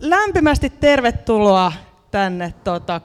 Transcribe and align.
lämpimästi 0.00 0.70
tervetuloa 0.70 1.72
tänne 2.10 2.54
tota, 2.64 3.00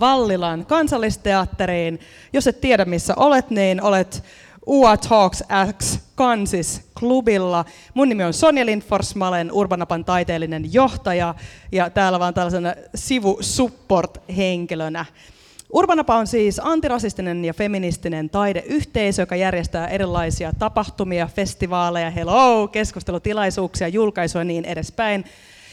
Vallilan 0.00 0.66
kansallisteatteriin. 0.66 2.00
Jos 2.32 2.46
et 2.46 2.60
tiedä 2.60 2.84
missä 2.84 3.14
olet, 3.16 3.50
niin 3.50 3.82
olet 3.82 4.24
UA 4.66 4.96
Talks 4.96 5.42
X 5.78 5.98
Kansis 6.14 6.90
klubilla. 6.98 7.64
Mun 7.94 8.08
nimi 8.08 8.24
on 8.24 8.32
Sonja 8.32 8.66
Lindfors, 8.66 9.14
mä 9.14 9.28
olen 9.28 9.52
Urbanapan 9.52 10.04
taiteellinen 10.04 10.72
johtaja 10.72 11.34
ja 11.72 11.90
täällä 11.90 12.18
vaan 12.18 12.34
tällaisena 12.34 12.74
sivu-support-henkilönä. 12.94 15.04
Urbanapa 15.72 16.16
on 16.16 16.26
siis 16.26 16.60
antirasistinen 16.64 17.44
ja 17.44 17.54
feministinen 17.54 18.30
taideyhteisö, 18.30 19.22
joka 19.22 19.36
järjestää 19.36 19.88
erilaisia 19.88 20.52
tapahtumia, 20.58 21.26
festivaaleja, 21.26 22.10
hello, 22.10 22.68
keskustelutilaisuuksia, 22.68 23.88
julkaisuja 23.88 24.40
ja 24.40 24.44
niin 24.44 24.64
edespäin. 24.64 25.24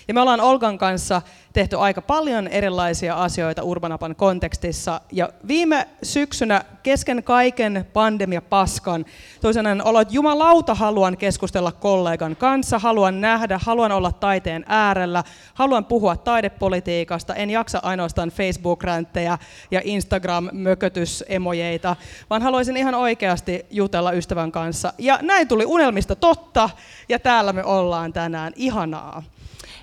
Ja 0.07 0.13
me 0.13 0.21
ollaan 0.21 0.41
Olgan 0.41 0.77
kanssa 0.77 1.21
tehty 1.53 1.77
aika 1.77 2.01
paljon 2.01 2.47
erilaisia 2.47 3.15
asioita 3.15 3.63
Urbanapan 3.63 4.15
kontekstissa. 4.15 5.01
Ja 5.11 5.29
viime 5.47 5.87
syksynä 6.03 6.61
kesken 6.83 7.23
kaiken 7.23 7.87
pandemia 7.93 8.41
paskan 8.41 9.05
toisena 9.41 9.83
olo, 9.83 10.01
että 10.01 10.13
jumalauta 10.13 10.75
haluan 10.75 11.17
keskustella 11.17 11.71
kollegan 11.71 12.35
kanssa, 12.35 12.79
haluan 12.79 13.21
nähdä, 13.21 13.59
haluan 13.63 13.91
olla 13.91 14.11
taiteen 14.11 14.65
äärellä, 14.67 15.23
haluan 15.53 15.85
puhua 15.85 16.15
taidepolitiikasta, 16.15 17.35
en 17.35 17.49
jaksa 17.49 17.79
ainoastaan 17.83 18.29
Facebook-ränttejä 18.29 19.37
ja 19.71 19.81
Instagram-mökötysemojeita, 19.83 21.95
vaan 22.29 22.41
haluaisin 22.41 22.77
ihan 22.77 22.95
oikeasti 22.95 23.65
jutella 23.69 24.11
ystävän 24.11 24.51
kanssa. 24.51 24.93
Ja 24.97 25.19
näin 25.21 25.47
tuli 25.47 25.65
unelmista 25.65 26.15
totta, 26.15 26.69
ja 27.09 27.19
täällä 27.19 27.53
me 27.53 27.63
ollaan 27.63 28.13
tänään. 28.13 28.53
Ihanaa. 28.55 29.23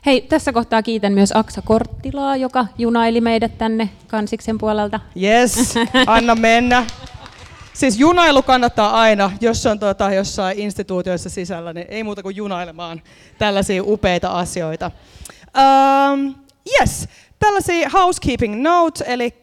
Hei, 0.06 0.20
tässä 0.20 0.52
kohtaa 0.52 0.82
kiitän 0.82 1.12
myös 1.12 1.32
Aksa 1.34 1.62
Korttilaa, 1.62 2.36
joka 2.36 2.66
junaili 2.78 3.20
meidät 3.20 3.58
tänne 3.58 3.88
Kansiksen 4.06 4.58
puolelta. 4.58 5.00
Yes, 5.22 5.74
anna 6.06 6.34
mennä. 6.34 6.86
Siis 7.72 7.98
junailu 7.98 8.42
kannattaa 8.42 9.00
aina, 9.00 9.30
jos 9.40 9.66
on 9.66 9.78
tuota, 9.78 10.14
jossain 10.14 10.58
instituutioissa 10.58 11.30
sisällä, 11.30 11.72
niin 11.72 11.86
ei 11.88 12.04
muuta 12.04 12.22
kuin 12.22 12.36
junailemaan 12.36 13.02
tällaisia 13.38 13.82
upeita 13.84 14.30
asioita. 14.30 14.90
Um, 16.12 16.34
yes, 16.80 17.08
tällaisia 17.38 17.88
housekeeping 17.88 18.62
notes, 18.62 19.04
eli 19.06 19.34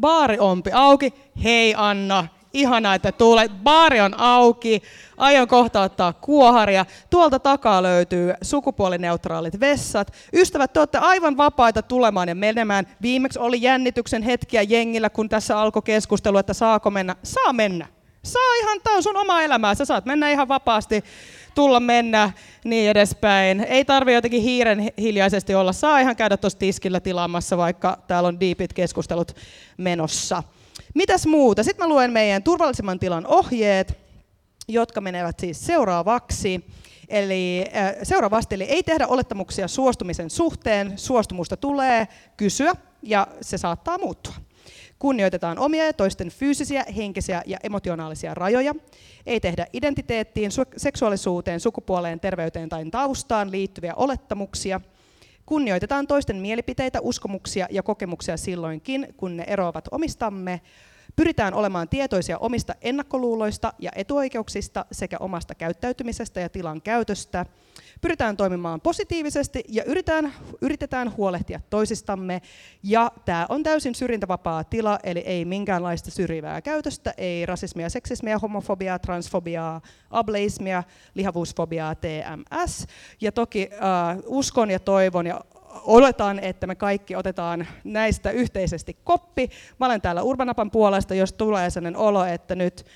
baari 0.00 0.38
ompi 0.38 0.70
auki. 0.72 1.14
Hei 1.44 1.74
Anna, 1.76 2.26
ihanaa, 2.56 2.94
että 2.94 3.12
tulet. 3.12 3.52
Baari 3.62 4.00
on 4.00 4.20
auki, 4.20 4.82
aion 5.16 5.48
kohta 5.48 5.82
ottaa 5.82 6.12
kuoharia. 6.12 6.86
Tuolta 7.10 7.38
takaa 7.38 7.82
löytyy 7.82 8.34
sukupuolineutraalit 8.42 9.60
vessat. 9.60 10.12
Ystävät, 10.32 10.72
te 10.72 10.80
olette 10.80 10.98
aivan 10.98 11.36
vapaita 11.36 11.82
tulemaan 11.82 12.28
ja 12.28 12.34
menemään. 12.34 12.86
Viimeksi 13.02 13.38
oli 13.38 13.62
jännityksen 13.62 14.22
hetkiä 14.22 14.62
jengillä, 14.62 15.10
kun 15.10 15.28
tässä 15.28 15.58
alkoi 15.58 15.82
keskustelu, 15.82 16.38
että 16.38 16.54
saako 16.54 16.90
mennä. 16.90 17.16
Saa 17.22 17.52
mennä. 17.52 17.86
Saa 18.22 18.54
ihan, 18.62 18.80
tämä 18.84 18.96
on 18.96 19.02
sun 19.02 19.16
oma 19.16 19.42
elämää. 19.42 19.74
Sä 19.74 19.84
saat 19.84 20.04
mennä 20.04 20.30
ihan 20.30 20.48
vapaasti, 20.48 21.04
tulla 21.54 21.80
mennä, 21.80 22.32
niin 22.64 22.90
edespäin. 22.90 23.60
Ei 23.60 23.84
tarvi 23.84 24.14
jotenkin 24.14 24.42
hiiren 24.42 24.90
hiljaisesti 24.98 25.54
olla. 25.54 25.72
Saa 25.72 25.98
ihan 25.98 26.16
käydä 26.16 26.36
tuossa 26.36 26.58
tiskillä 26.58 27.00
tilaamassa, 27.00 27.56
vaikka 27.56 27.98
täällä 28.06 28.26
on 28.26 28.40
deepit 28.40 28.72
keskustelut 28.72 29.36
menossa. 29.76 30.42
Mitäs 30.96 31.26
muuta? 31.26 31.62
Sitten 31.62 31.86
mä 31.86 31.94
luen 31.94 32.12
meidän 32.12 32.42
turvallisemman 32.42 32.98
tilan 32.98 33.26
ohjeet, 33.26 33.98
jotka 34.68 35.00
menevät 35.00 35.40
siis 35.40 35.66
seuraavaksi. 35.66 36.64
Eli 37.08 37.64
seuraavasti, 38.02 38.54
eli 38.54 38.64
ei 38.64 38.82
tehdä 38.82 39.06
olettamuksia 39.06 39.68
suostumisen 39.68 40.30
suhteen, 40.30 40.98
suostumusta 40.98 41.56
tulee 41.56 42.08
kysyä 42.36 42.72
ja 43.02 43.26
se 43.40 43.58
saattaa 43.58 43.98
muuttua. 43.98 44.34
Kunnioitetaan 44.98 45.58
omia 45.58 45.84
ja 45.84 45.92
toisten 45.92 46.30
fyysisiä, 46.30 46.84
henkisiä 46.96 47.42
ja 47.46 47.58
emotionaalisia 47.62 48.34
rajoja. 48.34 48.74
Ei 49.26 49.40
tehdä 49.40 49.66
identiteettiin, 49.72 50.50
seksuaalisuuteen, 50.76 51.60
sukupuoleen, 51.60 52.20
terveyteen 52.20 52.68
tai 52.68 52.84
taustaan 52.90 53.50
liittyviä 53.50 53.94
olettamuksia– 53.94 54.80
Kunnioitetaan 55.46 56.06
toisten 56.06 56.36
mielipiteitä, 56.36 57.00
uskomuksia 57.00 57.66
ja 57.70 57.82
kokemuksia 57.82 58.36
silloinkin, 58.36 59.14
kun 59.16 59.36
ne 59.36 59.44
eroavat 59.46 59.88
omistamme. 59.90 60.60
Pyritään 61.16 61.54
olemaan 61.54 61.88
tietoisia 61.88 62.38
omista 62.38 62.74
ennakkoluuloista 62.80 63.72
ja 63.78 63.90
etuoikeuksista 63.94 64.84
sekä 64.92 65.16
omasta 65.20 65.54
käyttäytymisestä 65.54 66.40
ja 66.40 66.48
tilan 66.48 66.82
käytöstä. 66.82 67.46
Pyritään 68.06 68.36
toimimaan 68.36 68.80
positiivisesti 68.80 69.64
ja 69.68 69.84
yritetään, 69.84 70.32
yritetään 70.60 71.16
huolehtia 71.16 71.60
toisistamme. 71.70 72.42
Ja 72.82 73.12
tämä 73.24 73.46
on 73.48 73.62
täysin 73.62 73.94
syrjintävapaa 73.94 74.64
tila, 74.64 74.98
eli 75.02 75.18
ei 75.18 75.44
minkäänlaista 75.44 76.10
syrjivää 76.10 76.62
käytöstä, 76.62 77.14
ei 77.16 77.46
rasismia, 77.46 77.90
seksismia, 77.90 78.38
homofobiaa, 78.38 78.98
transfobiaa, 78.98 79.80
ableismia, 80.10 80.82
lihavuusfobiaa, 81.14 81.94
TMS. 81.94 82.86
Ja 83.20 83.32
toki 83.32 83.68
äh, 83.72 84.18
uskon 84.26 84.70
ja 84.70 84.78
toivon 84.78 85.26
ja 85.26 85.40
oletan, 85.84 86.38
että 86.38 86.66
me 86.66 86.74
kaikki 86.74 87.16
otetaan 87.16 87.66
näistä 87.84 88.30
yhteisesti 88.30 88.96
koppi. 89.04 89.50
Mä 89.80 89.86
olen 89.86 90.00
täällä 90.00 90.22
Urbanapan 90.22 90.70
puolesta, 90.70 91.14
jos 91.14 91.32
tulee 91.32 91.70
sellainen 91.70 92.00
olo, 92.00 92.24
että 92.24 92.54
nyt 92.54 92.86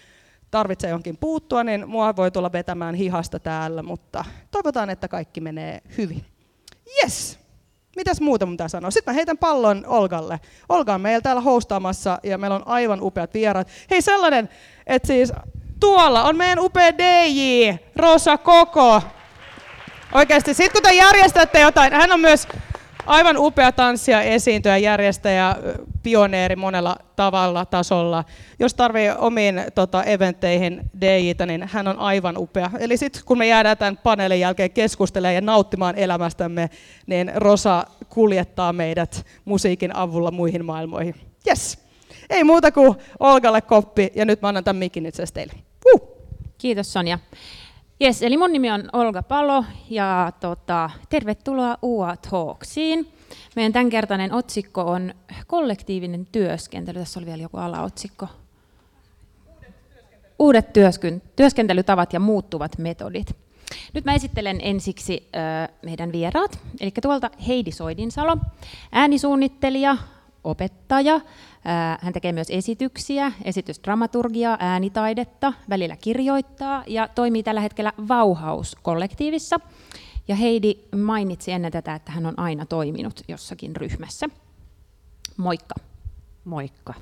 tarvitsee 0.50 0.91
johonkin 0.91 1.16
puuttua, 1.16 1.65
niin 1.65 1.88
mua 1.88 2.16
voi 2.16 2.31
tulla 2.31 2.53
vetämään 2.53 2.94
hihasta 2.94 3.38
täällä, 3.38 3.83
mutta 3.83 4.25
toivotaan, 4.50 4.91
että 4.91 5.09
kaikki 5.09 5.41
menee 5.41 5.81
hyvin. 5.99 6.25
Yes! 7.03 7.38
Mitäs 7.97 8.21
muuta 8.21 8.47
mun 8.47 8.55
pitää 8.55 8.69
sanoa? 8.69 8.91
Sitten 8.91 9.12
mä 9.12 9.16
heitän 9.16 9.39
pallon 9.39 9.84
Olgalle. 9.87 10.41
Olga 10.69 10.94
on 10.94 11.00
meillä 11.00 11.21
täällä 11.21 11.43
hostaamassa 11.43 12.19
ja 12.22 12.39
meillä 12.39 12.56
on 12.56 12.69
aivan 12.69 13.03
upeat 13.03 13.34
vieraat. 13.34 13.69
Hei 13.91 14.03
sellainen, 14.03 14.49
että 14.87 15.06
siis 15.06 15.33
tuolla 15.81 16.25
on 16.25 16.37
meidän 16.37 16.59
upea 16.59 16.99
DJ, 16.99 17.71
Rosa 17.97 18.39
Koko. 18.39 19.03
Oikeasti, 20.15 20.55
sit 20.55 20.72
kun 20.72 20.83
te 20.83 20.93
järjestätte 20.93 21.60
jotain, 21.60 21.93
hän 21.93 22.12
on 22.12 22.21
myös 22.21 22.49
aivan 23.10 23.37
upea 23.38 23.72
tanssia, 23.72 24.22
esiintyjä, 24.22 24.76
järjestäjä, 24.76 25.56
pioneeri 26.03 26.56
monella 26.56 26.97
tavalla, 27.16 27.65
tasolla. 27.65 28.25
Jos 28.59 28.75
tarvii 28.75 29.10
omiin 29.19 29.62
tota, 29.75 30.04
eventteihin 30.04 30.91
DJtä, 31.00 31.47
niin 31.47 31.69
hän 31.69 31.88
on 31.88 31.98
aivan 31.98 32.38
upea. 32.38 32.71
Eli 32.78 32.97
sitten 32.97 33.22
kun 33.25 33.38
me 33.38 33.47
jäädään 33.47 33.76
tämän 33.76 33.97
paneelin 33.97 34.41
jälkeen 34.41 34.71
keskustelemaan 34.71 35.34
ja 35.34 35.41
nauttimaan 35.41 35.98
elämästämme, 35.98 36.71
niin 37.06 37.32
Rosa 37.34 37.87
kuljettaa 38.09 38.72
meidät 38.72 39.27
musiikin 39.44 39.97
avulla 39.97 40.31
muihin 40.31 40.65
maailmoihin. 40.65 41.15
Yes. 41.48 41.78
Ei 42.31 42.44
muuta 42.44 42.72
kuin 42.72 42.94
Olgalle 43.21 43.60
koppi, 43.60 44.12
ja 44.15 44.25
nyt 44.25 44.42
mä 44.42 44.48
annan 44.48 44.65
tämän 44.65 44.78
mikin 44.78 45.06
itse 45.06 45.25
teille. 45.34 45.53
Uh. 45.94 46.10
Kiitos 46.59 46.92
Sonja. 46.92 47.19
Yes, 48.03 48.22
eli 48.22 48.37
mun 48.37 48.53
nimi 48.53 48.71
on 48.71 48.88
Olga 48.93 49.22
Palo 49.22 49.65
ja 49.91 50.33
tota, 50.41 50.91
tervetuloa 51.09 51.78
UA 51.83 52.16
Talksiin. 52.31 53.12
Meidän 53.56 53.72
tämänkertainen 53.72 54.33
otsikko 54.33 54.83
on 54.83 55.15
kollektiivinen 55.47 56.27
työskentely. 56.33 56.99
Tässä 56.99 57.21
oli 57.21 57.27
vielä 57.27 57.43
joku 57.43 57.56
alaotsikko. 57.56 58.28
Uudet 60.39 60.72
työskentely. 60.72 61.33
työskentelytavat 61.37 62.12
ja 62.12 62.21
muuttuvat 62.21 62.78
metodit. 62.78 63.37
Nyt 63.93 64.05
mä 64.05 64.15
esittelen 64.15 64.59
ensiksi 64.62 65.28
äh, 65.37 65.69
meidän 65.83 66.12
vieraat. 66.12 66.59
Eli 66.81 66.93
tuolta 67.03 67.31
Heidi 67.47 67.72
Soidinsalo, 67.72 68.37
äänisuunnittelija, 68.93 69.97
opettaja. 70.44 71.21
Hän 72.00 72.12
tekee 72.12 72.32
myös 72.32 72.50
esityksiä, 72.50 73.32
esitysdramaturgiaa, 73.44 74.56
äänitaidetta, 74.60 75.53
välillä 75.69 75.97
kirjoittaa 75.97 76.84
ja 76.87 77.09
toimii 77.09 77.43
tällä 77.43 77.60
hetkellä 77.60 77.93
Vauhaus-kollektiivissa. 78.09 79.60
Ja 80.28 80.37
Heidi 80.37 80.75
mainitsi 80.97 81.53
ennen 81.53 81.72
tätä, 81.72 81.94
että 81.94 82.12
hän 82.12 82.26
on 82.26 82.38
aina 82.38 82.66
toiminut 82.66 83.21
jossakin 83.28 83.77
ryhmässä. 83.77 84.28
Moikka. 85.36 85.74
Moikka. 86.45 86.95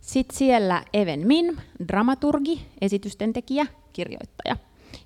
Sitten 0.00 0.38
siellä 0.38 0.84
Even 0.92 1.26
Min, 1.26 1.60
dramaturgi, 1.88 2.66
esitysten 2.80 3.32
tekijä, 3.32 3.66
kirjoittaja. 3.92 4.56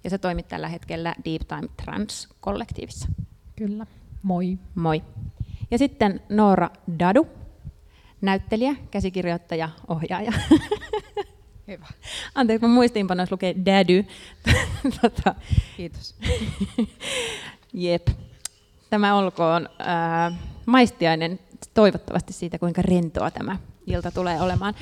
Ja 0.05 0.11
se 0.11 0.19
toimit 0.19 0.49
tällä 0.49 0.69
hetkellä 0.69 1.15
Deep 1.25 1.43
Time 1.49 1.69
Trans-kollektiivissa. 1.83 3.09
Kyllä. 3.57 3.87
Moi. 4.23 4.59
Moi. 4.75 5.03
Ja 5.71 5.79
sitten 5.79 6.21
Noora 6.29 6.71
Dadu, 6.99 7.27
näyttelijä, 8.23 8.75
käsikirjoittaja, 8.91 9.69
ohjaaja. 9.89 10.33
Hyvä. 11.69 11.87
Anteeksi, 12.35 12.67
mun 12.67 12.75
muistiinpanoissa 12.75 13.35
lukee 13.35 13.55
Dady. 13.65 14.05
tota. 15.03 15.35
Kiitos. 15.77 16.15
Jep. 17.73 18.09
Tämä 18.91 19.15
olkoon 19.17 19.69
äh, 19.81 20.39
maistiainen 20.67 21.39
toivottavasti 21.75 22.33
siitä, 22.33 22.59
kuinka 22.59 22.83
rentoa 22.83 23.31
tämä 23.31 23.57
ilta 23.87 24.11
tulee 24.11 24.41
olemaan. 24.41 24.75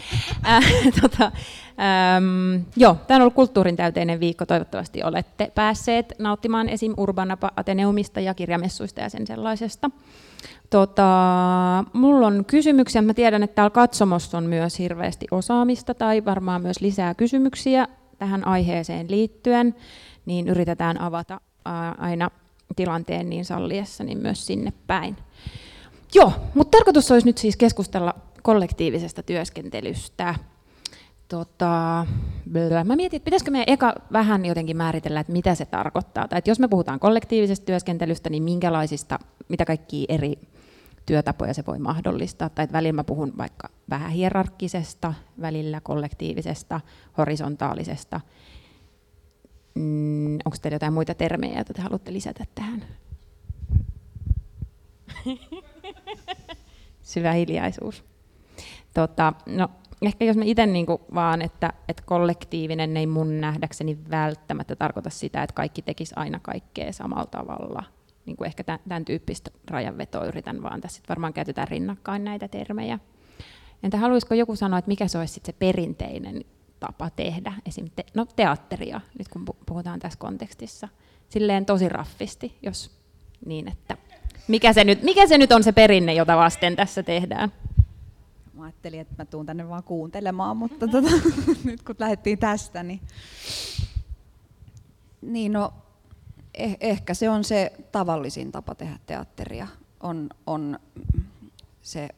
Äh, 0.48 0.64
tota, 1.02 1.24
ähm, 1.24 2.62
joo, 2.76 2.96
tämä 3.06 3.16
on 3.16 3.22
ollut 3.22 3.34
kulttuurin 3.34 3.76
täyteinen 3.76 4.20
viikko. 4.20 4.46
Toivottavasti 4.46 5.02
olette 5.02 5.52
päässeet 5.54 6.12
nauttimaan 6.18 6.68
esim. 6.68 6.94
Urbanapa 6.96 7.50
Ateneumista 7.56 8.20
ja 8.20 8.34
kirjamessuista 8.34 9.00
ja 9.00 9.08
sen 9.08 9.26
sellaisesta. 9.26 9.90
Tota, 10.70 11.04
mulla 11.92 12.26
on 12.26 12.44
kysymyksiä. 12.44 13.02
Mä 13.02 13.14
tiedän, 13.14 13.42
että 13.42 13.54
täällä 13.54 13.70
katsomossa 13.70 14.38
on 14.38 14.44
myös 14.44 14.78
hirveästi 14.78 15.26
osaamista 15.30 15.94
tai 15.94 16.24
varmaan 16.24 16.62
myös 16.62 16.80
lisää 16.80 17.14
kysymyksiä 17.14 17.88
tähän 18.18 18.46
aiheeseen 18.46 19.10
liittyen, 19.10 19.74
niin 20.26 20.48
yritetään 20.48 21.00
avata 21.00 21.40
aina 21.98 22.30
tilanteen 22.76 23.30
niin 23.30 23.44
salliessa 23.44 24.04
niin 24.04 24.18
myös 24.18 24.46
sinne 24.46 24.72
päin. 24.86 25.16
Joo, 26.14 26.32
mutta 26.54 26.78
tarkoitus 26.78 27.10
olisi 27.10 27.26
nyt 27.26 27.38
siis 27.38 27.56
keskustella 27.56 28.14
kollektiivisesta 28.42 29.22
työskentelystä. 29.22 30.34
Tota, 31.28 32.06
mä 32.84 32.96
mietin, 32.96 33.16
että 33.16 33.24
pitäisikö 33.24 33.50
meidän 33.50 33.74
eka 33.74 33.94
vähän 34.12 34.44
jotenkin 34.44 34.76
määritellä, 34.76 35.20
että 35.20 35.32
mitä 35.32 35.54
se 35.54 35.66
tarkoittaa. 35.66 36.28
Tai 36.28 36.38
että 36.38 36.50
jos 36.50 36.58
me 36.58 36.68
puhutaan 36.68 37.00
kollektiivisesta 37.00 37.66
työskentelystä, 37.66 38.30
niin 38.30 38.42
minkälaisista, 38.42 39.18
mitä 39.48 39.64
kaikkia 39.64 40.06
eri 40.08 40.38
työtapoja 41.06 41.54
se 41.54 41.66
voi 41.66 41.78
mahdollistaa. 41.78 42.48
Tai 42.48 42.64
että 42.64 42.72
välillä 42.72 42.92
mä 42.92 43.04
puhun 43.04 43.32
vaikka 43.38 43.68
vähän 43.90 44.10
hierarkkisesta, 44.10 45.14
välillä 45.40 45.80
kollektiivisesta, 45.80 46.80
horisontaalisesta. 47.18 48.20
Mm, 49.74 50.34
onko 50.34 50.56
teillä 50.62 50.74
jotain 50.74 50.92
muita 50.92 51.14
termejä, 51.14 51.54
joita 51.54 51.74
te 51.74 51.82
haluatte 51.82 52.12
lisätä 52.12 52.44
tähän? 52.54 52.84
Syvä 57.02 57.32
hiljaisuus. 57.32 58.09
Tota, 58.94 59.32
no, 59.46 59.68
ehkä 60.02 60.24
jos 60.24 60.36
mä 60.36 60.44
itse 60.44 60.66
niin 60.66 60.86
vaan, 61.14 61.42
että, 61.42 61.72
että 61.88 62.02
kollektiivinen 62.06 62.96
ei 62.96 63.06
mun 63.06 63.40
nähdäkseni 63.40 63.98
välttämättä 64.10 64.76
tarkoita 64.76 65.10
sitä, 65.10 65.42
että 65.42 65.54
kaikki 65.54 65.82
tekisi 65.82 66.14
aina 66.16 66.40
kaikkea 66.42 66.92
samalla 66.92 67.26
tavalla. 67.26 67.82
Niin 68.26 68.36
kuin 68.36 68.46
ehkä 68.46 68.64
tämän, 68.64 68.80
tämän 68.88 69.04
tyyppistä 69.04 69.50
rajanvetoa 69.70 70.24
yritän 70.24 70.62
vaan 70.62 70.80
tässä. 70.80 71.02
Varmaan 71.08 71.32
käytetään 71.32 71.68
rinnakkain 71.68 72.24
näitä 72.24 72.48
termejä. 72.48 72.98
Entä 73.82 73.98
haluaisiko 73.98 74.34
joku 74.34 74.56
sanoa, 74.56 74.78
että 74.78 74.88
mikä 74.88 75.08
se 75.08 75.18
olisi 75.18 75.34
sit 75.34 75.44
se 75.44 75.52
perinteinen 75.52 76.44
tapa 76.80 77.10
tehdä, 77.10 77.52
esim. 77.66 77.86
Te, 77.96 78.04
no, 78.14 78.26
teatteria, 78.36 79.00
nyt 79.18 79.28
kun 79.28 79.44
puhutaan 79.66 80.00
tässä 80.00 80.18
kontekstissa, 80.18 80.88
silleen 81.28 81.66
tosi 81.66 81.88
raffisti, 81.88 82.58
jos 82.62 82.90
niin, 83.46 83.68
että 83.68 83.96
mikä 84.48 84.72
se 84.72 84.84
nyt, 84.84 85.02
mikä 85.02 85.26
se 85.26 85.38
nyt 85.38 85.52
on 85.52 85.62
se 85.64 85.72
perinne, 85.72 86.14
jota 86.14 86.36
vasten 86.36 86.76
tässä 86.76 87.02
tehdään? 87.02 87.52
Mä 88.60 88.66
ajattelin, 88.66 89.00
että 89.00 89.14
mä 89.18 89.24
tuun 89.24 89.46
tänne 89.46 89.68
vaan 89.68 89.82
kuuntelemaan, 89.82 90.56
mutta 90.56 90.88
tota, 90.88 91.10
nyt 91.64 91.82
kun 91.82 91.94
lähdettiin 91.98 92.38
tästä, 92.38 92.82
niin, 92.82 93.00
niin 95.22 95.52
no, 95.52 95.72
eh, 96.54 96.76
ehkä 96.80 97.14
se 97.14 97.30
on 97.30 97.44
se 97.44 97.72
tavallisin 97.92 98.52
tapa 98.52 98.74
tehdä 98.74 98.98
teatteria. 99.06 99.66
On, 100.00 100.30
on 100.46 100.78
se 101.82 102.08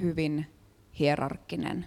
hyvin 0.00 0.46
hierarkkinen 0.98 1.86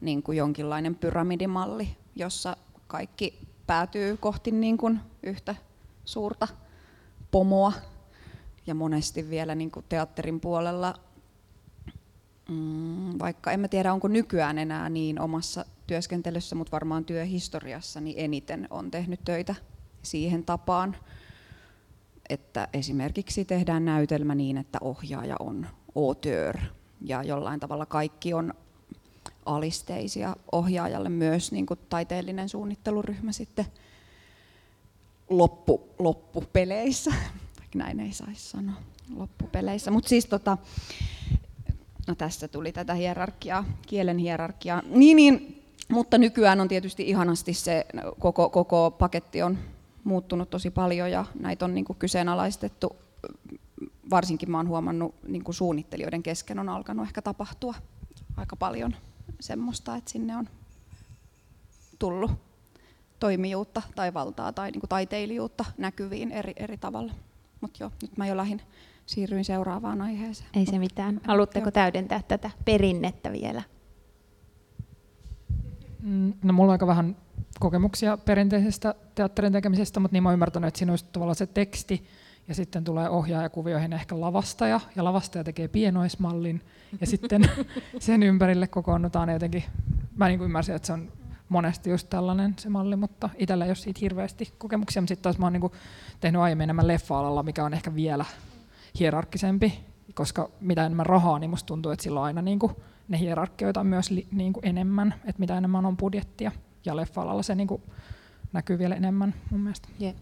niin 0.00 0.22
kuin 0.22 0.38
jonkinlainen 0.38 0.94
pyramidimalli, 0.94 1.96
jossa 2.16 2.56
kaikki 2.86 3.38
päätyy 3.66 4.16
kohti 4.16 4.50
niin 4.50 4.78
kuin 4.78 5.00
yhtä 5.22 5.54
suurta 6.04 6.48
pomoa. 7.30 7.72
Ja 8.66 8.74
monesti 8.74 9.30
vielä 9.30 9.54
niin 9.54 9.70
kuin 9.70 9.86
teatterin 9.88 10.40
puolella, 10.40 10.94
mm, 12.48 13.18
vaikka 13.18 13.52
en 13.52 13.60
mä 13.60 13.68
tiedä 13.68 13.92
onko 13.92 14.08
nykyään 14.08 14.58
enää 14.58 14.88
niin 14.88 15.20
omassa 15.20 15.64
työskentelyssä, 15.86 16.56
mutta 16.56 16.72
varmaan 16.72 17.04
työhistoriassa, 17.04 18.00
niin 18.00 18.16
eniten 18.18 18.66
on 18.70 18.90
tehnyt 18.90 19.20
töitä 19.24 19.54
siihen 20.02 20.44
tapaan, 20.44 20.96
että 22.28 22.68
esimerkiksi 22.72 23.44
tehdään 23.44 23.84
näytelmä 23.84 24.34
niin, 24.34 24.56
että 24.56 24.78
ohjaaja 24.80 25.36
on 25.40 25.66
auteur 25.96 26.56
ja 27.00 27.22
jollain 27.22 27.60
tavalla 27.60 27.86
kaikki 27.86 28.34
on 28.34 28.54
alisteisia 29.46 30.36
ohjaajalle 30.52 31.08
myös 31.08 31.52
niin 31.52 31.66
kuin 31.66 31.80
taiteellinen 31.88 32.48
suunnitteluryhmä 32.48 33.32
sitten 33.32 33.66
loppu, 35.30 35.88
loppupeleissä, 35.98 37.10
näin 37.74 38.00
ei 38.00 38.12
saisi 38.12 38.48
sanoa 38.50 38.76
loppupeleissä. 39.16 39.90
Mutta 39.90 40.08
siis 40.08 40.26
tota, 40.26 40.58
no 42.06 42.14
tässä 42.14 42.48
tuli 42.48 42.72
tätä 42.72 42.94
hierarkiaa, 42.94 43.64
kielen 43.86 44.18
hierarkiaa. 44.18 44.82
Niin, 44.86 45.16
niin, 45.16 45.62
mutta 45.88 46.18
nykyään 46.18 46.60
on 46.60 46.68
tietysti 46.68 47.08
ihanasti 47.08 47.54
se 47.54 47.86
koko, 48.18 48.50
koko 48.50 48.90
paketti 48.90 49.42
on 49.42 49.58
muuttunut 50.04 50.50
tosi 50.50 50.70
paljon 50.70 51.10
ja 51.10 51.24
näitä 51.40 51.64
on 51.64 51.74
niin 51.74 51.84
kuin 51.84 51.98
kyseenalaistettu. 51.98 52.96
Varsinkin 54.10 54.50
mä 54.50 54.56
oon 54.56 54.68
huomannut 54.68 55.14
niin 55.28 55.44
kuin 55.44 55.54
suunnittelijoiden 55.54 56.22
kesken 56.22 56.58
on 56.58 56.68
alkanut 56.68 57.06
ehkä 57.06 57.22
tapahtua 57.22 57.74
aika 58.36 58.56
paljon 58.56 58.96
semmoista, 59.40 59.96
että 59.96 60.10
sinne 60.10 60.36
on 60.36 60.48
tullut 61.98 62.30
toimijuutta 63.20 63.82
tai 63.94 64.14
valtaa 64.14 64.52
tai 64.52 64.70
niin 64.70 64.80
kuin 64.80 64.88
taiteilijuutta 64.88 65.64
näkyviin 65.78 66.32
eri, 66.32 66.52
eri 66.56 66.76
tavalla. 66.76 67.12
Mutta 67.60 67.82
joo, 67.82 67.90
nyt 68.02 68.16
mä 68.16 68.26
jo 68.26 68.36
lähdin, 68.36 68.60
siirryin 69.06 69.44
seuraavaan 69.44 70.02
aiheeseen. 70.02 70.50
Ei 70.54 70.66
se 70.66 70.78
mitään. 70.78 71.20
Haluatteko 71.24 71.70
täydentää 71.70 72.22
tätä 72.28 72.50
perinnettä 72.64 73.32
vielä? 73.32 73.62
Mm, 76.02 76.32
no 76.42 76.52
mulla 76.52 76.70
on 76.70 76.74
aika 76.74 76.86
vähän 76.86 77.16
kokemuksia 77.60 78.16
perinteisestä 78.16 78.94
teatterin 79.14 79.52
tekemisestä, 79.52 80.00
mutta 80.00 80.14
niin 80.14 80.22
mä 80.22 80.28
oon 80.28 80.34
ymmärtänyt, 80.34 80.68
että 80.68 80.78
siinä 80.78 80.92
olisi 80.92 81.04
tavallaan 81.12 81.36
se 81.36 81.46
teksti, 81.46 82.06
ja 82.48 82.54
sitten 82.54 82.84
tulee 82.84 83.08
ohjaajakuvioihin 83.08 83.92
ehkä 83.92 84.20
lavastaja, 84.20 84.80
ja 84.96 85.04
lavastaja 85.04 85.44
tekee 85.44 85.68
pienoismallin, 85.68 86.60
ja 87.00 87.06
sitten 87.06 87.50
sen 87.98 88.22
ympärille 88.22 88.66
kokoonnutaan 88.66 89.28
jotenkin, 89.28 89.64
mä 90.16 90.28
niin 90.28 90.42
ymmärsin, 90.42 90.74
että 90.74 90.86
se 90.86 90.92
on 90.92 91.12
monesti 91.48 91.90
just 91.90 92.10
tällainen 92.10 92.54
se 92.58 92.68
malli, 92.68 92.96
mutta 92.96 93.30
itsellä 93.36 93.64
ei 93.64 93.68
ole 93.68 93.76
siitä 93.76 93.98
hirveästi 94.00 94.52
kokemuksia, 94.58 95.02
mutta 95.02 95.08
sitten 95.08 95.22
taas 95.22 95.38
mä 95.38 95.46
oon 95.46 95.52
niin 95.52 95.70
tehnyt 96.20 96.40
aiemmin 96.40 96.64
enemmän 96.64 96.86
leffa-alalla, 96.86 97.42
mikä 97.42 97.64
on 97.64 97.74
ehkä 97.74 97.94
vielä 97.94 98.24
hierarkkisempi, 98.98 99.84
koska 100.14 100.50
mitä 100.60 100.86
enemmän 100.86 101.06
rahaa, 101.06 101.38
niin 101.38 101.50
musta 101.50 101.66
tuntuu, 101.66 101.92
että 101.92 102.02
sillä 102.02 102.20
on 102.20 102.26
aina 102.26 102.42
niin 102.42 102.58
kuin 102.58 102.72
ne 103.08 103.18
hierarkkioita 103.18 103.80
on 103.80 103.86
myös 103.86 104.10
li, 104.10 104.26
niin 104.30 104.52
kuin 104.52 104.66
enemmän, 104.66 105.14
että 105.24 105.40
mitä 105.40 105.58
enemmän 105.58 105.86
on 105.86 105.96
budjettia, 105.96 106.52
ja 106.84 106.96
leffa-alalla 106.96 107.42
se 107.42 107.54
niin 107.54 107.68
kuin 107.68 107.82
näkyy 108.52 108.78
vielä 108.78 108.94
enemmän 108.94 109.34
mun 109.50 109.60
mielestä. 109.60 109.88
Yeah. 110.00 110.14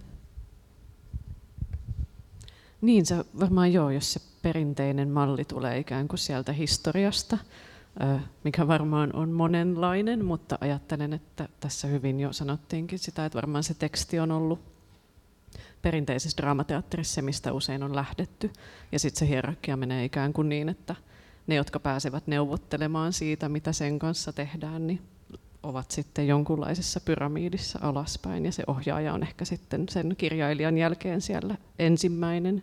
Niin 2.80 3.06
se 3.06 3.24
varmaan 3.40 3.72
joo, 3.72 3.90
jos 3.90 4.12
se 4.12 4.20
perinteinen 4.42 5.08
malli 5.08 5.44
tulee 5.44 5.78
ikään 5.78 6.08
kuin 6.08 6.18
sieltä 6.18 6.52
historiasta, 6.52 7.38
mikä 8.44 8.68
varmaan 8.68 9.14
on 9.14 9.30
monenlainen, 9.30 10.24
mutta 10.24 10.58
ajattelen, 10.60 11.12
että 11.12 11.48
tässä 11.60 11.88
hyvin 11.88 12.20
jo 12.20 12.32
sanottiinkin 12.32 12.98
sitä, 12.98 13.24
että 13.24 13.36
varmaan 13.36 13.64
se 13.64 13.74
teksti 13.74 14.20
on 14.20 14.30
ollut 14.30 14.71
perinteisessä 15.82 16.36
draamateatterissa 16.36 17.14
se, 17.14 17.22
mistä 17.22 17.52
usein 17.52 17.82
on 17.82 17.96
lähdetty. 17.96 18.50
Ja 18.92 18.98
sitten 18.98 19.18
se 19.18 19.28
hierarkia 19.28 19.76
menee 19.76 20.04
ikään 20.04 20.32
kuin 20.32 20.48
niin, 20.48 20.68
että 20.68 20.94
ne, 21.46 21.54
jotka 21.54 21.80
pääsevät 21.80 22.26
neuvottelemaan 22.26 23.12
siitä, 23.12 23.48
mitä 23.48 23.72
sen 23.72 23.98
kanssa 23.98 24.32
tehdään, 24.32 24.86
niin 24.86 25.02
ovat 25.62 25.90
sitten 25.90 26.26
jonkunlaisessa 26.28 27.00
pyramiidissa 27.00 27.78
alaspäin 27.82 28.44
ja 28.44 28.52
se 28.52 28.64
ohjaaja 28.66 29.14
on 29.14 29.22
ehkä 29.22 29.44
sitten 29.44 29.88
sen 29.88 30.14
kirjailijan 30.18 30.78
jälkeen 30.78 31.20
siellä 31.20 31.56
ensimmäinen. 31.78 32.62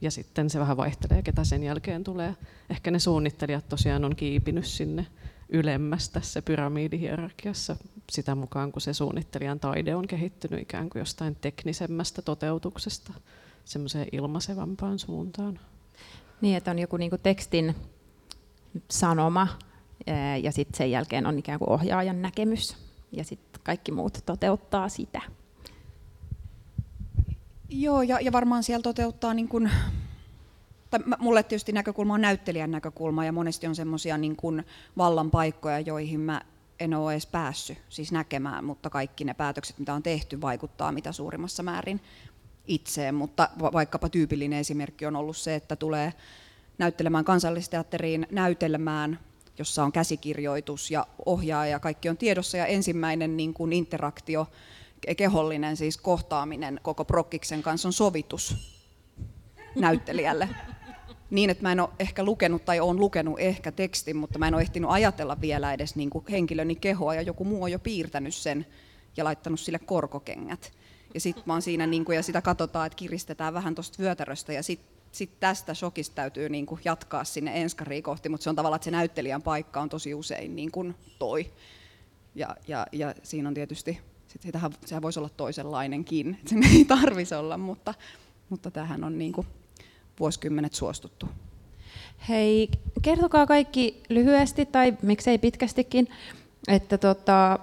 Ja 0.00 0.10
sitten 0.10 0.50
se 0.50 0.60
vähän 0.60 0.76
vaihtelee, 0.76 1.22
ketä 1.22 1.44
sen 1.44 1.62
jälkeen 1.62 2.04
tulee. 2.04 2.34
Ehkä 2.70 2.90
ne 2.90 2.98
suunnittelijat 2.98 3.68
tosiaan 3.68 4.04
on 4.04 4.16
kiipinyt 4.16 4.66
sinne 4.66 5.06
ylemmäs 5.52 6.08
tässä 6.08 6.42
pyramidihierarkiassa 6.42 7.76
sitä 8.10 8.34
mukaan, 8.34 8.72
kun 8.72 8.82
se 8.82 8.92
suunnittelijan 8.92 9.60
taide 9.60 9.94
on 9.94 10.06
kehittynyt 10.06 10.60
ikään 10.60 10.90
kuin 10.90 11.00
jostain 11.00 11.36
teknisemmästä 11.40 12.22
toteutuksesta 12.22 13.12
semmoiseen 13.64 14.08
ilmaisevampaan 14.12 14.98
suuntaan. 14.98 15.60
Niin, 16.40 16.56
että 16.56 16.70
on 16.70 16.78
joku 16.78 16.96
niin 16.96 17.10
kuin 17.10 17.22
tekstin 17.22 17.74
sanoma, 18.90 19.48
ja 20.42 20.52
sitten 20.52 20.78
sen 20.78 20.90
jälkeen 20.90 21.26
on 21.26 21.38
ikään 21.38 21.58
kuin 21.58 21.70
ohjaajan 21.70 22.22
näkemys 22.22 22.76
ja 23.12 23.24
sitten 23.24 23.62
kaikki 23.64 23.92
muut 23.92 24.18
toteuttaa 24.26 24.88
sitä. 24.88 25.20
Joo, 27.68 28.02
ja, 28.02 28.20
ja 28.20 28.32
varmaan 28.32 28.62
siellä 28.62 28.82
toteuttaa 28.82 29.34
niin 29.34 29.48
kuin, 29.48 29.70
tai 30.92 31.00
mulle 31.18 31.42
tietysti 31.42 31.72
näkökulma 31.72 32.14
on 32.14 32.20
näyttelijän 32.20 32.70
näkökulma 32.70 33.24
ja 33.24 33.32
monesti 33.32 33.66
on 33.66 33.74
semmoisia 33.74 34.18
niin 34.18 34.36
vallan 34.96 35.30
paikkoja, 35.30 35.80
joihin 35.80 36.20
mä 36.20 36.40
en 36.80 36.94
ole 36.94 37.12
edes 37.12 37.26
päässyt 37.26 37.78
siis 37.88 38.12
näkemään, 38.12 38.64
mutta 38.64 38.90
kaikki 38.90 39.24
ne 39.24 39.34
päätökset, 39.34 39.78
mitä 39.78 39.94
on 39.94 40.02
tehty, 40.02 40.40
vaikuttaa 40.40 40.92
mitä 40.92 41.12
suurimmassa 41.12 41.62
määrin 41.62 42.00
itseen, 42.66 43.14
mutta 43.14 43.48
vaikkapa 43.72 44.08
tyypillinen 44.08 44.58
esimerkki 44.58 45.06
on 45.06 45.16
ollut 45.16 45.36
se, 45.36 45.54
että 45.54 45.76
tulee 45.76 46.12
näyttelemään 46.78 47.24
kansallisteatteriin 47.24 48.26
näytelmään, 48.30 49.18
jossa 49.58 49.84
on 49.84 49.92
käsikirjoitus 49.92 50.90
ja 50.90 51.06
ohjaaja, 51.26 51.78
kaikki 51.80 52.08
on 52.08 52.16
tiedossa 52.16 52.56
ja 52.56 52.66
ensimmäinen 52.66 53.36
niin 53.36 53.54
kuin 53.54 53.72
interaktio, 53.72 54.46
kehollinen 55.16 55.76
siis 55.76 55.96
kohtaaminen 55.96 56.80
koko 56.82 57.04
prokkiksen 57.04 57.62
kanssa 57.62 57.88
on 57.88 57.92
sovitus 57.92 58.56
näyttelijälle. 59.74 60.48
Niin, 61.32 61.50
että 61.50 61.62
mä 61.62 61.72
en 61.72 61.80
ole 61.80 61.88
ehkä 61.98 62.24
lukenut 62.24 62.64
tai 62.64 62.80
olen 62.80 63.00
lukenut 63.00 63.40
ehkä 63.40 63.72
tekstin, 63.72 64.16
mutta 64.16 64.38
mä 64.38 64.48
en 64.48 64.54
ole 64.54 64.62
ehtinyt 64.62 64.90
ajatella 64.90 65.40
vielä 65.40 65.72
edes 65.72 65.96
niin 65.96 66.10
kuin 66.10 66.24
henkilöni 66.30 66.74
kehoa 66.76 67.14
ja 67.14 67.22
joku 67.22 67.44
muu 67.44 67.62
on 67.62 67.72
jo 67.72 67.78
piirtänyt 67.78 68.34
sen 68.34 68.66
ja 69.16 69.24
laittanut 69.24 69.60
sille 69.60 69.78
korkokengät. 69.78 70.72
Ja 71.14 71.20
sitten 71.20 71.50
oon 71.50 71.62
siinä 71.62 71.86
niin 71.86 72.04
kuin, 72.04 72.16
ja 72.16 72.22
sitä 72.22 72.42
katsotaan, 72.42 72.86
että 72.86 72.96
kiristetään 72.96 73.54
vähän 73.54 73.74
tuosta 73.74 74.02
vyötäröstä 74.02 74.52
ja 74.52 74.62
sitten 74.62 74.88
sit 75.12 75.40
tästä 75.40 75.74
shokista 75.74 76.14
täytyy 76.14 76.48
niin 76.48 76.66
kuin 76.66 76.80
jatkaa 76.84 77.24
sinne 77.24 77.60
enskariin 77.62 78.02
kohti, 78.02 78.28
mutta 78.28 78.44
se 78.44 78.50
on 78.50 78.56
tavallaan, 78.56 78.76
että 78.76 78.84
se 78.84 78.90
näyttelijän 78.90 79.42
paikka 79.42 79.80
on 79.80 79.88
tosi 79.88 80.14
usein 80.14 80.56
niin 80.56 80.70
kuin 80.70 80.94
toi. 81.18 81.52
Ja, 82.34 82.56
ja, 82.68 82.86
ja 82.92 83.14
siinä 83.22 83.48
on 83.48 83.54
tietysti, 83.54 84.00
sit 84.26 84.42
sitähän, 84.42 84.72
sehän 84.86 85.02
voisi 85.02 85.18
olla 85.18 85.28
toisenlainenkin, 85.28 86.36
että 86.38 86.50
sen 86.50 86.62
ei 86.62 86.84
tarvisi 86.84 87.34
olla, 87.34 87.58
mutta, 87.58 87.94
mutta 88.48 88.70
tähän 88.70 89.04
on 89.04 89.18
niin 89.18 89.32
kuin 89.32 89.46
vuosikymmenet 90.22 90.74
suostuttu. 90.74 91.26
Hei, 92.28 92.68
kertokaa 93.02 93.46
kaikki 93.46 94.02
lyhyesti 94.08 94.66
tai 94.66 94.94
miksei 95.02 95.38
pitkästikin, 95.38 96.08
että 96.68 96.98
tota, 96.98 97.58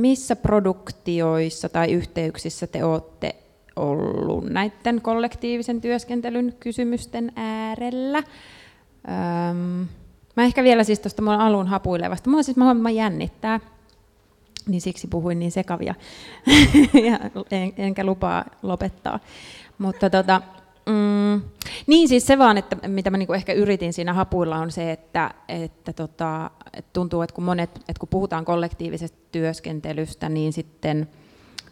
missä 0.00 0.36
produktioissa 0.36 1.68
tai 1.68 1.92
yhteyksissä 1.92 2.66
te 2.66 2.84
olette 2.84 3.36
ollut 3.76 4.44
näiden 4.50 5.00
kollektiivisen 5.00 5.80
työskentelyn 5.80 6.54
kysymysten 6.60 7.32
äärellä. 7.36 8.18
Öm, 8.18 9.88
mä 10.36 10.44
ehkä 10.44 10.64
vielä 10.64 10.84
siis 10.84 11.00
tuosta 11.00 11.22
mun 11.22 11.32
alun 11.32 11.66
hapuilevasta. 11.66 12.30
Mua 12.30 12.42
siis 12.42 12.56
mä 12.56 12.90
jännittää, 12.90 13.60
niin 14.66 14.80
siksi 14.80 15.06
puhuin 15.06 15.38
niin 15.38 15.52
sekavia, 15.52 15.94
ja 17.10 17.18
en, 17.50 17.72
enkä 17.76 18.04
lupaa 18.04 18.44
lopettaa. 18.62 19.20
Mutta 19.78 20.10
tota, 20.10 20.42
Mm, 20.90 21.42
niin 21.86 22.08
siis 22.08 22.26
se 22.26 22.38
vaan, 22.38 22.58
että 22.58 22.88
mitä 22.88 23.10
mä 23.10 23.16
niinku 23.16 23.32
ehkä 23.32 23.52
yritin 23.52 23.92
siinä 23.92 24.12
hapuilla 24.12 24.56
on 24.56 24.70
se, 24.70 24.92
että, 24.92 25.30
että, 25.48 25.92
tota, 25.92 26.50
että 26.72 26.90
tuntuu, 26.92 27.22
että 27.22 27.34
kun, 27.34 27.44
monet, 27.44 27.70
että 27.76 28.00
kun 28.00 28.08
puhutaan 28.08 28.44
kollektiivisesta 28.44 29.18
työskentelystä, 29.32 30.28
niin 30.28 30.52
sitten 30.52 31.08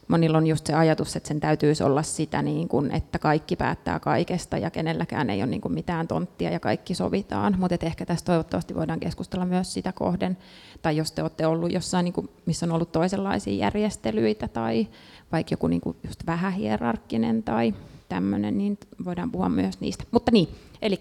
monilla 0.08 0.38
on 0.38 0.46
just 0.46 0.66
se 0.66 0.74
ajatus, 0.74 1.16
että 1.16 1.28
sen 1.28 1.40
täytyisi 1.40 1.82
olla 1.82 2.02
sitä, 2.02 2.42
niin 2.42 2.68
kuin, 2.68 2.90
että 2.90 3.18
kaikki 3.18 3.56
päättää 3.56 4.00
kaikesta 4.00 4.58
ja 4.58 4.70
kenelläkään 4.70 5.30
ei 5.30 5.42
ole 5.42 5.50
niin 5.50 5.60
mitään 5.68 6.08
tonttia 6.08 6.50
ja 6.50 6.60
kaikki 6.60 6.94
sovitaan. 6.94 7.56
Mutta 7.58 7.86
ehkä 7.86 8.06
tässä 8.06 8.24
toivottavasti 8.24 8.74
voidaan 8.74 9.00
keskustella 9.00 9.46
myös 9.46 9.72
sitä 9.72 9.92
kohden, 9.92 10.38
tai 10.82 10.96
jos 10.96 11.12
te 11.12 11.22
olette 11.22 11.46
ollut 11.46 11.72
jossain, 11.72 12.04
niin 12.04 12.12
kuin, 12.12 12.28
missä 12.46 12.66
on 12.66 12.72
ollut 12.72 12.92
toisenlaisia 12.92 13.54
järjestelyitä 13.54 14.48
tai 14.48 14.88
vaikka 15.32 15.52
joku 15.52 15.66
niin 15.66 15.80
kuin 15.80 15.96
just 16.04 16.26
vähän 16.26 16.52
hierarkkinen 16.52 17.42
tai 17.42 17.74
tämmöinen, 18.08 18.58
niin 18.58 18.78
voidaan 19.04 19.30
puhua 19.30 19.48
myös 19.48 19.80
niistä. 19.80 20.04
Mutta 20.10 20.32
niin, 20.32 20.48
eli 20.82 21.00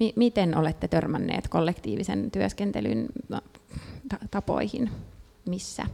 mi- 0.00 0.12
miten 0.16 0.56
olette 0.56 0.88
törmänneet 0.88 1.48
kollektiivisen 1.48 2.30
työskentelyn 2.30 3.06
no, 3.28 3.40
tapoihin, 4.30 4.90
missä? 5.48 5.86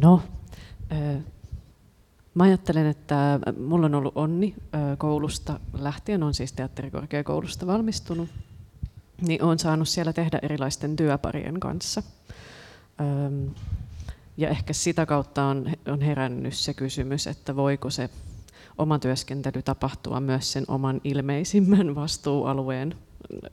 No, 0.00 0.22
mä 2.34 2.44
ajattelen, 2.44 2.86
että 2.86 3.40
mulla 3.58 3.86
on 3.86 3.94
ollut 3.94 4.16
onni 4.16 4.54
koulusta 4.98 5.60
lähtien, 5.72 6.22
on 6.22 6.34
siis 6.34 6.52
teatterikorkeakoulusta 6.52 7.66
valmistunut, 7.66 8.28
niin 9.20 9.42
olen 9.42 9.58
saanut 9.58 9.88
siellä 9.88 10.12
tehdä 10.12 10.38
erilaisten 10.42 10.96
työparien 10.96 11.60
kanssa. 11.60 12.02
Ja 14.36 14.48
ehkä 14.48 14.72
sitä 14.72 15.06
kautta 15.06 15.44
on, 15.44 15.72
on 15.88 16.00
herännyt 16.00 16.54
se 16.54 16.74
kysymys, 16.74 17.26
että 17.26 17.56
voiko 17.56 17.90
se 17.90 18.10
oma 18.78 18.98
työskentely 18.98 19.62
tapahtua 19.62 20.20
myös 20.20 20.52
sen 20.52 20.64
oman 20.68 21.00
ilmeisimmän 21.04 21.94
vastuualueen 21.94 22.94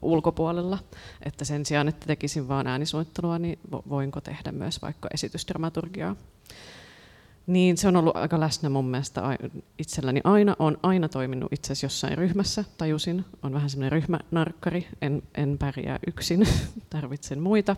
ulkopuolella. 0.01 0.79
Että 1.25 1.45
sen 1.45 1.65
sijaan, 1.65 1.87
että 1.87 2.05
tekisin 2.05 2.47
vain 2.47 2.67
äänisuunnittelua, 2.67 3.39
niin 3.39 3.59
voinko 3.89 4.21
tehdä 4.21 4.51
myös 4.51 4.81
vaikka 4.81 5.09
esitysdramaturgiaa. 5.13 6.15
Niin 7.47 7.77
se 7.77 7.87
on 7.87 7.95
ollut 7.95 8.15
aika 8.15 8.39
läsnä 8.39 8.69
mun 8.69 8.85
mielestä 8.85 9.21
itselläni 9.79 10.21
aina. 10.23 10.55
on 10.59 10.77
aina 10.83 11.09
toiminut 11.09 11.53
itse 11.53 11.73
asiassa 11.73 11.85
jossain 11.85 12.17
ryhmässä, 12.17 12.65
tajusin. 12.77 13.25
On 13.43 13.53
vähän 13.53 13.69
semmoinen 13.69 13.91
ryhmänarkkari, 13.91 14.87
en, 15.01 15.23
en 15.35 15.57
pärjää 15.57 15.99
yksin, 16.07 16.47
tarvitsen 16.89 17.39
muita 17.39 17.75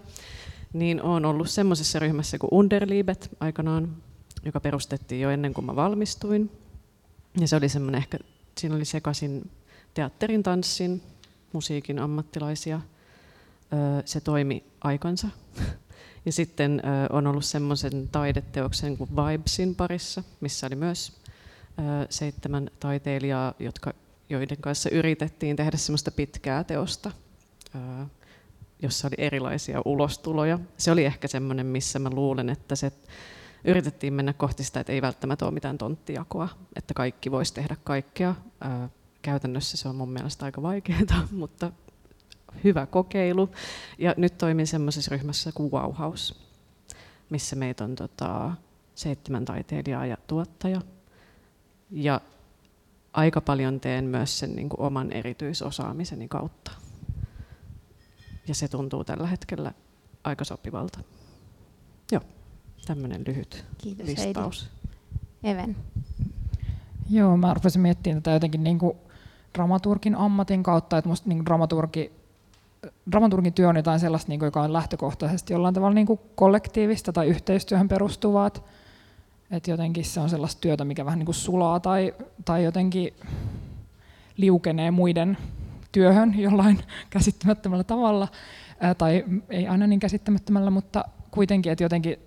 niin 0.73 1.01
olen 1.01 1.25
ollut 1.25 1.49
semmoisessa 1.49 1.99
ryhmässä 1.99 2.37
kuin 2.37 2.49
Underliebet 2.51 3.29
aikanaan, 3.39 3.95
joka 4.45 4.59
perustettiin 4.59 5.21
jo 5.21 5.29
ennen 5.29 5.53
kuin 5.53 5.65
mä 5.65 5.75
valmistuin. 5.75 6.51
Ja 7.39 7.47
se 7.47 7.55
oli 7.55 7.69
semmoinen 7.69 7.99
ehkä, 7.99 8.17
siinä 8.57 8.75
oli 8.75 8.85
sekaisin 8.85 9.51
teatterin, 9.93 10.43
tanssin, 10.43 11.01
musiikin 11.53 11.99
ammattilaisia. 11.99 12.81
Se 14.05 14.21
toimi 14.21 14.63
aikansa. 14.81 15.27
Ja 16.25 16.31
sitten 16.31 16.81
on 17.09 17.27
ollut 17.27 17.45
semmoisen 17.45 18.09
taideteoksen 18.11 18.97
kuin 18.97 19.09
Vibesin 19.09 19.75
parissa, 19.75 20.23
missä 20.41 20.67
oli 20.67 20.75
myös 20.75 21.13
seitsemän 22.09 22.69
taiteilijaa, 22.79 23.53
jotka, 23.59 23.93
joiden 24.29 24.57
kanssa 24.61 24.89
yritettiin 24.89 25.55
tehdä 25.55 25.77
semmoista 25.77 26.11
pitkää 26.11 26.63
teosta 26.63 27.11
jossa 28.83 29.07
oli 29.07 29.15
erilaisia 29.17 29.81
ulostuloja. 29.85 30.59
Se 30.77 30.91
oli 30.91 31.05
ehkä 31.05 31.27
semmoinen, 31.27 31.65
missä 31.65 31.99
mä 31.99 32.09
luulen, 32.09 32.49
että 32.49 32.75
se 32.75 32.91
yritettiin 33.65 34.13
mennä 34.13 34.33
kohti 34.33 34.63
sitä, 34.63 34.79
että 34.79 34.93
ei 34.93 35.01
välttämättä 35.01 35.45
ole 35.45 35.53
mitään 35.53 35.77
tonttijakoa, 35.77 36.49
että 36.75 36.93
kaikki 36.93 37.31
voisi 37.31 37.53
tehdä 37.53 37.75
kaikkea. 37.83 38.35
käytännössä 39.21 39.77
se 39.77 39.89
on 39.89 39.95
mun 39.95 40.09
mielestä 40.13 40.45
aika 40.45 40.61
vaikeaa, 40.61 41.27
mutta 41.31 41.71
hyvä 42.63 42.85
kokeilu. 42.85 43.49
Ja 43.97 44.13
nyt 44.17 44.37
toimin 44.37 44.67
semmoisessa 44.67 45.11
ryhmässä 45.11 45.51
kuin 45.53 45.71
Wow 45.71 45.93
House, 45.99 46.35
missä 47.29 47.55
meitä 47.55 47.83
on 47.83 47.95
tota, 47.95 48.51
seitsemän 48.95 49.45
taiteilijaa 49.45 50.05
ja 50.05 50.17
tuottaja. 50.27 50.81
Ja 51.91 52.21
aika 53.13 53.41
paljon 53.41 53.79
teen 53.79 54.05
myös 54.05 54.39
sen 54.39 54.55
niin 54.55 54.69
kuin 54.69 54.81
oman 54.81 55.11
erityisosaamiseni 55.11 56.27
kautta 56.27 56.82
ja 58.47 58.55
se 58.55 58.67
tuntuu 58.67 59.03
tällä 59.03 59.27
hetkellä 59.27 59.71
aika 60.23 60.43
sopivalta. 60.43 60.99
Joo, 62.11 62.21
tämmöinen 62.85 63.23
lyhyt 63.27 63.65
Kiitos, 63.77 64.07
listaus. 64.07 64.69
Heidi. 65.43 65.59
Even. 65.59 65.75
Joo, 67.09 67.37
mä 67.37 67.53
rupesin 67.53 67.81
miettimään 67.81 68.23
tätä 68.23 68.33
jotenkin 68.33 68.63
niin 68.63 68.79
kuin 68.79 68.97
dramaturgin 69.53 70.15
ammatin 70.15 70.63
kautta, 70.63 70.97
että 70.97 71.09
musta 71.09 71.29
niin 71.29 71.45
dramaturgi, 71.45 72.11
dramaturgin 73.11 73.53
työ 73.53 73.69
on 73.69 73.75
jotain 73.75 73.99
sellaista, 73.99 74.29
niin 74.29 74.39
kuin, 74.39 74.47
joka 74.47 74.61
on 74.61 74.73
lähtökohtaisesti 74.73 75.53
jollain 75.53 75.73
tavalla 75.73 75.93
niin 75.93 76.07
kuin 76.07 76.19
kollektiivista 76.35 77.13
tai 77.13 77.27
yhteistyöhön 77.27 77.87
perustuvaa. 77.87 78.51
Että 79.51 79.71
jotenkin 79.71 80.05
se 80.05 80.19
on 80.19 80.29
sellaista 80.29 80.61
työtä, 80.61 80.85
mikä 80.85 81.05
vähän 81.05 81.19
niin 81.19 81.25
kuin 81.25 81.35
sulaa 81.35 81.79
tai, 81.79 82.13
tai 82.45 82.63
jotenkin 82.63 83.13
liukenee 84.37 84.91
muiden 84.91 85.37
työhön 85.93 86.39
jollain 86.39 86.79
käsittämättömällä 87.09 87.83
tavalla, 87.83 88.27
tai 88.97 89.25
ei 89.49 89.67
aina 89.67 89.87
niin 89.87 89.99
käsittämättömällä, 89.99 90.69
mutta 90.69 91.05
kuitenkin, 91.31 91.71
että 91.71 91.83
jotenkin 91.83 92.17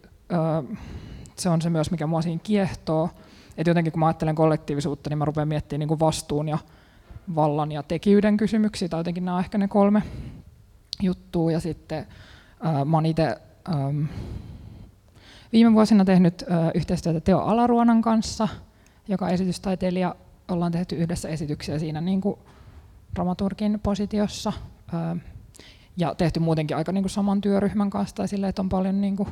se 1.37 1.49
on 1.49 1.63
se 1.63 1.71
myös, 1.71 1.91
mikä 1.91 2.07
mua 2.07 2.23
siinä 2.23 2.41
kiehtoo. 2.43 3.11
Että 3.57 3.71
jotenkin 3.71 3.93
kun 3.93 4.01
mä 4.01 4.07
ajattelen 4.07 4.35
kollektiivisuutta, 4.35 5.11
niin 5.11 5.19
mä 5.19 5.25
rupean 5.25 5.49
miettimään 5.49 5.79
niin 5.79 5.89
kuin 5.89 6.01
vastuun 6.01 6.49
ja 6.49 6.59
vallan 7.35 7.73
ja 7.73 7.83
tekijyyden 7.83 8.37
kysymyksiä, 8.37 8.89
tai 8.89 9.01
jotenkin 9.01 9.25
nämä 9.25 9.37
on 9.37 9.43
ehkä 9.45 9.59
ne 9.59 9.69
kolme 9.69 10.03
juttua. 11.03 11.53
Ja 11.53 11.61
sitten 11.61 12.07
mä 12.85 12.97
oon 12.97 13.07
itse 13.07 13.37
viime 15.53 15.73
vuosina 15.73 16.05
tehnyt 16.05 16.45
yhteistyötä 16.75 17.21
Teo 17.21 17.39
Alaruonan 17.39 18.03
kanssa, 18.03 18.49
joka 19.09 19.29
esitystaiteilija. 19.29 20.15
Ollaan 20.49 20.73
tehty 20.73 20.97
yhdessä 20.97 21.29
esityksiä 21.29 21.79
siinä 21.79 22.01
niin 22.01 22.21
kuin 22.21 22.39
dramaturgin 23.17 23.81
positiossa 23.83 24.53
ja 25.97 26.15
tehty 26.15 26.41
muutenkin 26.41 26.77
aika 26.77 26.93
niin 26.93 27.03
kuin 27.03 27.11
saman 27.11 27.41
työryhmän 27.41 27.91
kanssa 27.91 28.17
tai 28.17 28.29
silleen, 28.29 28.49
että 28.49 28.63
on 28.63 28.69
paljon 28.69 29.01
niin 29.01 29.17
kuin, 29.17 29.29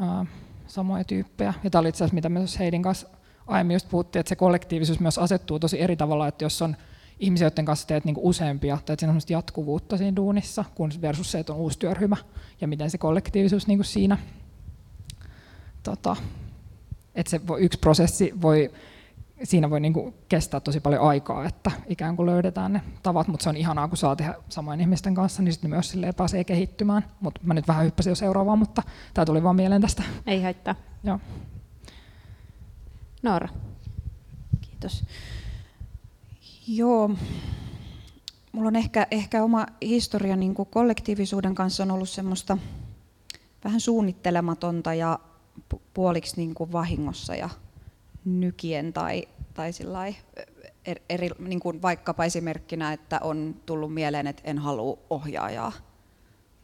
ää, 0.00 0.26
samoja 0.66 1.04
tyyppejä. 1.04 1.54
Ja 1.64 1.70
tämä 1.70 1.80
oli 1.80 1.88
itse 1.88 1.98
asiassa, 1.98 2.14
mitä 2.14 2.28
myös 2.28 2.58
Heidin 2.58 2.82
kanssa 2.82 3.08
aiemmin 3.46 3.74
just 3.74 3.88
puhuttiin, 3.88 4.20
että 4.20 4.28
se 4.28 4.36
kollektiivisuus 4.36 5.00
myös 5.00 5.18
asettuu 5.18 5.58
tosi 5.58 5.80
eri 5.80 5.96
tavalla, 5.96 6.28
että 6.28 6.44
jos 6.44 6.62
on 6.62 6.76
ihmisiä, 7.20 7.46
joiden 7.46 7.64
kanssa 7.64 7.86
teet 7.86 8.04
niin 8.04 8.14
kuin 8.14 8.24
useampia, 8.24 8.76
tai 8.76 8.94
että 8.94 9.00
siinä 9.00 9.12
on 9.12 9.20
jatkuvuutta 9.28 9.96
siinä 9.96 10.16
duunissa, 10.16 10.64
kun 10.74 10.90
versus 11.00 11.32
se, 11.32 11.38
että 11.38 11.52
on 11.52 11.58
uusi 11.58 11.78
työryhmä, 11.78 12.16
ja 12.60 12.68
miten 12.68 12.90
se 12.90 12.98
kollektiivisuus 12.98 13.66
niin 13.66 13.78
kuin 13.78 13.86
siinä, 13.86 14.18
tota, 15.82 16.16
että 17.14 17.30
se 17.30 17.46
voi, 17.46 17.60
yksi 17.60 17.78
prosessi 17.78 18.32
voi 18.42 18.70
siinä 19.44 19.70
voi 19.70 19.80
niin 19.80 19.92
kuin 19.92 20.14
kestää 20.28 20.60
tosi 20.60 20.80
paljon 20.80 21.02
aikaa, 21.02 21.44
että 21.44 21.70
ikään 21.86 22.16
kuin 22.16 22.26
löydetään 22.26 22.72
ne 22.72 22.82
tavat, 23.02 23.28
mutta 23.28 23.44
se 23.44 23.48
on 23.48 23.56
ihanaa, 23.56 23.88
kun 23.88 23.96
saa 23.96 24.16
tehdä 24.16 24.34
samoin 24.48 24.80
ihmisten 24.80 25.14
kanssa, 25.14 25.42
niin 25.42 25.52
sitten 25.52 25.70
myös 25.70 25.90
silleen 25.90 26.14
pääsee 26.14 26.44
kehittymään. 26.44 27.04
Mutta 27.20 27.40
mä 27.44 27.54
nyt 27.54 27.68
vähän 27.68 27.84
hyppäsin 27.84 28.10
jo 28.10 28.14
seuraavaan, 28.14 28.58
mutta 28.58 28.82
tämä 29.14 29.24
tuli 29.24 29.42
vaan 29.42 29.56
mieleen 29.56 29.82
tästä. 29.82 30.02
Ei 30.26 30.42
haittaa. 30.42 30.74
Joo. 31.04 31.20
Noora. 33.22 33.48
Kiitos. 34.60 35.04
Joo, 36.68 37.10
mulla 38.52 38.68
on 38.68 38.76
ehkä, 38.76 39.06
ehkä 39.10 39.44
oma 39.44 39.66
historia 39.82 40.36
niin 40.36 40.54
kuin 40.54 40.68
kollektiivisuuden 40.68 41.54
kanssa 41.54 41.82
on 41.82 41.90
ollut 41.90 42.08
semmoista 42.08 42.58
vähän 43.64 43.80
suunnittelematonta 43.80 44.94
ja 44.94 45.18
puoliksi 45.94 46.36
niin 46.36 46.54
kuin 46.54 46.72
vahingossa 46.72 47.34
ja 47.34 47.48
nykien 48.24 48.92
tai, 48.92 49.28
tai 49.54 49.70
eri, 50.86 51.02
eri, 51.08 51.30
niin 51.38 51.60
kuin 51.60 51.82
vaikkapa 51.82 52.24
esimerkkinä, 52.24 52.92
että 52.92 53.20
on 53.22 53.56
tullut 53.66 53.94
mieleen, 53.94 54.26
että 54.26 54.42
en 54.44 54.58
halua 54.58 54.98
ohjaajaa 55.10 55.72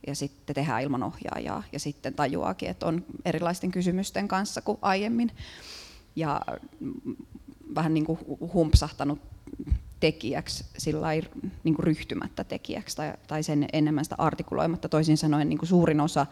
ja 0.06 0.14
sitten 0.14 0.54
tehdään 0.54 0.82
ilman 0.82 1.02
ohjaajaa 1.02 1.62
ja 1.72 1.78
sitten 1.78 2.14
tajuakin, 2.14 2.68
että 2.68 2.86
on 2.86 3.04
erilaisten 3.24 3.70
kysymysten 3.70 4.28
kanssa 4.28 4.62
kuin 4.62 4.78
aiemmin 4.82 5.30
ja 6.16 6.40
vähän 7.74 7.94
niin 7.94 8.04
kuin 8.04 8.18
humpsahtanut 8.52 9.18
tekijäksi 10.00 10.64
sillä 10.78 11.08
niin 11.64 11.78
ryhtymättä 11.78 12.44
tekijäksi 12.44 12.96
tai, 12.96 13.12
tai 13.26 13.42
sen 13.42 13.68
enemmän 13.72 14.04
sitä 14.04 14.14
artikuloimatta. 14.18 14.88
Toisin 14.88 15.16
sanoen 15.16 15.48
niin 15.48 15.58
kuin 15.58 15.68
suurin 15.68 16.00
osa 16.00 16.26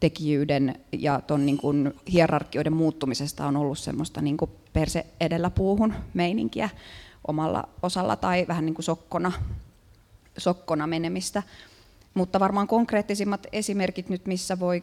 tekijyyden 0.00 0.80
ja 0.92 1.20
ton 1.20 1.46
niin 1.46 1.58
kuin 1.58 1.94
hierarkioiden 2.12 2.72
muuttumisesta 2.72 3.46
on 3.46 3.56
ollut 3.56 3.78
semmoista 3.78 4.22
niin 4.22 4.36
kuin 4.36 4.50
perse 4.72 5.06
edellä 5.20 5.50
puuhun 5.50 5.94
meininkiä 6.14 6.70
omalla 7.26 7.68
osalla 7.82 8.16
tai 8.16 8.44
vähän 8.48 8.66
niin 8.66 8.74
kuin 8.74 8.84
sokkona, 8.84 9.32
sokkona 10.38 10.86
menemistä. 10.86 11.42
Mutta 12.14 12.40
varmaan 12.40 12.66
konkreettisimmat 12.66 13.46
esimerkit 13.52 14.08
nyt, 14.08 14.26
missä 14.26 14.60
voi 14.60 14.82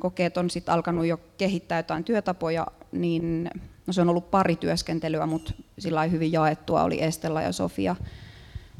kokea, 0.00 0.26
että 0.26 0.40
on 0.40 0.50
sit 0.50 0.68
alkanut 0.68 1.06
jo 1.06 1.20
kehittää 1.38 1.78
jotain 1.78 2.04
työtapoja, 2.04 2.66
niin 2.92 3.50
no 3.86 3.92
se 3.92 4.00
on 4.00 4.08
ollut 4.08 4.30
pari 4.30 4.56
työskentelyä, 4.56 5.26
mutta 5.26 5.52
sillä 5.78 6.02
hyvin 6.02 6.32
jaettua 6.32 6.82
oli 6.82 7.02
Estella 7.02 7.42
ja 7.42 7.52
Sofia. 7.52 7.96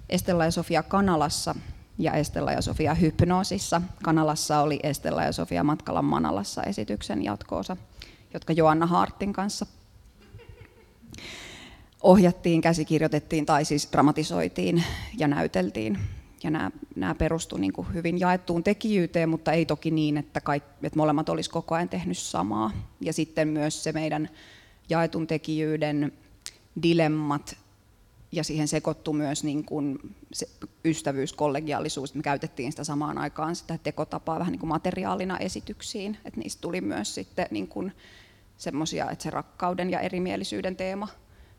Estella 0.08 0.44
ja 0.44 0.50
Sofia 0.50 0.82
Kanalassa 0.82 1.54
ja 2.02 2.12
Estella 2.12 2.52
ja 2.52 2.62
Sofia 2.62 2.94
Hypnoosissa. 2.94 3.82
Kanalassa 4.02 4.60
oli 4.60 4.80
Estella 4.82 5.22
ja 5.22 5.32
Sofia 5.32 5.64
Matkalla 5.64 6.02
Manalassa 6.02 6.62
esityksen 6.62 7.24
jatkoosa, 7.24 7.76
jotka 8.34 8.52
Joanna 8.52 8.86
Hartin 8.86 9.32
kanssa 9.32 9.66
ohjattiin, 12.02 12.60
käsikirjoitettiin 12.60 13.46
tai 13.46 13.64
siis 13.64 13.88
dramatisoitiin 13.92 14.84
ja 15.18 15.28
näyteltiin. 15.28 15.98
Ja 16.42 16.50
nämä, 16.50 16.70
nämä 16.96 17.14
perustuivat 17.14 17.60
niin 17.60 17.94
hyvin 17.94 18.20
jaettuun 18.20 18.64
tekijyyteen, 18.64 19.28
mutta 19.28 19.52
ei 19.52 19.66
toki 19.66 19.90
niin, 19.90 20.16
että, 20.16 20.40
kaikki, 20.40 20.86
että 20.86 20.98
molemmat 20.98 21.28
olisi 21.28 21.50
koko 21.50 21.74
ajan 21.74 21.88
tehnyt 21.88 22.18
samaa. 22.18 22.70
Ja 23.00 23.12
sitten 23.12 23.48
myös 23.48 23.84
se 23.84 23.92
meidän 23.92 24.28
jaetun 24.88 25.26
tekijyyden 25.26 26.12
dilemmat 26.82 27.56
ja 28.32 28.44
siihen 28.44 28.68
sekoittui 28.68 29.14
myös 29.14 29.44
niin 29.44 29.64
kuin 29.64 29.98
se 30.32 30.48
ystävyys, 30.84 31.32
kollegiaalisuus. 31.32 32.14
Me 32.14 32.22
käytettiin 32.22 32.72
sitä 32.72 32.84
samaan 32.84 33.18
aikaan 33.18 33.56
sitä 33.56 33.78
tekotapaa 33.82 34.38
vähän 34.38 34.52
niin 34.52 34.60
kuin 34.60 34.68
materiaalina 34.68 35.38
esityksiin. 35.38 36.18
että 36.24 36.40
niistä 36.40 36.60
tuli 36.60 36.80
myös 36.80 37.14
sitten 37.14 37.46
niin 37.50 37.68
kuin 37.68 37.92
semmoisia, 38.56 39.10
että 39.10 39.22
se 39.22 39.30
rakkauden 39.30 39.90
ja 39.90 40.00
erimielisyyden 40.00 40.76
teema 40.76 41.08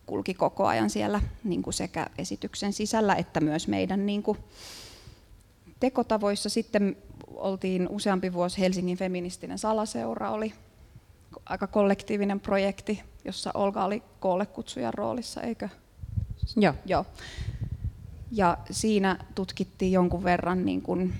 kulki 0.05 0.33
koko 0.33 0.67
ajan 0.67 0.89
siellä 0.89 1.21
niin 1.43 1.61
kuin 1.61 1.73
sekä 1.73 2.07
esityksen 2.17 2.73
sisällä 2.73 3.15
että 3.15 3.39
myös 3.39 3.67
meidän 3.67 4.05
niin 4.05 4.23
kuin 4.23 4.37
tekotavoissa. 5.79 6.49
Sitten 6.49 6.97
oltiin 7.27 7.87
useampi 7.89 8.33
vuosi 8.33 8.59
Helsingin 8.59 8.97
feministinen 8.97 9.57
salaseura, 9.57 10.31
oli 10.31 10.53
aika 11.45 11.67
kollektiivinen 11.67 12.39
projekti, 12.39 13.03
jossa 13.25 13.51
Olga 13.53 13.85
oli 13.85 14.03
koollekutsujan 14.19 14.93
roolissa, 14.93 15.41
eikö? 15.41 15.69
Joo. 16.55 16.73
Joo. 16.85 17.05
Ja 18.31 18.57
siinä 18.71 19.17
tutkittiin 19.35 19.91
jonkun 19.91 20.23
verran 20.23 20.65
niin 20.65 20.81
kuin, 20.81 21.13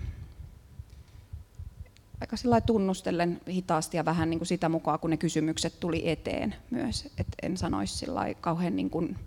aika 2.22 2.62
tunnustellen 2.66 3.42
hitaasti 3.50 3.98
ja 3.98 4.06
vähän 4.06 4.30
niin 4.30 4.40
kuin 4.40 4.48
sitä 4.48 4.70
mukaan, 4.70 5.00
kun 5.00 5.10
ne 5.10 5.18
kysymykset 5.18 5.80
tuli 5.80 6.10
eteen 6.10 6.56
myös. 6.70 7.10
Et 7.18 7.28
en 7.42 7.58
sanoisi 7.58 7.98
sillä 7.98 8.22
kauhean 8.42 8.76
niin 8.76 8.90
kuin 8.90 9.18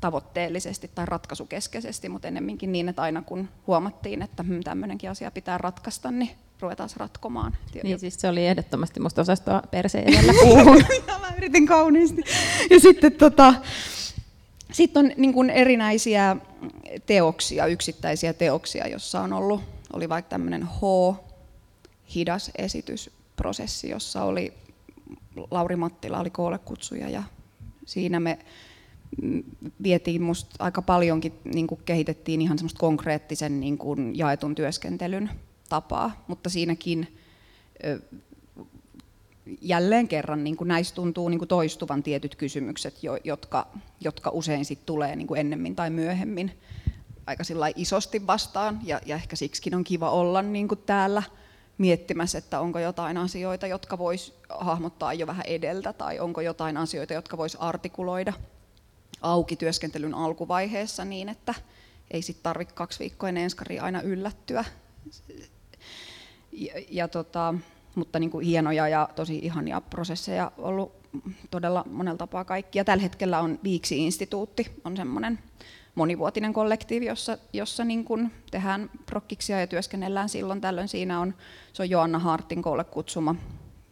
tavoitteellisesti 0.00 0.90
tai 0.94 1.06
ratkaisukeskeisesti, 1.06 2.08
mutta 2.08 2.28
ennemminkin 2.28 2.72
niin, 2.72 2.88
että 2.88 3.02
aina 3.02 3.22
kun 3.22 3.48
huomattiin, 3.66 4.22
että 4.22 4.42
hmm, 4.42 4.60
tämmöinenkin 4.60 5.10
asia 5.10 5.30
pitää 5.30 5.58
ratkaista, 5.58 6.10
niin 6.10 6.30
ruvetaan 6.60 6.90
ratkomaan. 6.96 7.56
Niin 7.82 7.98
siis 7.98 8.20
se 8.20 8.28
oli 8.28 8.46
ehdottomasti 8.46 9.00
musta 9.00 9.20
osastoa 9.20 9.62
perse 9.70 9.98
edellä. 10.06 10.32
Mä 11.20 11.34
yritin 11.36 11.66
kauniisti. 11.66 12.22
Ja 12.70 12.80
sitten 12.80 13.12
tota, 13.12 13.54
sitten 14.72 15.04
on 15.04 15.12
niin 15.16 15.32
kuin 15.32 15.50
erinäisiä 15.50 16.36
teoksia, 17.06 17.66
yksittäisiä 17.66 18.32
teoksia, 18.32 18.88
jossa 18.88 19.20
on 19.20 19.32
ollut, 19.32 19.60
oli 19.92 20.08
vaikka 20.08 20.28
tämmöinen 20.28 20.64
H, 20.64 20.80
hidas 22.14 22.50
esitysprosessi, 22.58 23.88
jossa 23.88 24.22
oli 24.22 24.52
Lauri 25.50 25.76
Mattila 25.76 26.20
oli 26.20 26.30
koolle 26.30 26.58
kutsuja 26.58 27.08
ja 27.08 27.22
siinä 27.86 28.20
me 28.20 28.38
vietiin 29.82 30.22
musta 30.22 30.56
aika 30.58 30.82
paljonkin, 30.82 31.32
niin 31.44 31.66
kuin 31.66 31.80
kehitettiin 31.84 32.42
ihan 32.42 32.58
semmoista 32.58 32.78
konkreettisen 32.78 33.60
niin 33.60 33.78
kuin 33.78 34.18
jaetun 34.18 34.54
työskentelyn 34.54 35.30
tapaa, 35.68 36.24
mutta 36.28 36.50
siinäkin 36.50 37.18
jälleen 39.60 40.08
kerran 40.08 40.44
niin 40.44 40.56
kuin 40.56 40.68
näistä 40.68 40.94
tuntuu 40.94 41.28
niin 41.28 41.38
kuin 41.38 41.48
toistuvan 41.48 42.02
tietyt 42.02 42.36
kysymykset, 42.36 42.94
jotka, 43.24 43.66
jotka 44.00 44.30
usein 44.30 44.64
sit 44.64 44.86
tulee 44.86 45.16
niin 45.16 45.26
kuin 45.26 45.40
ennemmin 45.40 45.76
tai 45.76 45.90
myöhemmin 45.90 46.58
aika 47.26 47.44
isosti 47.76 48.26
vastaan, 48.26 48.80
ja, 48.84 49.00
ja 49.06 49.16
ehkä 49.16 49.36
siksikin 49.36 49.74
on 49.74 49.84
kiva 49.84 50.10
olla 50.10 50.42
niin 50.42 50.68
kuin 50.68 50.80
täällä 50.86 51.22
miettimässä, 51.78 52.38
että 52.38 52.60
onko 52.60 52.78
jotain 52.78 53.16
asioita, 53.16 53.66
jotka 53.66 53.98
vois 53.98 54.34
hahmottaa 54.48 55.14
jo 55.14 55.26
vähän 55.26 55.46
edeltä, 55.46 55.92
tai 55.92 56.20
onko 56.20 56.40
jotain 56.40 56.76
asioita, 56.76 57.14
jotka 57.14 57.36
vois 57.36 57.56
artikuloida 57.56 58.32
auki 59.22 59.56
työskentelyn 59.56 60.14
alkuvaiheessa 60.14 61.04
niin, 61.04 61.28
että 61.28 61.54
ei 62.10 62.22
sitten 62.22 62.42
tarvitse 62.42 62.74
kaksi 62.74 62.98
viikkoa 62.98 63.28
ennen 63.28 63.50
aina 63.80 64.02
yllättyä. 64.02 64.64
Ja, 66.52 66.72
ja 66.90 67.08
tota, 67.08 67.54
mutta 67.96 68.18
niin 68.18 68.30
kuin 68.30 68.46
hienoja 68.46 68.88
ja 68.88 69.08
tosi 69.16 69.38
ihania 69.38 69.80
prosesseja 69.80 70.52
ollut 70.58 70.92
todella 71.50 71.84
monella 71.90 72.18
tapaa 72.18 72.44
kaikki. 72.44 72.78
Ja 72.78 72.84
tällä 72.84 73.02
hetkellä 73.02 73.40
on 73.40 73.58
Viiksi-instituutti, 73.64 74.80
on 74.84 74.96
semmoinen 74.96 75.38
monivuotinen 75.94 76.52
kollektiivi, 76.52 77.06
jossa, 77.06 77.38
jossa 77.52 77.84
niin 77.84 78.04
kuin 78.04 78.32
tehdään 78.50 78.90
prokkiksia 79.06 79.60
ja 79.60 79.66
työskennellään 79.66 80.28
silloin 80.28 80.60
tällöin. 80.60 80.88
Siinä 80.88 81.20
on, 81.20 81.34
se 81.72 81.82
on 81.82 81.90
Joanna 81.90 82.18
Hartin 82.18 82.62
koolle 82.62 82.84
kutsuma 82.84 83.34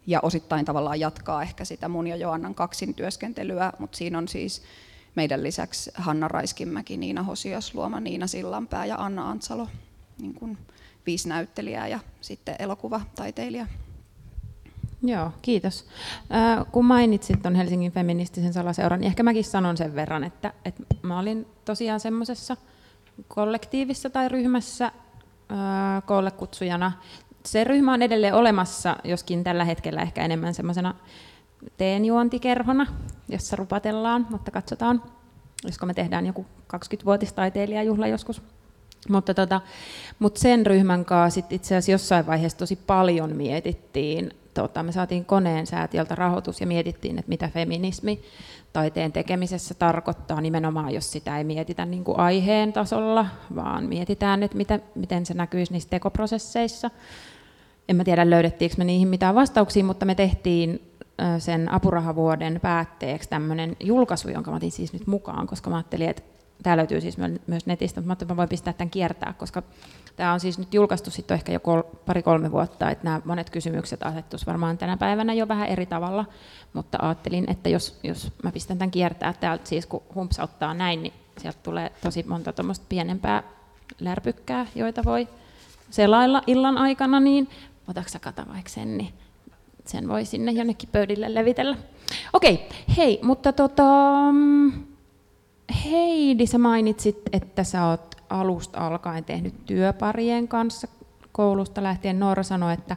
ja 0.06 0.20
osittain 0.20 0.64
tavallaan 0.64 1.00
jatkaa 1.00 1.42
ehkä 1.42 1.64
sitä 1.64 1.88
mun 1.88 2.06
ja 2.06 2.16
Joannan 2.16 2.54
kaksin 2.54 2.94
työskentelyä, 2.94 3.72
mutta 3.78 3.98
siinä 3.98 4.18
on 4.18 4.28
siis 4.28 4.62
meidän 5.14 5.42
lisäksi 5.42 5.90
Hanna 5.94 6.28
Raiskimäki, 6.28 6.96
Niina 6.96 7.22
Hosias, 7.22 7.74
Luoma 7.74 8.00
Niina 8.00 8.26
Sillanpää 8.26 8.86
ja 8.86 8.96
Anna 8.98 9.30
Antsalo, 9.30 9.68
niin 10.20 10.34
kuin 10.34 10.58
viisi 11.06 11.28
näyttelijää 11.28 11.88
ja 11.88 12.00
sitten 12.20 12.56
elokuvataiteilija. 12.58 13.66
Joo, 15.04 15.30
kiitos. 15.42 15.86
Äh, 16.34 16.66
kun 16.72 16.84
mainitsit 16.84 17.42
tuon 17.42 17.54
Helsingin 17.54 17.92
feministisen 17.92 18.52
salaseuran, 18.52 19.00
niin 19.00 19.06
ehkä 19.06 19.22
mäkin 19.22 19.44
sanon 19.44 19.76
sen 19.76 19.94
verran, 19.94 20.24
että, 20.24 20.52
että 20.64 20.84
mä 21.02 21.18
olin 21.18 21.46
tosiaan 21.64 22.00
semmoisessa 22.00 22.56
kollektiivissa 23.28 24.10
tai 24.10 24.28
ryhmässä 24.28 24.84
äh, 24.86 24.92
koollekutsujana. 26.06 26.92
Se 27.44 27.64
ryhmä 27.64 27.92
on 27.92 28.02
edelleen 28.02 28.34
olemassa, 28.34 28.96
joskin 29.04 29.44
tällä 29.44 29.64
hetkellä 29.64 30.02
ehkä 30.02 30.24
enemmän 30.24 30.54
semmoisena 30.54 30.94
teenjuontikerhona, 31.76 32.86
jossa 33.28 33.56
rupatellaan, 33.56 34.26
mutta 34.30 34.50
katsotaan, 34.50 35.02
josko 35.64 35.86
me 35.86 35.94
tehdään 35.94 36.26
joku 36.26 36.46
20-vuotistaiteilijajuhla 36.74 38.06
joskus. 38.06 38.42
Mutta, 39.08 39.34
tota, 39.34 39.60
mutta 40.18 40.40
sen 40.40 40.66
ryhmän 40.66 41.04
kanssa 41.04 41.40
itse 41.50 41.76
asiassa 41.76 41.92
jossain 41.92 42.26
vaiheessa 42.26 42.58
tosi 42.58 42.76
paljon 42.76 43.36
mietittiin 43.36 44.30
tota, 44.54 44.82
me 44.82 44.92
saatiin 44.92 45.24
koneen 45.24 45.66
säätiöltä 45.66 46.14
rahoitus 46.14 46.60
ja 46.60 46.66
mietittiin, 46.66 47.18
että 47.18 47.28
mitä 47.28 47.48
feminismi 47.48 48.22
taiteen 48.72 49.12
tekemisessä 49.12 49.74
tarkoittaa 49.74 50.40
nimenomaan, 50.40 50.94
jos 50.94 51.12
sitä 51.12 51.38
ei 51.38 51.44
mietitä 51.44 51.84
niin 51.84 52.04
kuin 52.04 52.18
aiheen 52.18 52.72
tasolla, 52.72 53.26
vaan 53.54 53.84
mietitään, 53.84 54.42
että 54.42 54.56
mitä, 54.56 54.80
miten 54.94 55.26
se 55.26 55.34
näkyisi 55.34 55.72
niissä 55.72 55.90
tekoprosesseissa. 55.90 56.90
En 57.88 57.96
mä 57.96 58.04
tiedä, 58.04 58.30
löydettiinkö 58.30 58.76
me 58.78 58.84
niihin 58.84 59.08
mitään 59.08 59.34
vastauksia, 59.34 59.84
mutta 59.84 60.06
me 60.06 60.14
tehtiin 60.14 60.90
sen 61.38 61.72
apurahavuoden 61.72 62.60
päätteeksi 62.62 63.28
tämmöinen 63.28 63.76
julkaisu, 63.80 64.28
jonka 64.28 64.50
mä 64.50 64.56
otin 64.56 64.72
siis 64.72 64.92
nyt 64.92 65.06
mukaan, 65.06 65.46
koska 65.46 65.70
mä 65.70 65.76
ajattelin, 65.76 66.08
että 66.08 66.22
tämä 66.62 66.76
löytyy 66.76 67.00
siis 67.00 67.16
myös 67.46 67.66
netistä, 67.66 68.00
mutta 68.00 68.24
mä 68.24 68.32
mä 68.32 68.36
voin 68.36 68.48
pistää 68.48 68.72
tämän 68.72 68.90
kiertää, 68.90 69.34
koska 69.38 69.62
tämä 70.16 70.32
on 70.32 70.40
siis 70.40 70.58
nyt 70.58 70.74
julkaistu 70.74 71.10
sitten 71.10 71.34
ehkä 71.34 71.52
jo 71.52 71.60
kol, 71.60 71.82
pari-kolme 71.82 72.52
vuotta, 72.52 72.90
että 72.90 73.04
nämä 73.04 73.20
monet 73.24 73.50
kysymykset 73.50 74.02
asettuisi 74.02 74.46
varmaan 74.46 74.78
tänä 74.78 74.96
päivänä 74.96 75.32
jo 75.34 75.48
vähän 75.48 75.68
eri 75.68 75.86
tavalla, 75.86 76.24
mutta 76.72 76.98
ajattelin, 77.02 77.50
että 77.50 77.68
jos, 77.68 77.98
jos 78.02 78.32
mä 78.42 78.52
pistän 78.52 78.78
tämän 78.78 78.90
kiertää 78.90 79.32
täältä, 79.32 79.68
siis 79.68 79.86
kun 79.86 80.02
humpsauttaa 80.14 80.74
näin, 80.74 81.02
niin 81.02 81.12
sieltä 81.38 81.58
tulee 81.62 81.92
tosi 82.02 82.24
monta 82.28 82.52
tuommoista 82.52 82.86
pienempää 82.88 83.42
lärpykkää, 84.00 84.66
joita 84.74 85.04
voi 85.04 85.28
selailla 85.90 86.42
illan 86.46 86.78
aikana, 86.78 87.20
niin 87.20 87.48
otatko 87.88 88.18
kata 88.20 88.46
vaikka 88.52 88.70
sen, 88.70 88.98
niin 88.98 89.12
sen 89.84 90.08
voi 90.08 90.24
sinne 90.24 90.52
jonnekin 90.52 90.88
pöydille 90.92 91.34
levitellä. 91.34 91.76
Okei, 92.32 92.68
hei, 92.96 93.18
mutta 93.22 93.52
tota, 93.52 93.84
Heidi, 95.84 96.46
sä 96.46 96.58
mainitsit, 96.58 97.16
että 97.32 97.64
sä 97.64 97.86
oot 97.86 98.14
alusta 98.40 98.86
alkaen 98.86 99.24
tehnyt 99.24 99.66
työparien 99.66 100.48
kanssa 100.48 100.88
koulusta 101.32 101.82
lähtien. 101.82 102.18
Noora 102.18 102.42
sanoi, 102.42 102.74
että 102.74 102.96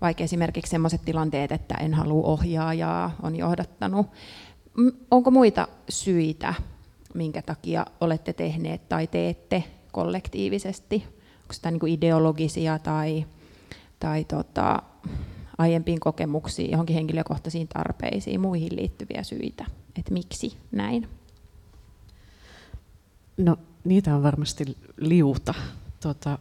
vaikka 0.00 0.24
esimerkiksi 0.24 0.70
sellaiset 0.70 1.04
tilanteet, 1.04 1.52
että 1.52 1.74
en 1.74 1.94
halua 1.94 2.26
ohjaajaa, 2.26 3.16
on 3.22 3.36
johdattanut. 3.36 4.06
Onko 5.10 5.30
muita 5.30 5.68
syitä, 5.88 6.54
minkä 7.14 7.42
takia 7.42 7.86
olette 8.00 8.32
tehneet 8.32 8.88
tai 8.88 9.06
teette 9.06 9.64
kollektiivisesti? 9.92 11.04
Onko 11.42 11.52
sitä 11.52 11.70
niin 11.70 11.88
ideologisia 11.88 12.78
tai, 12.78 13.26
tai 14.00 14.24
tota, 14.24 14.82
aiempiin 15.58 16.00
kokemuksiin, 16.00 16.70
johonkin 16.70 16.94
henkilökohtaisiin 16.94 17.68
tarpeisiin, 17.68 18.40
muihin 18.40 18.76
liittyviä 18.76 19.22
syitä, 19.22 19.64
että 19.98 20.12
miksi 20.12 20.56
näin? 20.70 21.08
No 23.36 23.56
niitä 23.84 24.14
on 24.14 24.22
varmasti 24.22 24.76
liuta. 24.96 25.54
Tota, 26.00 26.38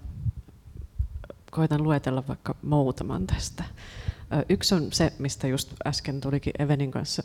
koitan 1.52 1.84
luetella 1.84 2.24
vaikka 2.28 2.56
muutaman 2.62 3.28
tästä. 3.28 3.64
Yksi 4.50 4.76
on 4.76 4.88
se, 4.92 5.14
mistä 5.20 5.48
just 5.48 5.74
äsken 5.88 6.22
tulikin 6.22 6.54
Evenin 6.60 6.92
kanssa 6.92 7.24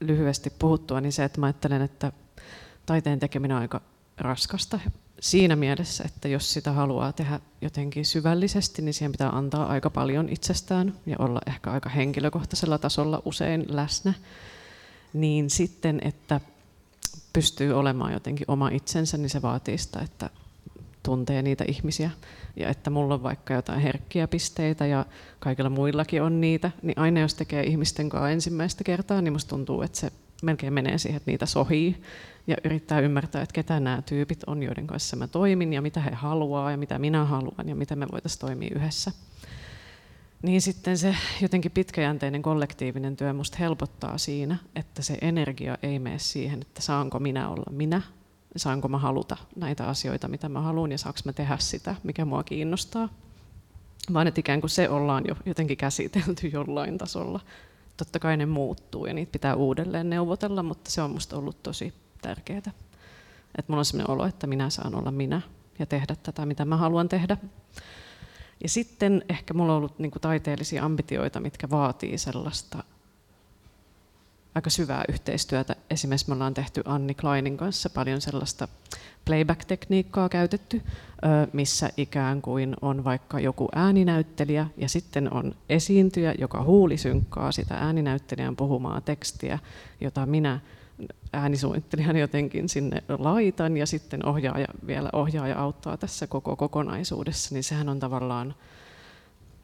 lyhyesti 0.00 0.50
puhuttua, 0.58 1.00
niin 1.00 1.12
se, 1.12 1.24
että 1.24 1.40
mä 1.40 1.46
ajattelen, 1.46 1.82
että 1.82 2.12
taiteen 2.86 3.18
tekeminen 3.18 3.56
on 3.56 3.62
aika 3.62 3.80
raskasta 4.18 4.80
siinä 5.20 5.56
mielessä, 5.56 6.04
että 6.06 6.28
jos 6.28 6.52
sitä 6.52 6.72
haluaa 6.72 7.12
tehdä 7.12 7.40
jotenkin 7.60 8.04
syvällisesti, 8.04 8.82
niin 8.82 8.94
siihen 8.94 9.12
pitää 9.12 9.30
antaa 9.30 9.66
aika 9.66 9.90
paljon 9.90 10.28
itsestään 10.28 10.94
ja 11.06 11.16
olla 11.18 11.40
ehkä 11.46 11.70
aika 11.70 11.88
henkilökohtaisella 11.88 12.78
tasolla 12.78 13.22
usein 13.24 13.64
läsnä. 13.68 14.14
Niin 15.12 15.50
sitten, 15.50 16.00
että 16.04 16.40
pystyy 17.32 17.72
olemaan 17.72 18.12
jotenkin 18.12 18.44
oma 18.48 18.68
itsensä, 18.68 19.16
niin 19.16 19.30
se 19.30 19.42
vaatii 19.42 19.78
sitä, 19.78 20.00
että 20.00 20.30
tuntee 21.02 21.42
niitä 21.42 21.64
ihmisiä. 21.68 22.10
Ja 22.56 22.68
että 22.68 22.90
mulla 22.90 23.14
on 23.14 23.22
vaikka 23.22 23.54
jotain 23.54 23.80
herkkiä 23.80 24.28
pisteitä 24.28 24.86
ja 24.86 25.06
kaikilla 25.38 25.70
muillakin 25.70 26.22
on 26.22 26.40
niitä, 26.40 26.70
niin 26.82 26.98
aina 26.98 27.20
jos 27.20 27.34
tekee 27.34 27.62
ihmisten 27.62 28.08
kanssa 28.08 28.30
ensimmäistä 28.30 28.84
kertaa, 28.84 29.22
niin 29.22 29.32
musta 29.32 29.48
tuntuu, 29.48 29.82
että 29.82 29.98
se 29.98 30.12
melkein 30.42 30.72
menee 30.72 30.98
siihen, 30.98 31.16
että 31.16 31.30
niitä 31.30 31.46
sohii 31.46 32.02
ja 32.46 32.56
yrittää 32.64 33.00
ymmärtää, 33.00 33.42
että 33.42 33.52
ketä 33.52 33.80
nämä 33.80 34.02
tyypit 34.02 34.44
on, 34.46 34.62
joiden 34.62 34.86
kanssa 34.86 35.16
mä 35.16 35.26
toimin 35.26 35.72
ja 35.72 35.82
mitä 35.82 36.00
he 36.00 36.10
haluaa 36.10 36.70
ja 36.70 36.76
mitä 36.76 36.98
minä 36.98 37.24
haluan 37.24 37.68
ja 37.68 37.74
mitä 37.74 37.96
me 37.96 38.06
voitaisiin 38.12 38.40
toimia 38.40 38.70
yhdessä. 38.74 39.12
Niin 40.42 40.62
sitten 40.62 40.98
se 40.98 41.16
jotenkin 41.40 41.72
pitkäjänteinen 41.72 42.42
kollektiivinen 42.42 43.16
työ 43.16 43.32
musta 43.32 43.56
helpottaa 43.58 44.18
siinä, 44.18 44.56
että 44.76 45.02
se 45.02 45.18
energia 45.20 45.78
ei 45.82 45.98
mene 45.98 46.18
siihen, 46.18 46.62
että 46.62 46.82
saanko 46.82 47.18
minä 47.18 47.48
olla 47.48 47.70
minä, 47.70 48.02
saanko 48.56 48.88
mä 48.88 48.98
haluta 48.98 49.36
näitä 49.56 49.86
asioita, 49.86 50.28
mitä 50.28 50.48
mä 50.48 50.60
haluan 50.60 50.92
ja 50.92 50.98
saanko 50.98 51.20
mä 51.24 51.32
tehdä 51.32 51.56
sitä, 51.58 51.94
mikä 52.02 52.24
mua 52.24 52.42
kiinnostaa. 52.42 53.08
Vaan 54.12 54.26
että 54.26 54.40
ikään 54.40 54.60
kuin 54.60 54.70
se 54.70 54.88
ollaan 54.88 55.24
jo 55.28 55.36
jotenkin 55.46 55.76
käsitelty 55.76 56.46
jollain 56.52 56.98
tasolla. 56.98 57.40
Totta 57.96 58.18
kai 58.18 58.36
ne 58.36 58.46
muuttuu 58.46 59.06
ja 59.06 59.14
niitä 59.14 59.32
pitää 59.32 59.54
uudelleen 59.54 60.10
neuvotella, 60.10 60.62
mutta 60.62 60.90
se 60.90 61.02
on 61.02 61.10
musta 61.10 61.36
ollut 61.36 61.62
tosi 61.62 61.94
tärkeää. 62.22 62.58
Että 62.58 63.64
mulla 63.68 63.78
on 63.78 63.84
sellainen 63.84 64.10
olo, 64.10 64.26
että 64.26 64.46
minä 64.46 64.70
saan 64.70 64.94
olla 64.94 65.10
minä 65.10 65.40
ja 65.78 65.86
tehdä 65.86 66.16
tätä, 66.22 66.46
mitä 66.46 66.64
mä 66.64 66.76
haluan 66.76 67.08
tehdä. 67.08 67.36
Ja 68.62 68.68
sitten 68.68 69.24
ehkä 69.28 69.54
mulla 69.54 69.72
on 69.72 69.78
ollut 69.78 69.98
niin 69.98 70.10
kuin 70.10 70.22
taiteellisia 70.22 70.84
ambitioita, 70.84 71.40
mitkä 71.40 71.70
vaatii 71.70 72.18
sellaista 72.18 72.84
aika 74.54 74.70
syvää 74.70 75.04
yhteistyötä. 75.08 75.76
Esimerkiksi 75.90 76.28
me 76.28 76.34
ollaan 76.34 76.54
tehty 76.54 76.82
Anni 76.84 77.14
Kleinin 77.14 77.56
kanssa 77.56 77.90
paljon 77.90 78.20
sellaista 78.20 78.68
playback-tekniikkaa 79.24 80.28
käytetty, 80.28 80.82
missä 81.52 81.90
ikään 81.96 82.42
kuin 82.42 82.76
on 82.82 83.04
vaikka 83.04 83.40
joku 83.40 83.68
ääninäyttelijä 83.74 84.66
ja 84.76 84.88
sitten 84.88 85.32
on 85.32 85.54
esiintyjä, 85.68 86.34
joka 86.38 86.62
huulisynkkaa 86.62 87.52
sitä 87.52 87.74
ääninäyttelijän 87.74 88.56
puhumaa 88.56 89.00
tekstiä, 89.00 89.58
jota 90.00 90.26
minä 90.26 90.60
äänisuunnittelijan 91.32 92.16
jotenkin 92.16 92.68
sinne 92.68 93.02
laitan 93.08 93.76
ja 93.76 93.86
sitten 93.86 94.26
ohjaaja, 94.26 94.66
vielä 94.86 95.10
ohjaaja 95.12 95.58
auttaa 95.58 95.96
tässä 95.96 96.26
koko 96.26 96.56
kokonaisuudessa, 96.56 97.54
niin 97.54 97.64
sehän 97.64 97.88
on 97.88 98.00
tavallaan 98.00 98.54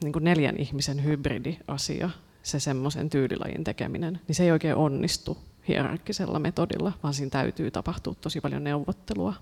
niin 0.03 0.13
kuin 0.13 0.25
neljän 0.25 0.57
ihmisen 0.57 1.05
hybridiasia, 1.05 2.11
se 2.43 2.61
semmoisen 2.61 3.11
tyylilajin 3.11 3.65
tekeminen, 3.65 4.21
niin 4.29 4.35
se 4.35 4.45
ei 4.45 4.53
oikein 4.53 4.75
onnistu 4.75 5.39
hierarkkisella 5.69 6.39
metodilla, 6.39 6.93
vaan 7.03 7.15
siinä 7.15 7.31
täytyy 7.31 7.71
tapahtua 7.71 8.15
tosi 8.15 8.41
paljon 8.41 8.65
neuvottelua. 8.65 9.35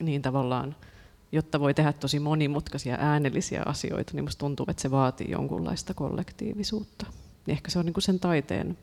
Niin 0.00 0.22
tavallaan, 0.22 0.76
jotta 1.32 1.60
voi 1.60 1.74
tehdä 1.74 1.92
tosi 1.92 2.18
monimutkaisia 2.18 2.96
äänellisiä 3.00 3.62
asioita, 3.66 4.12
niin 4.14 4.24
musta 4.24 4.40
tuntuu, 4.40 4.66
että 4.68 4.82
se 4.82 4.90
vaatii 4.90 5.30
jonkunlaista 5.30 5.94
kollektiivisuutta. 5.94 7.06
Niin 7.46 7.52
ehkä 7.52 7.70
se 7.70 7.78
on 7.78 7.86
niin 7.86 7.94
kuin 7.94 8.02
sen 8.02 8.20
taiteen 8.20 8.78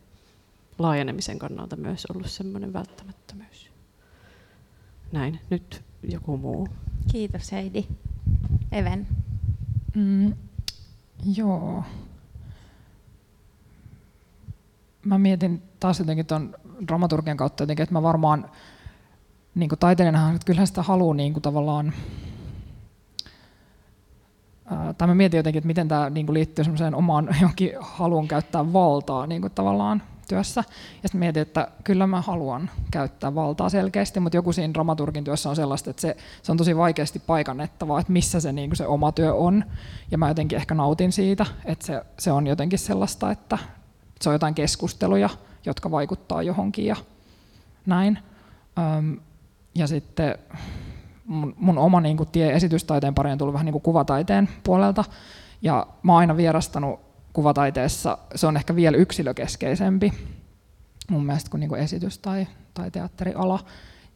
laajenemisen 0.78 1.40
kannalta 1.40 1.76
myös 1.76 2.06
ollut 2.06 2.30
semmoinen 2.30 2.74
välttämättömyys. 2.74 3.72
Näin, 5.12 5.40
nyt 5.50 5.84
joku 6.04 6.38
muu. 6.38 6.68
Kiitos 7.12 7.52
Heidi. 7.52 7.86
Even. 8.72 9.08
Mm, 9.96 10.34
joo. 11.36 11.84
Mä 15.06 15.18
mietin 15.18 15.62
taas 15.80 16.00
jotenkin 16.00 16.26
tuon 16.26 16.56
dramaturgian 16.88 17.38
kautta 17.38 17.64
jotenkin, 17.64 17.84
että 17.84 17.94
mä 17.94 18.04
varmaan 18.04 18.50
niin 19.56 19.70
taiteilijanahan, 19.80 20.36
että 20.36 20.46
kyllähän 20.46 20.68
sitä 20.68 20.84
haluaa 20.84 21.14
niin 21.14 21.34
kuin 21.34 21.44
tavallaan 21.44 21.94
tai 24.98 25.08
mä 25.08 25.16
mietin 25.16 25.38
jotenkin, 25.38 25.58
että 25.58 25.68
miten 25.68 25.88
tämä 25.88 26.10
niin 26.10 26.34
liittyy 26.34 26.64
semmoiseen 26.64 26.96
omaan 26.96 27.30
jonkin 27.42 27.72
haluun 27.80 28.28
käyttää 28.28 28.74
valtaa 28.74 29.28
niin 29.28 29.42
kuin 29.42 29.54
tavallaan 29.54 30.04
työssä. 30.34 30.64
Ja 31.04 31.10
sitten 31.10 31.20
mietin, 31.20 31.42
että 31.42 31.68
kyllä 31.84 32.08
mä 32.08 32.22
haluan 32.22 32.70
käyttää 32.92 33.36
valtaa 33.36 33.70
selkeästi, 33.70 34.20
mutta 34.20 34.38
joku 34.38 34.54
siinä 34.54 34.74
dramaturgin 34.74 35.24
työssä 35.24 35.50
on 35.50 35.56
sellaista, 35.56 35.90
että 35.90 36.02
se, 36.02 36.18
se 36.44 36.52
on 36.52 36.58
tosi 36.58 36.78
vaikeasti 36.78 37.20
paikannettavaa, 37.20 38.00
että 38.00 38.14
missä 38.14 38.40
se, 38.40 38.52
niin 38.52 38.76
se 38.76 38.88
oma 38.88 39.12
työ 39.12 39.34
on. 39.34 39.66
Ja 40.12 40.18
mä 40.18 40.28
jotenkin 40.28 40.56
ehkä 40.56 40.76
nautin 40.76 41.12
siitä, 41.12 41.46
että 41.66 41.86
se, 41.86 42.02
se 42.20 42.32
on 42.32 42.48
jotenkin 42.48 42.80
sellaista, 42.80 43.32
että 43.32 43.58
se 44.22 44.30
on 44.30 44.36
jotain 44.36 44.56
keskusteluja, 44.56 45.30
jotka 45.66 45.92
vaikuttaa 45.92 46.44
johonkin 46.44 46.86
ja 46.86 46.96
näin. 47.86 48.20
Ja 49.76 49.88
sitten 49.88 50.36
mun, 51.26 51.54
mun 51.58 51.78
oma 51.78 52.02
niin 52.02 52.18
kuin, 52.18 52.30
tie 52.32 52.54
esitystaiteen 52.54 53.16
pari 53.16 53.32
on 53.32 53.38
tullut 53.38 53.54
vähän 53.54 53.66
niin 53.66 53.74
kuin 53.74 53.84
kuvataiteen 53.84 54.50
puolelta. 54.64 55.04
Ja 55.62 55.88
mä 56.04 56.12
oon 56.12 56.20
aina 56.20 56.38
vierastanut 56.38 57.00
kuvataiteessa 57.34 58.18
se 58.36 58.48
on 58.48 58.58
ehkä 58.58 58.76
vielä 58.76 58.98
yksilökeskeisempi 58.98 60.14
mun 61.10 61.26
mielestä 61.26 61.50
kuin, 61.50 61.60
niin 61.60 61.76
esitys- 61.76 62.20
tai, 62.20 62.48
tai 62.74 62.92
teatteriala. 62.92 63.60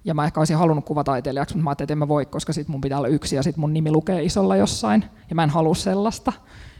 Ja 0.05 0.13
mä 0.13 0.25
ehkä 0.25 0.39
olisin 0.39 0.57
halunnut 0.57 0.85
kuvataiteilijaksi, 0.85 1.55
mutta 1.55 1.63
mä 1.63 1.69
ajattelin, 1.69 1.85
että 1.85 1.93
en 1.93 1.97
mä 1.97 2.07
voi, 2.07 2.25
koska 2.25 2.53
sit 2.53 2.67
mun 2.67 2.81
pitää 2.81 2.97
olla 2.97 3.07
yksi 3.07 3.35
ja 3.35 3.43
sit 3.43 3.57
mun 3.57 3.73
nimi 3.73 3.91
lukee 3.91 4.23
isolla 4.23 4.55
jossain. 4.55 5.05
Ja 5.29 5.35
mä 5.35 5.43
en 5.43 5.49
halua 5.49 5.75
sellaista. 5.75 6.33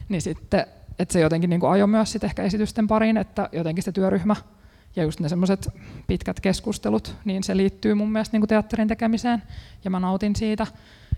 Niin 0.08 0.22
sitten, 0.22 0.66
että 0.98 1.12
se 1.12 1.20
jotenkin 1.20 1.50
niin 1.50 1.64
ajoi 1.64 1.86
myös 1.86 2.12
sit 2.12 2.24
ehkä 2.24 2.42
esitysten 2.42 2.86
pariin, 2.86 3.16
että 3.16 3.48
jotenkin 3.52 3.84
se 3.84 3.92
työryhmä 3.92 4.36
ja 4.96 5.02
just 5.02 5.20
ne 5.20 5.28
semmoiset 5.28 5.68
pitkät 6.06 6.40
keskustelut, 6.40 7.16
niin 7.24 7.42
se 7.42 7.56
liittyy 7.56 7.94
mun 7.94 8.12
mielestä 8.12 8.38
niin 8.38 8.48
teatterin 8.48 8.88
tekemiseen 8.88 9.42
ja 9.84 9.90
mä 9.90 10.00
nautin 10.00 10.36
siitä. 10.36 10.66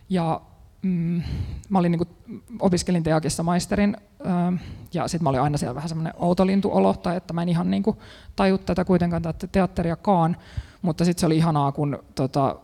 Ja 0.09 0.41
mm, 0.83 1.23
mä 1.69 1.79
olin, 1.79 1.93
niin 1.93 2.07
kuin, 2.07 2.43
opiskelin 2.59 3.03
Teakissa 3.03 3.43
maisterin 3.43 3.97
ähm, 4.27 4.55
ja 4.95 5.09
sitten 5.09 5.25
mä 5.25 5.31
olin 5.31 5.40
aina 5.40 5.59
siellä 5.59 5.75
vähän 5.75 5.88
semmoinen 5.88 6.14
outolintuolo, 6.16 6.95
tai 6.95 7.16
että 7.16 7.35
mä 7.35 7.43
en 7.43 7.49
ihan 7.49 7.71
niin 7.71 7.83
taju 8.37 8.59
tätä 8.59 8.85
kuitenkaan 8.85 9.23
tätä 9.23 9.47
teatteriakaan, 9.47 10.37
mutta 10.83 11.05
sitten 11.05 11.21
se 11.21 11.27
oli 11.27 11.37
ihanaa, 11.37 11.73
kun 11.73 11.99
tota, 12.14 12.57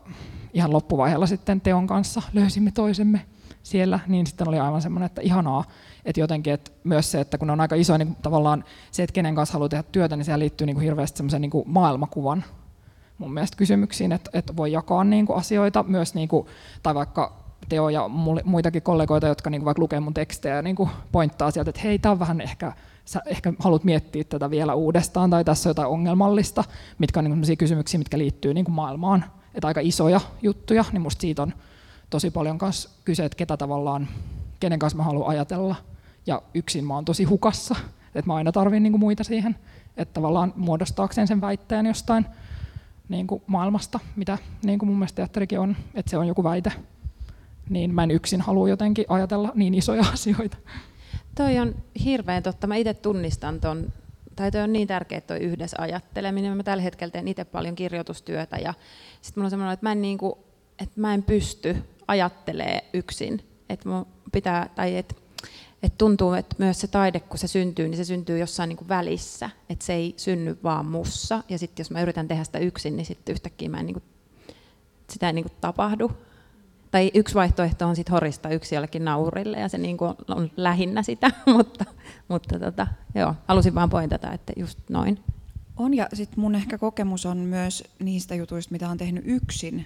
ihan 0.53 0.73
loppuvaiheella 0.73 1.27
sitten 1.27 1.61
Teon 1.61 1.87
kanssa 1.87 2.21
löysimme 2.33 2.71
toisemme 2.71 3.25
siellä, 3.63 3.99
niin 4.07 4.27
sitten 4.27 4.47
oli 4.47 4.59
aivan 4.59 4.81
semmoinen, 4.81 5.05
että 5.05 5.21
ihanaa, 5.21 5.63
että 6.05 6.19
jotenkin, 6.19 6.53
että 6.53 6.71
myös 6.83 7.11
se, 7.11 7.21
että 7.21 7.37
kun 7.37 7.49
on 7.49 7.61
aika 7.61 7.75
iso, 7.75 7.97
niin 7.97 8.15
tavallaan 8.15 8.63
se, 8.91 9.03
että 9.03 9.13
kenen 9.13 9.35
kanssa 9.35 9.53
haluaa 9.53 9.69
tehdä 9.69 9.83
työtä, 9.91 10.15
niin 10.15 10.25
se 10.25 10.39
liittyy 10.39 10.67
niin 10.67 10.75
kuin 10.75 10.83
hirveästi 10.83 11.17
semmoisen 11.17 11.41
niin 11.41 11.51
kuin 11.51 11.63
maailmakuvan 11.67 12.43
mun 13.17 13.33
mielestä 13.33 13.57
kysymyksiin, 13.57 14.11
että, 14.11 14.29
että 14.33 14.55
voi 14.55 14.71
jakaa 14.71 15.03
niin 15.03 15.25
kuin 15.25 15.37
asioita 15.37 15.83
myös, 15.83 16.13
niin 16.13 16.27
kuin, 16.27 16.47
tai 16.83 16.95
vaikka 16.95 17.46
Teo 17.69 17.89
ja 17.89 18.07
muitakin 18.43 18.81
kollegoita, 18.81 19.27
jotka 19.27 19.49
niin 19.49 19.61
kuin 19.61 19.65
vaikka 19.65 19.81
lukee 19.81 19.99
mun 19.99 20.13
tekstejä 20.13 20.55
ja 20.55 20.61
niin 20.61 20.75
kuin 20.75 20.89
pointtaa 21.11 21.51
sieltä, 21.51 21.69
että 21.69 21.81
hei, 21.81 21.99
tämä 21.99 22.11
on 22.11 22.19
vähän 22.19 22.41
ehkä, 22.41 22.73
sä 23.05 23.21
ehkä 23.25 23.53
haluat 23.59 23.83
miettiä 23.83 24.23
tätä 24.23 24.49
vielä 24.49 24.73
uudestaan, 24.73 25.29
tai 25.29 25.43
tässä 25.43 25.69
on 25.69 25.71
jotain 25.71 25.89
ongelmallista, 25.89 26.63
mitkä 26.99 27.19
on 27.19 27.23
niin 27.23 27.41
kuin 27.41 27.57
kysymyksiä, 27.57 27.97
mitkä 27.97 28.17
liittyy 28.17 28.53
niin 28.53 28.65
kuin 28.65 28.75
maailmaan, 28.75 29.25
että 29.55 29.67
aika 29.67 29.81
isoja 29.83 30.21
juttuja, 30.41 30.85
niin 30.91 31.01
musta 31.01 31.21
siitä 31.21 31.41
on 31.41 31.53
tosi 32.09 32.31
paljon 32.31 32.57
kanssa 32.57 32.89
kyse, 33.05 33.25
että 33.25 33.35
ketä 33.35 33.57
tavallaan, 33.57 34.07
kenen 34.59 34.79
kanssa 34.79 34.97
mä 34.97 35.03
haluan 35.03 35.29
ajatella, 35.29 35.75
ja 36.27 36.41
yksin 36.53 36.85
mä 36.85 36.95
oon 36.95 37.05
tosi 37.05 37.23
hukassa, 37.23 37.75
että 38.15 38.29
mä 38.29 38.35
aina 38.35 38.51
tarvin 38.51 38.83
niin 38.83 38.93
kuin 38.93 38.99
muita 38.99 39.23
siihen, 39.23 39.55
että 39.97 40.13
tavallaan 40.13 40.53
muodostaakseen 40.55 41.27
sen 41.27 41.41
väitteen 41.41 41.85
jostain 41.85 42.25
niin 43.09 43.27
kuin 43.27 43.43
maailmasta, 43.47 43.99
mitä 44.15 44.37
niin 44.63 44.79
kuin 44.79 44.89
mun 44.89 44.97
mielestä 44.97 45.15
teatterikin 45.15 45.59
on, 45.59 45.75
että 45.95 46.09
se 46.09 46.17
on 46.17 46.27
joku 46.27 46.43
väite, 46.43 46.71
niin 47.69 47.95
mä 47.95 48.03
en 48.03 48.11
yksin 48.11 48.41
halua 48.41 48.69
jotenkin 48.69 49.05
ajatella 49.07 49.51
niin 49.55 49.73
isoja 49.73 50.05
asioita. 50.13 50.57
Toi 51.35 51.59
on 51.59 51.75
hirveän 52.03 52.43
totta. 52.43 52.67
Mä 52.67 52.75
itse 52.75 52.93
tunnistan 52.93 53.59
ton, 53.59 53.93
tai 54.35 54.51
toi 54.51 54.61
on 54.61 54.73
niin 54.73 54.87
tärkeää 54.87 55.21
toi 55.21 55.39
yhdessä 55.39 55.77
ajatteleminen. 55.79 56.57
Mä 56.57 56.63
tällä 56.63 56.83
hetkellä 56.83 57.11
teen 57.11 57.27
itse 57.27 57.45
paljon 57.45 57.75
kirjoitustyötä 57.75 58.57
ja 58.57 58.73
sitten 59.21 59.41
mulla 59.41 59.45
on 59.45 59.49
semmoinen, 59.49 59.73
että 59.73 59.85
mä 59.85 59.91
en, 59.91 60.01
niinku, 60.01 60.37
että 60.79 61.01
mä 61.01 61.13
en 61.13 61.23
pysty 61.23 61.77
ajattelee 62.07 62.89
yksin. 62.93 63.41
Että 63.69 63.89
mun 63.89 64.07
pitää, 64.31 64.69
tai 64.75 64.97
että 64.97 65.15
et 65.83 65.97
tuntuu, 65.97 66.33
että 66.33 66.55
myös 66.59 66.81
se 66.81 66.87
taide, 66.87 67.19
kun 67.19 67.37
se 67.37 67.47
syntyy, 67.47 67.87
niin 67.87 67.97
se 67.97 68.05
syntyy 68.05 68.39
jossain 68.39 68.69
niin 68.69 68.77
kuin 68.77 68.87
välissä. 68.87 69.49
Että 69.69 69.85
se 69.85 69.93
ei 69.93 70.13
synny 70.17 70.57
vaan 70.63 70.85
mussa. 70.85 71.43
Ja 71.49 71.57
sitten 71.57 71.83
jos 71.83 71.91
mä 71.91 72.01
yritän 72.01 72.27
tehdä 72.27 72.43
sitä 72.43 72.59
yksin, 72.59 72.95
niin 72.95 73.05
sitten 73.05 73.33
yhtäkkiä 73.33 73.69
mä 73.69 73.79
en 73.79 73.85
niin 73.85 73.93
kuin, 73.93 74.03
sitä 75.09 75.27
ei 75.27 75.33
niin 75.33 75.45
kuin 75.45 75.57
tapahdu 75.61 76.11
tai 76.91 77.11
yksi 77.13 77.35
vaihtoehto 77.35 77.87
on 77.87 77.95
sitten 77.95 78.11
horista 78.11 78.49
yksi 78.49 78.75
jollekin 78.75 79.05
naurille 79.05 79.59
ja 79.59 79.67
se 79.67 79.77
niin 79.77 79.97
kuin 79.97 80.13
on 80.27 80.51
lähinnä 80.57 81.03
sitä, 81.03 81.31
mutta, 81.55 81.85
mutta 82.27 82.59
tota, 82.59 82.87
joo, 83.15 83.35
halusin 83.47 83.75
vaan 83.75 83.89
pointata, 83.89 84.31
että 84.31 84.53
just 84.55 84.79
noin. 84.89 85.19
On 85.77 85.93
ja 85.93 86.07
sitten 86.13 86.39
mun 86.39 86.55
ehkä 86.55 86.77
kokemus 86.77 87.25
on 87.25 87.37
myös 87.37 87.83
niistä 87.99 88.35
jutuista, 88.35 88.71
mitä 88.71 88.89
on 88.89 88.97
tehnyt 88.97 89.23
yksin, 89.27 89.85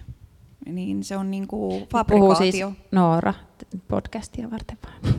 niin 0.65 1.03
se 1.03 1.17
on 1.17 1.31
niin 1.31 1.47
kuin 1.47 1.87
fabrikaatio. 1.87 2.19
Puhuu 2.19 2.51
siis 2.51 2.91
Noora 2.91 3.33
podcastia 3.87 4.51
varten 4.51 4.77
vaan. 4.83 5.15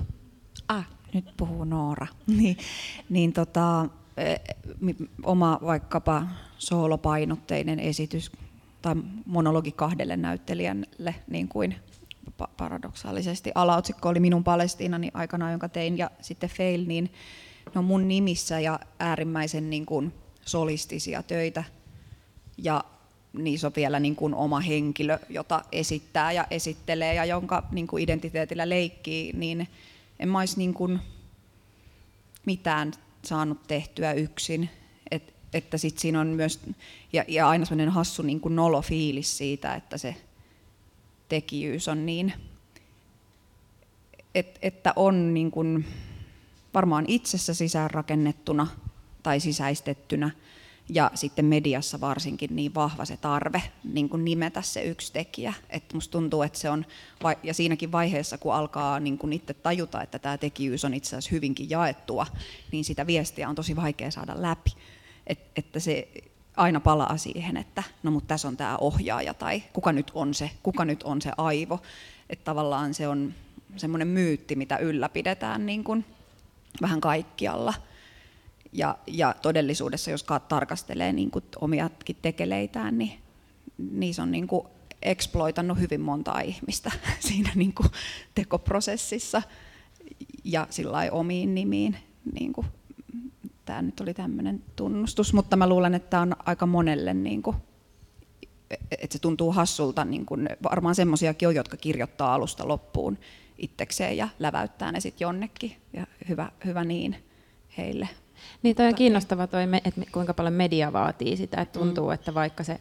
Ah, 0.68 0.88
nyt 1.14 1.24
puhuu 1.36 1.64
Noora. 1.64 2.06
niin, 2.38 2.56
niin 3.08 3.32
tota, 3.32 3.88
e, 4.16 4.36
oma 5.22 5.58
vaikkapa 5.64 6.22
soolopainotteinen 6.58 7.80
esitys 7.80 8.32
tai 8.82 8.94
monologi 9.26 9.72
kahdelle 9.72 10.16
näyttelijälle, 10.16 11.14
niin 11.30 11.48
kuin 11.48 11.76
paradoksaalisesti 12.56 13.52
alaotsikko 13.54 14.08
oli 14.08 14.20
Minun 14.20 14.44
Palestiinani 14.44 15.10
aikana, 15.14 15.50
jonka 15.50 15.68
tein, 15.68 15.98
ja 15.98 16.10
sitten 16.20 16.50
Fail, 16.50 16.84
niin 16.86 17.12
ne 17.74 17.78
on 17.78 17.84
mun 17.84 18.08
nimissä 18.08 18.60
ja 18.60 18.80
äärimmäisen 18.98 19.70
niin 19.70 19.86
kuin 19.86 20.14
solistisia 20.46 21.22
töitä. 21.22 21.64
Ja 22.58 22.84
niissä 23.32 23.66
on 23.66 23.72
vielä 23.76 24.00
niin 24.00 24.16
kuin 24.16 24.34
oma 24.34 24.60
henkilö, 24.60 25.18
jota 25.28 25.62
esittää 25.72 26.32
ja 26.32 26.46
esittelee 26.50 27.14
ja 27.14 27.24
jonka 27.24 27.62
niin 27.72 27.86
kuin 27.86 28.02
identiteetillä 28.02 28.68
leikkii, 28.68 29.32
niin 29.32 29.68
en 30.18 30.28
mä 30.28 30.38
olisi 30.38 30.58
niin 30.58 30.74
kuin 30.74 31.00
mitään 32.46 32.92
saanut 33.24 33.62
tehtyä 33.66 34.12
yksin 34.12 34.70
että 35.52 35.78
sit 35.78 35.98
siinä 35.98 36.20
on 36.20 36.26
myös, 36.26 36.60
ja, 37.12 37.24
ja 37.28 37.48
aina 37.48 37.64
sellainen 37.64 37.94
hassu 37.94 38.22
niin 38.22 38.40
kuin 38.40 38.56
nolo 38.56 38.82
fiilis 38.82 39.38
siitä, 39.38 39.74
että 39.74 39.98
se 39.98 40.16
tekijyys 41.28 41.88
on 41.88 42.06
niin, 42.06 42.32
et, 44.34 44.58
että 44.62 44.92
on 44.96 45.34
niin 45.34 45.50
kuin 45.50 45.84
varmaan 46.74 47.04
itsessä 47.08 47.54
sisäänrakennettuna 47.54 48.66
tai 49.22 49.40
sisäistettynä, 49.40 50.30
ja 50.88 51.10
sitten 51.14 51.44
mediassa 51.44 52.00
varsinkin 52.00 52.56
niin 52.56 52.74
vahva 52.74 53.04
se 53.04 53.16
tarve 53.16 53.62
niin 53.84 54.08
kuin 54.08 54.24
nimetä 54.24 54.62
se 54.62 54.82
yksi 54.82 55.12
tekijä. 55.12 55.54
Että 55.70 55.94
musta 55.94 56.12
tuntuu, 56.12 56.42
että 56.42 56.58
se 56.58 56.70
on, 56.70 56.86
ja 57.42 57.54
siinäkin 57.54 57.92
vaiheessa, 57.92 58.38
kun 58.38 58.54
alkaa 58.54 59.00
niin 59.00 59.18
kuin 59.18 59.32
itse 59.32 59.54
tajuta, 59.54 60.02
että 60.02 60.18
tämä 60.18 60.38
tekijyys 60.38 60.84
on 60.84 60.94
itse 60.94 61.08
asiassa 61.08 61.30
hyvinkin 61.30 61.70
jaettua, 61.70 62.26
niin 62.72 62.84
sitä 62.84 63.06
viestiä 63.06 63.48
on 63.48 63.54
tosi 63.54 63.76
vaikea 63.76 64.10
saada 64.10 64.42
läpi 64.42 64.70
et, 65.26 65.40
että 65.56 65.80
se 65.80 66.08
aina 66.56 66.80
palaa 66.80 67.16
siihen, 67.16 67.56
että 67.56 67.82
no 68.02 68.10
mutta 68.10 68.28
tässä 68.28 68.48
on 68.48 68.56
tämä 68.56 68.76
ohjaaja 68.76 69.34
tai 69.34 69.62
kuka 69.72 69.92
nyt 69.92 70.10
on 70.14 70.34
se, 70.34 70.50
kuka 70.62 70.84
nyt 70.84 71.02
on 71.02 71.22
se 71.22 71.30
aivo. 71.36 71.80
Että 72.30 72.44
tavallaan 72.44 72.94
se 72.94 73.08
on 73.08 73.34
semmoinen 73.76 74.08
myytti, 74.08 74.56
mitä 74.56 74.76
ylläpidetään 74.76 75.66
niin 75.66 75.84
kuin 75.84 76.04
vähän 76.82 77.00
kaikkialla. 77.00 77.74
Ja, 78.72 78.98
ja 79.06 79.34
todellisuudessa, 79.42 80.10
jos 80.10 80.26
tarkastelee 80.48 81.12
niin 81.12 81.30
kuin 81.30 81.44
omiakin 81.60 82.16
tekeleitään, 82.22 82.98
niin 82.98 83.18
niissä 83.78 84.22
on 84.22 84.30
niin 84.30 84.46
kuin 84.46 84.66
exploitannut 85.02 85.78
hyvin 85.78 86.00
montaa 86.00 86.40
ihmistä 86.40 86.90
siinä 87.28 87.50
niin 87.54 87.74
kuin 87.74 87.88
tekoprosessissa 88.34 89.42
ja 90.44 90.66
sillä 90.70 90.98
omiin 91.10 91.54
nimiin 91.54 91.96
niin 92.32 92.52
kuin 92.52 92.66
tämä 93.64 93.82
nyt 93.82 94.00
oli 94.00 94.14
tämmöinen 94.14 94.62
tunnustus, 94.76 95.32
mutta 95.32 95.56
mä 95.56 95.68
luulen, 95.68 95.94
että 95.94 96.10
tämä 96.10 96.22
on 96.22 96.36
aika 96.46 96.66
monelle, 96.66 97.14
niin 97.14 97.42
kuin, 97.42 97.56
että 98.90 99.12
se 99.12 99.18
tuntuu 99.18 99.52
hassulta, 99.52 100.04
niin 100.04 100.26
kuin, 100.26 100.48
varmaan 100.62 100.94
semmoisiakin 100.94 101.48
on, 101.48 101.54
jotka 101.54 101.76
kirjoittaa 101.76 102.34
alusta 102.34 102.68
loppuun 102.68 103.18
itsekseen 103.58 104.16
ja 104.16 104.28
läväyttää 104.38 104.92
ne 104.92 105.00
sitten 105.00 105.24
jonnekin, 105.24 105.76
ja 105.92 106.06
hyvä, 106.28 106.50
hyvä 106.64 106.84
niin 106.84 107.16
heille. 107.78 108.08
Niin 108.62 108.76
toi 108.76 108.86
on 108.86 108.94
kiinnostava 108.94 109.46
toi, 109.46 109.62
että 109.84 110.00
kuinka 110.12 110.34
paljon 110.34 110.54
media 110.54 110.92
vaatii 110.92 111.36
sitä, 111.36 111.60
että 111.60 111.78
tuntuu, 111.78 112.06
mm. 112.06 112.12
että 112.12 112.34
vaikka 112.34 112.64
se 112.64 112.80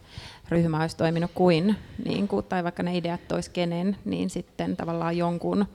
ryhmä 0.49 0.81
olisi 0.81 0.97
toiminut 0.97 1.31
kuin, 1.35 1.75
niin 2.05 2.27
kuin 2.27 2.45
tai 2.45 2.63
vaikka 2.63 2.83
ne 2.83 2.97
ideat 2.97 3.31
olisi 3.31 3.51
kenen, 3.51 3.97
niin 4.05 4.29
sitten 4.29 4.77
tavallaan 4.77 5.17
jonkun 5.17 5.65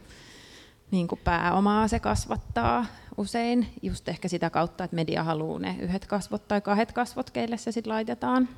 niin 0.90 1.08
kuin 1.08 1.20
pääomaa 1.24 1.88
se 1.88 2.00
kasvattaa 2.00 2.86
usein, 3.16 3.66
just 3.82 4.08
ehkä 4.08 4.28
sitä 4.28 4.50
kautta, 4.50 4.84
että 4.84 4.96
media 4.96 5.24
haluaa 5.24 5.58
ne 5.58 5.76
yhdet 5.80 6.06
kasvot 6.06 6.48
tai 6.48 6.60
kahdet 6.60 6.92
kasvot, 6.92 7.30
keille 7.30 7.56
se 7.56 7.72
sitten 7.72 7.92
laitetaan. 7.92 8.48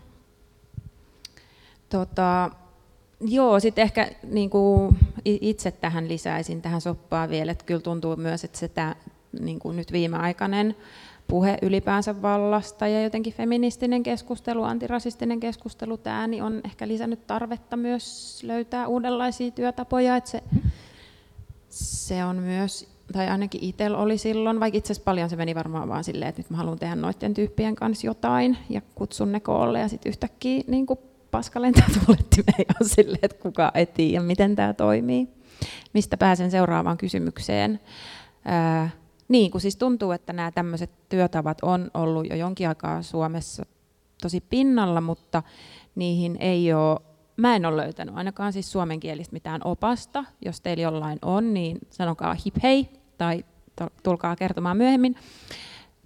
Tota, 1.88 2.50
joo, 3.20 3.60
sitten 3.60 3.82
ehkä 3.82 4.10
niin 4.22 4.50
kuin 4.50 4.98
itse 5.24 5.70
tähän 5.70 6.08
lisäisin 6.08 6.62
tähän 6.62 6.80
soppaan 6.80 7.30
vielä, 7.30 7.52
että 7.52 7.64
kyllä 7.64 7.80
tuntuu 7.80 8.16
myös, 8.16 8.44
että 8.44 8.58
se 8.58 8.68
tämä 8.68 8.94
niin 9.40 9.58
kuin 9.58 9.76
nyt 9.76 9.92
viimeaikainen 9.92 10.76
puhe 11.28 11.58
ylipäänsä 11.62 12.22
vallasta 12.22 12.86
ja 12.88 13.02
jotenkin 13.02 13.32
feministinen 13.32 14.02
keskustelu, 14.02 14.62
antirasistinen 14.62 15.40
keskustelu, 15.40 15.96
tämä 15.96 16.26
niin 16.26 16.42
on 16.42 16.60
ehkä 16.64 16.88
lisännyt 16.88 17.26
tarvetta 17.26 17.76
myös 17.76 18.40
löytää 18.42 18.86
uudenlaisia 18.88 19.50
työtapoja, 19.50 20.16
että 20.16 20.30
se 20.30 20.42
se 21.70 22.24
on 22.24 22.36
myös, 22.36 22.88
tai 23.12 23.28
ainakin 23.28 23.64
itsellä 23.64 23.98
oli 23.98 24.18
silloin, 24.18 24.60
vaikka 24.60 24.78
itse 24.78 24.92
asiassa 24.92 25.04
paljon 25.04 25.30
se 25.30 25.36
meni 25.36 25.54
varmaan 25.54 25.88
vaan 25.88 26.04
silleen, 26.04 26.28
että 26.28 26.40
nyt 26.40 26.50
mä 26.50 26.56
haluan 26.56 26.78
tehdä 26.78 26.94
noiden 26.94 27.34
tyyppien 27.34 27.74
kanssa 27.74 28.06
jotain 28.06 28.58
ja 28.68 28.80
kutsun 28.94 29.32
ne 29.32 29.40
koolle 29.40 29.80
ja 29.80 29.88
sitten 29.88 30.10
yhtäkkiä 30.10 30.62
niin 30.66 30.86
kuin 30.86 30.98
paska 31.30 31.62
lentää 31.62 31.86
tuulettimeen 32.04 32.64
ja 32.68 32.74
on 32.80 32.88
silleen, 32.88 33.18
että 33.22 33.42
kuka 33.42 33.72
ei 33.74 33.86
tiedä, 33.86 34.24
miten 34.24 34.56
tämä 34.56 34.72
toimii. 34.72 35.28
Mistä 35.92 36.16
pääsen 36.16 36.50
seuraavaan 36.50 36.98
kysymykseen. 36.98 37.80
Ää, 38.44 38.90
niin, 39.28 39.50
kun 39.50 39.60
siis 39.60 39.76
tuntuu, 39.76 40.12
että 40.12 40.32
nämä 40.32 40.50
tämmöiset 40.50 40.90
työtavat 41.08 41.58
on 41.62 41.90
ollut 41.94 42.26
jo 42.30 42.36
jonkin 42.36 42.68
aikaa 42.68 43.02
Suomessa 43.02 43.66
tosi 44.22 44.40
pinnalla, 44.40 45.00
mutta 45.00 45.42
niihin 45.94 46.36
ei 46.40 46.72
ole 46.72 47.00
Mä 47.38 47.56
en 47.56 47.66
ole 47.66 47.76
löytänyt 47.76 48.14
ainakaan 48.16 48.52
siis 48.52 48.72
suomenkielistä 48.72 49.32
mitään 49.32 49.60
opasta. 49.64 50.24
Jos 50.44 50.60
teillä 50.60 50.82
jollain 50.82 51.18
on, 51.22 51.54
niin 51.54 51.78
sanokaa 51.90 52.36
hip 52.44 52.56
hei 52.62 52.88
tai 53.18 53.44
tulkaa 54.02 54.36
kertomaan 54.36 54.76
myöhemmin. 54.76 55.14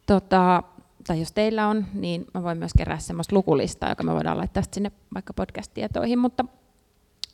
Tota, 0.07 0.62
tai 1.07 1.21
jos 1.21 1.33
teillä 1.33 1.68
on, 1.68 1.87
niin 1.95 2.27
mä 2.35 2.42
voin 2.42 2.59
myös 2.59 2.73
kerää 2.77 2.99
semmoista 2.99 3.37
lukulistaa, 3.37 3.88
joka 3.88 4.03
me 4.03 4.12
voidaan 4.12 4.38
laittaa 4.38 4.62
sinne 4.73 4.92
vaikka 5.14 5.33
podcast-tietoihin. 5.33 6.18
Mutta 6.18 6.45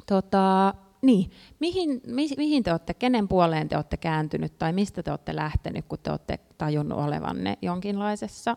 tota, 0.06 0.74
niin, 1.02 1.30
mihin, 1.60 2.00
mi, 2.06 2.28
mihin 2.36 2.62
te 2.62 2.70
olette, 2.70 2.94
kenen 2.94 3.28
puoleen 3.28 3.68
te 3.68 3.76
olette 3.76 3.96
kääntynyt 3.96 4.58
tai 4.58 4.72
mistä 4.72 5.02
te 5.02 5.10
olette 5.10 5.36
lähtenyt, 5.36 5.84
kun 5.88 5.98
te 6.02 6.10
olette 6.10 6.38
tajunnut 6.58 6.98
olevanne 6.98 7.58
jonkinlaisessa 7.62 8.56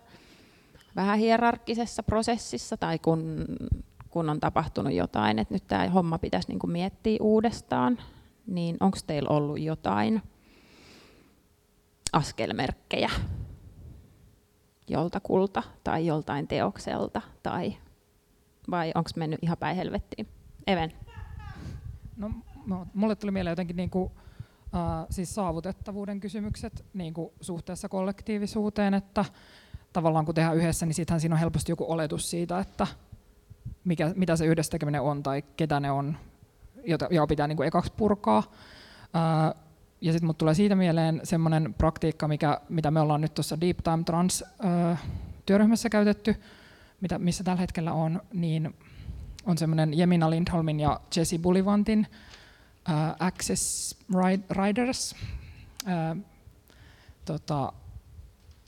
vähän 0.95 1.19
hierarkkisessa 1.19 2.03
prosessissa 2.03 2.77
tai 2.77 2.99
kun 2.99 3.45
kun 4.11 4.29
on 4.29 4.39
tapahtunut 4.39 4.93
jotain, 4.93 5.39
että 5.39 5.53
nyt 5.53 5.67
tämä 5.67 5.89
homma 5.89 6.17
pitäisi 6.17 6.47
niin 6.47 6.59
kuin 6.59 6.71
miettiä 6.71 7.17
uudestaan, 7.21 7.97
niin 8.47 8.77
onko 8.79 8.97
teillä 9.07 9.29
ollut 9.29 9.59
jotain 9.59 10.21
askelmerkkejä 12.13 13.09
joltakulta 14.87 15.63
tai 15.83 16.05
joltain 16.05 16.47
teokselta, 16.47 17.21
tai 17.43 17.77
vai 18.71 18.91
onko 18.95 19.09
mennyt 19.15 19.39
ihan 19.41 19.57
päin 19.57 19.75
helvettiin? 19.75 20.27
Even. 20.67 20.91
No, 22.17 22.31
mulle 22.93 23.15
tuli 23.15 23.31
mieleen 23.31 23.51
jotenkin 23.51 23.75
niin 23.75 23.89
kuin, 23.89 24.11
äh, 24.75 25.05
siis 25.09 25.35
saavutettavuuden 25.35 26.19
kysymykset 26.19 26.85
niin 26.93 27.13
kuin 27.13 27.29
suhteessa 27.41 27.89
kollektiivisuuteen, 27.89 28.93
että 28.93 29.25
tavallaan 29.93 30.25
kun 30.25 30.35
tehdään 30.35 30.57
yhdessä, 30.57 30.85
niin 30.85 30.93
sittenhän 30.93 31.21
siinä 31.21 31.35
on 31.35 31.39
helposti 31.39 31.71
joku 31.71 31.91
oletus 31.91 32.29
siitä, 32.29 32.59
että 32.59 32.87
mikä, 33.83 34.13
mitä 34.15 34.35
se 34.35 34.45
yhdessä 34.45 34.71
tekeminen 34.71 35.01
on 35.01 35.23
tai 35.23 35.43
ketä 35.57 35.79
ne 35.79 35.91
on, 35.91 36.17
jota, 36.87 37.07
jota 37.11 37.27
pitää 37.27 37.47
niin 37.47 37.57
kuin 37.57 37.67
ekaksi 37.67 37.93
purkaa. 37.97 38.43
Ää, 39.13 39.55
ja 40.01 40.11
sitten 40.11 40.35
tulee 40.35 40.53
siitä 40.53 40.75
mieleen 40.75 41.21
semmoinen 41.23 41.73
praktiikka, 41.77 42.27
mikä, 42.27 42.61
mitä 42.69 42.91
me 42.91 42.99
ollaan 42.99 43.21
nyt 43.21 43.33
tuossa 43.33 43.61
Deep 43.61 43.77
Time 43.83 44.03
Trans 44.03 44.43
ää, 44.59 44.97
työryhmässä 45.45 45.89
käytetty, 45.89 46.35
mitä, 47.01 47.19
missä 47.19 47.43
tällä 47.43 47.59
hetkellä 47.59 47.93
on, 47.93 48.21
niin 48.33 48.75
on 49.45 49.57
semmoinen 49.57 49.97
Jemina 49.97 50.29
Lindholmin 50.29 50.79
ja 50.79 50.99
Jesse 51.15 51.37
Bullivantin 51.37 52.07
ää, 52.85 53.15
Access 53.19 53.95
Riders 54.49 55.15
ää, 55.85 56.15
tota, 57.25 57.73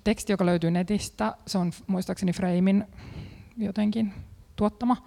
teksti, 0.04 0.34
joka 0.34 0.46
löytyy 0.46 0.72
netistä. 0.72 1.36
Se 1.48 1.58
on 1.58 1.72
muistaakseni 1.88 2.34
Framein 2.34 2.88
jotenkin 3.58 4.14
tuottama, 4.56 4.98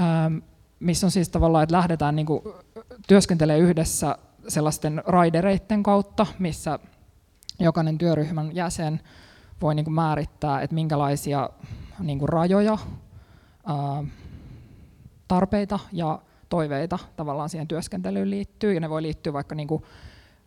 ähm, 0.00 0.36
missä 0.80 1.06
on 1.06 1.10
siis 1.10 1.28
tavallaan, 1.28 1.62
että 1.62 1.76
lähdetään 1.76 2.16
niin 2.16 2.26
työskentelemään 3.08 3.60
yhdessä 3.60 4.18
sellaisten 4.48 5.02
raidereiden 5.06 5.82
kautta, 5.82 6.26
missä 6.38 6.78
jokainen 7.60 7.98
työryhmän 7.98 8.54
jäsen 8.54 9.00
voi 9.62 9.74
niin 9.74 9.84
kuin 9.84 9.94
määrittää, 9.94 10.62
että 10.62 10.74
minkälaisia 10.74 11.50
niin 11.98 12.18
kuin 12.18 12.28
rajoja, 12.28 12.78
ähm, 13.70 14.06
tarpeita 15.28 15.78
ja 15.92 16.22
toiveita 16.48 16.98
tavallaan 17.16 17.48
siihen 17.48 17.68
työskentelyyn 17.68 18.30
liittyy, 18.30 18.72
ja 18.72 18.80
ne 18.80 18.90
voi 18.90 19.02
liittyä 19.02 19.32
vaikka 19.32 19.54
niin 19.54 19.68
kuin 19.68 19.82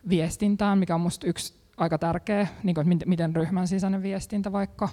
viestintään, 0.08 0.78
mikä 0.78 0.94
on 0.94 1.00
minusta 1.00 1.26
yksi 1.26 1.54
aika 1.76 1.98
tärkeä, 1.98 2.46
niin 2.62 2.74
kuin, 2.74 2.98
miten 3.06 3.36
ryhmän 3.36 3.68
sisäinen 3.68 4.02
viestintä 4.02 4.52
vaikka, 4.52 4.88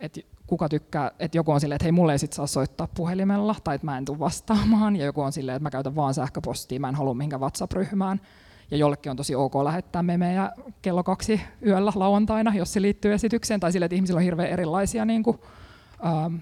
että 0.00 0.20
kuka 0.46 0.68
tykkää, 0.68 1.10
että 1.18 1.38
joku 1.38 1.52
on 1.52 1.60
silleen, 1.60 1.76
että 1.76 1.84
hei 1.84 1.92
mulle 1.92 2.12
ei 2.12 2.18
sit 2.18 2.32
saa 2.32 2.46
soittaa 2.46 2.88
puhelimella, 2.94 3.56
tai 3.64 3.74
että 3.74 3.84
mä 3.84 3.98
en 3.98 4.04
tule 4.04 4.18
vastaamaan, 4.18 4.96
ja 4.96 5.04
joku 5.04 5.20
on 5.20 5.32
silleen, 5.32 5.56
että 5.56 5.62
mä 5.62 5.70
käytän 5.70 5.96
vaan 5.96 6.14
sähköpostia, 6.14 6.80
mä 6.80 6.88
en 6.88 6.94
halua 6.94 7.14
mihinkään 7.14 7.40
WhatsApp-ryhmään, 7.40 8.20
ja 8.70 8.76
jollekin 8.76 9.10
on 9.10 9.16
tosi 9.16 9.34
ok 9.34 9.54
lähettää 9.54 10.02
memejä 10.02 10.52
kello 10.82 11.02
kaksi 11.02 11.40
yöllä 11.66 11.92
lauantaina, 11.94 12.54
jos 12.54 12.72
se 12.72 12.82
liittyy 12.82 13.12
esitykseen, 13.12 13.60
tai 13.60 13.72
sille, 13.72 13.84
että 13.84 13.94
ihmisillä 13.94 14.18
on 14.18 14.24
hirveän 14.24 14.48
erilaisia 14.48 15.04
niin 15.04 15.22
kuin, 15.22 15.38
ähm, 16.06 16.34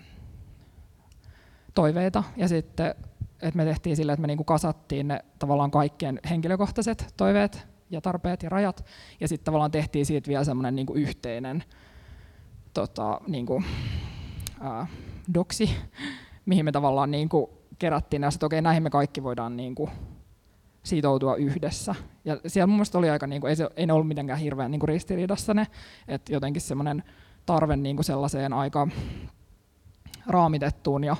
toiveita, 1.75 2.25
ja 2.37 2.49
sitten 2.49 2.95
että 3.43 3.57
me 3.57 3.65
tehtiin 3.65 3.97
sille, 3.97 4.13
että 4.13 4.21
me 4.21 4.27
niin 4.27 4.37
kuin 4.37 4.47
kasattiin 4.47 5.09
ne 5.09 5.25
tavallaan 5.39 5.71
kaikkien 5.71 6.21
henkilökohtaiset 6.31 7.15
toiveet 7.17 7.67
ja 7.91 8.01
tarpeet 8.01 8.43
ja 8.43 8.49
rajat, 8.49 8.85
ja 9.21 9.29
sitten 9.29 9.45
tavallaan 9.45 9.71
tehtiin 9.71 10.07
siitä 10.07 10.29
vielä 10.29 10.45
semmoinen 10.45 10.75
niin 10.75 10.87
yhteinen 10.95 11.65
tota, 12.79 13.21
niin 13.27 13.47
kuin, 13.47 13.65
ää, 14.61 14.87
doksi, 15.35 15.71
mihin 16.47 16.65
me 16.65 16.73
tavallaan 16.73 17.11
niin 17.11 17.29
kuin 17.29 17.47
kerättiin, 17.79 18.23
ja 18.23 18.31
sitten 18.31 18.47
okei, 18.47 18.57
okay, 18.57 18.63
näihin 18.63 18.83
me 18.83 18.91
kaikki 18.91 19.23
voidaan 19.23 19.57
niin 19.57 19.75
kuin 19.75 19.91
sitoutua 20.83 21.37
yhdessä. 21.37 21.95
Ja 22.25 22.41
siellä 22.47 22.67
mun 22.67 22.85
oli 22.95 23.11
aika, 23.11 23.27
niin 23.27 23.41
kuin, 23.41 23.49
ei, 23.49 23.57
se, 23.57 23.69
ei 23.77 23.87
ne 23.87 23.93
ollut 23.93 24.09
mitenkään 24.09 24.39
hirveän 24.39 24.71
niin 24.71 24.81
kuin 24.81 24.89
ristiriidassa 24.89 25.55
ne, 25.55 25.67
että 26.09 26.33
jotenkin 26.33 26.63
semmoinen 26.63 27.03
tarve 27.47 27.77
niin 27.77 27.97
kuin 27.97 28.05
sellaiseen 28.05 28.53
aika 28.53 28.89
raamitettuun 30.27 31.05
ja 31.05 31.17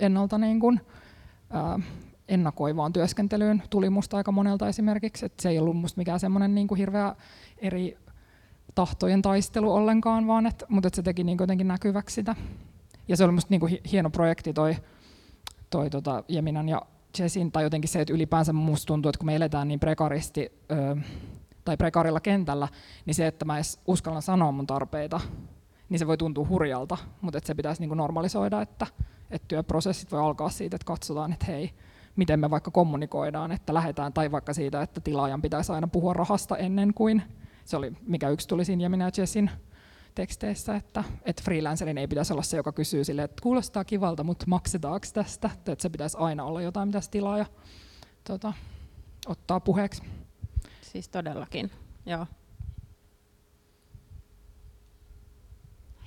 ennalta 0.00 0.38
niin 0.38 0.60
kuin, 0.60 0.80
ää, 1.50 1.78
ennakoivaan 2.28 2.92
työskentelyyn 2.92 3.62
tuli 3.70 3.90
musta 3.90 4.16
aika 4.16 4.32
monelta 4.32 4.68
esimerkiksi, 4.68 5.26
että 5.26 5.42
se 5.42 5.48
ei 5.48 5.58
ollut 5.58 5.76
musta 5.76 5.98
mikään 5.98 6.20
semmoinen 6.20 6.54
niin 6.54 6.68
kuin 6.68 6.78
hirveä 6.78 7.14
eri 7.58 7.98
tahtojen 8.74 9.22
taistelu 9.22 9.74
ollenkaan, 9.74 10.26
vaan 10.26 10.46
et, 10.46 10.64
mutta 10.68 10.86
et 10.86 10.94
se 10.94 11.02
teki 11.02 11.24
niin 11.24 11.38
jotenkin 11.40 11.68
näkyväksi 11.68 12.14
sitä. 12.14 12.36
Ja 13.08 13.16
se 13.16 13.24
oli 13.24 13.32
musta 13.32 13.48
niin 13.50 13.80
hieno 13.92 14.10
projekti 14.10 14.52
toi, 14.52 14.76
toi 15.70 15.90
tota 15.90 16.24
Jeminan 16.28 16.68
ja 16.68 16.82
Jessin, 17.18 17.52
tai 17.52 17.62
jotenkin 17.62 17.88
se, 17.88 18.00
että 18.00 18.14
ylipäänsä 18.14 18.52
musta 18.52 18.86
tuntuu, 18.86 19.08
että 19.08 19.18
kun 19.18 19.26
me 19.26 19.36
eletään 19.36 19.68
niin 19.68 19.80
prekaristi, 19.80 20.52
ö, 20.70 20.96
tai 21.64 21.76
prekarilla 21.76 22.20
kentällä, 22.20 22.68
niin 23.06 23.14
se, 23.14 23.26
että 23.26 23.44
mä 23.44 23.56
edes 23.56 23.80
uskallan 23.86 24.22
sanoa 24.22 24.52
mun 24.52 24.66
tarpeita, 24.66 25.20
niin 25.88 25.98
se 25.98 26.06
voi 26.06 26.16
tuntua 26.16 26.46
hurjalta, 26.48 26.98
mutta 27.20 27.38
että 27.38 27.46
se 27.46 27.54
pitäisi 27.54 27.86
niin 27.86 27.96
normalisoida, 27.96 28.62
että, 28.62 28.86
että 29.30 29.48
työprosessit 29.48 30.12
voi 30.12 30.20
alkaa 30.20 30.48
siitä, 30.48 30.76
että 30.76 30.84
katsotaan, 30.84 31.32
että 31.32 31.46
hei, 31.46 31.70
miten 32.16 32.40
me 32.40 32.50
vaikka 32.50 32.70
kommunikoidaan, 32.70 33.52
että 33.52 33.74
lähdetään, 33.74 34.12
tai 34.12 34.30
vaikka 34.30 34.54
siitä, 34.54 34.82
että 34.82 35.00
tilaajan 35.00 35.42
pitäisi 35.42 35.72
aina 35.72 35.88
puhua 35.88 36.12
rahasta 36.12 36.56
ennen 36.56 36.94
kuin, 36.94 37.22
se 37.70 37.76
oli 37.76 37.92
mikä 38.06 38.28
yksi 38.28 38.48
tuli 38.48 38.64
siinä 38.64 38.82
Jemina 38.82 39.04
ja 39.04 39.10
Jessin 39.16 39.50
teksteissä, 40.14 40.76
että, 40.76 41.04
että 41.24 41.42
freelancerin 41.44 41.98
ei 41.98 42.08
pitäisi 42.08 42.32
olla 42.32 42.42
se, 42.42 42.56
joka 42.56 42.72
kysyy 42.72 43.04
sille, 43.04 43.22
että 43.22 43.42
kuulostaa 43.42 43.84
kivalta, 43.84 44.24
mutta 44.24 44.44
maksetaanko 44.48 45.06
tästä, 45.12 45.50
että 45.56 45.76
se 45.78 45.88
pitäisi 45.88 46.16
aina 46.20 46.44
olla 46.44 46.62
jotain, 46.62 46.88
mitä 46.88 47.00
se 47.00 47.10
tilaaja 47.10 47.46
tota, 48.24 48.52
ottaa 49.26 49.60
puheeksi. 49.60 50.02
Siis 50.82 51.08
todellakin, 51.08 51.70
joo. 52.06 52.26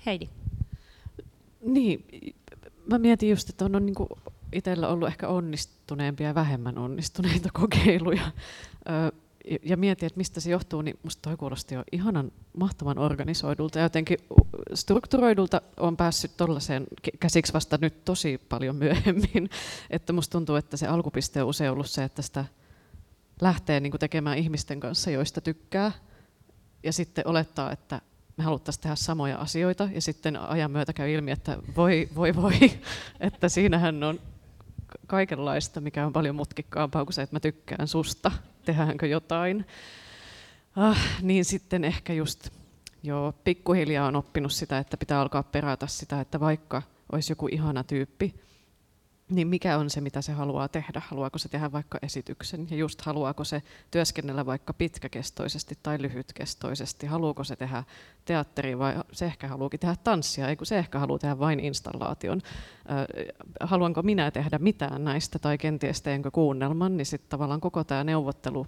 Heidi. 0.06 0.30
Niin, 1.62 2.06
mä 2.90 3.00
mietin 3.00 3.30
just, 3.30 3.50
että 3.50 3.66
on, 3.66 3.76
on 3.76 3.86
niin 3.86 3.96
itsellä 4.54 4.88
ollut 4.88 5.08
ehkä 5.08 5.28
onnistuneempia 5.28 6.28
ja 6.28 6.36
vähemmän 6.36 6.78
onnistuneita 6.78 7.50
kokeiluja. 7.54 8.32
Ja 9.64 9.78
mietin, 9.78 10.08
että 10.08 10.18
mistä 10.18 10.40
se 10.40 10.52
johtuu, 10.52 10.82
niin 10.82 11.00
musta 11.04 11.22
toi 11.22 11.38
kuulosti 11.38 11.76
jo 11.76 11.84
ihanan 11.92 12.32
mahtavan 12.58 12.98
organisoidulta 12.98 13.80
ja 13.80 13.86
jotenkin 13.86 14.18
strukturoidulta 14.74 15.62
on 15.78 15.98
päässyt 15.98 16.38
tuollaiseen 16.38 16.88
käsiksi 17.20 17.54
vasta 17.54 17.78
nyt 17.82 18.06
tosi 18.06 18.38
paljon 18.50 18.76
myöhemmin. 18.76 19.50
Että 19.90 20.14
musta 20.14 20.32
tuntuu, 20.32 20.56
että 20.56 20.78
se 20.78 20.88
alkupiste 20.88 21.44
on 21.44 21.50
usein 21.50 21.72
ollut 21.72 21.90
se, 21.90 22.04
että 22.04 22.22
sitä 22.22 22.46
lähtee 23.42 23.80
niin 23.80 24.00
tekemään 24.00 24.38
ihmisten 24.38 24.80
kanssa, 24.80 25.12
joista 25.12 25.42
tykkää, 25.42 25.92
ja 26.84 26.94
sitten 26.94 27.28
olettaa, 27.28 27.72
että 27.72 28.02
me 28.38 28.44
haluttaisiin 28.44 28.82
tehdä 28.82 28.96
samoja 28.96 29.38
asioita, 29.38 29.90
ja 29.94 30.02
sitten 30.02 30.38
ajan 30.38 30.72
myötä 30.72 30.94
käy 30.94 31.12
ilmi, 31.12 31.32
että 31.32 31.58
voi, 31.76 32.10
voi, 32.16 32.36
voi, 32.36 32.54
että 33.20 33.50
siinähän 33.50 34.04
on 34.04 34.20
kaikenlaista, 35.08 35.82
mikä 35.82 36.06
on 36.06 36.14
paljon 36.14 36.36
mutkikkaampaa 36.36 37.06
kuin 37.06 37.14
se, 37.14 37.22
että 37.22 37.36
mä 37.36 37.40
tykkään 37.40 37.88
susta, 37.88 38.32
tehdäänkö 38.66 39.08
jotain. 39.08 39.66
Ah, 40.76 41.22
niin 41.22 41.46
sitten 41.46 41.84
ehkä 41.84 42.14
just 42.14 42.50
joo, 43.04 43.34
pikkuhiljaa 43.44 44.08
on 44.08 44.16
oppinut 44.16 44.52
sitä, 44.52 44.78
että 44.78 44.98
pitää 44.98 45.22
alkaa 45.22 45.44
perätä 45.44 45.88
sitä, 45.88 46.22
että 46.22 46.40
vaikka 46.40 46.82
olisi 47.12 47.32
joku 47.32 47.48
ihana 47.52 47.84
tyyppi, 47.84 48.43
niin 49.36 49.48
mikä 49.48 49.78
on 49.78 49.90
se, 49.90 50.02
mitä 50.02 50.22
se 50.22 50.32
haluaa 50.32 50.68
tehdä? 50.68 51.02
Haluaako 51.08 51.38
se 51.38 51.50
tehdä 51.50 51.72
vaikka 51.72 52.00
esityksen 52.02 52.68
ja 52.72 52.78
just 52.78 53.02
haluaako 53.02 53.44
se 53.44 53.62
työskennellä 53.92 54.46
vaikka 54.46 54.74
pitkäkestoisesti 54.74 55.78
tai 55.84 56.02
lyhytkestoisesti? 56.02 57.08
Haluaako 57.08 57.44
se 57.44 57.56
tehdä 57.56 57.84
teatteria 58.26 58.80
vai 58.80 58.96
se 59.12 59.26
ehkä 59.26 59.48
haluukin 59.48 59.80
tehdä 59.80 59.96
tanssia, 60.04 60.48
eikö 60.48 60.66
se 60.66 60.78
ehkä 60.78 61.00
haluaa 61.00 61.20
tehdä 61.20 61.40
vain 61.40 61.60
installaation? 61.60 62.42
haluanko 63.60 64.02
minä 64.02 64.32
tehdä 64.32 64.60
mitään 64.60 65.04
näistä 65.04 65.40
tai 65.40 65.58
kenties 65.58 66.02
teenkö 66.02 66.32
kuunnelman, 66.32 66.98
niin 66.98 67.06
sitten 67.06 67.30
tavallaan 67.30 67.62
koko 67.62 67.84
tämä 67.84 68.04
neuvottelu 68.04 68.68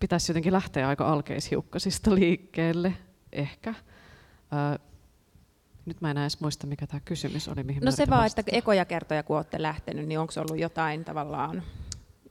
pitäisi 0.00 0.30
jotenkin 0.30 0.52
lähteä 0.52 0.88
aika 0.88 1.12
alkeishiukkasista 1.12 2.14
liikkeelle 2.14 2.94
ehkä. 3.32 3.74
Nyt 5.86 6.00
mä 6.00 6.10
en 6.10 6.18
edes 6.18 6.40
muista, 6.40 6.66
mikä 6.66 6.86
tämä 6.86 7.00
kysymys 7.04 7.48
oli. 7.48 7.62
Mihin 7.62 7.82
no 7.84 7.90
se 7.90 8.06
vaan, 8.10 8.26
että 8.26 8.42
ekoja 8.46 8.84
kertoja 8.84 9.22
kun 9.22 9.36
olette 9.36 9.62
lähtenyt, 9.62 10.08
niin 10.08 10.18
onko 10.18 10.32
ollut 10.36 10.58
jotain 10.58 11.04
tavallaan 11.04 11.62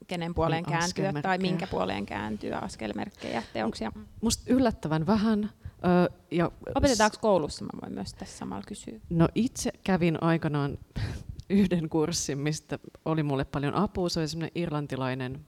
kenen 0.06 0.34
puoleen 0.34 0.64
niin, 0.64 0.78
kääntyä 0.78 1.12
tai 1.22 1.38
minkä 1.38 1.66
puoleen 1.66 2.06
kääntyä, 2.06 2.58
askelmerkkejä, 2.58 3.42
teoksia? 3.52 3.92
Musta 4.20 4.42
yllättävän 4.46 5.06
vähän. 5.06 5.50
Ja 6.30 6.50
Opetetaanko 6.74 7.16
koulussa, 7.20 7.64
mä 7.64 7.70
voin 7.82 7.94
myös 7.94 8.14
tässä 8.14 8.38
samalla 8.38 8.64
kysyä. 8.66 9.00
No 9.10 9.28
itse 9.34 9.70
kävin 9.84 10.22
aikanaan 10.22 10.78
yhden 11.50 11.88
kurssin, 11.88 12.38
mistä 12.38 12.78
oli 13.04 13.22
mulle 13.22 13.44
paljon 13.44 13.74
apua. 13.74 14.08
Se 14.08 14.20
oli 14.20 14.28
semmoinen 14.28 14.52
irlantilainen 14.54 15.46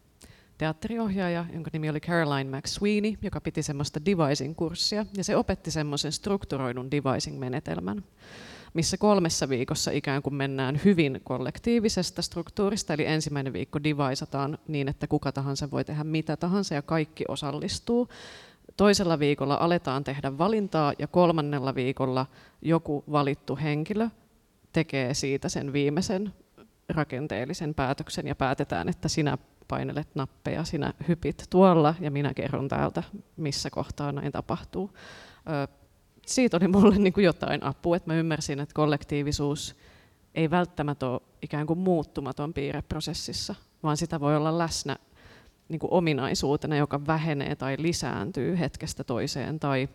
teatteriohjaaja, 0.58 1.44
jonka 1.52 1.70
nimi 1.72 1.90
oli 1.90 2.00
Caroline 2.00 2.58
McSweeney, 2.58 3.14
joka 3.22 3.40
piti 3.40 3.62
semmoista 3.62 4.00
devising-kurssia, 4.04 5.06
ja 5.16 5.24
se 5.24 5.36
opetti 5.36 5.70
semmoisen 5.70 6.12
strukturoidun 6.12 6.90
devising-menetelmän. 6.90 8.04
missä 8.74 8.96
kolmessa 8.96 9.48
viikossa 9.48 9.90
ikään 9.90 10.22
kuin 10.22 10.34
mennään 10.34 10.80
hyvin 10.84 11.20
kollektiivisesta 11.24 12.22
struktuurista, 12.22 12.94
eli 12.94 13.06
ensimmäinen 13.06 13.52
viikko 13.52 13.82
divaisataan 13.84 14.58
niin, 14.68 14.88
että 14.88 15.06
kuka 15.06 15.32
tahansa 15.32 15.70
voi 15.70 15.84
tehdä 15.84 16.04
mitä 16.04 16.36
tahansa 16.36 16.74
ja 16.74 16.82
kaikki 16.82 17.24
osallistuu. 17.28 18.08
Toisella 18.76 19.18
viikolla 19.18 19.54
aletaan 19.54 20.04
tehdä 20.04 20.38
valintaa 20.38 20.92
ja 20.98 21.06
kolmannella 21.06 21.74
viikolla 21.74 22.26
joku 22.62 23.04
valittu 23.12 23.58
henkilö 23.62 24.08
tekee 24.72 25.14
siitä 25.14 25.48
sen 25.48 25.72
viimeisen 25.72 26.32
rakenteellisen 26.88 27.74
päätöksen 27.74 28.26
ja 28.26 28.34
päätetään, 28.34 28.88
että 28.88 29.08
sinä 29.08 29.38
painelet 29.68 30.08
nappeja, 30.14 30.64
sinä 30.64 30.92
hypit 31.08 31.44
tuolla 31.50 31.94
ja 32.00 32.10
minä 32.10 32.34
kerron 32.34 32.68
täältä, 32.68 33.02
missä 33.36 33.70
kohtaa 33.70 34.12
näin 34.12 34.32
tapahtuu. 34.32 34.90
Siitä 36.26 36.56
oli 36.56 36.68
mulle 36.68 36.98
niin 36.98 37.12
kuin 37.12 37.24
jotain 37.24 37.62
apua, 37.64 37.96
että 37.96 38.10
mä 38.10 38.14
ymmärsin, 38.14 38.60
että 38.60 38.74
kollektiivisuus 38.74 39.76
ei 40.34 40.50
välttämättä 40.50 41.06
ole 41.06 41.20
ikään 41.42 41.66
kuin 41.66 41.78
muuttumaton 41.78 42.54
piirre 42.54 42.82
prosessissa, 42.82 43.54
vaan 43.82 43.96
sitä 43.96 44.20
voi 44.20 44.36
olla 44.36 44.58
läsnä 44.58 44.96
niin 45.68 45.78
kuin 45.78 45.92
ominaisuutena, 45.92 46.76
joka 46.76 47.06
vähenee 47.06 47.56
tai 47.56 47.76
lisääntyy 47.78 48.58
hetkestä 48.58 49.04
toiseen. 49.04 49.60
Tai, 49.60 49.88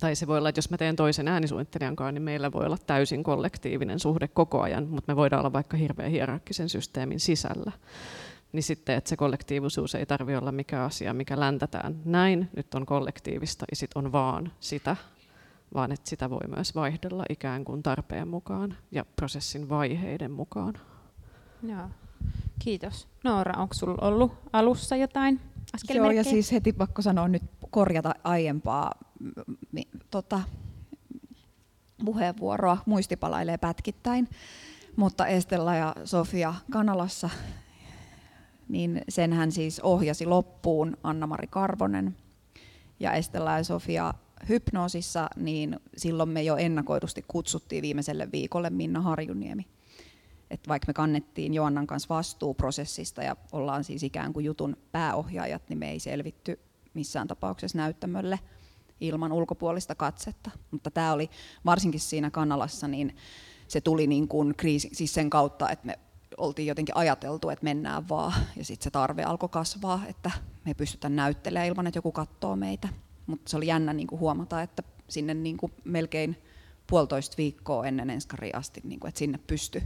tai 0.00 0.14
se 0.14 0.26
voi 0.26 0.38
olla, 0.38 0.48
että 0.48 0.58
jos 0.58 0.70
mä 0.70 0.76
teen 0.76 0.96
toisen 0.96 1.28
äänisuunnittelijan 1.28 1.96
kanssa, 1.96 2.12
niin 2.12 2.22
meillä 2.22 2.52
voi 2.52 2.66
olla 2.66 2.78
täysin 2.86 3.24
kollektiivinen 3.24 3.98
suhde 3.98 4.28
koko 4.28 4.60
ajan, 4.60 4.88
mutta 4.88 5.12
me 5.12 5.16
voidaan 5.16 5.40
olla 5.40 5.52
vaikka 5.52 5.76
hirveän 5.76 6.10
hierarkkisen 6.10 6.68
systeemin 6.68 7.20
sisällä. 7.20 7.72
Niin 8.54 8.62
sitten, 8.62 8.96
että 8.96 9.08
se 9.08 9.16
kollektiivisuus 9.16 9.94
ei 9.94 10.06
tarvitse 10.06 10.38
olla 10.38 10.52
mikään 10.52 10.86
asia, 10.86 11.14
mikä 11.14 11.40
läntätään 11.40 12.00
näin, 12.04 12.50
nyt 12.56 12.74
on 12.74 12.86
kollektiivista 12.86 13.64
ja 13.70 13.76
sitten 13.76 14.04
on 14.04 14.12
vaan 14.12 14.52
sitä, 14.60 14.96
vaan 15.74 15.92
että 15.92 16.10
sitä 16.10 16.30
voi 16.30 16.48
myös 16.56 16.74
vaihdella 16.74 17.24
ikään 17.28 17.64
kuin 17.64 17.82
tarpeen 17.82 18.28
mukaan 18.28 18.76
ja 18.90 19.04
prosessin 19.16 19.68
vaiheiden 19.68 20.30
mukaan. 20.30 20.74
Joo. 21.62 21.88
Kiitos. 22.58 23.08
Noora, 23.24 23.60
onko 23.62 23.74
sinulla 23.74 24.08
ollut 24.08 24.32
alussa 24.52 24.96
jotain 24.96 25.40
Joo, 25.94 26.10
ja 26.10 26.24
siis 26.24 26.52
heti 26.52 26.72
pakko 26.72 27.02
sanoa 27.02 27.28
nyt 27.28 27.42
korjata 27.70 28.14
aiempaa 28.24 28.92
mi, 29.72 29.88
tota, 30.10 30.40
puheenvuoroa. 32.04 32.78
Muisti 32.86 33.16
palailee 33.16 33.58
pätkittäin, 33.58 34.28
mutta 34.96 35.26
Estella 35.26 35.74
ja 35.74 35.94
Sofia 36.04 36.54
Kanalassa, 36.70 37.30
niin 38.68 39.02
sen 39.08 39.32
hän 39.32 39.52
siis 39.52 39.80
ohjasi 39.80 40.26
loppuun 40.26 40.96
Anna-Mari 41.02 41.46
Karvonen. 41.46 42.16
Ja 43.00 43.12
Estella 43.12 43.56
ja 43.56 43.64
Sofia 43.64 44.14
hypnoosissa, 44.48 45.28
niin 45.36 45.80
silloin 45.96 46.28
me 46.28 46.42
jo 46.42 46.56
ennakoidusti 46.56 47.24
kutsuttiin 47.28 47.82
viimeiselle 47.82 48.28
viikolle 48.32 48.70
Minna 48.70 49.00
Harjuniemi 49.00 49.66
että 50.50 50.68
vaikka 50.68 50.86
me 50.86 50.92
kannettiin 50.92 51.54
Joannan 51.54 51.86
kanssa 51.86 52.14
vastuu 52.14 52.54
prosessista 52.54 53.22
ja 53.22 53.36
ollaan 53.52 53.84
siis 53.84 54.02
ikään 54.02 54.32
kuin 54.32 54.44
jutun 54.44 54.76
pääohjaajat, 54.92 55.68
niin 55.68 55.78
me 55.78 55.90
ei 55.90 56.00
selvitty 56.00 56.60
missään 56.94 57.28
tapauksessa 57.28 57.78
näyttämölle 57.78 58.38
ilman 59.00 59.32
ulkopuolista 59.32 59.94
katsetta. 59.94 60.50
Mutta 60.70 60.90
tämä 60.90 61.12
oli 61.12 61.30
varsinkin 61.64 62.00
siinä 62.00 62.30
Kanalassa, 62.30 62.88
niin 62.88 63.16
se 63.68 63.80
tuli 63.80 64.06
niin 64.06 64.28
kuin 64.28 64.54
kriisi, 64.56 64.90
siis 64.92 65.14
sen 65.14 65.30
kautta, 65.30 65.70
että 65.70 65.86
me 65.86 65.98
oltiin 66.36 66.66
jotenkin 66.66 66.96
ajateltu, 66.96 67.50
että 67.50 67.64
mennään 67.64 68.08
vaan, 68.08 68.32
ja 68.56 68.64
sitten 68.64 68.84
se 68.84 68.90
tarve 68.90 69.22
alkoi 69.22 69.48
kasvaa, 69.48 70.02
että 70.08 70.30
me 70.64 70.74
pystytään 70.74 71.16
näyttelemään 71.16 71.68
ilman, 71.68 71.86
että 71.86 71.98
joku 71.98 72.12
katsoo 72.12 72.56
meitä. 72.56 72.88
Mutta 73.26 73.50
se 73.50 73.56
oli 73.56 73.66
jännä 73.66 73.92
niin 73.92 74.06
kuin 74.06 74.20
huomata, 74.20 74.62
että 74.62 74.82
sinne 75.08 75.34
niin 75.34 75.56
kuin 75.56 75.72
melkein 75.84 76.36
puolitoista 76.86 77.36
viikkoa 77.38 77.86
ennen 77.86 78.10
enskaria 78.10 78.58
asti, 78.58 78.80
niin 78.84 79.00
kuin, 79.00 79.08
että 79.08 79.18
sinne 79.18 79.38
pystyi 79.46 79.82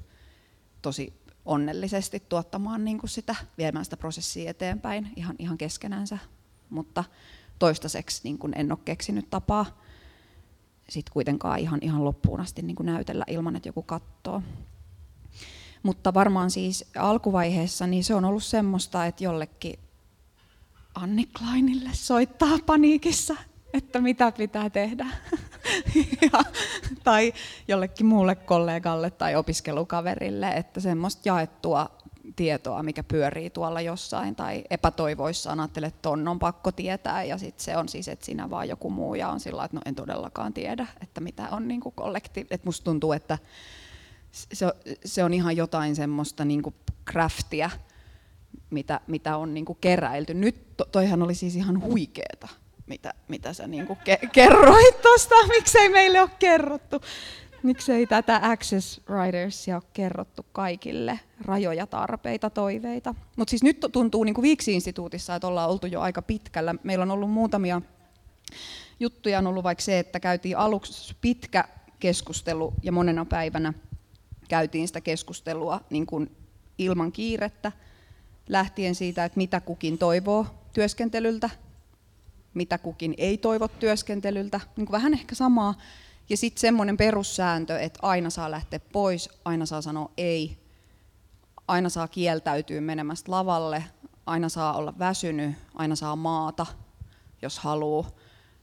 tosi 0.82 1.12
onnellisesti 1.44 2.22
tuottamaan 2.28 2.84
niin 2.84 2.98
kuin 2.98 3.10
sitä, 3.10 3.36
viemään 3.58 3.84
sitä 3.84 3.96
prosessia 3.96 4.50
eteenpäin 4.50 5.12
ihan, 5.16 5.36
ihan 5.38 5.58
keskenänsä. 5.58 6.18
Mutta 6.70 7.04
toistaiseksi 7.58 8.20
niin 8.24 8.38
kuin 8.38 8.52
en 8.56 8.72
ole 8.72 8.78
keksinyt 8.84 9.30
tapaa 9.30 9.66
sit 10.88 11.10
kuitenkaan 11.10 11.58
ihan, 11.58 11.78
ihan 11.82 12.04
loppuun 12.04 12.40
asti 12.40 12.62
niin 12.62 12.76
kuin 12.76 12.86
näytellä 12.86 13.24
ilman, 13.26 13.56
että 13.56 13.68
joku 13.68 13.82
katsoo. 13.82 14.42
Mutta 15.82 16.14
varmaan 16.14 16.50
siis 16.50 16.84
alkuvaiheessa 16.98 17.86
niin 17.86 18.04
se 18.04 18.14
on 18.14 18.24
ollut 18.24 18.44
semmoista, 18.44 19.06
että 19.06 19.24
jollekin 19.24 19.78
Anni 20.94 21.28
Kleinille 21.38 21.90
soittaa 21.92 22.58
paniikissa, 22.66 23.36
että 23.72 24.00
mitä 24.00 24.32
pitää 24.32 24.70
tehdä. 24.70 25.06
ja, 26.32 26.44
tai 27.04 27.32
jollekin 27.68 28.06
muulle 28.06 28.34
kollegalle 28.34 29.10
tai 29.10 29.36
opiskelukaverille, 29.36 30.50
että 30.50 30.80
semmoista 30.80 31.22
jaettua 31.24 31.90
tietoa, 32.36 32.82
mikä 32.82 33.02
pyörii 33.02 33.50
tuolla 33.50 33.80
jossain, 33.80 34.36
tai 34.36 34.64
epätoivoissaan 34.70 35.60
ajattelet, 35.60 35.94
että 35.94 36.02
ton 36.02 36.28
on 36.28 36.38
pakko 36.38 36.72
tietää, 36.72 37.24
ja 37.24 37.38
sitten 37.38 37.64
se 37.64 37.76
on 37.76 37.88
siis, 37.88 38.08
että 38.08 38.26
sinä 38.26 38.50
vaan 38.50 38.68
joku 38.68 38.90
muu, 38.90 39.14
ja 39.14 39.28
on 39.28 39.40
sillä 39.40 39.64
että 39.64 39.76
no 39.76 39.82
en 39.84 39.94
todellakaan 39.94 40.54
tiedä, 40.54 40.86
että 41.02 41.20
mitä 41.20 41.48
on 41.50 41.68
niin 41.68 41.80
kollekti. 41.80 42.46
Että 42.50 42.66
musta 42.66 42.84
tuntuu, 42.84 43.12
että 43.12 43.38
se, 44.32 44.66
se 45.04 45.24
on 45.24 45.34
ihan 45.34 45.56
jotain 45.56 45.96
semmoista 45.96 46.44
niin 46.44 46.62
craftia, 47.10 47.70
mitä, 48.70 49.00
mitä 49.06 49.36
on 49.36 49.54
niin 49.54 49.66
keräilty. 49.80 50.34
Nyt 50.34 50.76
to, 50.76 50.84
toihan 50.84 51.22
oli 51.22 51.34
siis 51.34 51.56
ihan 51.56 51.82
huikeeta 51.82 52.48
mitä, 52.88 53.14
mitä 53.28 53.52
sä 53.52 53.66
niin 53.66 53.88
ke- 53.88 54.28
kerroit 54.32 55.02
tuosta, 55.02 55.34
miksei 55.56 55.88
meille 55.88 56.20
ole 56.20 56.30
kerrottu. 56.38 57.00
Miksei 57.62 58.06
tätä 58.06 58.40
Access 58.42 59.00
Ridersia 59.08 59.76
ole 59.76 59.82
kerrottu 59.92 60.46
kaikille, 60.52 61.20
rajoja, 61.40 61.86
tarpeita, 61.86 62.50
toiveita. 62.50 63.14
Mutta 63.36 63.50
siis 63.50 63.62
nyt 63.62 63.86
tuntuu 63.92 64.24
niin 64.24 64.42
Viiksi-instituutissa, 64.42 65.34
että 65.34 65.46
ollaan 65.46 65.70
oltu 65.70 65.86
jo 65.86 66.00
aika 66.00 66.22
pitkällä. 66.22 66.74
Meillä 66.82 67.02
on 67.02 67.10
ollut 67.10 67.30
muutamia 67.30 67.82
juttuja, 69.00 69.38
on 69.38 69.46
ollut 69.46 69.64
vaikka 69.64 69.82
se, 69.82 69.98
että 69.98 70.20
käytiin 70.20 70.56
aluksi 70.56 71.16
pitkä 71.20 71.64
keskustelu 71.98 72.74
ja 72.82 72.92
monena 72.92 73.24
päivänä 73.24 73.72
käytiin 74.48 74.88
sitä 74.88 75.00
keskustelua 75.00 75.80
niin 75.90 76.06
kuin 76.06 76.36
ilman 76.78 77.12
kiirettä, 77.12 77.72
lähtien 78.48 78.94
siitä, 78.94 79.24
että 79.24 79.36
mitä 79.36 79.60
kukin 79.60 79.98
toivoo 79.98 80.46
työskentelyltä, 80.72 81.50
mitä 82.54 82.78
kukin 82.78 83.14
ei 83.18 83.38
toivo 83.38 83.68
työskentelyltä, 83.68 84.60
niin 84.76 84.86
kuin 84.86 84.92
vähän 84.92 85.14
ehkä 85.14 85.34
samaa. 85.34 85.74
Ja 86.28 86.36
sitten 86.36 86.60
semmoinen 86.60 86.96
perussääntö, 86.96 87.78
että 87.78 87.98
aina 88.02 88.30
saa 88.30 88.50
lähteä 88.50 88.80
pois, 88.80 89.30
aina 89.44 89.66
saa 89.66 89.82
sanoa 89.82 90.10
ei, 90.16 90.58
aina 91.68 91.88
saa 91.88 92.08
kieltäytyä 92.08 92.80
menemästä 92.80 93.32
lavalle, 93.32 93.84
aina 94.26 94.48
saa 94.48 94.76
olla 94.76 94.94
väsynyt, 94.98 95.56
aina 95.74 95.96
saa 95.96 96.16
maata, 96.16 96.66
jos 97.42 97.58
haluaa. 97.58 98.10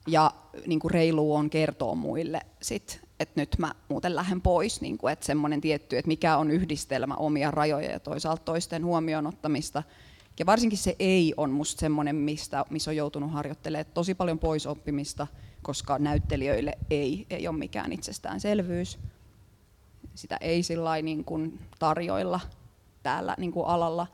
Ja 0.07 0.31
niin 0.67 0.79
kuin 0.79 0.91
reilu 0.91 1.35
on 1.35 1.49
kertoa 1.49 1.95
muille 1.95 2.41
sit, 2.61 3.04
että 3.19 3.41
nyt 3.41 3.55
mä 3.57 3.75
muuten 3.89 4.15
lähden 4.15 4.41
pois, 4.41 4.81
niin 4.81 4.97
kuin, 4.97 5.13
että 5.13 5.25
semmoinen 5.25 5.61
tietty, 5.61 5.97
että 5.97 6.07
mikä 6.07 6.37
on 6.37 6.51
yhdistelmä 6.51 7.15
omia 7.15 7.51
rajoja 7.51 7.91
ja 7.91 7.99
toisaalta 7.99 8.43
toisten 8.43 8.85
huomioon 8.85 9.27
ottamista– 9.27 9.83
ja 10.39 10.45
varsinkin 10.45 10.77
se 10.77 10.95
ei 10.99 11.33
on 11.37 11.51
musta 11.51 11.79
semmoinen, 11.79 12.15
mistä, 12.15 12.65
missä 12.69 12.91
on 12.91 12.95
joutunut 12.95 13.31
harjoittelemaan 13.31 13.93
tosi 13.93 14.15
paljon 14.15 14.39
pois 14.39 14.67
oppimista, 14.67 15.27
koska 15.61 15.99
näyttelijöille 15.99 16.77
ei, 16.89 17.27
ei 17.29 17.47
ole 17.47 17.57
mikään 17.57 17.91
itsestäänselvyys. 17.91 18.99
Sitä 20.15 20.37
ei 20.41 20.63
sillä 20.63 21.01
niin 21.01 21.23
kuin 21.23 21.59
tarjoilla 21.79 22.39
täällä 23.03 23.35
niin 23.37 23.51
kuin 23.51 23.67
alalla 23.67 24.07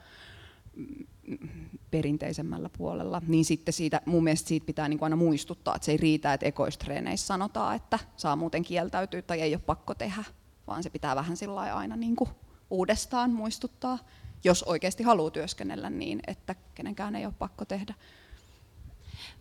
perinteisemmällä 1.91 2.69
puolella, 2.77 3.21
niin 3.27 3.45
sitten 3.45 3.73
siitä, 3.73 4.01
mun 4.05 4.23
mielestä 4.23 4.47
siitä 4.47 4.65
pitää 4.65 4.87
niin 4.87 4.99
kuin 4.99 5.05
aina 5.05 5.15
muistuttaa, 5.15 5.75
että 5.75 5.85
se 5.85 5.91
ei 5.91 5.97
riitä, 5.97 6.33
että 6.33 6.45
ekoistreeneissä 6.45 7.27
sanotaan, 7.27 7.75
että 7.75 7.99
saa 8.17 8.35
muuten 8.35 8.63
kieltäytyä 8.63 9.21
tai 9.21 9.41
ei 9.41 9.55
ole 9.55 9.61
pakko 9.65 9.95
tehdä, 9.95 10.23
vaan 10.67 10.83
se 10.83 10.89
pitää 10.89 11.15
vähän 11.15 11.37
sillä 11.37 11.75
aina 11.75 11.95
niin 11.95 12.15
kuin 12.15 12.29
uudestaan 12.69 13.33
muistuttaa 13.33 13.97
jos 14.43 14.63
oikeasti 14.63 15.03
haluaa 15.03 15.31
työskennellä 15.31 15.89
niin, 15.89 16.19
että 16.27 16.55
kenenkään 16.75 17.15
ei 17.15 17.25
ole 17.25 17.33
pakko 17.39 17.65
tehdä. 17.65 17.93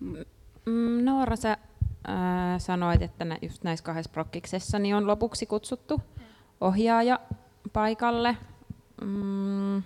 Mm, 0.00 1.04
Noora, 1.04 1.36
sä 1.36 1.56
ää, 2.06 2.58
sanoit, 2.58 3.02
että 3.02 3.24
nä, 3.24 3.38
just 3.42 3.64
näissä 3.64 3.84
kahdessa 3.84 4.12
prokkiksessa 4.12 4.78
niin 4.78 4.94
on 4.94 5.06
lopuksi 5.06 5.46
kutsuttu 5.46 6.02
ohjaaja 6.60 7.20
paikalle. 7.72 8.36
Mm, 9.00 9.82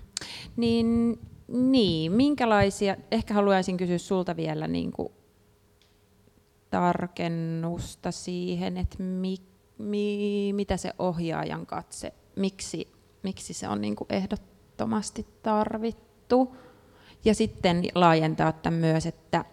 niin, 0.57 1.19
niin, 1.55 2.13
minkälaisia, 2.13 2.97
ehkä 3.11 3.35
haluaisin 3.35 3.77
kysyä 3.77 3.99
sulta 3.99 4.37
vielä 4.37 4.69
niin 4.69 4.93
kuin 4.93 5.13
tarkennusta 6.71 8.11
siihen, 8.11 8.77
että 8.77 9.03
mi, 9.03 9.37
mi, 9.79 10.51
mitä 10.53 10.77
se 10.77 10.93
ohjaajan 10.99 11.67
katse, 11.67 12.13
miksi, 12.37 12.89
miksi 13.23 13.55
se 13.55 13.69
on 13.69 13.81
niin 13.81 13.97
kuin 13.97 14.09
ehdottomasti 14.11 15.27
tarvittu. 15.43 16.57
Ja 17.25 17.35
sitten 17.35 17.83
laajentaa 17.95 18.53
tämän 18.53 18.81
myös, 18.81 19.07
että 19.07 19.45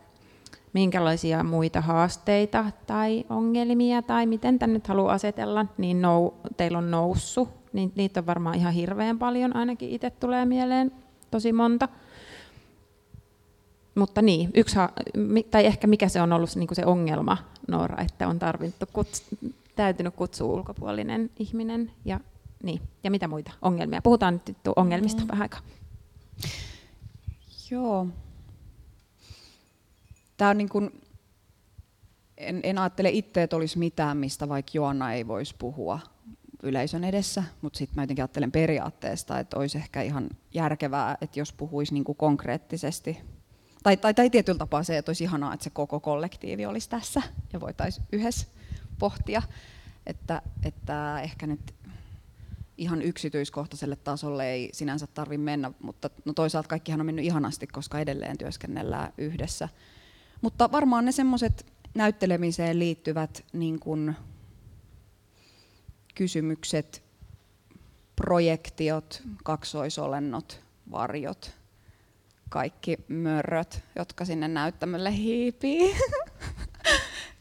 minkälaisia 0.74 1.43
muita 1.43 1.82
haasteita 1.82 2.66
tai 2.88 3.26
ongelmia 3.30 4.02
tai 4.02 4.26
miten 4.26 4.60
tänne 4.60 4.74
nyt 4.74 4.88
haluaa 4.88 5.14
asetella, 5.14 5.66
niin 5.78 6.02
nou, 6.02 6.34
teillä 6.58 6.78
on 6.78 6.91
noussut. 6.91 7.49
Niin, 7.74 7.91
niitä 7.95 8.20
on 8.20 8.26
varmaan 8.26 8.56
ihan 8.56 8.74
hirveän 8.74 9.20
paljon, 9.20 9.56
ainakin 9.56 9.89
itse 9.89 10.10
tulee 10.10 10.45
mieleen 10.45 10.91
tosi 11.32 11.54
monta. 11.54 11.90
Mutta 13.96 14.22
niin, 14.22 14.52
yksi, 14.54 14.76
tai 15.52 15.66
ehkä 15.66 15.88
mikä 15.88 16.10
se 16.10 16.22
on 16.22 16.34
ollut 16.34 16.56
niin 16.56 16.68
kuin 16.68 16.76
se 16.76 16.86
ongelma, 16.86 17.38
Noora, 17.68 18.04
että 18.04 18.28
on 18.28 18.40
tarvittu 18.40 18.86
kuts, 18.94 19.24
täytynyt 19.76 20.16
kutsua 20.16 20.54
ulkopuolinen 20.54 21.30
ihminen 21.40 21.92
ja, 22.06 22.20
niin, 22.64 22.82
ja 23.04 23.12
mitä 23.12 23.28
muita 23.28 23.52
ongelmia. 23.62 24.02
Puhutaan 24.02 24.42
nyt 24.48 24.58
ongelmista 24.76 25.22
mm. 25.22 25.28
vähän 25.28 25.42
aikaa. 25.42 25.60
Joo. 27.72 28.08
Tämä 30.38 30.50
on 30.52 30.58
niin 30.58 30.70
kuin, 30.70 31.02
en, 32.38 32.60
en 32.64 32.78
ajattele 32.78 33.10
itse, 33.10 33.44
että 33.44 33.56
olisi 33.56 33.80
mitään, 33.80 34.18
mistä 34.18 34.50
vaikka 34.50 34.72
Joanna 34.74 35.14
ei 35.14 35.28
voisi 35.28 35.56
puhua 35.58 36.00
yleisön 36.64 37.03
edessä, 37.03 37.43
mutta 37.62 37.78
sitten 37.78 37.95
mä 37.95 38.03
jotenkin 38.03 38.24
ajattelen 38.24 38.51
periaatteesta, 38.51 39.39
että 39.39 39.59
olisi 39.59 39.78
ehkä 39.78 40.01
ihan 40.01 40.30
järkevää, 40.53 41.18
että 41.22 41.39
jos 41.39 41.53
puhuisi 41.53 41.93
niin 41.93 42.03
kuin 42.03 42.16
konkreettisesti 42.16 43.18
tai, 43.84 43.97
tai, 43.97 44.14
tai 44.14 44.30
tietyllä 44.30 44.57
tapaa 44.57 44.84
se, 44.84 44.97
että 44.97 45.09
olisi 45.09 45.24
ihanaa, 45.24 45.53
että 45.53 45.64
se 45.64 45.70
koko 45.70 45.99
kollektiivi 45.99 46.66
olisi 46.66 46.89
tässä 46.89 47.22
ja 47.53 47.59
voitaisiin 47.59 48.07
yhdessä 48.12 48.47
pohtia, 48.99 49.41
että, 50.05 50.41
että 50.64 51.22
ehkä 51.22 51.47
nyt 51.47 51.74
ihan 52.78 53.01
yksityiskohtaiselle 53.01 53.95
tasolle 53.95 54.51
ei 54.51 54.70
sinänsä 54.74 55.07
tarvitse 55.07 55.43
mennä, 55.43 55.72
mutta 55.84 56.09
no 56.26 56.34
toisaalta 56.34 56.70
kaikkihan 56.70 56.99
on 56.99 57.05
mennyt 57.05 57.26
ihanasti, 57.26 57.68
koska 57.68 57.99
edelleen 57.99 58.38
työskennellään 58.38 59.14
yhdessä. 59.18 59.70
Mutta 60.41 60.72
varmaan 60.72 61.05
ne 61.05 61.12
semmoiset 61.12 61.66
näyttelemiseen 61.93 62.80
liittyvät 62.80 63.45
niin 63.53 63.80
kun, 63.80 64.16
kysymykset, 66.16 67.03
projektiot, 68.16 69.22
kaksoisolennot, 69.43 70.62
varjot, 70.91 71.51
kaikki 72.49 72.97
mörröt, 73.07 73.84
jotka 73.95 74.26
sinne 74.26 74.47
näyttämölle 74.47 75.12
hiipii. 75.12 75.95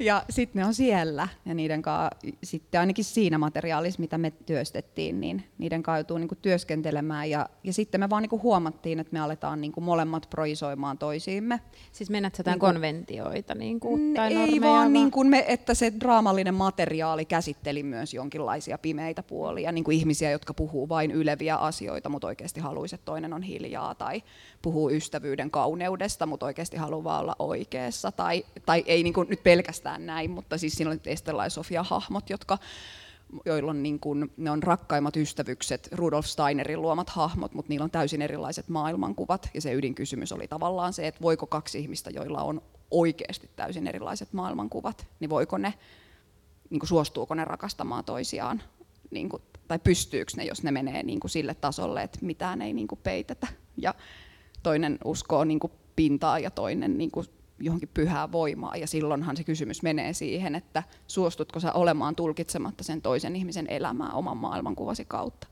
ja 0.01 0.25
sitten 0.31 0.61
ne 0.61 0.67
on 0.67 0.75
siellä 0.75 1.29
ja 1.47 1.55
niiden 1.55 1.83
kanssa, 1.83 2.17
sitten 2.43 2.81
ainakin 2.81 3.05
siinä 3.05 3.39
materiaalissa, 3.39 4.01
mitä 4.01 4.19
me 4.19 4.31
työstettiin, 4.31 5.21
niin 5.21 5.45
niiden 5.59 5.83
kanssa 5.83 5.99
joutuu 5.99 6.19
niinku 6.19 6.35
työskentelemään 6.35 7.31
ja, 7.31 7.49
ja 7.65 7.73
sitten 7.73 8.01
me 8.01 8.11
vaan 8.11 8.23
niinku 8.23 8.41
huomattiin, 8.43 9.01
että 9.01 9.13
me 9.13 9.21
aletaan 9.21 9.61
niinku 9.61 9.81
molemmat 9.81 10.27
proisoimaan 10.31 10.99
toisiimme. 10.99 11.61
Siis 11.93 12.11
mennät 12.11 12.39
jotain 12.39 12.53
niinku, 12.53 12.67
konventioita 12.67 13.55
niinku, 13.55 13.99
tai 14.17 14.37
Ei 14.37 14.61
vaan, 14.61 14.93
niin 14.93 15.11
kuin 15.11 15.29
me, 15.29 15.45
että 15.49 15.75
se 15.75 15.93
draamallinen 16.01 16.55
materiaali 16.55 17.25
käsitteli 17.25 17.83
myös 17.83 18.15
jonkinlaisia 18.15 18.79
pimeitä 18.79 19.23
puolia, 19.23 19.73
niin 19.73 19.85
kuin 19.85 19.97
ihmisiä, 19.97 20.31
jotka 20.31 20.55
puhuu 20.55 20.89
vain 20.89 21.11
yleviä 21.11 21.57
asioita, 21.57 22.09
mutta 22.09 22.27
oikeasti 22.27 22.61
haluaisi, 22.61 22.95
että 22.95 23.05
toinen 23.05 23.33
on 23.33 23.43
hiljaa 23.43 23.95
tai 23.95 24.23
puhuu 24.63 24.91
ystävyyden 24.91 25.51
kauneudesta, 25.51 26.27
mutta 26.27 26.47
oikeasti 26.47 26.77
haluaa 26.77 27.21
olla 27.21 27.37
oikeassa 27.39 28.13
tai, 28.13 28.45
tai 28.67 28.85
ei 28.87 29.03
niin 29.03 29.15
kuin 29.15 29.29
nyt 29.29 29.43
pelkästään 29.43 29.90
pelkästään 29.91 30.07
näin, 30.07 30.31
mutta 30.31 30.59
siis 30.59 30.73
siinä 30.73 30.91
oli 30.91 31.01
Estella 31.07 31.45
ja 31.45 31.51
Sofia 31.51 31.83
hahmot, 31.83 32.31
jotka 32.31 32.59
joilla 33.45 33.71
on 33.71 33.83
niin 33.83 34.01
kuin, 34.01 34.31
ne 34.37 34.51
on 34.51 34.63
rakkaimmat 34.63 35.17
ystävykset, 35.17 35.89
Rudolf 35.93 36.27
Steinerin 36.27 36.83
luomat 36.83 37.11
hahmot, 37.11 37.55
mutta 37.55 37.69
niillä 37.69 37.85
on 37.85 37.91
täysin 37.91 38.23
erilaiset 38.23 38.69
maailmankuvat. 38.69 39.51
Ja 39.55 39.61
se 39.61 39.75
ydinkysymys 39.75 40.33
oli 40.33 40.49
tavallaan 40.49 40.93
se, 40.93 41.07
että 41.07 41.23
voiko 41.23 41.47
kaksi 41.47 41.79
ihmistä, 41.79 42.11
joilla 42.11 42.43
on 42.43 42.63
oikeasti 42.91 43.51
täysin 43.57 43.87
erilaiset 43.87 44.33
maailmankuvat, 44.33 45.07
niin 45.21 45.31
voiko 45.31 45.59
ne, 45.59 45.75
niin 46.71 46.81
kuin 46.81 46.89
suostuuko 46.89 47.35
ne 47.35 47.45
rakastamaan 47.45 48.05
toisiaan, 48.05 48.63
niin 49.11 49.29
kuin, 49.29 49.43
tai 49.69 49.79
pystyykö 49.79 50.33
ne, 50.37 50.45
jos 50.45 50.63
ne 50.63 50.71
menee 50.71 51.03
niin 51.03 51.21
kuin 51.21 51.31
sille 51.31 51.55
tasolle, 51.55 52.03
että 52.03 52.19
mitään 52.23 52.63
ei 52.63 52.73
niin 52.73 52.89
kuin 52.89 53.01
peitetä. 53.03 53.47
Ja 53.77 53.95
toinen 54.63 54.99
uskoo 55.05 55.45
niin 55.45 55.61
kuin 55.61 55.73
pintaa 55.97 56.39
ja 56.39 56.51
toinen 56.51 56.99
niin 56.99 57.11
kuin 57.11 57.27
johonkin 57.61 57.91
pyhää 57.95 58.33
voimaa, 58.33 58.77
ja 58.77 58.87
silloinhan 58.87 59.37
se 59.37 59.45
kysymys 59.45 59.83
menee 59.83 60.13
siihen, 60.13 60.55
että 60.55 60.83
suostutko 61.07 61.61
sä 61.61 61.73
olemaan 61.73 62.17
tulkitsematta 62.17 62.85
sen 62.85 63.03
toisen 63.03 63.37
ihmisen 63.37 63.67
elämää 63.69 64.13
oman 64.13 64.37
maailmankuvasi 64.37 65.05
kautta. 65.05 65.47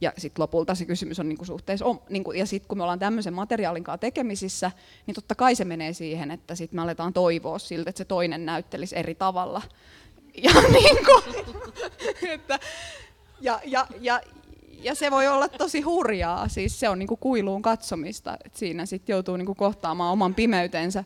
Ja 0.00 0.12
sitten 0.18 0.42
lopulta 0.42 0.74
se 0.74 0.84
kysymys 0.84 1.20
on 1.20 1.28
niinku 1.28 1.44
suhteessa, 1.44 1.84
niinku, 2.08 2.32
ja 2.32 2.46
sitten 2.46 2.68
kun 2.68 2.78
me 2.78 2.82
ollaan 2.82 2.98
tämmöisen 2.98 3.34
materiaalin 3.34 3.84
kanssa 3.84 3.98
tekemisissä, 3.98 4.70
niin 5.06 5.14
totta 5.14 5.34
kai 5.34 5.54
se 5.54 5.64
menee 5.64 5.92
siihen, 5.92 6.30
että 6.30 6.54
sitten 6.54 6.76
me 6.76 6.82
aletaan 6.82 7.12
toivoa 7.12 7.58
siltä, 7.58 7.90
että 7.90 7.98
se 7.98 8.04
toinen 8.04 8.46
näyttelisi 8.46 8.98
eri 8.98 9.14
tavalla. 9.14 9.62
Ja, 10.42 10.52
niinku, 10.82 11.22
että, 12.28 12.58
ja, 13.40 13.60
ja, 13.64 13.86
ja, 14.00 14.20
ja 14.82 14.94
se 14.94 15.10
voi 15.10 15.28
olla 15.28 15.48
tosi 15.48 15.80
hurjaa, 15.80 16.48
siis 16.48 16.80
se 16.80 16.88
on 16.88 16.98
niinku 16.98 17.16
kuiluun 17.16 17.62
katsomista, 17.62 18.36
että 18.44 18.58
siinä 18.58 18.86
sitten 18.86 19.14
joutuu 19.14 19.36
niinku 19.36 19.54
kohtaamaan 19.54 20.12
oman 20.12 20.34
pimeytensä 20.34 21.04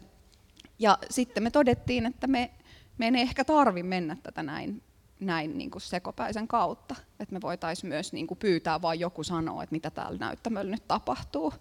ja 0.78 0.98
sitten 1.10 1.42
me 1.42 1.50
todettiin, 1.50 2.06
että 2.06 2.26
me, 2.26 2.50
me 2.98 3.06
ei 3.06 3.20
ehkä 3.20 3.44
tarvi 3.44 3.82
mennä 3.82 4.16
tätä 4.22 4.42
näin, 4.42 4.82
näin 5.20 5.58
niin 5.58 5.70
kuin 5.70 5.82
sekopäisen 5.82 6.48
kautta. 6.48 6.94
Että 7.20 7.32
me 7.32 7.40
voitaisiin 7.40 7.88
myös 7.88 8.12
niin 8.12 8.26
kuin 8.26 8.38
pyytää 8.38 8.82
vain 8.82 9.00
joku 9.00 9.24
sanoa, 9.24 9.62
että 9.62 9.74
mitä 9.74 9.90
täällä 9.90 10.18
näyttämöllä 10.18 10.70
nyt 10.70 10.88
tapahtuu. 10.88 11.52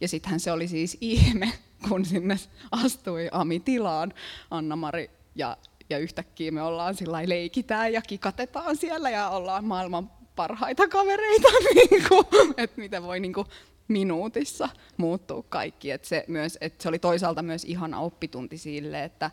Ja 0.00 0.08
sittenhän 0.08 0.40
se 0.40 0.52
oli 0.52 0.68
siis 0.68 0.98
ihme, 1.00 1.52
kun 1.88 2.04
sinne 2.04 2.36
astui 2.70 3.28
Ami 3.32 3.60
tilaan 3.60 4.12
Anna-Mari 4.50 5.10
ja, 5.34 5.56
ja 5.90 5.98
yhtäkkiä 5.98 6.50
me 6.50 6.62
ollaan 6.62 6.94
sillä 6.94 7.22
leikitään 7.26 7.92
ja 7.92 8.02
kikatetaan 8.02 8.76
siellä 8.76 9.10
ja 9.10 9.28
ollaan 9.28 9.64
maailman 9.64 10.10
parhaita 10.36 10.88
kavereita, 10.88 11.48
niin 11.74 12.08
kuin, 12.08 12.26
että 12.56 12.80
miten 12.80 13.02
voi 13.02 13.20
niin 13.20 13.32
kuin 13.32 13.46
minuutissa 13.90 14.68
muuttuu 14.96 15.42
kaikki. 15.42 15.90
Et 15.90 16.04
se, 16.04 16.24
myös, 16.28 16.58
et 16.60 16.80
se 16.80 16.88
oli 16.88 16.98
toisaalta 16.98 17.42
myös 17.42 17.64
ihana 17.64 18.00
oppitunti 18.00 18.58
sille, 18.58 19.04
että 19.04 19.30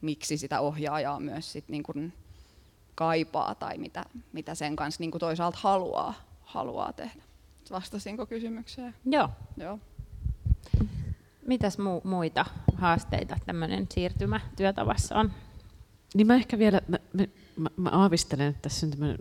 miksi 0.00 0.36
sitä 0.36 0.60
ohjaajaa 0.60 1.20
myös 1.20 1.52
sit 1.52 1.68
niin 1.68 1.82
kuin 1.82 2.12
kaipaa 2.94 3.54
tai 3.54 3.78
mitä, 3.78 4.04
mitä 4.32 4.54
sen 4.54 4.76
kanssa 4.76 5.02
niin 5.02 5.10
kuin 5.10 5.20
toisaalta 5.20 5.58
haluaa, 5.60 6.14
haluaa 6.42 6.92
tehdä. 6.92 7.22
Vastasinko 7.70 8.26
kysymykseen? 8.26 8.94
Joo. 9.04 9.28
Joo. 9.56 9.78
Mitäs 11.46 11.78
mu- 11.78 12.08
muita 12.08 12.44
haasteita 12.74 13.36
tämmöinen 13.46 13.86
siirtymä 13.90 14.40
työtavassa 14.56 15.18
on? 15.18 15.32
Niin 16.14 16.26
mä 16.26 16.34
ehkä 16.34 16.58
vielä, 16.58 16.80
mä, 16.88 16.98
mä, 17.56 17.68
mä 17.76 17.90
aavistelen, 17.90 18.48
että 18.48 18.62
tässä 18.62 18.86
on 18.86 18.90
tämmöinen 18.90 19.18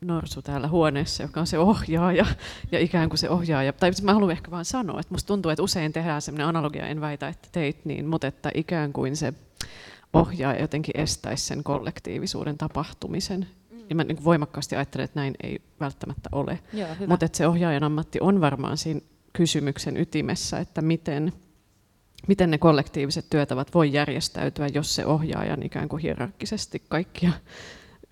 norsu 0.00 0.42
täällä 0.42 0.68
huoneessa, 0.68 1.22
joka 1.22 1.40
on 1.40 1.46
se 1.46 1.58
ohjaaja, 1.58 2.26
ja 2.72 2.78
ikään 2.78 3.08
kuin 3.08 3.18
se 3.18 3.30
ohjaaja, 3.30 3.72
tai 3.72 3.90
mä 4.02 4.14
haluan 4.14 4.30
ehkä 4.30 4.50
vaan 4.50 4.64
sanoa, 4.64 5.00
että 5.00 5.14
musta 5.14 5.26
tuntuu, 5.26 5.50
että 5.50 5.62
usein 5.62 5.92
tehdään 5.92 6.22
sellainen 6.22 6.46
analogia, 6.46 6.86
en 6.86 7.00
väitä, 7.00 7.28
että 7.28 7.48
teit 7.52 7.84
niin, 7.84 8.06
mutta 8.06 8.26
että 8.26 8.50
ikään 8.54 8.92
kuin 8.92 9.16
se 9.16 9.34
ohjaaja 10.12 10.60
jotenkin 10.60 11.00
estäisi 11.00 11.44
sen 11.44 11.64
kollektiivisuuden 11.64 12.58
tapahtumisen. 12.58 13.46
Mm. 13.70 13.78
Ja 13.90 13.96
mä 13.96 14.04
niin 14.04 14.24
voimakkaasti 14.24 14.76
ajattelen, 14.76 15.04
että 15.04 15.20
näin 15.20 15.34
ei 15.42 15.60
välttämättä 15.80 16.28
ole. 16.32 16.58
Mutta 17.06 17.26
että 17.26 17.38
se 17.38 17.46
ohjaajan 17.46 17.84
ammatti 17.84 18.18
on 18.20 18.40
varmaan 18.40 18.76
siinä 18.76 19.00
kysymyksen 19.32 19.96
ytimessä, 19.96 20.58
että 20.58 20.82
miten, 20.82 21.32
miten 22.28 22.50
ne 22.50 22.58
kollektiiviset 22.58 23.26
työtavat 23.30 23.74
voi 23.74 23.92
järjestäytyä, 23.92 24.66
jos 24.66 24.94
se 24.94 25.06
ohjaajan 25.06 25.62
ikään 25.62 25.88
kuin 25.88 26.02
hierarkkisesti 26.02 26.82
kaikkia 26.88 27.32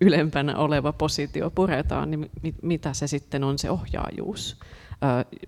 ylempänä 0.01 0.57
oleva 0.57 0.93
positio 0.93 1.49
puretaan, 1.49 2.11
niin 2.11 2.29
mitä 2.61 2.93
se 2.93 3.07
sitten 3.07 3.43
on 3.43 3.59
se 3.59 3.69
ohjaajuus? 3.69 4.57
Öö, 5.03 5.39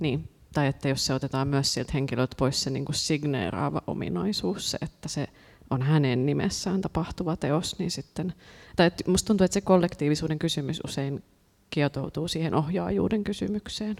niin, 0.00 0.28
tai 0.54 0.66
että 0.66 0.88
jos 0.88 1.06
se 1.06 1.14
otetaan 1.14 1.48
myös 1.48 1.74
sieltä 1.74 1.92
henkilöltä 1.94 2.36
pois 2.38 2.62
se 2.62 2.70
niin 2.70 2.84
kuin 2.84 2.96
signeeraava 2.96 3.82
ominaisuus, 3.86 4.70
se, 4.70 4.78
että 4.82 5.08
se 5.08 5.28
on 5.70 5.82
hänen 5.82 6.26
nimessään 6.26 6.80
tapahtuva 6.80 7.36
teos, 7.36 7.78
niin 7.78 7.90
sitten, 7.90 8.34
tai 8.76 8.86
että 8.86 9.10
musta 9.10 9.26
tuntuu, 9.26 9.44
että 9.44 9.54
se 9.54 9.60
kollektiivisuuden 9.60 10.38
kysymys 10.38 10.80
usein 10.84 11.22
kietoutuu 11.70 12.28
siihen 12.28 12.54
ohjaajuuden 12.54 13.24
kysymykseen. 13.24 13.96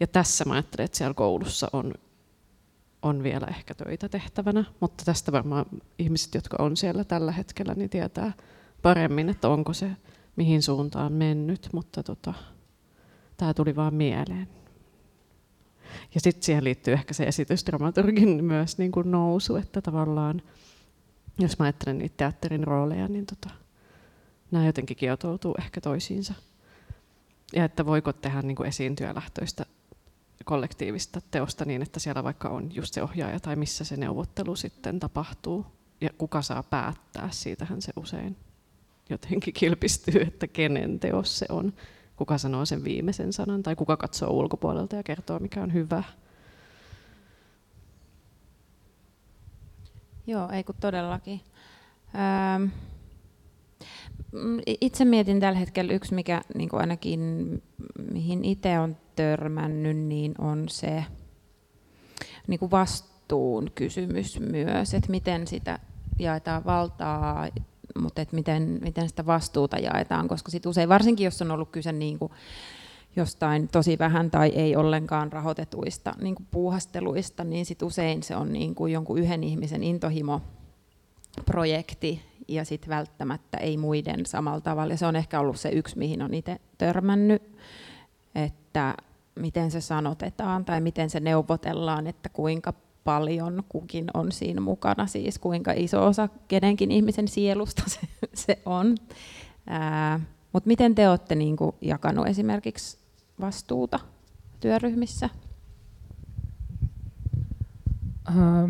Ja 0.00 0.06
tässä 0.06 0.44
mä 0.44 0.54
ajattelen, 0.54 0.84
että 0.84 0.98
siellä 0.98 1.14
koulussa 1.14 1.68
on, 1.72 1.94
on 3.02 3.22
vielä 3.22 3.46
ehkä 3.46 3.74
töitä 3.74 4.08
tehtävänä, 4.08 4.64
mutta 4.80 5.04
tästä 5.04 5.32
varmaan 5.32 5.66
ihmiset, 5.98 6.34
jotka 6.34 6.56
on 6.60 6.76
siellä 6.76 7.04
tällä 7.04 7.32
hetkellä, 7.32 7.74
niin 7.74 7.90
tietää 7.90 8.32
paremmin, 8.84 9.28
että 9.28 9.48
onko 9.48 9.72
se 9.72 9.90
mihin 10.36 10.62
suuntaan 10.62 11.12
mennyt, 11.12 11.68
mutta 11.72 12.02
tota, 12.02 12.34
tämä 13.36 13.54
tuli 13.54 13.76
vaan 13.76 13.94
mieleen. 13.94 14.48
Ja 16.14 16.20
sitten 16.20 16.42
siihen 16.42 16.64
liittyy 16.64 16.94
ehkä 16.94 17.14
se 17.14 17.24
esitysdramaturgin 17.24 18.44
myös 18.44 18.78
niin 18.78 18.92
kuin 18.92 19.10
nousu, 19.10 19.56
että 19.56 19.80
tavallaan, 19.80 20.42
jos 21.38 21.58
mä 21.58 21.64
ajattelen 21.64 21.98
niitä 21.98 22.14
teatterin 22.16 22.64
rooleja, 22.64 23.08
niin 23.08 23.26
tota, 23.26 23.50
nämä 24.50 24.66
jotenkin 24.66 24.96
kietoutuu 24.96 25.54
ehkä 25.58 25.80
toisiinsa. 25.80 26.34
Ja 27.52 27.64
että 27.64 27.86
voiko 27.86 28.12
tehdä 28.12 28.42
niin 28.42 28.56
kuin 28.56 28.68
esiintyjälähtöistä 28.68 29.66
kollektiivista 30.44 31.20
teosta 31.30 31.64
niin, 31.64 31.82
että 31.82 32.00
siellä 32.00 32.24
vaikka 32.24 32.48
on 32.48 32.74
just 32.74 32.94
se 32.94 33.02
ohjaaja 33.02 33.40
tai 33.40 33.56
missä 33.56 33.84
se 33.84 33.96
neuvottelu 33.96 34.56
sitten 34.56 35.00
tapahtuu 35.00 35.66
ja 36.00 36.10
kuka 36.18 36.42
saa 36.42 36.62
päättää, 36.62 37.28
siitähän 37.32 37.82
se 37.82 37.92
usein 37.96 38.36
jotenkin 39.10 39.54
kilpistyy, 39.60 40.22
että 40.22 40.46
kenen 40.46 41.00
teos 41.00 41.38
se 41.38 41.46
on, 41.48 41.72
kuka 42.16 42.38
sanoo 42.38 42.64
sen 42.64 42.84
viimeisen 42.84 43.32
sanan 43.32 43.62
tai 43.62 43.76
kuka 43.76 43.96
katsoo 43.96 44.30
ulkopuolelta 44.30 44.96
ja 44.96 45.02
kertoo 45.02 45.38
mikä 45.38 45.62
on 45.62 45.72
hyvä. 45.72 46.02
Joo, 50.26 50.50
ei 50.50 50.64
kun 50.64 50.74
todellakin. 50.80 51.40
Ähm, 52.14 52.64
itse 54.80 55.04
mietin 55.04 55.40
tällä 55.40 55.58
hetkellä 55.58 55.92
yksi, 55.92 56.14
mikä 56.14 56.42
niin 56.54 56.68
kuin 56.68 56.80
ainakin 56.80 57.22
mihin 58.12 58.44
itse 58.44 58.78
on 58.78 58.96
törmännyt, 59.16 59.96
niin 59.96 60.34
on 60.38 60.68
se 60.68 61.04
niin 62.46 62.60
kuin 62.60 62.70
vastuun 62.70 63.70
kysymys 63.74 64.40
myös, 64.40 64.94
että 64.94 65.10
miten 65.10 65.46
sitä 65.46 65.78
jaetaan 66.18 66.64
valtaa, 66.64 67.48
mutta 67.98 68.22
että 68.22 68.36
miten, 68.36 68.78
miten 68.82 69.08
sitä 69.08 69.26
vastuuta 69.26 69.78
jaetaan, 69.78 70.28
koska 70.28 70.50
sit 70.50 70.66
usein, 70.66 70.88
varsinkin 70.88 71.24
jos 71.24 71.42
on 71.42 71.50
ollut 71.50 71.70
kyse 71.70 71.92
niin 71.92 72.18
kuin 72.18 72.32
jostain 73.16 73.68
tosi 73.68 73.98
vähän 73.98 74.30
tai 74.30 74.48
ei 74.48 74.76
ollenkaan 74.76 75.32
rahoitetuista 75.32 76.12
niin 76.20 76.34
kuin 76.34 76.46
puuhasteluista, 76.50 77.44
niin 77.44 77.66
sit 77.66 77.82
usein 77.82 78.22
se 78.22 78.36
on 78.36 78.52
niin 78.52 78.74
kuin 78.74 78.92
jonkun 78.92 79.18
yhden 79.18 79.44
ihmisen 79.44 79.82
intohimo 79.82 80.40
projekti 81.46 82.22
ja 82.48 82.64
sitten 82.64 82.90
välttämättä 82.90 83.58
ei 83.58 83.76
muiden 83.76 84.26
samalla 84.26 84.60
tavalla. 84.60 84.92
Ja 84.92 84.96
se 84.96 85.06
on 85.06 85.16
ehkä 85.16 85.40
ollut 85.40 85.60
se 85.60 85.68
yksi, 85.68 85.98
mihin 85.98 86.22
on 86.22 86.34
itse 86.34 86.60
törmännyt, 86.78 87.42
että 88.34 88.94
miten 89.34 89.70
se 89.70 89.80
sanotetaan 89.80 90.64
tai 90.64 90.80
miten 90.80 91.10
se 91.10 91.20
neuvotellaan, 91.20 92.06
että 92.06 92.28
kuinka 92.28 92.72
paljon 93.04 93.62
kukin 93.68 94.06
on 94.14 94.32
siinä 94.32 94.60
mukana, 94.60 95.06
siis 95.06 95.38
kuinka 95.38 95.72
iso 95.76 96.06
osa 96.06 96.28
kenenkin 96.48 96.90
ihmisen 96.90 97.28
sielusta 97.28 97.82
se, 97.86 98.00
se 98.34 98.58
on. 98.66 98.96
Mutta 100.52 100.66
miten 100.66 100.94
te 100.94 101.08
olette 101.08 101.34
niinku 101.34 101.74
jakanut 101.80 102.26
esimerkiksi 102.26 102.98
vastuuta 103.40 104.00
työryhmissä? 104.60 105.30
Öö, 108.28 108.68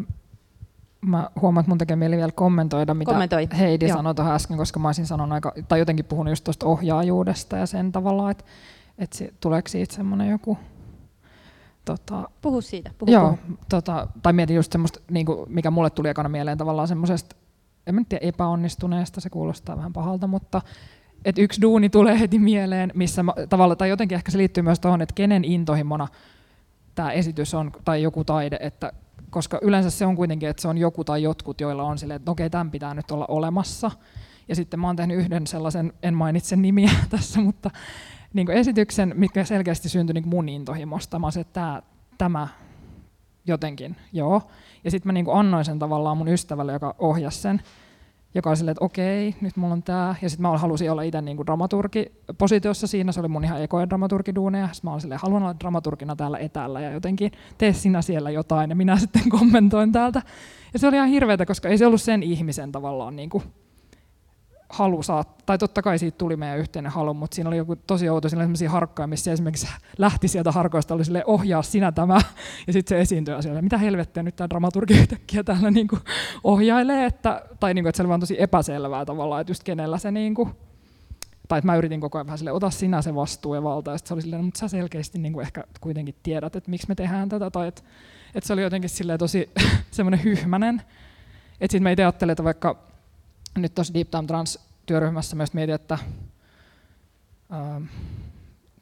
mä 1.00 1.30
huomaan, 1.40 1.62
että 1.62 1.70
mun 1.70 1.78
tekee 1.78 1.96
mieli 1.96 2.16
vielä 2.16 2.32
kommentoida, 2.32 2.94
mitä 2.94 3.10
Kommentoi. 3.10 3.48
Heidi 3.58 3.86
Joo. 3.86 3.96
sanoi 3.96 4.14
tuohon 4.14 4.34
äsken, 4.34 4.56
koska 4.56 4.80
mä 4.80 4.88
olisin 4.88 5.06
sanonut 5.06 5.32
aika, 5.34 5.52
tai 5.68 5.78
jotenkin 5.78 6.04
puhunut 6.04 6.32
just 6.32 6.44
tuosta 6.44 6.66
ohjaajuudesta 6.66 7.56
ja 7.56 7.66
sen 7.66 7.92
tavalla, 7.92 8.30
että, 8.30 8.44
että 8.98 9.18
se, 9.18 9.34
tuleeko 9.40 9.68
siitä 9.68 9.94
semmoinen 9.94 10.30
joku 10.30 10.58
Tota, 11.84 12.28
puhu 12.42 12.60
siitä. 12.60 12.90
Puhu, 12.98 13.12
joo, 13.12 13.38
puhu. 13.46 13.58
tota, 13.68 14.08
tai 14.22 14.32
mietin 14.32 14.56
just 14.56 14.72
semmoista, 14.72 15.00
niin 15.10 15.26
kuin, 15.26 15.52
mikä 15.52 15.70
mulle 15.70 15.90
tuli 15.90 16.08
ekana 16.08 16.28
mieleen 16.28 16.58
tavallaan 16.58 16.88
semmoisesta, 16.88 17.36
en 17.86 17.94
mä 17.94 18.02
tiedä 18.08 18.26
epäonnistuneesta, 18.26 19.20
se 19.20 19.30
kuulostaa 19.30 19.76
vähän 19.76 19.92
pahalta, 19.92 20.26
mutta 20.26 20.62
että 21.24 21.42
yksi 21.42 21.62
duuni 21.62 21.88
tulee 21.88 22.20
heti 22.20 22.38
mieleen, 22.38 22.92
missä 22.94 23.22
mä, 23.22 23.32
tavalla, 23.48 23.76
tai 23.76 23.88
jotenkin 23.88 24.16
ehkä 24.16 24.30
se 24.30 24.38
liittyy 24.38 24.62
myös 24.62 24.80
tuohon, 24.80 25.02
että 25.02 25.14
kenen 25.14 25.44
intohimona 25.44 26.08
tämä 26.94 27.12
esitys 27.12 27.54
on, 27.54 27.72
tai 27.84 28.02
joku 28.02 28.24
taide, 28.24 28.58
että 28.60 28.92
koska 29.30 29.58
yleensä 29.62 29.90
se 29.90 30.06
on 30.06 30.16
kuitenkin, 30.16 30.48
että 30.48 30.62
se 30.62 30.68
on 30.68 30.78
joku 30.78 31.04
tai 31.04 31.22
jotkut, 31.22 31.60
joilla 31.60 31.82
on 31.82 31.98
silleen, 31.98 32.16
että 32.16 32.30
okei, 32.30 32.50
tämän 32.50 32.70
pitää 32.70 32.94
nyt 32.94 33.10
olla 33.10 33.24
olemassa. 33.28 33.90
Ja 34.48 34.54
sitten 34.54 34.80
mä 34.80 34.86
oon 34.86 34.96
tehnyt 34.96 35.18
yhden 35.18 35.46
sellaisen, 35.46 35.92
en 36.02 36.14
mainitse 36.14 36.56
nimiä 36.56 36.90
tässä, 37.10 37.40
mutta 37.40 37.70
niin 38.34 38.50
esityksen, 38.50 39.12
mikä 39.16 39.44
selkeästi 39.44 39.88
syntyi 39.88 40.14
niin 40.14 40.28
mun 40.28 40.48
intohimosta. 40.48 41.18
Mä 41.18 41.26
että 41.40 41.52
tämä, 41.52 41.82
tämä 42.18 42.48
jotenkin, 43.46 43.96
joo. 44.12 44.42
Ja 44.84 44.90
sitten 44.90 45.08
mä 45.08 45.12
niin 45.12 45.26
annoin 45.32 45.64
sen 45.64 45.78
tavallaan 45.78 46.16
mun 46.16 46.28
ystävälle, 46.28 46.72
joka 46.72 46.94
ohjasi 46.98 47.38
sen, 47.38 47.62
joka 48.34 48.50
oli 48.50 48.56
silleen, 48.56 48.72
että 48.72 48.84
okei, 48.84 49.34
nyt 49.40 49.56
mulla 49.56 49.72
on 49.72 49.82
tämä. 49.82 50.14
Ja 50.22 50.30
sitten 50.30 50.42
mä 50.42 50.58
halusin 50.58 50.90
olla 50.90 51.02
itse 51.02 51.22
niin 51.22 51.36
positiossa 52.38 52.86
siinä, 52.86 53.12
se 53.12 53.20
oli 53.20 53.28
mun 53.28 53.44
ihan 53.44 53.62
ekoja 53.62 53.88
dramaturgiduuneja. 53.88 54.68
Sitten 54.72 54.88
mä 54.88 54.92
olin 54.92 55.00
silleen, 55.00 55.20
haluan 55.20 55.42
olla 55.42 55.60
dramaturgina 55.60 56.16
täällä 56.16 56.38
etäällä 56.38 56.80
ja 56.80 56.92
jotenkin 56.92 57.32
tee 57.58 57.72
sinä 57.72 58.02
siellä 58.02 58.30
jotain 58.30 58.70
ja 58.70 58.76
minä 58.76 58.96
sitten 58.96 59.28
kommentoin 59.38 59.92
täältä. 59.92 60.22
Ja 60.72 60.78
se 60.78 60.88
oli 60.88 60.96
ihan 60.96 61.08
hirveätä, 61.08 61.46
koska 61.46 61.68
ei 61.68 61.78
se 61.78 61.86
ollut 61.86 62.02
sen 62.02 62.22
ihmisen 62.22 62.72
tavallaan 62.72 63.16
niin 63.16 63.30
kuin 63.30 63.44
halu 64.74 65.02
saa, 65.02 65.24
tai 65.46 65.58
totta 65.58 65.82
kai 65.82 65.98
siitä 65.98 66.18
tuli 66.18 66.36
meidän 66.36 66.58
yhteinen 66.58 66.92
halu, 66.92 67.14
mutta 67.14 67.34
siinä 67.34 67.48
oli 67.48 67.56
joku 67.56 67.76
tosi 67.76 68.08
outo, 68.08 68.28
siinä 68.28 68.40
oli 68.40 68.46
sellaisia 68.46 68.70
harkkoja, 68.70 69.06
missä 69.06 69.32
esimerkiksi 69.32 69.68
lähti 69.98 70.28
sieltä 70.28 70.52
harkoista, 70.52 70.94
oli 70.94 71.04
sille 71.04 71.22
ohjaa 71.26 71.62
sinä 71.62 71.92
tämä, 71.92 72.20
ja 72.66 72.72
sitten 72.72 72.96
se 72.96 73.00
esiintyy 73.00 73.42
siellä, 73.42 73.62
mitä 73.62 73.78
helvettiä 73.78 74.22
nyt 74.22 74.36
tämä 74.36 74.50
dramaturgi 74.50 74.94
yhtäkkiä 74.94 75.44
täällä 75.44 75.70
niin 75.70 75.88
kuin 75.88 76.00
ohjailee, 76.44 77.06
että, 77.06 77.42
tai 77.60 77.74
niin 77.74 77.84
kuin, 77.84 77.88
että 77.88 77.96
se 77.96 78.02
oli 78.02 78.08
vaan 78.08 78.20
tosi 78.20 78.42
epäselvää 78.42 79.04
tavallaan, 79.04 79.40
että 79.40 79.50
just 79.50 79.62
kenellä 79.62 79.98
se 79.98 80.10
niin 80.10 80.34
kuin, 80.34 80.50
tai 81.48 81.58
että 81.58 81.66
mä 81.66 81.76
yritin 81.76 82.00
koko 82.00 82.18
ajan 82.18 82.26
vähän 82.26 82.38
sille, 82.38 82.52
ota 82.52 82.70
sinä 82.70 83.02
se 83.02 83.14
vastuu 83.14 83.54
ja 83.54 83.62
valta, 83.62 83.90
ja 83.90 83.98
sitten 83.98 84.08
se 84.08 84.14
oli 84.14 84.22
silleen, 84.22 84.40
no, 84.40 84.44
mutta 84.44 84.60
sä 84.60 84.68
selkeästi 84.68 85.18
niin 85.18 85.32
kuin 85.32 85.42
ehkä 85.46 85.64
kuitenkin 85.80 86.14
tiedät, 86.22 86.56
että 86.56 86.70
miksi 86.70 86.88
me 86.88 86.94
tehdään 86.94 87.28
tätä, 87.28 87.50
tai 87.50 87.68
että, 87.68 87.82
että 88.34 88.46
se 88.46 88.52
oli 88.52 88.62
jotenkin 88.62 88.90
silleen 88.90 89.18
tosi 89.18 89.50
semmoinen 89.90 90.24
hyhmänen, 90.24 90.82
että 91.60 91.72
sitten 91.72 91.82
me 91.82 91.92
itse 91.92 92.02
ajattelin, 92.02 92.32
että 92.32 92.44
vaikka 92.44 92.93
nyt 93.58 93.74
tuossa 93.74 93.94
Deep 93.94 94.10
Time 94.10 94.26
Trans-työryhmässä 94.26 95.36
myös 95.36 95.52
mietin, 95.52 95.74
että 95.74 95.98
äh, 97.52 97.82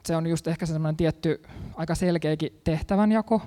se 0.06 0.16
on 0.16 0.26
just 0.26 0.46
ehkä 0.46 0.66
semmoinen 0.66 0.96
tietty 0.96 1.42
aika 1.74 1.94
selkeäkin 1.94 2.60
tehtävänjako 2.64 3.42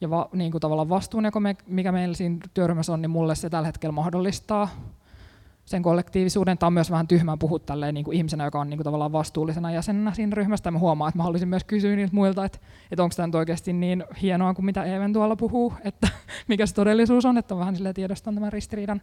ja 0.00 0.10
va, 0.10 0.28
niin 0.32 0.50
kuin 0.50 0.60
tavallaan 0.60 0.88
vastuunjako, 0.88 1.40
mikä 1.66 1.92
meillä 1.92 2.14
siinä 2.14 2.38
työryhmässä 2.54 2.92
on, 2.92 3.02
niin 3.02 3.10
mulle 3.10 3.34
se 3.34 3.50
tällä 3.50 3.66
hetkellä 3.66 3.92
mahdollistaa 3.92 4.68
sen 5.66 5.82
kollektiivisuuden. 5.82 6.58
Tämä 6.58 6.66
on 6.66 6.72
myös 6.72 6.90
vähän 6.90 7.08
tyhmää 7.08 7.36
puhua 7.36 7.58
tälleen, 7.58 7.94
niin 7.94 8.04
kuin 8.04 8.16
ihmisenä, 8.16 8.44
joka 8.44 8.60
on 8.60 8.70
niin 8.70 8.78
kuin 8.78 8.84
tavallaan 8.84 9.12
vastuullisena 9.12 9.72
jäsenenä 9.72 10.14
siinä 10.14 10.34
ryhmästä. 10.34 10.70
Mä 10.70 10.78
huomaan, 10.78 11.08
että 11.08 11.18
mä 11.18 11.22
haluaisin 11.22 11.48
myös 11.48 11.64
kysyä 11.64 11.96
niiltä 11.96 12.14
muilta, 12.14 12.44
että, 12.44 12.58
että 12.90 13.02
onko 13.02 13.14
tämä 13.16 13.26
nyt 13.26 13.34
oikeasti 13.34 13.72
niin 13.72 14.04
hienoa 14.22 14.54
kuin 14.54 14.66
mitä 14.66 14.84
Even 14.84 15.12
tuolla 15.12 15.36
puhuu, 15.36 15.72
että 15.84 16.08
mikä 16.48 16.66
se 16.66 16.74
todellisuus 16.74 17.24
on, 17.24 17.38
että 17.38 17.58
vähän 17.58 17.76
sille 17.76 17.92
tiedostan 17.92 18.34
tämän 18.34 18.52
ristiriidan. 18.52 19.02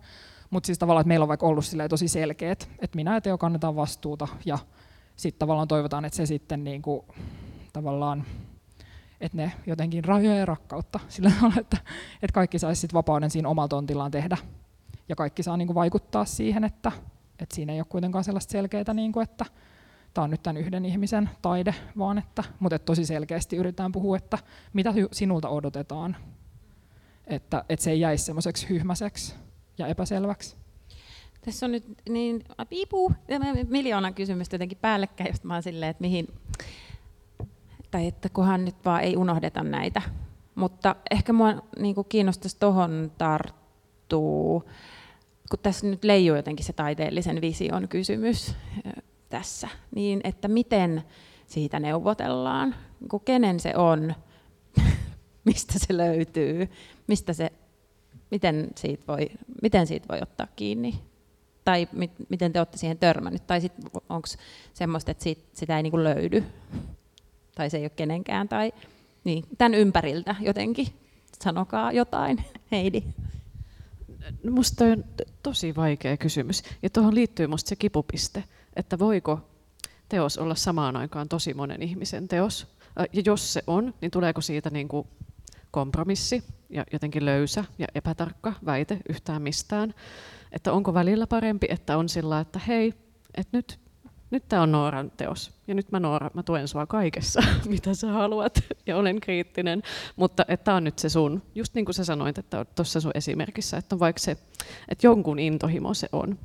Mutta 0.49 0.68
siis 0.68 0.80
tavallaan, 0.80 1.01
että 1.01 1.07
meillä 1.07 1.24
on 1.24 1.28
vaikka 1.28 1.45
ollut 1.45 1.66
tosi 1.89 2.07
selkeät, 2.07 2.70
että 2.80 2.95
minä 2.95 3.14
ja 3.14 3.22
Teo 3.22 3.38
kannetaan 3.38 3.76
vastuuta 3.76 4.28
ja 4.45 4.57
sitten 5.16 5.39
tavallaan 5.39 5.68
toivotaan, 5.68 6.05
että 6.05 6.18
se 6.18 6.26
sitten 6.26 6.64
niin 6.64 6.82
kuin, 6.82 7.01
tavallaan, 7.74 8.24
että 9.22 9.38
ne 9.38 9.51
jotenkin 9.66 10.03
rajoja 10.03 10.38
ja 10.38 10.45
rakkautta 10.45 10.99
sillä 11.07 11.32
tavalla, 11.36 11.55
että, 11.59 11.78
että 12.22 12.34
kaikki 12.34 12.59
saisi 12.59 12.88
vapauden 12.93 13.30
siinä 13.30 13.49
omalla 13.49 13.68
tontillaan 13.68 14.11
tehdä 14.11 14.38
ja 15.10 15.16
kaikki 15.16 15.43
saa 15.43 15.58
niin 15.58 15.68
kuin 15.68 15.76
vaikuttaa 15.76 16.26
siihen, 16.26 16.64
että, 16.64 16.91
että 17.39 17.56
siinä 17.56 17.74
ei 17.74 17.80
ole 17.80 17.88
kuitenkaan 17.89 18.24
sellaista 18.24 18.51
selkeää, 18.51 18.93
niin 18.93 19.12
kuin, 19.12 19.24
että 19.24 19.45
tämä 20.14 20.24
on 20.24 20.30
nyt 20.30 20.43
tämän 20.43 20.58
yhden 20.58 20.86
ihmisen 20.86 21.30
taide, 21.41 21.76
vaan 21.97 22.18
että, 22.18 22.43
mutta 22.60 22.76
että 22.76 22.86
tosi 22.86 23.06
selkeästi 23.06 23.56
yritetään 23.56 23.91
puhua, 23.91 24.18
että 24.18 24.38
mitä 24.74 24.93
sinulta 25.12 25.49
odotetaan, 25.49 26.16
että, 27.28 27.66
että 27.70 27.84
se 27.84 27.91
ei 27.91 27.99
jäisi 27.99 28.24
semmoiseksi 28.24 28.70
hyhmäiseksi 28.70 29.36
ja 29.78 29.88
epäselväksi. 29.88 30.56
Tässä 31.45 31.66
on 31.66 31.72
nyt 31.72 31.86
niin, 32.10 32.43
piipuu, 32.70 33.12
miljoona 33.68 34.12
kysymystä 34.12 34.54
jotenkin 34.54 34.78
päällekkäin, 34.82 35.30
josta 35.30 35.47
mä 35.47 35.62
silleen, 35.62 35.89
että 35.89 36.01
mihin, 36.01 36.28
tai 37.91 38.08
että 38.08 38.30
kunhan 38.30 38.66
nyt 38.66 38.76
vaan 38.86 39.01
ei 39.01 39.18
unohdeta 39.18 39.64
näitä. 39.64 40.01
Mutta 40.56 40.95
ehkä 41.12 41.34
mua 41.34 41.54
niin 41.80 41.95
kiinnostaisi 42.10 42.60
tuohon 42.60 43.12
tarttuu, 43.18 44.70
kun 45.50 45.60
tässä 45.64 45.88
nyt 45.88 46.04
leijuu 46.04 46.36
jotenkin 46.36 46.66
se 46.66 46.74
taiteellisen 46.74 47.41
vision 47.41 47.88
kysymys 47.88 48.56
tässä, 49.30 49.68
niin 49.96 50.22
että 50.24 50.48
miten 50.48 51.04
siitä 51.48 51.80
neuvotellaan, 51.80 52.76
niin 53.00 53.22
kenen 53.26 53.60
se 53.60 53.76
on, 53.76 54.16
mistä 55.46 55.74
se 55.80 55.98
löytyy, 55.98 56.70
mistä 57.08 57.34
se 57.34 57.52
miten 58.34 58.70
siitä 58.76 59.04
voi, 59.08 59.30
miten 59.62 59.88
siitä 59.88 60.08
voi 60.10 60.20
ottaa 60.22 60.48
kiinni? 60.56 61.00
Tai 61.66 61.88
mit, 61.91 62.12
miten 62.30 62.54
te 62.54 62.60
olette 62.60 62.78
siihen 62.78 62.98
törmännyt? 62.98 63.48
Tai 63.48 63.60
onko 64.10 64.28
semmoista, 64.74 65.12
että 65.12 65.24
siitä, 65.24 65.41
sitä 65.54 65.78
ei 65.78 65.84
niinku 65.84 66.04
löydy? 66.04 66.44
Tai 67.56 67.70
se 67.70 67.78
ei 67.78 67.84
ole 67.84 67.89
kenenkään? 67.89 68.48
Tai 68.48 68.74
niin, 69.24 69.44
tämän 69.58 69.74
ympäriltä 69.74 70.36
jotenkin? 70.39 70.88
Sanokaa 71.44 71.91
jotain, 71.91 72.46
Heidi. 72.72 73.04
Musta 74.49 74.86
on 74.86 75.03
tosi 75.43 75.76
vaikea 75.76 76.17
kysymys. 76.17 76.63
Ja 76.84 76.89
tuohon 76.89 77.15
liittyy 77.15 77.47
musta 77.47 77.69
se 77.69 77.76
kipupiste, 77.76 78.43
että 78.76 78.99
voiko 78.99 79.39
teos 80.09 80.38
olla 80.38 80.55
samaan 80.55 80.95
aikaan 80.95 81.30
tosi 81.30 81.53
monen 81.53 81.82
ihmisen 81.82 82.28
teos. 82.28 82.67
Ja 83.13 83.21
jos 83.26 83.53
se 83.53 83.63
on, 83.67 83.93
niin 84.01 84.11
tuleeko 84.11 84.41
siitä 84.41 84.69
niin 84.69 84.88
kuin 84.88 85.07
kompromissi 85.71 86.43
ja 86.69 86.86
jotenkin 86.93 87.26
löysä 87.26 87.65
ja 87.78 87.88
epätarkka 87.95 88.53
väite 88.65 88.99
yhtään 89.09 89.41
mistään. 89.41 89.93
Että 90.51 90.74
onko 90.74 90.93
välillä 90.93 91.28
parempi, 91.28 91.67
että 91.69 91.97
on 91.97 92.09
sillä, 92.09 92.39
että 92.39 92.59
hei, 92.59 92.93
että 93.36 93.57
nyt, 93.57 93.80
nyt 94.34 94.47
tämä 94.49 94.61
on 94.61 94.71
Nooran 94.71 95.11
teos. 95.17 95.51
Ja 95.67 95.75
nyt 95.75 95.91
mä 95.91 95.99
Noora, 95.99 96.31
mä 96.34 96.43
tuen 96.43 96.67
sua 96.67 96.86
kaikessa, 96.86 97.43
mitä 97.69 97.93
sä 97.93 98.07
haluat. 98.07 98.63
Ja 98.86 98.97
olen 98.97 99.21
kriittinen. 99.21 99.84
Mutta 100.15 100.45
tämä 100.63 100.77
on 100.77 100.84
nyt 100.84 100.99
se 100.99 101.09
sun, 101.09 101.41
just 101.55 101.73
niin 101.73 101.86
kuin 101.86 101.95
sä 101.95 102.05
sanoit, 102.05 102.38
että 102.38 102.65
tuossa 102.65 103.01
sun 103.01 103.11
esimerkissä, 103.15 103.77
että 103.77 103.95
on 103.95 103.99
vaikka 103.99 104.19
se, 104.19 104.31
että 104.89 105.07
jonkun 105.07 105.39
intohimo 105.39 105.93
se 105.93 106.09
on. 106.11 106.39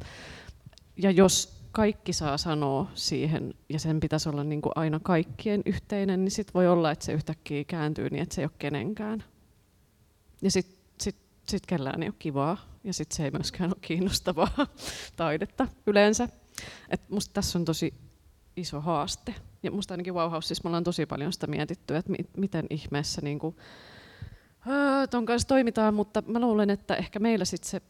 Ja 0.96 1.10
jos 1.10 1.58
kaikki 1.72 2.12
saa 2.12 2.38
sanoa 2.38 2.90
siihen, 2.94 3.54
ja 3.68 3.78
sen 3.78 4.00
pitäisi 4.00 4.28
olla 4.28 4.44
niin 4.44 4.62
kuin 4.62 4.72
aina 4.74 5.00
kaikkien 5.02 5.62
yhteinen, 5.66 6.24
niin 6.24 6.30
sitten 6.30 6.54
voi 6.54 6.68
olla, 6.68 6.90
että 6.90 7.04
se 7.04 7.12
yhtäkkiä 7.12 7.64
kääntyy 7.64 8.10
niin, 8.10 8.22
että 8.22 8.34
se 8.34 8.40
ei 8.40 8.46
ole 8.46 8.52
kenenkään. 8.58 9.24
Ja 10.42 10.50
sitten 10.50 10.78
sit, 11.00 11.16
sit 11.48 11.66
kellään 11.66 12.02
ei 12.02 12.08
ole 12.08 12.14
kivaa, 12.18 12.56
ja 12.84 12.92
sitten 12.92 13.16
se 13.16 13.24
ei 13.24 13.30
myöskään 13.30 13.70
ole 13.70 13.78
kiinnostavaa 13.80 14.66
taidetta 15.16 15.68
yleensä. 15.86 16.28
Et 16.90 17.10
musta 17.10 17.32
tässä 17.32 17.58
on 17.58 17.64
tosi 17.64 17.94
iso 18.56 18.80
haaste. 18.80 19.34
Ja 19.62 19.70
musta 19.70 19.94
ainakin 19.94 20.14
Wow 20.14 20.32
siis 20.40 20.64
me 20.64 20.68
ollaan 20.68 20.84
tosi 20.84 21.06
paljon 21.06 21.32
sitä 21.32 21.46
mietitty, 21.46 21.96
että 21.96 22.10
mi- 22.10 22.30
miten 22.36 22.66
ihmeessä 22.70 23.20
niin 23.20 23.38
kuin, 23.38 23.56
ton 25.10 25.26
kanssa 25.26 25.48
toimitaan, 25.48 25.94
mutta 25.94 26.22
mä 26.26 26.40
luulen, 26.40 26.70
että 26.70 26.94
ehkä 26.94 27.18
meillä 27.18 27.44
sitten 27.44 27.70
se 27.70 27.82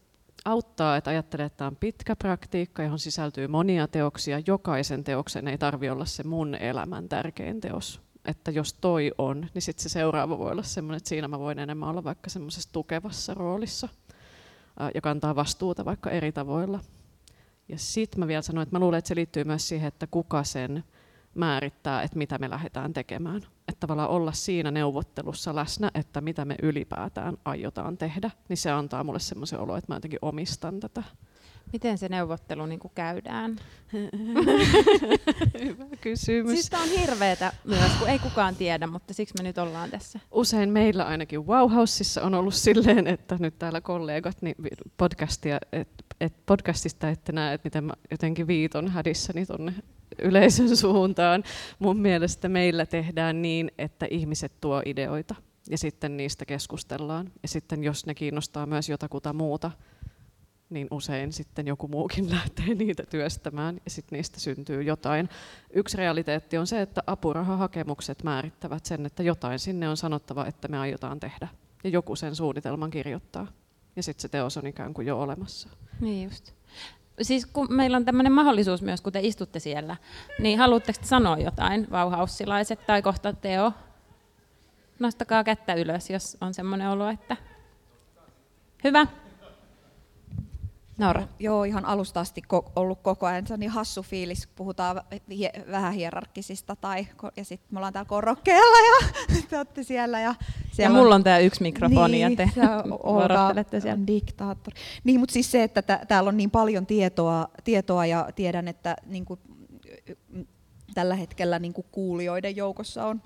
auttaa, 0.45 0.97
että 0.97 1.09
ajattelee, 1.09 1.45
että 1.45 1.57
tämä 1.57 1.67
on 1.67 1.75
pitkä 1.75 2.15
praktiikka, 2.15 2.83
johon 2.83 2.99
sisältyy 2.99 3.47
monia 3.47 3.87
teoksia. 3.87 4.41
Jokaisen 4.47 5.03
teoksen 5.03 5.47
ei 5.47 5.57
tarvi 5.57 5.89
olla 5.89 6.05
se 6.05 6.23
mun 6.23 6.55
elämän 6.55 7.09
tärkein 7.09 7.61
teos. 7.61 8.01
Että 8.25 8.51
jos 8.51 8.73
toi 8.73 9.11
on, 9.17 9.47
niin 9.53 9.61
sitten 9.61 9.83
se 9.83 9.89
seuraava 9.89 10.37
voi 10.37 10.51
olla 10.51 10.63
sellainen, 10.63 10.97
että 10.97 11.09
siinä 11.09 11.27
mä 11.27 11.39
voin 11.39 11.59
enemmän 11.59 11.89
olla 11.89 12.03
vaikka 12.03 12.29
semmoisessa 12.29 12.69
tukevassa 12.73 13.33
roolissa 13.33 13.89
ja 14.95 15.01
kantaa 15.01 15.35
vastuuta 15.35 15.85
vaikka 15.85 16.09
eri 16.09 16.31
tavoilla. 16.31 16.79
Ja 17.69 17.77
sitten 17.77 18.19
mä 18.19 18.27
vielä 18.27 18.41
sanoin, 18.41 18.63
että 18.63 18.75
mä 18.75 18.79
luulen, 18.79 18.97
että 18.97 19.07
se 19.07 19.15
liittyy 19.15 19.43
myös 19.43 19.67
siihen, 19.67 19.87
että 19.87 20.07
kuka 20.07 20.43
sen 20.43 20.83
määrittää, 21.35 22.01
että 22.01 22.17
mitä 22.17 22.37
me 22.37 22.49
lähdetään 22.49 22.93
tekemään. 22.93 23.41
Että 23.67 23.79
tavallaan 23.79 24.09
olla 24.09 24.31
siinä 24.31 24.71
neuvottelussa 24.71 25.55
läsnä, 25.55 25.91
että 25.93 26.21
mitä 26.21 26.45
me 26.45 26.55
ylipäätään 26.61 27.37
aiotaan 27.45 27.97
tehdä, 27.97 28.31
niin 28.49 28.57
se 28.57 28.71
antaa 28.71 29.03
mulle 29.03 29.19
semmoisen 29.19 29.59
olo, 29.59 29.75
että 29.75 29.91
mä 29.91 29.95
jotenkin 29.95 30.19
omistan 30.21 30.79
tätä. 30.79 31.03
Miten 31.73 31.97
se 31.97 32.09
neuvottelu 32.09 32.65
niin 32.65 32.79
kuin 32.79 32.91
käydään? 32.95 33.55
Hyvä 35.65 35.85
kysymys. 36.01 36.51
Siis 36.51 36.81
on 36.81 36.99
hirveetä 36.99 37.53
myös, 37.63 37.91
kun 37.99 38.09
ei 38.09 38.19
kukaan 38.19 38.55
tiedä, 38.55 38.87
mutta 38.87 39.13
siksi 39.13 39.33
me 39.37 39.43
nyt 39.43 39.57
ollaan 39.57 39.89
tässä. 39.89 40.19
Usein 40.31 40.69
meillä 40.69 41.03
ainakin 41.03 41.47
Wow 41.47 41.71
Houseissa 41.71 42.21
on 42.21 42.33
ollut 42.33 42.53
silleen, 42.53 43.07
että 43.07 43.37
nyt 43.39 43.59
täällä 43.59 43.81
kollegat 43.81 44.41
niin 44.41 44.55
podcastia, 44.97 45.59
et, 45.71 45.89
et 46.21 46.33
podcastista 46.45 47.09
ette 47.09 47.31
näe, 47.31 47.53
että 47.53 47.65
miten 47.65 47.83
mä 47.83 47.93
jotenkin 48.11 48.47
viiton 48.47 48.87
hädissäni 48.87 49.45
tuonne 49.45 49.73
yleisön 50.21 50.77
suuntaan. 50.77 51.43
Mun 51.79 51.97
mielestä 51.97 52.49
meillä 52.49 52.85
tehdään 52.85 53.41
niin, 53.41 53.71
että 53.77 54.07
ihmiset 54.09 54.51
tuo 54.61 54.81
ideoita 54.85 55.35
ja 55.69 55.77
sitten 55.77 56.17
niistä 56.17 56.45
keskustellaan. 56.45 57.31
Ja 57.41 57.47
sitten 57.47 57.83
jos 57.83 58.05
ne 58.05 58.15
kiinnostaa 58.15 58.65
myös 58.65 58.89
jotakuta 58.89 59.33
muuta, 59.33 59.71
niin 60.69 60.87
usein 60.91 61.33
sitten 61.33 61.67
joku 61.67 61.87
muukin 61.87 62.31
lähtee 62.35 62.75
niitä 62.75 63.03
työstämään 63.03 63.81
ja 63.85 63.91
sitten 63.91 64.17
niistä 64.17 64.39
syntyy 64.39 64.83
jotain. 64.83 65.29
Yksi 65.73 65.97
realiteetti 65.97 66.57
on 66.57 66.67
se, 66.67 66.81
että 66.81 67.03
apurahahakemukset 67.07 68.23
määrittävät 68.23 68.85
sen, 68.85 69.05
että 69.05 69.23
jotain 69.23 69.59
sinne 69.59 69.89
on 69.89 69.97
sanottava, 69.97 70.45
että 70.45 70.67
me 70.67 70.79
aiotaan 70.79 71.19
tehdä. 71.19 71.47
Ja 71.83 71.89
joku 71.89 72.15
sen 72.15 72.35
suunnitelman 72.35 72.89
kirjoittaa. 72.89 73.47
Ja 73.95 74.03
sitten 74.03 74.21
se 74.21 74.29
teos 74.29 74.57
on 74.57 74.67
ikään 74.67 74.93
kuin 74.93 75.07
jo 75.07 75.21
olemassa. 75.21 75.69
Niin 75.99 76.23
just. 76.23 76.53
Siis 77.21 77.45
kun 77.45 77.67
meillä 77.69 77.97
on 77.97 78.05
tämmöinen 78.05 78.33
mahdollisuus 78.33 78.81
myös, 78.81 79.01
kun 79.01 79.13
te 79.13 79.19
istutte 79.23 79.59
siellä, 79.59 79.95
niin 80.39 80.59
haluatteko 80.59 80.99
te 81.01 81.07
sanoa 81.07 81.37
jotain, 81.37 81.87
vauhaussilaiset 81.91 82.85
tai 82.85 83.01
kohta 83.01 83.33
Teo? 83.33 83.73
Nostakaa 84.99 85.43
kättä 85.43 85.73
ylös, 85.73 86.09
jos 86.09 86.37
on 86.41 86.53
semmoinen 86.53 86.89
olo, 86.89 87.09
että... 87.09 87.37
Hyvä. 88.83 89.07
Noora. 90.99 91.27
Joo, 91.39 91.63
ihan 91.63 91.85
alusta 91.85 92.19
asti 92.19 92.41
ko- 92.53 92.71
ollut 92.75 92.99
koko 93.01 93.25
ajan 93.25 93.47
se 93.47 93.53
on 93.53 93.59
niin 93.59 93.69
hassu 93.69 94.03
fiilis, 94.03 94.47
kun 94.47 94.55
puhutaan 94.55 95.01
hie- 95.31 95.71
vähän 95.71 95.93
hierarkkisista 95.93 96.75
tai, 96.75 97.07
ja 97.37 97.45
sitten 97.45 97.67
me 97.71 97.77
ollaan 97.79 97.93
täällä 97.93 98.09
korokkeella 98.09 98.77
ja 98.89 99.07
te 99.49 99.57
olette 99.57 99.83
siellä. 99.83 100.19
Ja, 100.19 100.35
siellä 100.71 100.95
ja 100.97 101.01
mulla 101.01 101.15
on 101.15 101.23
tämä 101.23 101.39
yksi 101.39 101.61
mikrofoni 101.61 102.11
niin, 102.11 102.31
ja 102.31 102.37
te 102.37 102.49
vuorottelette 103.05 103.79
siellä. 103.79 104.07
diktaattori. 104.07 104.77
Niin, 105.03 105.19
mutta 105.19 105.33
siis 105.33 105.51
se, 105.51 105.63
että 105.63 105.81
t- 105.81 106.07
täällä 106.07 106.27
on 106.27 106.37
niin 106.37 106.51
paljon 106.51 106.85
tietoa, 106.85 107.47
tietoa 107.63 108.05
ja 108.05 108.29
tiedän, 108.35 108.67
että 108.67 108.95
niin 109.05 109.25
kuin, 109.25 109.39
tällä 110.93 111.15
hetkellä 111.15 111.59
niin 111.59 111.73
kuin 111.73 111.87
kuulijoiden 111.91 112.55
joukossa 112.55 113.05
on, 113.05 113.21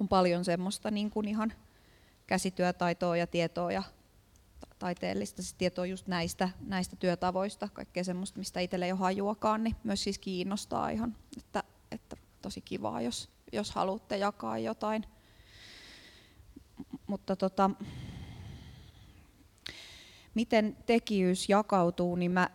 on 0.00 0.08
paljon 0.08 0.44
semmoista 0.44 0.90
niin 0.90 1.10
kuin 1.10 1.28
ihan 1.28 1.52
käsityötaitoa 2.26 3.16
ja 3.16 3.26
tietoa 3.26 3.72
ja 3.72 3.82
taiteellista 4.80 5.42
siis 5.42 5.54
tietoa 5.54 5.86
just 5.86 6.06
näistä, 6.06 6.50
näistä 6.60 6.96
työtavoista, 6.96 7.68
kaikkea 7.72 8.04
semmoista, 8.04 8.38
mistä 8.38 8.60
itselle 8.60 8.84
ei 8.84 8.92
ole 8.92 9.00
hajuakaan, 9.00 9.64
niin 9.64 9.76
myös 9.84 10.04
siis 10.04 10.18
kiinnostaa 10.18 10.90
ihan, 10.90 11.16
että, 11.38 11.62
että 11.90 12.16
tosi 12.42 12.60
kivaa, 12.60 13.00
jos, 13.00 13.28
jos 13.52 13.70
haluatte 13.70 14.16
jakaa 14.16 14.58
jotain. 14.58 15.04
Mutta 17.06 17.36
tota, 17.36 17.70
miten 20.34 20.76
tekijyys 20.86 21.48
jakautuu, 21.48 22.16
niin 22.16 22.30
mä 22.30 22.50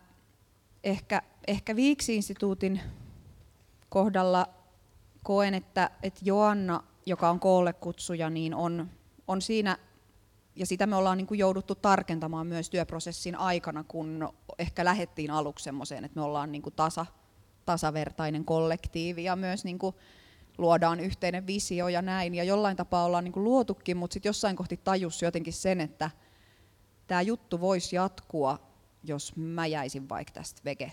ehkä, 0.83 1.21
ehkä 1.47 1.75
Viiksi-instituutin 1.75 2.81
kohdalla 3.89 4.49
koen, 5.23 5.53
että, 5.53 5.91
että 6.03 6.21
Joanna, 6.23 6.83
joka 7.05 7.29
on 7.29 7.39
koolle 7.39 7.73
kutsuja, 7.73 8.29
niin 8.29 8.53
on, 8.53 8.89
on 9.27 9.41
siinä 9.41 9.77
ja 10.55 10.65
sitä 10.65 10.87
me 10.87 10.95
ollaan 10.95 11.17
niin 11.17 11.27
kuin 11.27 11.39
jouduttu 11.39 11.75
tarkentamaan 11.75 12.47
myös 12.47 12.69
työprosessin 12.69 13.35
aikana, 13.35 13.83
kun 13.83 14.29
ehkä 14.59 14.85
lähettiin 14.85 15.31
aluksi 15.31 15.63
semmoiseen, 15.63 16.05
että 16.05 16.19
me 16.19 16.25
ollaan 16.25 16.51
niin 16.51 16.61
kuin 16.61 16.75
tasa, 16.75 17.05
tasavertainen 17.65 18.45
kollektiivi 18.45 19.23
ja 19.23 19.35
myös 19.35 19.65
niin 19.65 19.79
kuin 19.79 19.95
luodaan 20.57 20.99
yhteinen 20.99 21.47
visio 21.47 21.87
ja 21.87 22.01
näin. 22.01 22.35
Ja 22.35 22.43
jollain 22.43 22.77
tapaa 22.77 23.05
ollaan 23.05 23.23
niin 23.23 23.31
kuin 23.31 23.43
luotukin, 23.43 23.97
mutta 23.97 24.13
sitten 24.13 24.29
jossain 24.29 24.55
kohti 24.55 24.77
tajus 24.77 25.21
jotenkin 25.21 25.53
sen, 25.53 25.81
että 25.81 26.11
tämä 27.07 27.21
juttu 27.21 27.61
voisi 27.61 27.95
jatkua, 27.95 28.59
jos 29.03 29.35
mä 29.35 29.65
jäisin 29.65 30.09
vaikka 30.09 30.33
tästä 30.33 30.61
vege. 30.65 30.91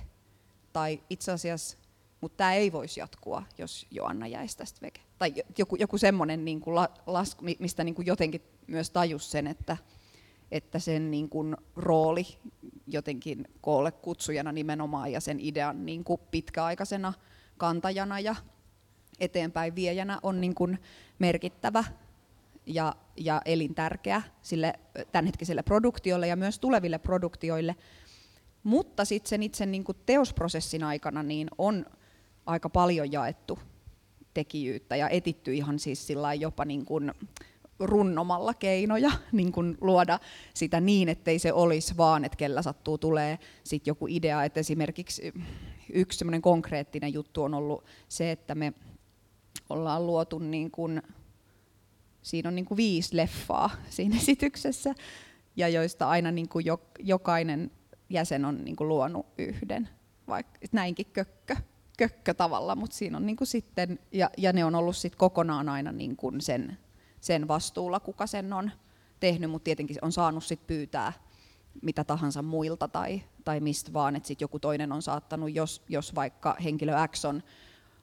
Tai 0.72 1.02
itse 1.10 1.32
asiassa, 1.32 1.78
mutta 2.20 2.36
tämä 2.36 2.52
ei 2.52 2.72
voisi 2.72 3.00
jatkua, 3.00 3.42
jos 3.58 3.86
Joanna 3.90 4.26
jäisi 4.26 4.56
tästä 4.56 4.80
vege. 4.82 5.00
Tai 5.22 5.34
joku, 5.58 5.76
joku 5.76 5.98
semmoinen 5.98 6.44
niin 6.44 6.60
kuin 6.60 6.76
lasku, 7.06 7.44
mistä 7.58 7.84
niin 7.84 7.94
kuin 7.94 8.06
jotenkin 8.06 8.42
myös 8.66 8.90
tajus 8.90 9.30
sen, 9.30 9.46
että, 9.46 9.76
että 10.50 10.78
sen 10.78 11.10
niin 11.10 11.28
kuin 11.28 11.56
rooli 11.76 12.26
jotenkin 12.86 13.48
koolle 13.60 13.92
kutsujana 13.92 14.52
nimenomaan 14.52 15.12
ja 15.12 15.20
sen 15.20 15.40
idean 15.40 15.86
niin 15.86 16.04
kuin 16.04 16.20
pitkäaikaisena 16.30 17.12
kantajana 17.58 18.20
ja 18.20 18.34
eteenpäin 19.20 19.74
viejänä 19.74 20.18
on 20.22 20.40
niin 20.40 20.54
kuin 20.54 20.78
merkittävä 21.18 21.84
ja, 22.66 22.96
ja 23.16 23.42
elintärkeä 23.44 24.22
sille 24.42 24.74
tämänhetkiselle 25.12 25.62
produktiolle 25.62 26.26
ja 26.26 26.36
myös 26.36 26.58
tuleville 26.58 26.98
produktioille. 26.98 27.76
Mutta 28.62 29.04
sitten 29.04 29.28
sen 29.28 29.42
itse 29.42 29.66
niin 29.66 29.84
kuin 29.84 29.98
teosprosessin 30.06 30.84
aikana 30.84 31.22
niin 31.22 31.48
on 31.58 31.86
aika 32.46 32.70
paljon 32.70 33.12
jaettu 33.12 33.58
tekijyyttä 34.34 34.96
ja 34.96 35.08
etitty 35.08 35.54
ihan 35.54 35.78
siis 35.78 36.08
jopa 36.38 36.64
niin 36.64 36.84
kuin 36.84 37.12
runnomalla 37.78 38.54
keinoja 38.54 39.10
niin 39.32 39.52
kuin 39.52 39.78
luoda 39.80 40.18
sitä 40.54 40.80
niin, 40.80 41.08
ettei 41.08 41.38
se 41.38 41.52
olisi 41.52 41.96
vaan, 41.96 42.24
että 42.24 42.36
kellä 42.36 42.62
sattuu 42.62 42.98
tulee 42.98 43.38
sit 43.64 43.86
joku 43.86 44.06
idea. 44.10 44.44
Että 44.44 44.60
esimerkiksi 44.60 45.34
yksi 45.92 46.24
konkreettinen 46.42 47.12
juttu 47.12 47.42
on 47.42 47.54
ollut 47.54 47.84
se, 48.08 48.30
että 48.30 48.54
me 48.54 48.72
ollaan 49.70 50.06
luotu, 50.06 50.38
niin 50.38 50.70
kuin, 50.70 51.02
siinä 52.22 52.48
on 52.48 52.54
niin 52.54 52.64
kuin 52.64 52.76
viisi 52.76 53.16
leffaa 53.16 53.70
siinä 53.90 54.16
esityksessä, 54.16 54.94
ja 55.56 55.68
joista 55.68 56.08
aina 56.08 56.30
niin 56.30 56.48
kuin 56.48 56.64
jokainen 56.98 57.70
jäsen 58.10 58.44
on 58.44 58.64
niin 58.64 58.76
kuin 58.76 58.88
luonut 58.88 59.26
yhden, 59.38 59.88
vaikka 60.28 60.58
näinkin 60.72 61.06
kökkö, 61.06 61.56
kökkö 61.99 62.34
tavalla, 62.34 62.76
mutta 62.76 62.97
siinä 62.97 63.16
on 63.16 63.26
niin 63.26 63.36
kuin 63.36 63.49
sitten, 63.49 63.99
ja, 64.12 64.30
ja 64.38 64.53
ne 64.53 64.64
on 64.64 64.74
ollut 64.74 64.97
sit 64.97 65.16
kokonaan 65.16 65.68
aina 65.68 65.93
niin 65.93 66.16
kuin 66.16 66.40
sen 66.40 66.78
sen 67.22 67.49
vastuulla, 67.49 68.01
kuka 68.01 68.26
sen 68.26 68.53
on 68.53 68.70
tehnyt, 69.20 69.51
mutta 69.51 69.64
tietenkin 69.64 69.97
on 70.03 70.12
saanut 70.12 70.45
sit 70.45 70.66
pyytää 70.66 71.12
mitä 71.82 72.05
tahansa 72.05 72.43
muilta 72.43 72.88
tai, 72.88 73.22
tai 73.45 73.61
mistä 73.61 73.93
vaan, 73.93 74.16
että 74.16 74.26
sitten 74.26 74.45
joku 74.45 74.59
toinen 74.59 74.93
on 74.93 75.03
saattanut, 75.03 75.55
jos, 75.55 75.82
jos 75.88 76.14
vaikka 76.14 76.57
henkilö 76.64 76.93
X 77.09 77.24
on 77.24 77.43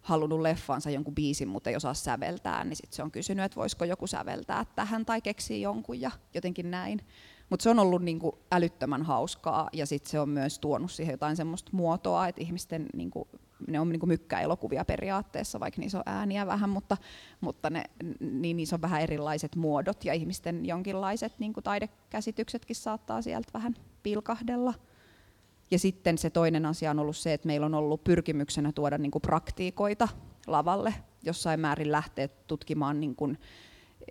halunnut 0.02 0.42
leffansa 0.42 0.90
jonkun 0.90 1.16
biisin, 1.16 1.48
mutta 1.48 1.70
ei 1.70 1.76
osaa 1.76 1.94
säveltää, 1.94 2.64
niin 2.64 2.76
sitten 2.76 2.96
se 2.96 3.04
on 3.04 3.12
kysynyt, 3.12 3.46
että 3.46 3.56
voisiko 3.56 3.86
joku 3.86 4.08
säveltää 4.08 4.66
tähän 4.76 5.06
tai 5.06 5.22
keksiä 5.22 5.58
jonkun 5.58 6.02
ja 6.02 6.12
jotenkin 6.34 6.72
näin. 6.72 7.02
Mutta 7.50 7.64
se 7.64 7.70
on 7.70 7.80
ollut 7.80 8.02
niinku 8.02 8.40
älyttömän 8.52 9.04
hauskaa 9.04 9.70
ja 9.74 9.86
sitten 9.86 10.12
se 10.12 10.20
on 10.20 10.30
myös 10.30 10.60
tuonut 10.60 10.92
siihen 10.92 11.14
jotain 11.14 11.36
semmoista 11.36 11.70
muotoa, 11.74 12.28
että 12.28 12.42
ihmisten 12.42 12.86
niinku 12.94 13.28
ne 13.68 13.80
on 13.80 13.90
niin 13.90 14.08
mykkäelokuvia 14.08 14.86
periaatteessa, 14.86 15.60
vaikka 15.60 15.82
niissä 15.82 15.98
on 15.98 16.04
ääniä 16.06 16.48
vähän, 16.48 16.70
mutta, 16.70 16.98
mutta 17.42 17.70
ne, 17.70 17.84
niin 18.20 18.58
niissä 18.58 18.76
on 18.76 18.82
vähän 18.82 19.02
erilaiset 19.02 19.56
muodot 19.56 20.06
ja 20.06 20.14
ihmisten 20.14 20.66
jonkinlaiset 20.66 21.34
niin 21.40 21.54
taidekäsityksetkin 21.64 22.76
saattaa 22.76 23.22
sieltä 23.22 23.50
vähän 23.54 23.76
pilkahdella. 24.04 24.74
Ja 25.72 25.80
sitten 25.80 26.18
se 26.18 26.30
toinen 26.30 26.66
asia 26.66 26.92
on 26.92 27.00
ollut 27.00 27.18
se, 27.18 27.34
että 27.34 27.48
meillä 27.48 27.66
on 27.66 27.74
ollut 27.74 28.04
pyrkimyksenä 28.04 28.72
tuoda 28.72 28.98
niin 28.98 29.12
praktiikoita 29.22 30.08
lavalle, 30.48 30.94
jossain 31.24 31.60
määrin 31.60 31.92
lähteä 31.92 32.28
tutkimaan 32.28 33.00
niin 33.00 33.38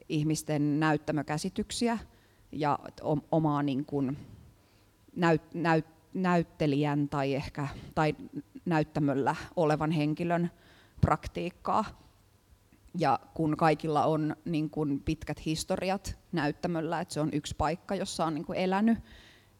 ihmisten 0.08 0.80
näyttämökäsityksiä 0.80 1.98
ja 2.52 2.78
omaa 3.30 3.62
niin 3.62 3.86
näyt, 5.16 5.54
näyt, 5.54 5.86
näyttelijän 6.14 7.08
tai 7.08 7.34
ehkä 7.34 7.68
tai 7.94 8.14
näyttämöllä 8.68 9.36
olevan 9.56 9.90
henkilön 9.90 10.50
praktiikkaa. 11.00 11.84
Ja 12.98 13.20
kun 13.34 13.56
kaikilla 13.56 14.04
on 14.04 14.36
niin 14.44 14.70
kuin 14.70 15.00
pitkät 15.00 15.46
historiat 15.46 16.18
näyttämöllä, 16.32 17.00
että 17.00 17.14
se 17.14 17.20
on 17.20 17.28
yksi 17.32 17.54
paikka, 17.58 17.94
jossa 17.94 18.24
on 18.24 18.34
niin 18.34 18.44
kuin 18.44 18.58
elänyt, 18.58 18.98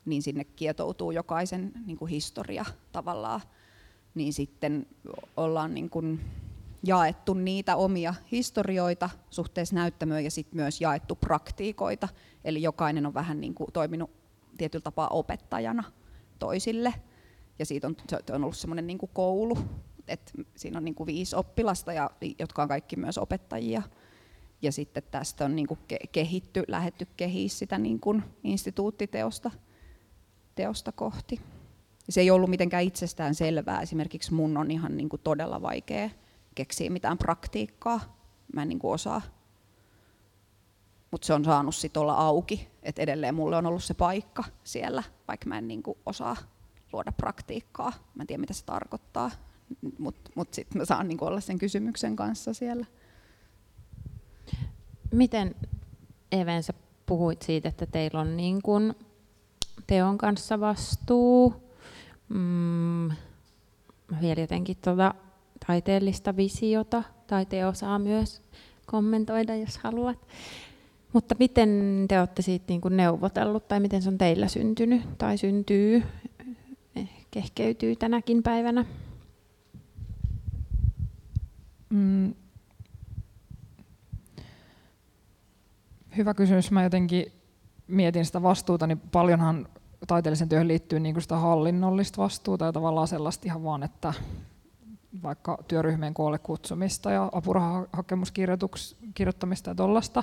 niin 0.04 0.22
sinne 0.22 0.44
kietoutuu 0.44 1.10
jokaisen 1.10 1.72
niin 1.86 1.96
kuin 1.96 2.08
historia 2.08 2.64
tavallaan. 2.92 3.40
Niin 4.14 4.32
sitten 4.32 4.86
ollaan 5.36 5.74
niin 5.74 5.90
kuin 5.90 6.20
jaettu 6.82 7.34
niitä 7.34 7.76
omia 7.76 8.14
historioita 8.32 9.10
suhteessa 9.30 9.74
näyttämöön 9.74 10.24
ja 10.24 10.30
sitten 10.30 10.56
myös 10.56 10.80
jaettu 10.80 11.16
praktiikoita. 11.16 12.08
Eli 12.44 12.62
jokainen 12.62 13.06
on 13.06 13.14
vähän 13.14 13.40
niin 13.40 13.54
kuin 13.54 13.72
toiminut 13.72 14.10
tietyllä 14.58 14.82
tapaa 14.82 15.08
opettajana 15.08 15.84
toisille. 16.38 16.94
Ja 17.58 17.66
siitä 17.66 17.86
on, 17.86 17.96
se 18.08 18.32
on 18.32 18.42
ollut 18.42 18.56
semmoinen 18.56 18.86
niin 18.86 18.98
koulu, 19.12 19.58
että 20.08 20.32
siinä 20.56 20.78
on 20.78 20.84
niin 20.84 20.94
kuin 20.94 21.06
viisi 21.06 21.36
oppilasta, 21.36 21.92
ja, 21.92 22.10
jotka 22.38 22.62
on 22.62 22.68
kaikki 22.68 22.96
myös 22.96 23.18
opettajia. 23.18 23.82
Ja 24.62 24.72
sitten 24.72 25.02
tästä 25.10 25.44
on 25.44 25.56
niin 25.56 25.66
kuin 25.66 25.80
kehitty, 26.12 26.64
lähetty 26.68 27.06
kehiä 27.16 27.48
sitä 27.48 27.78
niin 27.78 28.00
kuin 28.00 28.22
instituuttiteosta 28.44 29.50
teosta 30.54 30.92
kohti. 30.92 31.40
Ja 32.06 32.12
se 32.12 32.20
ei 32.20 32.30
ollut 32.30 32.50
mitenkään 32.50 32.82
itsestään 32.82 33.34
selvää. 33.34 33.80
Esimerkiksi 33.80 34.34
mun 34.34 34.56
on 34.56 34.70
ihan 34.70 34.96
niin 34.96 35.08
kuin 35.08 35.22
todella 35.24 35.62
vaikea 35.62 36.10
keksiä 36.54 36.90
mitään 36.90 37.18
praktiikkaa. 37.18 38.18
Mä 38.54 38.62
en 38.62 38.68
niin 38.68 38.78
kuin 38.78 38.94
osaa. 38.94 39.22
Mutta 41.10 41.26
se 41.26 41.34
on 41.34 41.44
saanut 41.44 41.74
sitten 41.74 42.02
olla 42.02 42.14
auki. 42.14 42.68
Et 42.82 42.98
edelleen 42.98 43.34
mulle 43.34 43.56
on 43.56 43.66
ollut 43.66 43.84
se 43.84 43.94
paikka 43.94 44.44
siellä, 44.64 45.02
vaikka 45.28 45.48
mä 45.48 45.58
en 45.58 45.68
niin 45.68 45.82
kuin 45.82 45.98
osaa 46.06 46.36
luoda 46.92 47.12
praktiikkaa. 47.12 47.92
Mä 48.14 48.22
en 48.22 48.26
tiedä, 48.26 48.40
mitä 48.40 48.54
se 48.54 48.64
tarkoittaa, 48.64 49.30
mutta 49.98 50.30
mut 50.34 50.54
sitten 50.54 50.78
mä 50.80 50.84
saan 50.84 51.08
niin 51.08 51.24
olla 51.24 51.40
sen 51.40 51.58
kysymyksen 51.58 52.16
kanssa 52.16 52.54
siellä. 52.54 52.86
Miten 55.12 55.54
Even, 56.32 56.62
sä 56.62 56.72
puhuit 57.06 57.42
siitä, 57.42 57.68
että 57.68 57.86
teillä 57.86 58.20
on 58.20 58.36
niin 58.36 58.62
kuin 58.62 58.94
teon 59.86 60.18
kanssa 60.18 60.60
vastuu. 60.60 61.54
Mm, 62.28 63.10
vielä 64.20 64.40
jotenkin 64.40 64.76
tuota 64.84 65.14
taiteellista 65.66 66.36
visiota, 66.36 67.02
tai 67.26 67.46
te 67.46 67.66
osaa 67.66 67.98
myös 67.98 68.42
kommentoida, 68.86 69.56
jos 69.56 69.78
haluat. 69.78 70.26
Mutta 71.12 71.34
miten 71.38 72.04
te 72.08 72.20
olette 72.20 72.42
siitä 72.42 72.64
niin 72.68 72.80
kuin 72.80 72.96
neuvotellut, 72.96 73.68
tai 73.68 73.80
miten 73.80 74.02
se 74.02 74.08
on 74.08 74.18
teillä 74.18 74.48
syntynyt, 74.48 75.18
tai 75.18 75.38
syntyy, 75.38 76.02
kehkeytyy 77.30 77.96
tänäkin 77.96 78.42
päivänä? 78.42 78.84
Mm. 81.90 82.34
Hyvä 86.16 86.34
kysymys. 86.34 86.70
Mä 86.70 86.82
jotenkin 86.82 87.32
mietin 87.86 88.26
sitä 88.26 88.42
vastuuta, 88.42 88.86
niin 88.86 89.00
paljonhan 89.00 89.68
taiteellisen 90.06 90.48
työhön 90.48 90.68
liittyy 90.68 91.00
niin 91.00 91.22
sitä 91.22 91.36
hallinnollista 91.36 92.22
vastuuta 92.22 92.64
ja 92.64 92.72
tavallaan 92.72 93.08
sellaista 93.08 93.46
ihan 93.46 93.64
vaan, 93.64 93.82
että 93.82 94.14
vaikka 95.22 95.58
työryhmien 95.68 96.14
koolle 96.14 96.38
kutsumista 96.38 97.10
ja 97.10 97.28
apurahahakemuskirjoittamista 97.32 99.70
ja 99.70 99.74
tuollaista. 99.74 100.22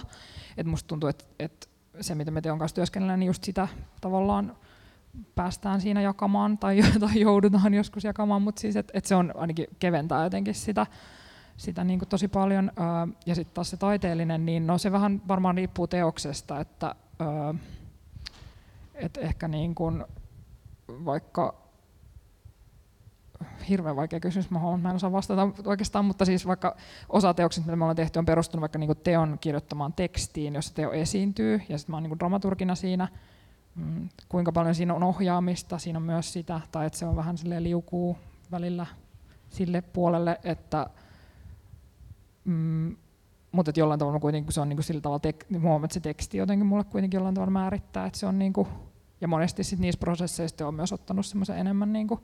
Musta 0.65 0.87
tuntuu, 0.87 1.09
että, 1.09 1.25
että 1.39 1.67
se 2.01 2.15
mitä 2.15 2.31
me 2.31 2.41
teon 2.41 2.59
kanssa 2.59 2.75
työskennellään, 2.75 3.19
niin 3.19 3.27
just 3.27 3.43
sitä 3.43 3.67
tavallaan 4.01 4.55
päästään 5.35 5.81
siinä 5.81 6.01
jakamaan 6.01 6.57
tai, 6.57 6.81
tai 6.99 7.19
joudutaan 7.19 7.73
joskus 7.73 8.03
jakamaan, 8.03 8.41
mutta 8.41 8.59
siis 8.59 8.75
että 8.75 8.91
et 8.95 9.05
se 9.05 9.15
on 9.15 9.33
ainakin 9.35 9.67
keventää 9.79 10.23
jotenkin 10.23 10.55
sitä, 10.55 10.87
sitä 11.57 11.83
niin 11.83 11.99
kuin 11.99 12.09
tosi 12.09 12.27
paljon. 12.27 12.71
Ja 13.25 13.35
sitten 13.35 13.53
taas 13.53 13.69
se 13.69 13.77
taiteellinen, 13.77 14.45
niin 14.45 14.67
no 14.67 14.77
se 14.77 14.91
vähän 14.91 15.21
varmaan 15.27 15.55
riippuu 15.55 15.87
teoksesta, 15.87 16.59
että 16.59 16.95
et 18.95 19.17
ehkä 19.17 19.47
niin 19.47 19.75
kuin 19.75 20.05
vaikka 20.89 21.65
hirveän 23.69 23.95
vaikea 23.95 24.19
kysymys, 24.19 24.49
mä 24.49 24.59
huomaan, 24.59 24.81
mä 24.81 24.89
en 24.89 24.95
osaa 24.95 25.11
vastata 25.11 25.49
oikeastaan, 25.65 26.05
mutta 26.05 26.25
siis 26.25 26.47
vaikka 26.47 26.75
osa 27.09 27.33
teoksista, 27.33 27.67
mitä 27.67 27.75
me 27.75 27.83
ollaan 27.83 27.95
tehty, 27.95 28.19
on 28.19 28.25
perustunut 28.25 28.61
vaikka 28.61 28.79
niin 28.79 28.97
teon 29.03 29.37
kirjoittamaan 29.41 29.93
tekstiin, 29.93 30.55
jossa 30.55 30.75
teo 30.75 30.91
esiintyy, 30.91 31.61
ja 31.69 31.77
sitten 31.77 31.93
mä 31.93 31.97
oon 31.97 32.03
niin 32.03 32.19
dramaturgina 32.19 32.75
siinä, 32.75 33.07
mm, 33.75 34.09
kuinka 34.29 34.51
paljon 34.51 34.75
siinä 34.75 34.93
on 34.93 35.03
ohjaamista, 35.03 35.77
siinä 35.77 35.99
on 35.99 36.03
myös 36.03 36.33
sitä, 36.33 36.61
tai 36.71 36.85
että 36.85 36.99
se 36.99 37.05
on 37.05 37.15
vähän 37.15 37.37
sille 37.37 37.63
liukuu 37.63 38.17
välillä 38.51 38.85
sille 39.49 39.81
puolelle, 39.81 40.39
että 40.43 40.89
mm, 42.45 42.95
mutta 43.51 43.69
että 43.69 43.79
jollain 43.79 43.99
tavalla 43.99 44.19
kuitenkin, 44.19 44.53
se 44.53 44.61
on 44.61 44.69
niin 44.69 44.77
kuin 44.77 44.83
sillä 44.83 45.01
tavalla, 45.01 45.19
tek, 45.19 45.45
niin 45.49 45.83
että 45.83 45.93
se 45.93 45.99
teksti 45.99 46.37
jotenkin 46.37 46.65
mulle 46.65 46.83
kuitenkin 46.83 47.17
jollain 47.17 47.35
tavalla 47.35 47.51
määrittää, 47.51 48.05
että 48.05 48.19
se 48.19 48.25
on 48.25 48.39
niin 48.39 48.53
kuin, 48.53 48.67
ja 49.21 49.27
monesti 49.27 49.63
sit 49.63 49.79
niissä 49.79 49.99
prosesseissa 49.99 50.67
on 50.67 50.75
myös 50.75 50.93
ottanut 50.93 51.25
semmoisen 51.25 51.57
enemmän 51.57 51.93
niin 51.93 52.07
kuin, 52.07 52.19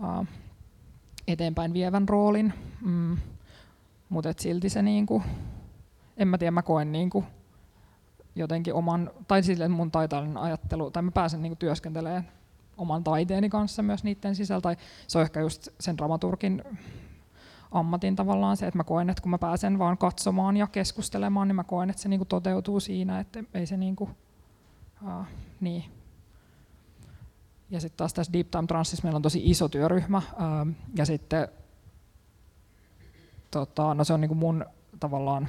uh, 0.00 0.26
eteenpäin 1.28 1.72
vievän 1.72 2.08
roolin, 2.08 2.52
mm, 2.80 3.16
mutta 4.08 4.34
silti 4.36 4.68
se 4.68 4.82
niin 4.82 5.06
kuin, 5.06 5.22
en 6.16 6.28
mä 6.28 6.38
tiedä, 6.38 6.50
mä 6.50 6.62
koen 6.62 6.92
niin 6.92 7.10
kuin, 7.10 7.24
jotenkin 8.36 8.74
oman, 8.74 9.10
tai 9.28 9.42
sille 9.42 9.68
mun 9.68 9.90
taiteellinen 9.90 10.36
ajattelu, 10.36 10.90
tai 10.90 11.02
mä 11.02 11.10
pääsen 11.10 11.42
niin 11.42 11.50
kuin, 11.50 11.58
työskentelemään 11.58 12.28
oman 12.76 13.04
taiteeni 13.04 13.48
kanssa 13.48 13.82
myös 13.82 14.04
niiden 14.04 14.34
sisällä, 14.34 14.60
tai 14.60 14.76
se 15.08 15.18
on 15.18 15.22
ehkä 15.22 15.40
just 15.40 15.68
sen 15.80 15.96
dramaturgin 15.96 16.62
ammatin 17.72 18.16
tavallaan 18.16 18.56
se, 18.56 18.66
että 18.66 18.78
mä 18.78 18.84
koen, 18.84 19.10
että 19.10 19.22
kun 19.22 19.30
mä 19.30 19.38
pääsen 19.38 19.78
vaan 19.78 19.98
katsomaan 19.98 20.56
ja 20.56 20.66
keskustelemaan, 20.66 21.48
niin 21.48 21.56
mä 21.56 21.64
koen, 21.64 21.90
että 21.90 22.02
se 22.02 22.08
niinku 22.08 22.24
toteutuu 22.24 22.80
siinä, 22.80 23.20
että 23.20 23.44
ei 23.54 23.66
se 23.66 23.76
niinku, 23.76 24.08
uh, 25.02 25.26
niin. 25.60 25.84
Ja 27.70 27.80
sitten 27.80 27.96
taas 27.96 28.14
tässä 28.14 28.32
Deep 28.32 28.50
Time 28.50 28.66
Transissa 28.66 29.04
meillä 29.04 29.16
on 29.16 29.22
tosi 29.22 29.42
iso 29.44 29.68
työryhmä, 29.68 30.18
uh, 30.18 30.74
ja 30.96 31.06
sitten 31.06 31.48
tota, 33.50 33.94
no 33.94 34.04
se 34.04 34.12
on 34.12 34.20
niinku 34.20 34.34
mun 34.34 34.64
tavallaan, 35.00 35.48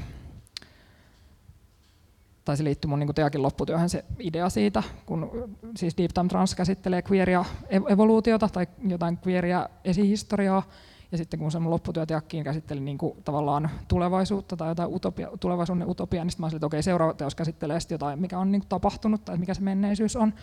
tai 2.47 2.57
se 2.57 2.63
liittyy 2.63 2.89
mun 2.89 2.99
niin 2.99 3.15
teakin 3.15 3.41
lopputyöhön 3.41 3.89
se 3.89 4.05
idea 4.19 4.49
siitä, 4.49 4.83
kun 5.05 5.49
siis 5.77 5.97
Deep 5.97 6.11
Time 6.13 6.27
Trans 6.27 6.55
käsittelee 6.55 7.03
queeria 7.11 7.45
evoluutiota 7.89 8.49
tai 8.49 8.67
jotain 8.87 9.19
queeria 9.27 9.69
esihistoriaa, 9.83 10.63
ja 11.11 11.17
sitten 11.17 11.39
kun 11.39 11.51
se 11.51 11.59
mun 11.59 11.71
lopputyöteakkiin 11.71 12.43
käsitteli 12.43 12.79
niin 12.79 12.97
kuin 12.97 13.23
tavallaan 13.23 13.69
tulevaisuutta 13.87 14.57
tai 14.57 14.69
jotain 14.69 14.95
utopia, 14.95 15.29
tulevaisuuden 15.39 15.89
utopiaa, 15.89 16.25
niin 16.25 16.31
sitten 16.31 16.43
mä 16.43 16.47
olin, 16.47 16.55
että 16.55 16.65
okei, 16.65 16.83
seuraava 16.83 17.13
teos 17.13 17.35
käsittelee 17.35 17.79
sitten 17.79 17.95
jotain, 17.95 18.19
mikä 18.19 18.39
on 18.39 18.51
niin 18.51 18.61
kuin 18.61 18.69
tapahtunut 18.69 19.25
tai 19.25 19.37
mikä 19.37 19.53
se 19.53 19.61
menneisyys 19.61 20.15
on. 20.15 20.33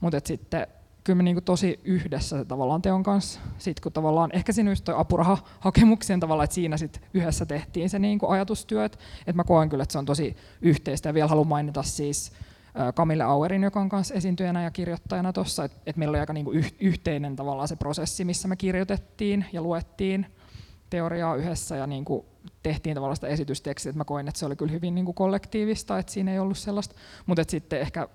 Mutta 0.00 0.20
sitten 0.24 0.66
kyllä 1.04 1.16
me 1.16 1.22
niin 1.22 1.34
kuin 1.34 1.44
tosi 1.44 1.80
yhdessä 1.84 2.44
tavallaan 2.44 2.82
teon 2.82 3.02
kanssa, 3.02 3.40
sit 3.58 3.80
kun 3.80 3.92
tavallaan, 3.92 4.30
ehkä 4.32 4.52
siinä 4.52 4.70
just 4.70 4.84
toi 4.84 4.94
apurahahakemuksien 4.98 6.20
tavallaan, 6.20 6.44
että 6.44 6.54
siinä 6.54 6.76
sit 6.76 7.00
yhdessä 7.14 7.46
tehtiin 7.46 7.90
se 7.90 7.98
niin 7.98 8.18
kuin 8.18 8.30
ajatustyö, 8.30 8.84
että 8.84 8.98
mä 9.34 9.44
koen 9.44 9.68
kyllä, 9.68 9.82
että 9.82 9.92
se 9.92 9.98
on 9.98 10.06
tosi 10.06 10.36
yhteistä. 10.62 11.08
Ja 11.08 11.14
vielä 11.14 11.28
haluan 11.28 11.48
mainita 11.48 11.82
siis 11.82 12.32
Camille 12.94 13.24
Auerin, 13.24 13.62
joka 13.62 13.80
on 13.80 13.88
kanssa 13.88 14.14
esiintyjänä 14.14 14.62
ja 14.62 14.70
kirjoittajana 14.70 15.32
tuossa, 15.32 15.64
että 15.64 15.76
et 15.86 15.96
meillä 15.96 16.10
oli 16.10 16.20
aika 16.20 16.32
niinku 16.32 16.52
yhteinen 16.80 17.36
tavallaan 17.36 17.68
se 17.68 17.76
prosessi, 17.76 18.24
missä 18.24 18.48
me 18.48 18.56
kirjoitettiin 18.56 19.44
ja 19.52 19.62
luettiin 19.62 20.26
teoriaa 20.90 21.36
yhdessä 21.36 21.76
ja 21.76 21.86
niinku 21.86 22.26
tehtiin 22.62 22.94
tavallaan 22.94 23.16
sitä 23.16 23.28
esitystekstiä, 23.28 23.90
että 23.90 23.98
mä 23.98 24.04
koin, 24.04 24.28
että 24.28 24.40
se 24.40 24.46
oli 24.46 24.56
kyllä 24.56 24.72
hyvin 24.72 24.94
niinku 24.94 25.12
kollektiivista, 25.12 25.98
että 25.98 26.12
siinä 26.12 26.32
ei 26.32 26.38
ollut 26.38 26.58
sellaista, 26.58 26.94
mutta 27.26 27.44
sitten 27.48 27.80
ehkä 27.80 28.08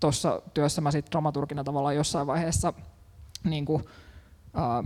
tuossa 0.00 0.42
työssä 0.54 0.80
mä 0.80 0.90
sitten 0.90 1.10
dramaturgina 1.10 1.64
tavallaan 1.64 1.96
jossain 1.96 2.26
vaiheessa 2.26 2.72
niinku, 3.44 3.82
ää, 4.54 4.84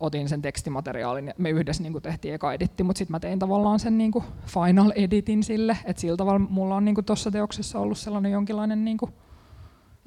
otin 0.00 0.28
sen 0.28 0.42
tekstimateriaalin 0.42 1.26
ja 1.26 1.34
me 1.38 1.50
yhdessä 1.50 1.82
niin 1.82 1.92
kuin 1.92 2.02
tehtiin 2.02 2.34
eka 2.34 2.52
editti, 2.52 2.82
mutta 2.82 2.98
sitten 2.98 3.12
mä 3.12 3.20
tein 3.20 3.38
tavallaan 3.38 3.80
sen 3.80 3.98
niin 3.98 4.12
kuin 4.12 4.24
final 4.46 4.92
editin 4.94 5.42
sille, 5.42 5.78
että 5.84 6.00
sillä 6.00 6.16
tavalla 6.16 6.38
mulla 6.38 6.76
on 6.76 6.84
niin 6.84 7.04
tuossa 7.06 7.30
teoksessa 7.30 7.78
ollut 7.78 7.98
sellainen 7.98 8.32
jonkinlainen 8.32 8.84
niin 8.84 8.96
kuin, 8.96 9.12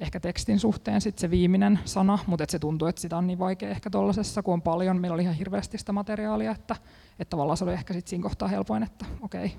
ehkä 0.00 0.20
tekstin 0.20 0.60
suhteen 0.60 1.00
sit 1.00 1.18
se 1.18 1.30
viimeinen 1.30 1.78
sana, 1.84 2.18
mutta 2.26 2.44
se 2.48 2.58
tuntuu, 2.58 2.88
että 2.88 3.00
sitä 3.00 3.16
on 3.16 3.26
niin 3.26 3.38
vaikea 3.38 3.70
ehkä 3.70 3.90
tuollaisessa, 3.90 4.42
kun 4.42 4.54
on 4.54 4.62
paljon. 4.62 5.00
Meillä 5.00 5.14
oli 5.14 5.22
ihan 5.22 5.34
hirveästi 5.34 5.78
sitä 5.78 5.92
materiaalia, 5.92 6.50
että, 6.50 6.76
että 7.18 7.30
tavallaan 7.30 7.56
se 7.56 7.64
oli 7.64 7.72
ehkä 7.72 7.94
sit 7.94 8.08
siinä 8.08 8.22
kohtaa 8.22 8.48
helpoin, 8.48 8.82
että 8.82 9.04
okei, 9.20 9.52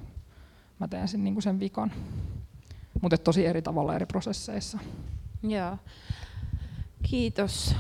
mä 0.80 0.88
teen 0.88 1.08
sen, 1.08 1.24
niin 1.24 1.41
sen 1.41 1.60
vikan. 1.60 1.91
Mutta 3.02 3.18
tosi 3.18 3.45
eri 3.45 3.62
tavalla 3.62 3.95
eri 3.95 4.06
prosesseissa. 4.06 4.80
Joo. 5.43 5.78
Kiitos. 7.04 7.76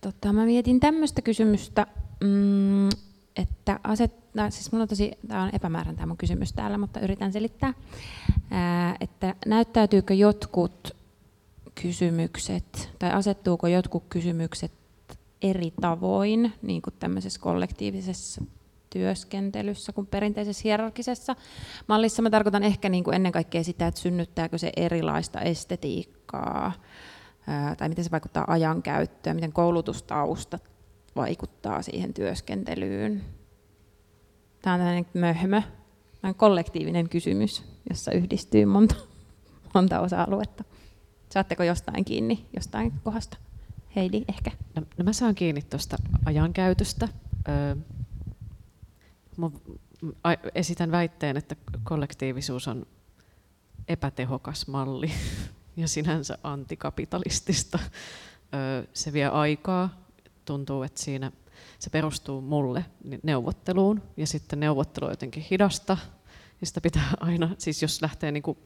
Tota, 0.00 0.32
mä 0.32 0.44
mietin 0.44 0.80
tämmöistä 0.80 1.22
kysymystä, 1.22 1.86
mm, 2.24 2.88
että 3.36 3.80
aset, 3.84 4.12
no, 4.34 4.50
siis 4.50 4.72
mulla 4.72 4.82
on 4.82 4.88
tosi, 4.88 5.10
tämä 5.28 5.42
on 5.42 5.50
epämäärän 5.52 5.96
tämä 5.96 6.06
mun 6.06 6.16
kysymys 6.16 6.52
täällä, 6.52 6.78
mutta 6.78 7.00
yritän 7.00 7.32
selittää, 7.32 7.74
ää, 8.50 8.96
että 9.00 9.34
näyttäytyykö 9.46 10.14
jotkut 10.14 10.96
kysymykset, 11.82 12.90
tai 12.98 13.10
asettuuko 13.10 13.66
jotkut 13.66 14.04
kysymykset 14.08 14.72
eri 15.42 15.72
tavoin 15.80 16.52
niin 16.62 16.82
kuin 16.82 16.94
tämmöisessä 16.98 17.40
kollektiivisessa 17.40 18.44
työskentelyssä 18.92 19.92
kuin 19.92 20.06
perinteisessä 20.06 20.62
hierarkisessa 20.64 21.36
mallissa. 21.88 22.22
Mä 22.22 22.30
tarkoitan 22.30 22.62
ehkä 22.62 22.88
niin 22.88 23.04
kuin 23.04 23.14
ennen 23.14 23.32
kaikkea 23.32 23.64
sitä, 23.64 23.86
että 23.86 24.00
synnyttääkö 24.00 24.58
se 24.58 24.72
erilaista 24.76 25.40
estetiikkaa, 25.40 26.72
tai 27.78 27.88
miten 27.88 28.04
se 28.04 28.10
vaikuttaa 28.10 28.44
ajankäyttöön, 28.48 29.36
miten 29.36 29.52
koulutustausta 29.52 30.58
vaikuttaa 31.16 31.82
siihen 31.82 32.14
työskentelyyn. 32.14 33.24
Tämä 34.62 34.74
on 34.74 34.80
tämmöinen 34.80 35.06
möhmö, 35.14 35.62
on 36.22 36.34
kollektiivinen 36.34 37.08
kysymys, 37.08 37.64
jossa 37.90 38.12
yhdistyy 38.12 38.64
monta, 38.64 38.94
monta 39.74 40.00
osa-aluetta. 40.00 40.64
Saatteko 41.32 41.62
jostain 41.62 42.04
kiinni, 42.04 42.46
jostain 42.56 42.92
kohdasta? 43.04 43.36
Heidi 43.96 44.24
ehkä? 44.28 44.50
No, 44.76 44.82
no 44.98 45.04
mä 45.04 45.12
saan 45.12 45.34
kiinni 45.34 45.62
tuosta 45.62 45.96
ajankäytöstä. 46.24 47.08
Esitän 50.54 50.90
väitteen, 50.90 51.36
että 51.36 51.56
kollektiivisuus 51.84 52.68
on 52.68 52.86
epätehokas 53.88 54.66
malli 54.66 55.12
ja 55.76 55.88
sinänsä 55.88 56.38
antikapitalistista. 56.42 57.78
Se 58.92 59.12
vie 59.12 59.26
aikaa. 59.26 60.02
Tuntuu, 60.44 60.82
että 60.82 61.02
siinä 61.02 61.32
se 61.78 61.90
perustuu 61.90 62.40
mulle 62.40 62.84
neuvotteluun 63.22 64.02
ja 64.16 64.26
sitten 64.26 64.60
neuvottelu 64.60 65.04
on 65.06 65.12
jotenkin 65.12 65.46
hidasta. 65.50 65.96
Ja 66.60 66.66
sitä 66.66 66.80
pitää 66.80 67.10
aina, 67.20 67.50
siis 67.58 67.82
jos 67.82 68.02
lähtee 68.02 68.32
niin 68.32 68.42
kuin 68.42 68.58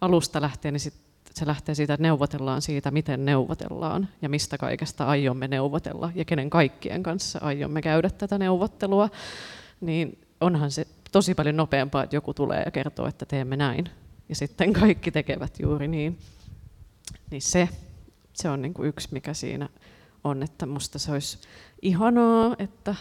alusta 0.00 0.40
lähtee, 0.40 0.70
niin 0.70 0.80
sit 0.80 0.94
se 1.34 1.46
lähtee 1.46 1.74
siitä, 1.74 1.94
että 1.94 2.02
neuvotellaan 2.02 2.62
siitä, 2.62 2.90
miten 2.90 3.24
neuvotellaan 3.24 4.08
ja 4.22 4.28
mistä 4.28 4.58
kaikesta 4.58 5.04
aiomme 5.04 5.48
neuvotella 5.48 6.12
ja 6.14 6.24
kenen 6.24 6.50
kaikkien 6.50 7.02
kanssa 7.02 7.38
aiomme 7.42 7.82
käydä 7.82 8.10
tätä 8.10 8.38
neuvottelua, 8.38 9.08
niin 9.80 10.18
onhan 10.40 10.70
se 10.70 10.86
tosi 11.12 11.34
paljon 11.34 11.56
nopeampaa, 11.56 12.02
että 12.02 12.16
joku 12.16 12.34
tulee 12.34 12.62
ja 12.64 12.70
kertoo, 12.70 13.06
että 13.06 13.26
teemme 13.26 13.56
näin. 13.56 13.90
Ja 14.28 14.34
sitten 14.34 14.72
kaikki 14.72 15.10
tekevät 15.10 15.60
juuri 15.60 15.88
niin. 15.88 16.18
Niin 17.30 17.42
se, 17.42 17.68
se 18.32 18.48
on 18.48 18.62
niin 18.62 18.74
kuin 18.74 18.88
yksi, 18.88 19.08
mikä 19.12 19.34
siinä 19.34 19.68
on, 20.24 20.42
että 20.42 20.66
musta 20.66 20.98
se 20.98 21.12
olisi 21.12 21.38
ihanaa, 21.82 22.56
että 22.58 22.94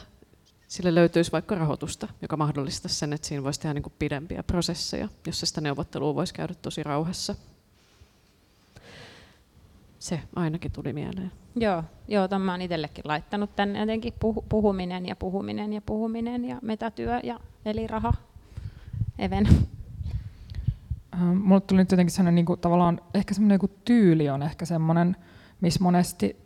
sille 0.67 0.95
löytyisi 0.95 1.31
vaikka 1.31 1.55
rahoitusta, 1.55 2.07
joka 2.21 2.37
mahdollistaisi 2.37 2.95
sen, 2.95 3.13
että 3.13 3.27
siinä 3.27 3.43
voisi 3.43 3.59
tehdä 3.59 3.73
niin 3.73 3.83
kuin 3.83 3.93
pidempiä 3.99 4.43
prosesseja, 4.43 5.09
jossa 5.27 5.45
sitä 5.45 5.61
neuvottelua 5.61 6.15
voisi 6.15 6.33
käydä 6.33 6.53
tosi 6.61 6.83
rauhassa. 6.83 7.35
Se 9.99 10.19
ainakin 10.35 10.71
tuli 10.71 10.93
mieleen. 10.93 11.31
Joo, 11.55 11.83
joo 12.07 12.27
tämän 12.27 12.49
olen 12.49 12.61
itsellekin 12.61 13.03
laittanut 13.07 13.55
tänne 13.55 13.79
jotenkin 13.79 14.13
puhuminen 14.49 15.05
ja 15.05 15.15
puhuminen 15.15 15.73
ja 15.73 15.81
puhuminen 15.81 16.45
ja 16.45 16.59
metatyö 16.61 17.19
ja 17.23 17.39
eli 17.65 17.87
raha. 17.87 18.13
Even. 19.19 19.47
Ähm, 21.13 21.37
mulle 21.37 21.61
tuli 21.61 21.79
nyt 21.79 21.91
jotenkin 21.91 22.11
sellainen 22.11 22.35
niin 22.35 22.45
kuin, 22.45 22.59
tavallaan, 22.59 23.01
ehkä 23.13 23.33
semmoinen 23.33 23.59
niin 23.61 23.79
tyyli 23.85 24.29
on 24.29 24.43
ehkä 24.43 24.65
semmoinen, 24.65 25.15
missä 25.61 25.83
monesti 25.83 26.37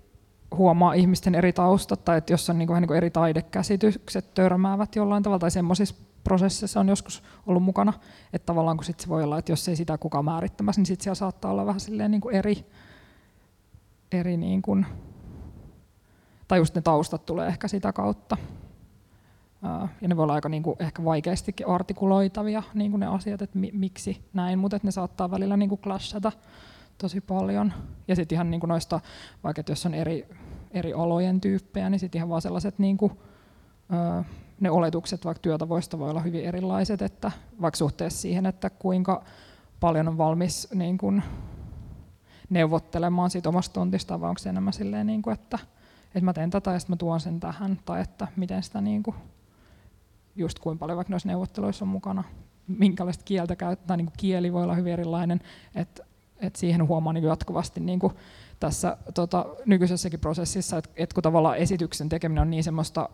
huomaa 0.56 0.94
ihmisten 0.94 1.36
eri 1.36 1.54
taustat, 1.54 2.06
tai 2.06 2.18
että 2.18 2.34
jos 2.34 2.50
on 2.50 2.58
niin 2.58 2.68
kuin, 2.68 2.82
niin 2.82 2.88
kuin 2.88 2.98
eri 2.98 3.10
taidekäsitykset 3.10 4.34
törmäävät 4.34 4.96
jollain 4.96 5.24
tavalla, 5.24 5.40
tai 5.40 5.52
semmoisissa 5.52 5.96
prosessissa 6.24 6.80
on 6.80 6.90
joskus 6.90 7.24
ollut 7.48 7.64
mukana, 7.64 7.94
että 8.34 8.46
tavallaan 8.46 8.78
kun 8.78 8.84
sit 8.84 9.00
se 9.00 9.10
voi 9.10 9.24
olla, 9.24 9.38
että 9.38 9.52
jos 9.52 9.68
ei 9.68 9.76
sitä 9.76 9.98
kukaan 9.98 10.26
määrittämässä, 10.26 10.80
niin 10.80 10.86
sitten 10.86 11.04
siellä 11.04 11.16
saattaa 11.16 11.52
olla 11.52 11.66
vähän 11.66 11.80
silleen 11.80 12.12
niin 12.12 12.22
kuin 12.22 12.36
eri, 12.36 12.66
eri 14.12 14.38
niin 14.38 14.62
kuin, 14.62 14.86
tai 16.48 16.58
just 16.58 16.76
ne 16.76 16.82
taustat 16.82 17.26
tulee 17.26 17.48
ehkä 17.48 17.68
sitä 17.68 17.94
kautta. 17.94 18.38
Ja 20.02 20.08
ne 20.08 20.18
voi 20.18 20.24
olla 20.24 20.34
aika 20.34 20.50
niin 20.50 20.64
kuin 20.64 20.76
ehkä 20.80 21.04
vaikeastikin 21.04 21.68
artikuloitavia 21.68 22.64
niin 22.74 22.92
kuin 22.92 23.00
ne 23.00 23.08
asiat, 23.08 23.42
että 23.42 23.60
mi, 23.60 23.70
miksi 23.74 24.26
näin, 24.34 24.60
mutta 24.60 24.80
ne 24.84 24.92
saattaa 24.92 25.32
välillä 25.32 25.58
niin 25.58 25.70
kuin 25.70 25.82
clashata 25.82 26.32
tosi 26.98 27.22
paljon. 27.22 27.74
Ja 28.08 28.16
sitten 28.16 28.36
ihan 28.36 28.52
niin 28.52 28.60
kuin 28.60 28.70
noista, 28.70 29.00
vaikka 29.44 29.64
jos 29.70 29.86
on 29.86 29.94
eri, 29.94 30.28
eri 30.72 30.94
olojen 30.94 31.42
tyyppejä, 31.42 31.90
niin 31.90 32.00
sitten 32.00 32.20
ihan 32.20 32.30
vaan 32.30 32.42
sellaiset 32.42 32.80
niin 32.80 32.98
kuin, 32.98 33.12
ne 34.60 34.72
oletukset 34.72 35.26
vaikka 35.26 35.42
työtavoista 35.42 36.00
voi 36.00 36.10
olla 36.10 36.22
hyvin 36.22 36.46
erilaiset, 36.46 37.02
että 37.02 37.32
vaikka 37.62 37.78
suhteessa 37.78 38.22
siihen, 38.22 38.46
että 38.46 38.70
kuinka 38.70 39.24
paljon 39.80 40.08
on 40.08 40.18
valmis 40.18 40.68
niin 40.74 40.98
kuin, 40.98 41.24
neuvottelemaan 42.52 43.30
siitä 43.30 43.50
omasta 43.50 43.74
tontista, 43.74 44.22
vai 44.22 44.30
onko 44.30 44.40
se 44.40 44.50
enemmän 44.50 44.74
silleen, 44.74 45.08
niin 45.08 45.22
kuin, 45.22 45.34
että, 45.34 45.60
että 46.06 46.22
mä 46.22 46.34
teen 46.34 46.50
tätä 46.50 46.72
ja 46.72 46.80
sitten 46.80 46.94
mä 46.94 46.98
tuon 46.98 47.20
sen 47.20 47.40
tähän, 47.40 47.80
tai 47.86 48.02
että 48.02 48.28
miten 48.36 48.64
sitä 48.64 48.82
niin 48.82 49.04
kuin, 49.04 49.16
just 50.36 50.60
kuinka 50.60 50.80
paljon 50.80 50.96
vaikka 50.96 51.12
noissa 51.12 51.30
neuvotteluissa 51.30 51.86
on 51.86 51.90
mukana, 51.90 52.24
minkälaista 52.68 53.24
kieltä 53.24 53.56
käyttää, 53.56 53.98
niin 53.98 54.06
kuin 54.06 54.18
kieli 54.18 54.54
voi 54.54 54.64
olla 54.64 54.76
hyvin 54.76 54.94
erilainen, 54.94 55.42
että, 55.76 56.04
että 56.40 56.60
siihen 56.60 56.88
huomaa 56.88 57.14
niin 57.14 57.24
jatkuvasti 57.24 57.80
niin 57.80 58.00
kuin 58.00 58.14
tässä 58.60 58.98
tota, 59.14 59.46
nykyisessäkin 59.66 60.20
prosessissa, 60.20 60.78
että, 60.78 60.90
että 60.96 61.14
kun 61.14 61.24
tavallaan 61.24 61.58
esityksen 61.58 62.10
tekeminen 62.10 62.42
on 62.42 62.50
niin 62.50 62.64
semmoista 62.64 63.10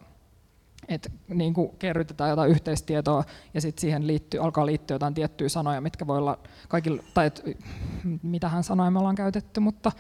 että 0.88 1.10
niin 1.28 1.54
kuin 1.54 1.72
kerrytetään 1.80 2.30
jotain 2.30 2.52
yhteistietoa 2.52 3.24
ja 3.54 3.62
sitten 3.62 3.82
siihen 3.82 4.08
liittyy, 4.08 4.40
alkaa 4.40 4.66
liittyä 4.66 4.96
jotain 4.96 5.14
tiettyjä 5.14 5.50
sanoja, 5.50 5.82
mitkä 5.82 6.08
voi 6.08 6.18
olla 6.18 6.40
kaikilla, 6.68 7.04
tai 7.14 7.26
et, 7.26 7.44
mitähän 8.24 8.64
sanoja 8.64 8.92
me 8.92 9.00
ollaan 9.00 9.16
käytetty, 9.16 9.60
mutta 9.60 9.92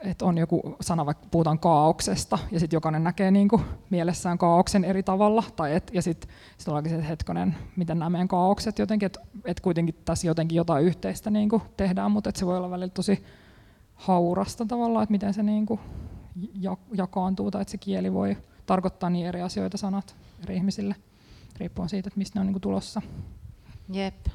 että 0.00 0.24
on 0.24 0.38
joku 0.38 0.76
sana, 0.80 1.06
vaikka 1.06 1.26
puhutaan 1.30 1.58
kaauksesta, 1.58 2.38
ja 2.50 2.60
sitten 2.60 2.76
jokainen 2.76 3.04
näkee 3.04 3.30
niin 3.30 3.48
kuin 3.48 3.62
mielessään 3.90 4.38
kaauksen 4.38 4.84
eri 4.84 5.02
tavalla, 5.02 5.44
tai 5.56 5.74
et, 5.74 5.90
ja 5.94 6.02
sitten 6.02 6.30
sit 6.58 6.68
ollaankin 6.68 6.92
se, 6.92 7.08
hetkonen, 7.08 7.54
miten 7.76 7.98
nämä 7.98 8.10
meidän 8.10 8.28
kaaukset 8.28 8.78
jotenkin, 8.78 9.06
että 9.06 9.20
et 9.44 9.60
kuitenkin 9.60 9.94
tässä 10.04 10.26
jotenkin 10.26 10.56
jotain 10.56 10.84
yhteistä 10.84 11.30
niin 11.30 11.48
kuin 11.48 11.62
tehdään, 11.76 12.10
mutta 12.10 12.28
et 12.28 12.36
se 12.36 12.46
voi 12.46 12.56
olla 12.56 12.70
välillä 12.70 12.92
tosi 12.94 13.24
haurasta 13.94 14.66
tavallaan, 14.66 15.02
että 15.02 15.12
miten 15.12 15.34
se 15.34 15.42
niin 15.42 15.66
kuin 15.66 15.80
jakaantuu, 16.92 17.50
tai 17.50 17.62
että 17.62 17.72
se 17.72 17.78
kieli 17.78 18.12
voi 18.12 18.36
tarkoittaa 18.66 19.10
niin 19.10 19.26
eri 19.26 19.42
asioita 19.42 19.78
sanat 19.78 20.16
eri 20.42 20.56
ihmisille, 20.56 20.96
riippuen 21.56 21.88
siitä, 21.88 22.08
että 22.08 22.18
mistä 22.18 22.38
ne 22.38 22.40
on 22.40 22.52
niin 22.52 22.60
tulossa. 22.60 23.02
Jep. 23.92 24.26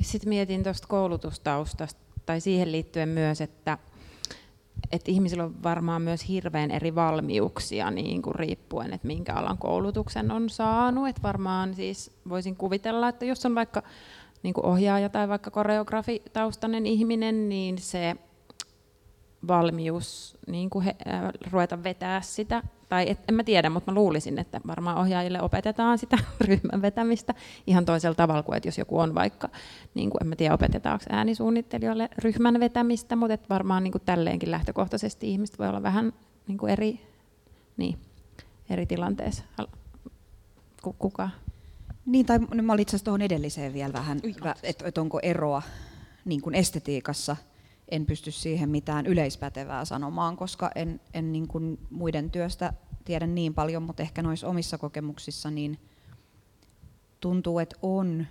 Sitten 0.00 0.28
mietin 0.28 0.62
tuosta 0.62 0.88
koulutustaustasta, 0.88 2.00
tai 2.26 2.40
siihen 2.40 2.72
liittyen 2.72 3.08
myös, 3.08 3.40
että, 3.40 3.78
että 4.92 5.10
ihmisillä 5.10 5.44
on 5.44 5.62
varmaan 5.62 6.02
myös 6.02 6.28
hirveän 6.28 6.70
eri 6.70 6.94
valmiuksia 6.94 7.90
niin 7.90 8.22
kuin 8.22 8.34
riippuen, 8.34 8.92
että 8.92 9.06
minkä 9.06 9.34
alan 9.34 9.58
koulutuksen 9.58 10.30
on 10.30 10.50
saanut. 10.50 11.08
Että 11.08 11.22
varmaan 11.22 11.74
siis 11.74 12.10
voisin 12.28 12.56
kuvitella, 12.56 13.08
että 13.08 13.24
jos 13.24 13.46
on 13.46 13.54
vaikka 13.54 13.82
niin 14.42 14.54
kuin 14.54 14.66
ohjaaja 14.66 15.08
tai 15.08 15.28
vaikka 15.28 15.50
koreografitaustainen 15.50 16.86
ihminen, 16.86 17.48
niin 17.48 17.78
se 17.78 18.16
valmius 19.48 20.38
niin 20.46 20.70
kuin 20.70 20.84
he, 20.84 20.96
äh, 21.06 21.22
ruveta 21.50 21.82
vetää 21.82 22.20
sitä, 22.20 22.62
tai 22.88 23.10
et, 23.10 23.18
en 23.28 23.34
mä 23.34 23.44
tiedä, 23.44 23.70
mutta 23.70 23.92
mä 23.92 23.94
luulisin, 23.94 24.38
että 24.38 24.60
varmaan 24.66 24.98
ohjaajille 24.98 25.42
opetetaan 25.42 25.98
sitä 25.98 26.18
ryhmän 26.48 26.82
vetämistä 26.82 27.34
ihan 27.66 27.84
toisella 27.84 28.14
tavalla 28.14 28.42
kuin, 28.42 28.56
että 28.56 28.68
jos 28.68 28.78
joku 28.78 28.98
on 28.98 29.14
vaikka, 29.14 29.48
niin 29.94 30.10
kuin, 30.10 30.22
en 30.22 30.28
mä 30.28 30.36
tiedä 30.36 30.54
opetetaanko 30.54 31.04
äänisuunnittelijoille 31.10 32.08
ryhmän 32.18 32.60
vetämistä, 32.60 33.16
mutta 33.16 33.34
että 33.34 33.48
varmaan 33.48 33.84
niin 33.84 33.92
kuin 33.92 34.02
tälleenkin 34.04 34.50
lähtökohtaisesti 34.50 35.30
ihmiset 35.30 35.58
voi 35.58 35.68
olla 35.68 35.82
vähän 35.82 36.12
niin 36.48 36.58
kuin 36.58 36.72
eri, 36.72 37.00
niin, 37.76 37.98
eri 38.70 38.86
tilanteessa. 38.86 39.44
Kuka? 40.98 41.30
Niin, 42.06 42.26
tai 42.26 42.38
mä 42.38 42.72
olin 42.72 42.82
itse 42.82 42.90
asiassa 42.90 43.04
tuohon 43.04 43.22
edelliseen 43.22 43.72
vielä 43.72 43.92
vähän, 43.92 44.20
että 44.62 44.88
et 44.88 44.98
onko 44.98 45.20
eroa 45.22 45.62
niin 46.24 46.40
kuin 46.40 46.54
estetiikassa– 46.54 47.36
en 47.88 48.06
pysty 48.06 48.30
siihen 48.30 48.68
mitään 48.68 49.06
yleispätevää 49.06 49.84
sanomaan, 49.84 50.36
koska 50.36 50.70
en, 50.74 51.00
en 51.14 51.32
niin 51.32 51.48
kuin 51.48 51.78
muiden 51.90 52.30
työstä 52.30 52.72
tiedä 53.04 53.26
niin 53.26 53.54
paljon, 53.54 53.82
mutta 53.82 54.02
ehkä 54.02 54.22
noissa 54.22 54.48
omissa 54.48 54.78
kokemuksissa 54.78 55.50
niin 55.50 55.78
tuntuu, 57.20 57.58
että 57.58 57.76
on 57.82 58.26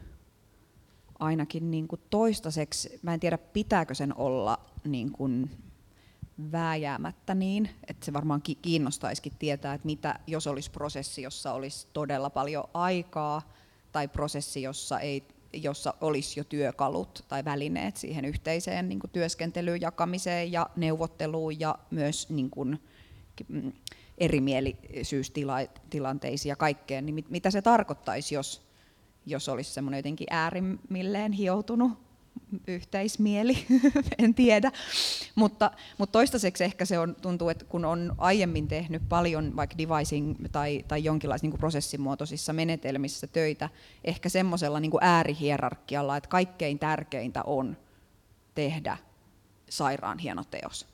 ainakin 1.20 1.72
niin 1.72 1.88
kuin 1.88 2.02
toistaiseksi, 2.10 3.00
mä 3.02 3.14
en 3.14 3.20
tiedä 3.20 3.38
pitääkö 3.38 3.96
sen 3.96 4.18
olla 4.18 4.60
niin 4.84 5.12
kuin 5.12 5.52
vääjäämättä 6.52 7.36
niin, 7.36 7.70
että 7.88 8.06
se 8.06 8.14
varmaan 8.14 8.42
kiinnostaisikin 8.62 9.34
tietää, 9.40 9.74
että 9.74 9.86
mitä 9.86 10.20
jos 10.28 10.48
olisi 10.48 10.72
prosessi, 10.72 11.22
jossa 11.22 11.54
olisi 11.54 11.88
todella 11.94 12.30
paljon 12.30 12.64
aikaa, 12.74 13.42
tai 13.92 14.08
prosessi, 14.08 14.62
jossa, 14.62 15.00
ei, 15.00 15.24
jossa 15.54 15.94
olisi 16.02 16.40
jo 16.40 16.44
työkalut 16.44 17.26
tai 17.28 17.46
välineet 17.46 17.98
siihen 17.98 18.26
yhteiseen 18.26 18.90
niin 18.90 19.00
kuin 19.00 19.12
työskentelyyn, 19.12 19.82
jakamiseen 19.82 20.52
ja 20.52 20.70
neuvotteluun 20.76 21.60
ja 21.60 21.76
myös 21.92 22.30
niin 22.30 22.50
kuin, 22.50 22.80
mm, 23.48 23.72
erimielisyystilanteisiin 24.18 26.50
ja 26.50 26.56
kaikkeen, 26.56 27.06
niin 27.06 27.16
mit, 27.16 27.30
mitä 27.30 27.52
se 27.52 27.62
tarkoittaisi, 27.62 28.36
jos, 28.36 28.68
jos 29.26 29.50
olisi 29.50 29.74
semmoinen 29.74 29.98
jotenkin 29.98 30.28
äärimmilleen 30.30 31.32
hioutunut 31.32 31.92
yhteismieli, 32.68 33.66
en 34.20 34.34
tiedä. 34.34 34.72
Mutta, 35.36 35.72
mutta 35.98 36.12
toistaiseksi 36.12 36.64
ehkä 36.64 36.86
se 36.86 37.00
on, 37.00 37.16
tuntuu, 37.16 37.50
että 37.50 37.66
kun 37.66 37.86
on 37.86 38.16
aiemmin 38.18 38.68
tehnyt 38.68 39.10
paljon 39.10 39.56
vaikka 39.56 39.78
devising 39.78 40.36
tai, 40.52 40.86
tai 40.88 41.04
jonkinlaisissa 41.04 41.48
niin 41.48 41.60
prosessimuotoisissa 41.60 42.54
menetelmissä 42.54 43.28
töitä, 43.28 43.70
ehkä 44.04 44.30
semmoisella 44.30 44.80
niin 44.80 44.92
äärihierarkialla, 45.02 46.18
että 46.18 46.30
kaikkein 46.30 46.80
tärkeintä 46.80 47.44
on 47.44 47.78
tehdä 48.56 48.98
sairaan 49.70 50.20
hieno 50.20 50.44
teos 50.44 50.93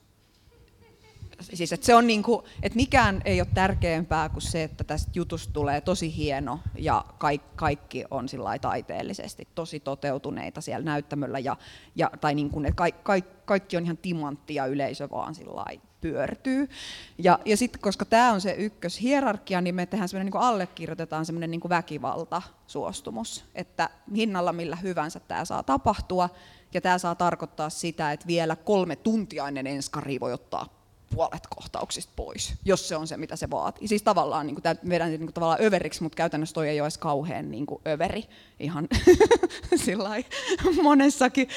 siis 1.41 1.73
että 1.73 1.85
se 1.85 1.95
on 1.95 2.07
niin 2.07 2.23
kuin, 2.23 2.45
että 2.63 2.75
mikään 2.75 3.21
ei 3.25 3.41
ole 3.41 3.47
tärkeämpää 3.53 4.29
kuin 4.29 4.41
se, 4.41 4.63
että 4.63 4.83
tästä 4.83 5.11
jutusta 5.15 5.53
tulee 5.53 5.81
tosi 5.81 6.17
hieno 6.17 6.59
ja 6.77 7.05
kaikki, 7.17 7.49
kaikki 7.55 8.05
on 8.11 8.29
sillä 8.29 8.59
taiteellisesti 8.59 9.47
tosi 9.55 9.79
toteutuneita 9.79 10.61
siellä 10.61 10.85
näyttämöllä 10.85 11.39
ja, 11.39 11.57
ja 11.95 12.11
tai 12.21 12.35
niin 12.35 12.49
kuin, 12.49 12.65
että 12.65 12.75
kaikki, 13.03 13.29
kaikki, 13.45 13.77
on 13.77 13.83
ihan 13.83 13.97
timantti 13.97 14.55
ja 14.55 14.65
yleisö 14.65 15.09
vaan 15.09 15.35
sillä 15.35 15.65
pyörtyy. 16.01 16.69
Ja, 17.17 17.39
ja 17.45 17.57
sitten 17.57 17.81
koska 17.81 18.05
tämä 18.05 18.31
on 18.31 18.41
se 18.41 18.55
ykköshierarkia, 18.57 19.61
niin 19.61 19.75
me 19.75 19.85
tehdään 19.85 20.09
semmoinen 20.09 20.31
niin 20.33 20.41
allekirjoitetaan 20.41 21.25
semmoinen 21.25 21.51
niin 21.51 21.61
väkivaltasuostumus, 21.69 23.45
että 23.55 23.89
hinnalla 24.15 24.53
millä 24.53 24.75
hyvänsä 24.75 25.19
tämä 25.19 25.45
saa 25.45 25.63
tapahtua, 25.63 26.29
ja 26.73 26.81
tämä 26.81 26.97
saa 26.97 27.15
tarkoittaa 27.15 27.69
sitä, 27.69 28.11
että 28.11 28.27
vielä 28.27 28.55
kolme 28.55 28.95
tuntia 28.95 29.47
ennen 29.47 29.67
enskari 29.67 30.19
voi 30.19 30.33
ottaa 30.33 30.78
puolet 31.15 31.47
kohtauksista 31.55 32.13
pois, 32.15 32.53
jos 32.65 32.87
se 32.87 32.95
on 32.95 33.07
se, 33.07 33.17
mitä 33.17 33.35
se 33.35 33.49
vaatii. 33.49 33.87
Siis 33.87 34.03
tavallaan 34.03 34.47
niin 34.47 34.55
kuin, 34.55 34.63
vedän 34.89 35.09
niin 35.09 35.19
kuin, 35.19 35.33
tavallaan 35.33 35.61
överiksi, 35.63 36.03
mutta 36.03 36.15
käytännössä 36.15 36.53
toi 36.53 36.69
ei 36.69 36.81
ole 36.81 36.85
edes 36.85 36.97
kauhean 36.97 37.51
niin 37.51 37.65
kuin, 37.65 37.81
överi 37.87 38.23
ihan 38.59 38.87
monessakin 40.83 41.47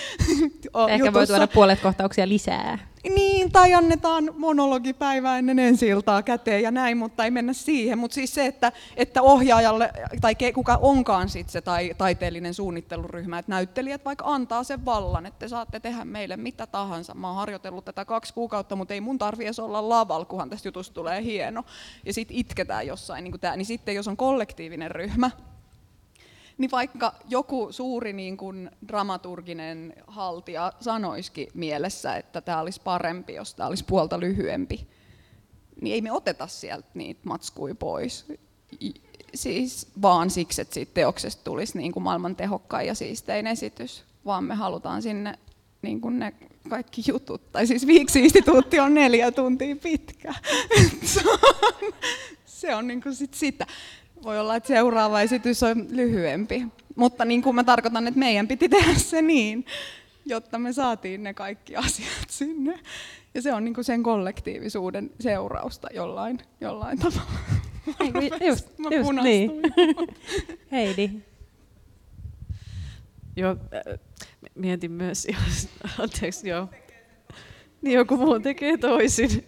Ehkä 0.88 0.96
jutussa. 0.96 1.12
voi 1.12 1.26
tuoda 1.26 1.46
puolet 1.46 1.80
kohtauksia 1.80 2.28
lisää. 2.28 2.91
Niin, 3.08 3.52
tai 3.52 3.74
annetaan 3.74 4.30
monologipäivää 4.36 5.38
ennen 5.38 5.58
ensi 5.58 5.86
iltaa 5.86 6.22
käteen 6.22 6.62
ja 6.62 6.70
näin, 6.70 6.96
mutta 6.96 7.24
ei 7.24 7.30
mennä 7.30 7.52
siihen. 7.52 7.98
Mutta 7.98 8.14
siis 8.14 8.34
se, 8.34 8.46
että, 8.46 8.72
että 8.96 9.22
ohjaajalle, 9.22 9.92
tai 10.20 10.34
kuka 10.54 10.78
onkaan 10.82 11.28
sit 11.28 11.50
se 11.50 11.60
tai, 11.60 11.94
taiteellinen 11.98 12.54
suunnitteluryhmä, 12.54 13.38
että 13.38 13.52
näyttelijät 13.52 14.04
vaikka 14.04 14.24
antaa 14.26 14.64
sen 14.64 14.84
vallan, 14.84 15.26
että 15.26 15.38
te 15.38 15.48
saatte 15.48 15.80
tehdä 15.80 16.04
meille 16.04 16.36
mitä 16.36 16.66
tahansa. 16.66 17.14
Mä 17.14 17.26
oon 17.26 17.36
harjoitellut 17.36 17.84
tätä 17.84 18.04
kaksi 18.04 18.34
kuukautta, 18.34 18.76
mutta 18.76 18.94
ei 18.94 19.00
mun 19.00 19.18
tarvi 19.18 19.44
edes 19.44 19.58
olla 19.58 19.88
lavalla, 19.88 20.24
kunhan 20.24 20.50
tästä 20.50 20.68
jutusta 20.68 20.94
tulee 20.94 21.22
hieno. 21.22 21.64
Ja 22.06 22.12
sitten 22.12 22.36
itketään 22.36 22.86
jossain, 22.86 23.24
niin, 23.24 23.40
tää, 23.40 23.56
niin 23.56 23.66
sitten 23.66 23.94
jos 23.94 24.08
on 24.08 24.16
kollektiivinen 24.16 24.90
ryhmä, 24.90 25.30
niin 26.58 26.70
vaikka 26.70 27.14
joku 27.28 27.68
suuri 27.70 28.12
niin 28.12 28.36
kuin 28.36 28.70
dramaturginen 28.88 29.94
haltija 30.06 30.72
sanoisikin 30.80 31.48
mielessä, 31.54 32.16
että 32.16 32.40
tämä 32.40 32.60
olisi 32.60 32.80
parempi, 32.84 33.34
jos 33.34 33.54
tämä 33.54 33.68
olisi 33.68 33.84
puolta 33.84 34.20
lyhyempi, 34.20 34.86
niin 35.80 35.94
ei 35.94 36.00
me 36.00 36.12
oteta 36.12 36.46
sieltä 36.46 36.88
niitä 36.94 37.20
matskui 37.24 37.74
pois. 37.74 38.26
Siis 39.34 39.88
vaan 40.02 40.30
siksi, 40.30 40.62
että 40.62 40.74
siitä 40.74 40.94
teoksesta 40.94 41.44
tulisi 41.44 41.78
niin 41.78 41.92
kuin 41.92 42.02
maailman 42.02 42.36
tehokkain 42.36 42.86
ja 42.86 42.94
siistein 42.94 43.46
esitys, 43.46 44.04
vaan 44.24 44.44
me 44.44 44.54
halutaan 44.54 45.02
sinne 45.02 45.38
niin 45.82 46.00
kuin 46.00 46.18
ne 46.18 46.32
kaikki 46.68 47.02
jutut. 47.06 47.52
Tai 47.52 47.66
siis 47.66 47.86
Viiksi-instituutti 47.86 48.80
on 48.80 48.94
neljä 48.94 49.32
tuntia 49.32 49.76
pitkä. 49.76 50.34
se 51.04 51.20
on, 51.30 51.92
se 52.44 52.74
on 52.74 52.86
niin 52.86 53.02
kuin 53.02 53.14
sit 53.14 53.34
sitä. 53.34 53.66
Voi 54.22 54.38
olla, 54.38 54.56
että 54.56 54.66
seuraava 54.66 55.20
esitys 55.20 55.62
on 55.62 55.86
lyhyempi. 55.90 56.66
Mutta 56.96 57.24
niin 57.24 57.42
kuin 57.42 57.56
mä 57.56 57.64
tarkoitan, 57.64 58.06
että 58.06 58.20
meidän 58.20 58.48
piti 58.48 58.68
tehdä 58.68 58.94
se 58.94 59.22
niin, 59.22 59.66
jotta 60.26 60.58
me 60.58 60.72
saatiin 60.72 61.22
ne 61.22 61.34
kaikki 61.34 61.76
asiat 61.76 62.30
sinne. 62.30 62.78
Ja 63.34 63.42
se 63.42 63.52
on 63.52 63.64
niin 63.64 63.74
kuin 63.74 63.84
sen 63.84 64.02
kollektiivisuuden 64.02 65.10
seurausta 65.20 65.88
jollain, 65.94 66.38
jollain 66.60 66.98
tavalla. 66.98 67.22
Just, 68.46 68.78
mä 68.78 68.88
just 68.96 69.10
niin. 69.22 69.50
Heidi. 70.72 71.10
Joo, 73.36 73.50
äh, 73.50 73.98
mietin 74.54 74.92
myös, 74.92 75.26
anteeksi, 75.98 76.48
joo. 76.48 76.68
Niin 77.82 77.94
joku 77.94 78.16
muu 78.16 78.40
tekee 78.40 78.76
toisin 78.76 79.44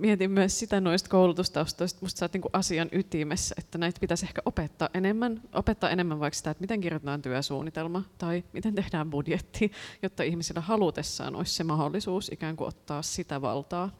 mietin 0.00 0.30
myös 0.30 0.58
sitä 0.58 0.80
noista 0.80 1.08
koulutustaustoista, 1.08 1.98
musta 2.02 2.18
sä 2.18 2.24
oot 2.24 2.32
niinku 2.32 2.50
asian 2.52 2.88
ytimessä, 2.92 3.54
että 3.58 3.78
näitä 3.78 4.00
pitäisi 4.00 4.26
ehkä 4.26 4.42
opettaa 4.44 4.88
enemmän, 4.94 5.42
opettaa 5.52 5.90
enemmän 5.90 6.20
vaikka 6.20 6.36
sitä, 6.36 6.50
että 6.50 6.60
miten 6.60 6.80
kirjoitetaan 6.80 7.22
työsuunnitelma 7.22 8.02
tai 8.18 8.44
miten 8.52 8.74
tehdään 8.74 9.10
budjetti, 9.10 9.72
jotta 10.02 10.22
ihmisillä 10.22 10.60
halutessaan 10.60 11.36
olisi 11.36 11.54
se 11.54 11.64
mahdollisuus 11.64 12.28
ikään 12.32 12.56
kuin 12.56 12.68
ottaa 12.68 13.02
sitä 13.02 13.42
valtaa, 13.42 13.90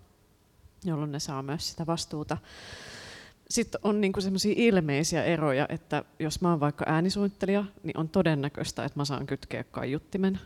jolloin 0.85 1.13
ne 1.13 1.21
saa 1.21 1.43
myös 1.43 1.71
sitä 1.71 1.87
vastuuta. 1.87 2.37
Sitten 3.51 3.81
on 3.85 4.01
niinku 4.01 4.21
sellaisia 4.21 4.55
ilmeisiä 4.57 5.25
eroja, 5.25 5.67
että 5.69 6.05
jos 6.19 6.41
mä 6.41 6.51
oon 6.51 6.61
vaikka 6.61 6.85
äänisuunnittelija, 6.89 7.65
niin 7.83 7.99
on 7.99 8.09
todennäköistä, 8.09 8.85
että 8.85 8.99
mä 9.01 9.05
saan 9.05 9.27
kytkeä 9.27 9.65
kaiuttimen 9.65 10.41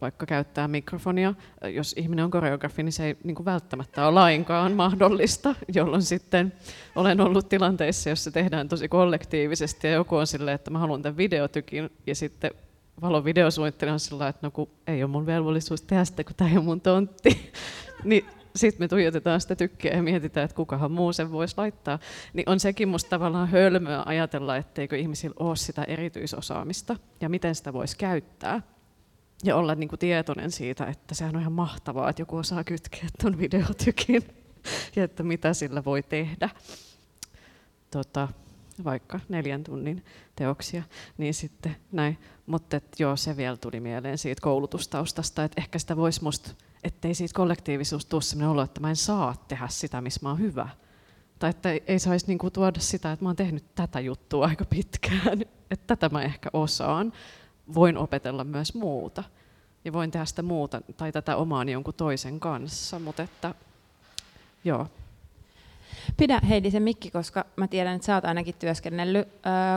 vaikka 0.00 0.26
käyttää 0.26 0.68
mikrofonia. 0.68 1.34
Jos 1.74 1.94
ihminen 1.98 2.24
on 2.24 2.30
koreografi, 2.30 2.82
niin 2.82 2.92
se 2.92 3.06
ei 3.06 3.16
niin 3.24 3.34
kuin 3.34 3.44
välttämättä 3.44 4.06
ole 4.06 4.14
lainkaan 4.14 4.72
mahdollista, 4.72 5.54
jolloin 5.74 6.02
sitten 6.02 6.52
olen 6.96 7.20
ollut 7.20 7.48
tilanteissa, 7.48 8.10
jossa 8.10 8.30
tehdään 8.30 8.68
tosi 8.68 8.88
kollektiivisesti 8.88 9.86
ja 9.86 9.92
joku 9.92 10.16
on 10.16 10.26
silleen, 10.26 10.54
että 10.54 10.70
mä 10.70 10.78
haluan 10.78 11.02
tämän 11.02 11.16
videotykin 11.16 11.90
ja 12.06 12.14
sitten 12.14 12.50
valon 13.00 13.24
videosuunnittelija 13.24 13.92
on 13.92 14.00
sillä 14.00 14.28
että 14.28 14.46
no 14.46 14.50
kun 14.50 14.68
ei 14.86 15.02
ole 15.02 15.10
mun 15.10 15.26
velvollisuus 15.26 15.82
tehdä 15.82 16.04
sitä, 16.04 16.24
kun 16.24 16.34
tämä 16.36 16.50
ei 16.50 16.56
ole 16.56 16.64
mun 16.64 16.80
tontti. 16.80 17.52
niin 18.04 18.26
sitten 18.56 18.84
me 18.84 18.88
tuijotetaan 18.88 19.40
sitä 19.40 19.56
tykkiä 19.56 19.92
ja 19.96 20.02
mietitään, 20.02 20.44
että 20.44 20.56
kukahan 20.56 20.92
muu 20.92 21.12
sen 21.12 21.32
voisi 21.32 21.54
laittaa. 21.56 21.98
Niin 22.32 22.48
on 22.48 22.60
sekin 22.60 22.88
musta 22.88 23.10
tavallaan 23.10 23.48
hölmöä 23.48 24.02
ajatella, 24.06 24.56
etteikö 24.56 24.96
ihmisillä 24.96 25.36
ole 25.38 25.56
sitä 25.56 25.82
erityisosaamista 25.82 26.96
ja 27.20 27.28
miten 27.28 27.54
sitä 27.54 27.72
voisi 27.72 27.96
käyttää 27.96 28.62
ja 29.44 29.56
olla 29.56 29.74
niin 29.74 29.88
kuin 29.88 29.98
tietoinen 29.98 30.50
siitä, 30.50 30.86
että 30.86 31.14
sehän 31.14 31.36
on 31.36 31.40
ihan 31.40 31.52
mahtavaa, 31.52 32.10
että 32.10 32.22
joku 32.22 32.36
osaa 32.36 32.64
kytkeä 32.64 33.08
tuon 33.20 33.38
videotykin 33.38 34.22
ja 34.96 35.04
että 35.04 35.22
mitä 35.22 35.54
sillä 35.54 35.84
voi 35.84 36.02
tehdä. 36.02 36.50
Tota, 37.90 38.28
vaikka 38.84 39.20
neljän 39.28 39.64
tunnin 39.64 40.04
teoksia, 40.36 40.82
niin 41.18 41.34
sitten 41.34 41.76
näin. 41.92 42.18
Mutta 42.46 42.80
joo, 42.98 43.16
se 43.16 43.36
vielä 43.36 43.56
tuli 43.56 43.80
mieleen 43.80 44.18
siitä 44.18 44.40
koulutustaustasta, 44.42 45.44
että 45.44 45.60
ehkä 45.60 45.78
sitä 45.78 45.96
voisi 45.96 46.22
musta, 46.24 46.50
ettei 46.84 47.14
siitä 47.14 47.34
kollektiivisuus 47.34 48.06
tule 48.06 48.22
sellainen 48.22 48.50
olo, 48.50 48.62
että 48.62 48.80
mä 48.80 48.90
en 48.90 48.96
saa 48.96 49.44
tehdä 49.48 49.68
sitä, 49.68 50.00
missä 50.00 50.20
mä 50.22 50.28
oon 50.28 50.38
hyvä. 50.38 50.68
Tai 51.38 51.50
että 51.50 51.68
ei 51.86 51.98
saisi 51.98 52.26
niinku 52.26 52.50
tuoda 52.50 52.80
sitä, 52.80 53.12
että 53.12 53.24
mä 53.24 53.28
oon 53.28 53.36
tehnyt 53.36 53.74
tätä 53.74 54.00
juttua 54.00 54.46
aika 54.46 54.64
pitkään, 54.64 55.42
että 55.70 55.86
tätä 55.86 56.08
mä 56.08 56.22
ehkä 56.22 56.50
osaan, 56.52 57.12
voin 57.74 57.98
opetella 57.98 58.44
myös 58.44 58.74
muuta. 58.74 59.24
Ja 59.84 59.92
voin 59.92 60.10
tehdä 60.10 60.24
sitä 60.24 60.42
muuta 60.42 60.80
tai 60.96 61.12
tätä 61.12 61.36
omaani 61.36 61.72
jonkun 61.72 61.94
toisen 61.94 62.40
kanssa, 62.40 62.98
mutta 62.98 63.22
että 63.22 63.54
joo. 64.64 64.86
Pidä 66.16 66.40
Heidi 66.48 66.70
se 66.70 66.80
mikki, 66.80 67.10
koska 67.10 67.44
mä 67.56 67.68
tiedän, 67.68 67.94
että 67.94 68.06
sä 68.06 68.14
oot 68.14 68.24
ainakin 68.24 68.54
työskennellyt 68.58 69.28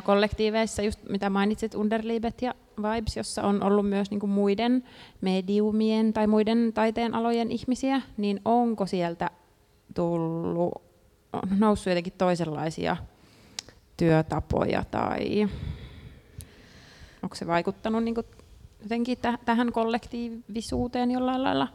kollektiiveissa, 0.03 0.81
just 0.81 0.99
mitä 1.09 1.29
mainitsit, 1.29 1.75
Underliebet 1.75 2.41
ja 2.41 2.53
Vibes, 2.77 3.17
jossa 3.17 3.43
on 3.43 3.63
ollut 3.63 3.89
myös 3.89 4.11
niin 4.11 4.29
muiden 4.29 4.83
mediumien 5.21 6.13
tai 6.13 6.27
muiden 6.27 6.71
taiteen 6.73 7.15
alojen 7.15 7.51
ihmisiä, 7.51 8.01
niin 8.17 8.41
onko 8.45 8.85
sieltä 8.85 9.29
tullut, 9.95 10.81
noussut 11.59 11.87
jotenkin 11.87 12.13
toisenlaisia 12.17 12.97
työtapoja 13.97 14.83
tai 14.91 15.49
onko 17.23 17.35
se 17.35 17.47
vaikuttanut 17.47 18.03
niin 18.03 18.15
kuin 18.15 18.25
jotenkin 18.81 19.17
täh- 19.17 19.43
tähän 19.45 19.71
kollektiivisuuteen 19.71 21.11
jollain 21.11 21.43
lailla? 21.43 21.67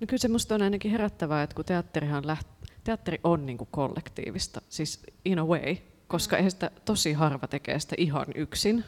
No 0.00 0.06
kyllä 0.06 0.20
se 0.20 0.28
minusta 0.28 0.54
on 0.54 0.62
ainakin 0.62 0.90
herättävää, 0.90 1.42
että 1.42 1.56
kun 1.56 1.64
teatterihan 1.64 2.24
läht- 2.24 2.68
teatteri 2.84 3.20
on 3.24 3.46
niin 3.46 3.58
kuin 3.58 3.68
kollektiivista, 3.70 4.60
siis 4.68 5.00
in 5.24 5.38
a 5.38 5.44
way, 5.44 5.76
koska 6.08 6.36
mm. 6.36 6.50
sitä 6.50 6.70
tosi 6.84 7.12
harva 7.12 7.46
tekee 7.46 7.78
sitä 7.80 7.94
ihan 7.98 8.26
yksin. 8.34 8.84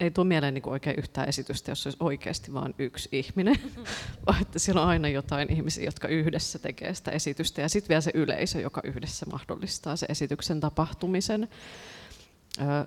ei 0.00 0.10
tule 0.10 0.26
mieleen 0.26 0.54
niin 0.54 0.68
oikein 0.68 0.98
yhtään 0.98 1.28
esitystä, 1.28 1.70
jos 1.70 1.86
olisi 1.86 1.98
oikeasti 2.00 2.52
vain 2.52 2.74
yksi 2.78 3.08
ihminen, 3.12 3.56
vaan 4.26 4.42
että 4.42 4.58
siellä 4.58 4.82
on 4.82 4.88
aina 4.88 5.08
jotain 5.08 5.52
ihmisiä, 5.52 5.84
jotka 5.84 6.08
yhdessä 6.08 6.58
tekee 6.58 6.94
sitä 6.94 7.10
esitystä, 7.10 7.62
ja 7.62 7.68
sitten 7.68 7.88
vielä 7.88 8.00
se 8.00 8.10
yleisö, 8.14 8.60
joka 8.60 8.80
yhdessä 8.84 9.26
mahdollistaa 9.26 9.96
se 9.96 10.06
esityksen 10.08 10.60
tapahtumisen. 10.60 11.48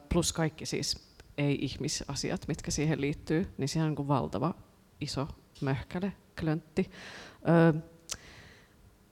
Plus 0.10 0.34
kaikki 0.34 0.66
siis 0.66 1.07
ei-ihmisasiat, 1.38 2.48
mitkä 2.48 2.72
siihen 2.72 3.02
liittyy, 3.02 3.54
niin 3.58 3.68
siellä 3.68 3.88
on 3.88 3.96
niin 3.98 4.08
valtava 4.08 4.54
iso 5.02 5.28
möhkäle, 5.62 6.14
klöntti. 6.40 6.92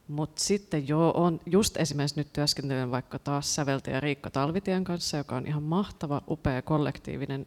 Mutta 0.08 0.42
sitten 0.44 0.88
joo, 0.88 1.14
on 1.16 1.40
just 1.46 1.78
esimerkiksi 1.78 2.20
nyt 2.20 2.34
työskentelen 2.34 2.92
vaikka 2.92 3.20
taas 3.20 3.56
säveltäjä 3.56 4.00
Riikka 4.00 4.30
Talvitien 4.30 4.84
kanssa, 4.84 5.18
joka 5.18 5.36
on 5.36 5.48
ihan 5.48 5.64
mahtava, 5.64 6.22
upea, 6.28 6.62
kollektiivinen 6.62 7.46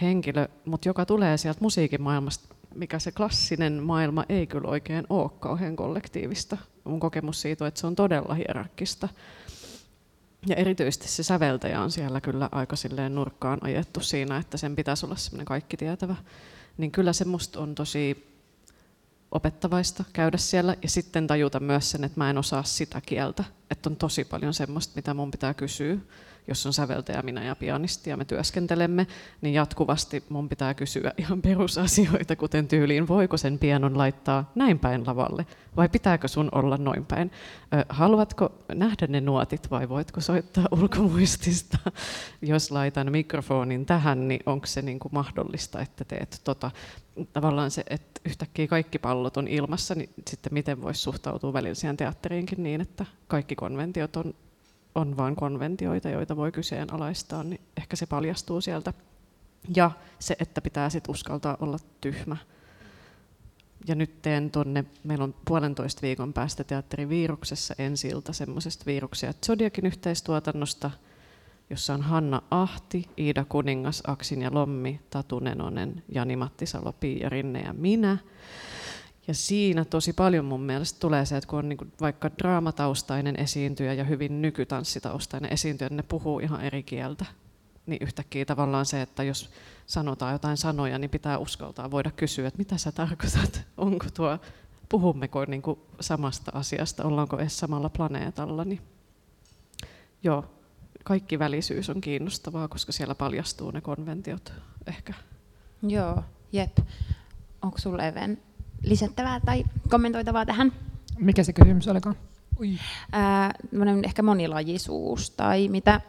henkilö, 0.00 0.48
mutta 0.64 0.88
joka 0.88 1.06
tulee 1.06 1.36
sieltä 1.36 1.60
musiikin 1.60 2.02
maailmasta, 2.02 2.54
mikä 2.74 2.98
se 2.98 3.12
klassinen 3.12 3.82
maailma 3.82 4.24
ei 4.28 4.46
kyllä 4.46 4.68
oikein 4.68 5.06
ole 5.10 5.30
kauhean 5.40 5.76
kollektiivista. 5.76 6.56
Mun 6.84 7.00
kokemus 7.00 7.40
siitä 7.40 7.64
on, 7.64 7.68
että 7.68 7.80
se 7.80 7.86
on 7.86 7.96
todella 7.96 8.34
hierarkista. 8.34 9.08
Ja 10.46 10.56
erityisesti 10.56 11.08
se 11.08 11.22
säveltäjä 11.22 11.80
on 11.80 11.90
siellä 11.90 12.20
kyllä 12.20 12.48
aika 12.52 12.76
silleen 12.76 13.14
nurkkaan 13.14 13.58
ajettu 13.62 14.00
siinä, 14.00 14.36
että 14.36 14.56
sen 14.56 14.76
pitäisi 14.76 15.06
olla 15.06 15.16
semmoinen 15.16 15.44
kaikki 15.44 15.76
tietävä. 15.76 16.16
Niin 16.78 16.90
kyllä 16.90 17.12
se 17.12 17.24
musta 17.24 17.60
on 17.60 17.74
tosi 17.74 18.30
opettavaista 19.30 20.04
käydä 20.12 20.36
siellä 20.36 20.76
ja 20.82 20.88
sitten 20.88 21.26
tajuta 21.26 21.60
myös 21.60 21.90
sen, 21.90 22.04
että 22.04 22.20
mä 22.20 22.30
en 22.30 22.38
osaa 22.38 22.62
sitä 22.62 23.00
kieltä. 23.00 23.44
Että 23.70 23.90
on 23.90 23.96
tosi 23.96 24.24
paljon 24.24 24.54
semmoista, 24.54 24.92
mitä 24.96 25.14
mun 25.14 25.30
pitää 25.30 25.54
kysyä 25.54 25.96
jos 26.48 26.66
on 26.66 26.72
säveltäjä, 26.72 27.22
minä 27.22 27.44
ja 27.44 27.56
pianisti 27.56 28.10
ja 28.10 28.16
me 28.16 28.24
työskentelemme, 28.24 29.06
niin 29.40 29.54
jatkuvasti 29.54 30.24
mun 30.28 30.48
pitää 30.48 30.74
kysyä 30.74 31.12
ihan 31.16 31.42
perusasioita, 31.42 32.36
kuten 32.36 32.68
tyyliin, 32.68 33.08
voiko 33.08 33.36
sen 33.36 33.58
pianon 33.58 33.98
laittaa 33.98 34.52
näin 34.54 34.78
päin 34.78 35.06
lavalle, 35.06 35.46
vai 35.76 35.88
pitääkö 35.88 36.28
sun 36.28 36.48
olla 36.52 36.76
noin 36.76 37.06
päin? 37.06 37.30
Haluatko 37.88 38.52
nähdä 38.74 39.06
ne 39.06 39.20
nuotit 39.20 39.70
vai 39.70 39.88
voitko 39.88 40.20
soittaa 40.20 40.64
ulkomuistista? 40.70 41.78
Jos 42.42 42.70
laitan 42.70 43.12
mikrofonin 43.12 43.86
tähän, 43.86 44.28
niin 44.28 44.40
onko 44.46 44.66
se 44.66 44.82
niin 44.82 44.98
kuin 44.98 45.14
mahdollista, 45.14 45.80
että 45.80 46.04
teet 46.04 46.40
tota? 46.44 46.70
Tavallaan 47.32 47.70
se, 47.70 47.84
että 47.90 48.20
yhtäkkiä 48.24 48.66
kaikki 48.66 48.98
pallot 48.98 49.36
on 49.36 49.48
ilmassa, 49.48 49.94
niin 49.94 50.10
sitten 50.28 50.54
miten 50.54 50.82
voisi 50.82 51.00
suhtautua 51.00 51.52
välillä 51.52 51.74
siihen 51.74 51.96
teatteriinkin 51.96 52.62
niin, 52.62 52.80
että 52.80 53.06
kaikki 53.28 53.54
konventiot 53.54 54.16
on 54.16 54.34
on 54.94 55.16
vain 55.16 55.36
konventioita, 55.36 56.08
joita 56.08 56.36
voi 56.36 56.52
kyseenalaistaa, 56.52 57.44
niin 57.44 57.60
ehkä 57.76 57.96
se 57.96 58.06
paljastuu 58.06 58.60
sieltä. 58.60 58.92
Ja 59.76 59.90
se, 60.18 60.36
että 60.40 60.60
pitää 60.60 60.90
sit 60.90 61.08
uskaltaa 61.08 61.56
olla 61.60 61.78
tyhmä. 62.00 62.36
Ja 63.88 63.94
nyt 63.94 64.22
teen 64.22 64.50
tonne, 64.50 64.84
meillä 65.04 65.24
on 65.24 65.34
puolentoista 65.44 66.02
viikon 66.02 66.32
päästä 66.32 66.64
teatteriviiruksessa 66.64 67.74
ensi 67.78 68.08
ilta 68.08 68.32
semmoisesta 68.32 68.86
viiruksia 68.86 69.32
Zodiakin 69.46 69.86
yhteistuotannosta, 69.86 70.90
jossa 71.70 71.94
on 71.94 72.02
Hanna 72.02 72.42
Ahti, 72.50 73.08
Iida 73.18 73.44
Kuningas, 73.44 74.02
Aksin 74.06 74.42
ja 74.42 74.50
Lommi, 74.52 75.00
Tatu 75.10 75.38
Nenonen, 75.38 76.02
Jani 76.08 76.36
Mattisalo, 76.36 76.92
Pia 76.92 77.28
Rinne 77.28 77.60
ja 77.60 77.72
minä. 77.72 78.18
Ja 79.30 79.34
siinä 79.34 79.84
tosi 79.84 80.12
paljon 80.12 80.44
mun 80.44 80.60
mielestä 80.60 81.00
tulee 81.00 81.24
se, 81.26 81.36
että 81.36 81.48
kun 81.48 81.58
on 81.58 81.68
niin 81.68 81.76
kuin 81.76 81.92
vaikka 82.00 82.30
draamataustainen 82.38 83.40
esiintyjä 83.40 83.92
ja 83.94 84.04
hyvin 84.04 84.42
nykytanssitaustainen 84.42 85.52
esiintyjä, 85.52 85.88
niin 85.88 85.96
ne 85.96 86.02
puhuu 86.02 86.40
ihan 86.40 86.60
eri 86.60 86.82
kieltä. 86.82 87.26
Niin 87.86 88.02
yhtäkkiä 88.02 88.44
tavallaan 88.44 88.86
se, 88.86 89.02
että 89.02 89.22
jos 89.22 89.50
sanotaan 89.86 90.32
jotain 90.32 90.56
sanoja, 90.56 90.98
niin 90.98 91.10
pitää 91.10 91.38
uskaltaa 91.38 91.90
voida 91.90 92.10
kysyä, 92.10 92.48
että 92.48 92.58
mitä 92.58 92.78
sä 92.78 92.92
tarkoitat, 92.92 93.62
onko 93.76 94.06
tuo, 94.14 94.38
puhummeko 94.88 95.44
niin 95.44 95.62
kuin 95.62 95.78
samasta 96.00 96.52
asiasta, 96.54 97.04
ollaanko 97.04 97.38
edes 97.38 97.58
samalla 97.58 97.88
planeetalla. 97.88 98.64
Niin 98.64 98.80
joo, 100.22 100.44
kaikki 101.04 101.38
välisyys 101.38 101.90
on 101.90 102.00
kiinnostavaa, 102.00 102.68
koska 102.68 102.92
siellä 102.92 103.14
paljastuu 103.14 103.70
ne 103.70 103.80
konventiot 103.80 104.52
ehkä. 104.86 105.14
Joo, 105.82 106.24
jep. 106.52 106.78
Onko 107.62 107.78
sulla 107.78 108.04
Even 108.04 108.49
lisättävää 108.82 109.40
tai 109.40 109.64
kommentoitavaa 109.90 110.46
tähän? 110.46 110.72
Mikä 111.18 111.42
se 111.42 111.52
kysymys 111.52 111.88
olikaan? 111.88 112.16
Ui. 112.60 112.78
Ää, 113.12 113.54
ehkä 114.04 114.22
monilajisuus 114.22 115.30
tai 115.30 115.68
mitä 115.68 116.00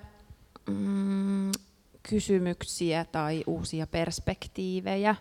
mm, 0.69 1.51
kysymyksiä 2.09 3.05
tai 3.05 3.43
uusia 3.47 3.87
perspektiivejä 3.87 5.15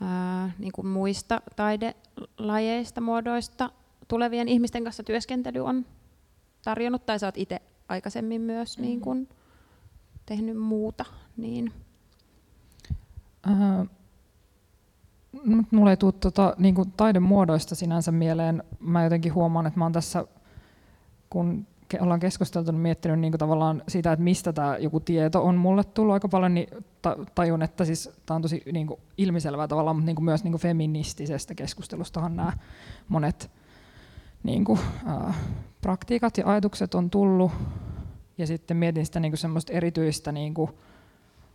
ää, 0.00 0.52
niin 0.58 0.72
kuin 0.72 0.86
muista 0.86 1.42
taidelajeista, 1.56 3.00
muodoista 3.00 3.70
tulevien 4.08 4.48
ihmisten 4.48 4.84
kanssa 4.84 5.02
työskentely 5.02 5.60
on 5.60 5.86
tarjonnut, 6.64 7.06
tai 7.06 7.18
sä 7.18 7.26
oot 7.26 7.38
itse 7.38 7.62
aikaisemmin 7.88 8.40
myös 8.40 8.78
mm. 8.78 8.82
niin 8.82 9.00
kuin, 9.00 9.28
tehnyt 10.26 10.56
muuta. 10.56 11.04
Niin. 11.36 11.72
Uh, 13.50 13.88
mulla 15.70 15.90
ei 15.90 15.96
tule 15.96 16.12
tota, 16.12 16.54
niin 16.58 16.74
kuin 16.74 16.92
taidemuodoista 16.96 17.74
sinänsä 17.74 18.12
mieleen. 18.12 18.62
Mä 18.80 19.04
jotenkin 19.04 19.34
huomaan, 19.34 19.66
että 19.66 19.78
mä 19.78 19.84
oon 19.84 19.92
tässä, 19.92 20.24
kun 21.30 21.66
ollaan 22.00 22.20
keskusteltu, 22.20 22.72
niin 22.72 22.80
miettinyt 22.80 23.18
niin 23.18 23.32
kuin 23.32 23.38
tavallaan 23.38 23.82
sitä, 23.88 24.12
että 24.12 24.22
mistä 24.22 24.52
tämä 24.52 24.76
joku 24.78 25.00
tieto 25.00 25.44
on 25.44 25.54
mulle 25.54 25.84
tullut 25.84 26.12
aika 26.12 26.28
paljon, 26.28 26.54
niin 26.54 26.68
tajun, 27.34 27.62
että 27.62 27.84
siis 27.84 28.10
tämä 28.26 28.36
on 28.36 28.42
tosi 28.42 28.62
niin 28.72 28.86
kuin 28.86 29.00
ilmiselvää 29.18 29.68
tavallaan, 29.68 29.96
mutta 29.96 30.06
niin 30.06 30.16
kuin 30.16 30.24
myös 30.24 30.44
niin 30.44 30.52
kuin 30.52 30.62
feministisestä 30.62 31.54
keskustelustahan 31.54 32.36
nämä 32.36 32.52
monet 33.08 33.50
niin 34.42 34.64
kuin, 34.64 34.80
äh, 35.08 35.36
praktiikat 35.80 36.38
ja 36.38 36.46
ajatukset 36.46 36.94
on 36.94 37.10
tullut. 37.10 37.52
Ja 38.38 38.46
sitten 38.46 38.76
mietin 38.76 39.06
sitä 39.06 39.20
niin 39.20 39.32
kuin 39.32 39.38
semmoista 39.38 39.72
erityistä 39.72 40.32
niin 40.32 40.54
kuin 40.54 40.70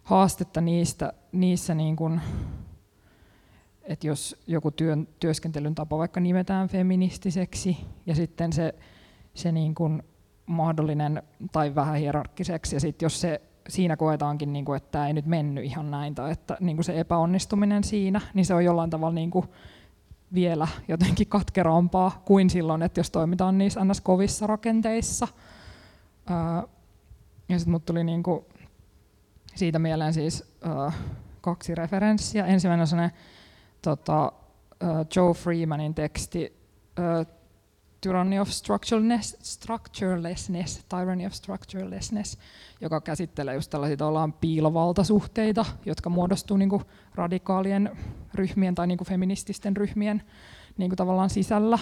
haastetta 0.04 0.62
niistä, 0.62 1.14
niissä 1.32 1.76
niin 1.76 1.96
kuin, 1.96 2.22
että 3.84 4.08
jos 4.08 4.36
joku 4.48 4.72
työn, 4.72 5.08
työskentelyn 5.20 5.76
tapa 5.76 5.98
vaikka 5.98 6.20
nimetään 6.20 6.68
feministiseksi 6.68 7.78
ja 8.06 8.16
sitten 8.16 8.54
se, 8.54 8.76
se 9.34 9.52
niin 9.52 9.76
kuin 9.76 10.04
mahdollinen 10.46 11.24
tai 11.52 11.76
vähän 11.76 11.96
hierarkkiseksi 11.96 12.76
ja 12.76 12.80
sitten 12.80 13.06
jos 13.06 13.22
se 13.22 13.42
siinä 13.70 13.98
koetaankin, 13.98 14.54
niin 14.54 14.66
kuin, 14.66 14.78
että 14.78 14.92
tämä 14.92 15.08
ei 15.08 15.14
nyt 15.14 15.26
mennyt 15.26 15.66
ihan 15.66 15.92
näin 15.92 16.16
tai 16.16 16.32
että 16.32 16.58
niin 16.60 16.78
kuin 16.78 16.86
se 16.86 17.00
epäonnistuminen 17.00 17.84
siinä, 17.84 18.22
niin 18.34 18.46
se 18.46 18.54
on 18.54 18.66
jollain 18.66 18.90
tavalla 18.90 19.16
niin 19.16 19.32
kuin 19.32 19.46
vielä 20.34 20.68
jotenkin 20.88 21.28
katkerampaa 21.28 22.22
kuin 22.26 22.50
silloin, 22.50 22.82
että 22.82 23.00
jos 23.00 23.12
toimitaan 23.12 23.58
niissä 23.58 23.86
ns. 23.86 24.02
kovissa 24.02 24.48
rakenteissa. 24.48 25.28
ja 27.50 27.60
sitten 27.60 27.72
mut 27.72 27.86
tuli 27.86 28.04
niin 28.04 28.24
kuin 28.24 28.46
siitä 29.56 29.80
mieleen 29.80 30.14
siis 30.14 30.60
kaksi 31.42 31.76
referenssiä. 31.76 32.46
Ensimmäinen 32.46 32.82
on 32.82 32.88
sellainen 32.88 33.18
tota, 33.82 34.32
Joe 35.16 35.34
Freemanin 35.34 35.94
teksti 35.94 36.62
Tyranny 38.02 38.40
of 38.40 38.50
Structurelessness, 38.50 39.38
Structurelessness, 39.54 40.86
Tyranny 40.90 41.26
of 41.26 41.34
Structurelessness, 41.34 42.38
joka 42.82 43.02
käsittelee 43.02 43.56
just 43.56 43.70
tällaisia 43.72 44.08
ollaan 44.08 44.34
piilovaltasuhteita, 44.34 45.66
jotka 45.86 46.10
muodostuu 46.10 46.58
niinku 46.58 46.82
radikaalien 47.16 47.92
ryhmien 48.34 48.76
tai 48.76 48.88
niinku 48.88 49.06
feminististen 49.06 49.78
ryhmien 49.78 50.24
niinku 50.78 50.96
tavallaan 50.96 51.30
sisällä, 51.30 51.80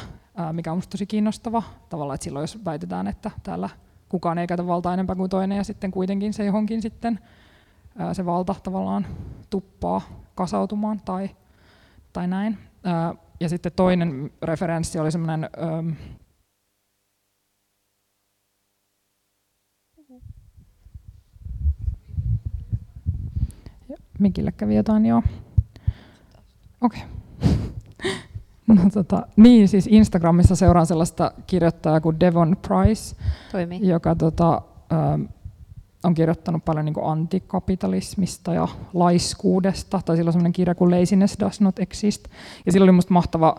mikä 0.52 0.72
on 0.72 0.78
musta 0.78 0.92
tosi 0.92 1.06
kiinnostava. 1.06 1.64
Tavallaan, 1.90 2.16
että 2.16 2.24
silloin 2.24 2.44
jos 2.44 2.66
väitetään, 2.66 3.08
että 3.08 3.32
täällä 3.44 3.70
kukaan 4.10 4.38
ei 4.38 4.48
käytä 4.48 4.68
valtaa 4.68 4.94
enempää 4.94 5.16
kuin 5.16 5.30
toinen 5.30 5.58
ja 5.58 5.64
sitten 5.64 5.92
kuitenkin 5.92 6.34
se 6.34 6.46
johonkin 6.46 6.82
sitten 6.82 7.20
se 8.14 8.26
valta 8.26 8.56
tavallaan 8.64 9.08
tuppaa 9.50 10.02
kasautumaan 10.36 11.02
tai 11.06 11.30
tai 12.14 12.27
näin. 12.27 12.57
Ja 13.40 13.49
sitten 13.49 13.72
toinen 13.76 14.31
referenssi 14.41 14.99
oli 14.99 15.11
semmoinen 15.11 15.49
Mikille 24.19 24.52
kävi 24.52 24.76
jotain, 24.76 25.06
joo. 25.06 25.23
Okei. 26.81 27.02
Okay. 27.41 27.60
No, 28.68 28.90
tota, 28.94 29.27
niin, 29.36 29.68
siis 29.68 29.88
Instagramissa 29.88 30.56
seuraan 30.56 30.86
sellaista 30.86 31.31
kirjoittajaa 31.48 32.02
kuin 32.02 32.19
Devon 32.19 32.57
Price, 32.68 33.15
Toimii. 33.52 33.88
joka 33.88 34.15
tota, 34.15 34.61
on 36.04 36.14
kirjoittanut 36.14 36.66
paljon 36.66 36.86
niin 36.86 36.96
antikapitalismista 37.04 38.54
ja 38.54 38.68
laiskuudesta, 38.94 40.02
tai 40.06 40.18
sillä 40.18 40.30
on 40.30 40.34
sellainen 40.34 40.54
kirja 40.54 40.76
kuin 40.76 41.00
Laziness 41.00 41.40
Does 41.40 41.62
Not 41.62 41.80
Exist, 41.80 42.28
ja 42.66 42.72
sillä 42.72 42.84
oli 42.84 42.92
musta 42.92 43.14
mahtava 43.14 43.56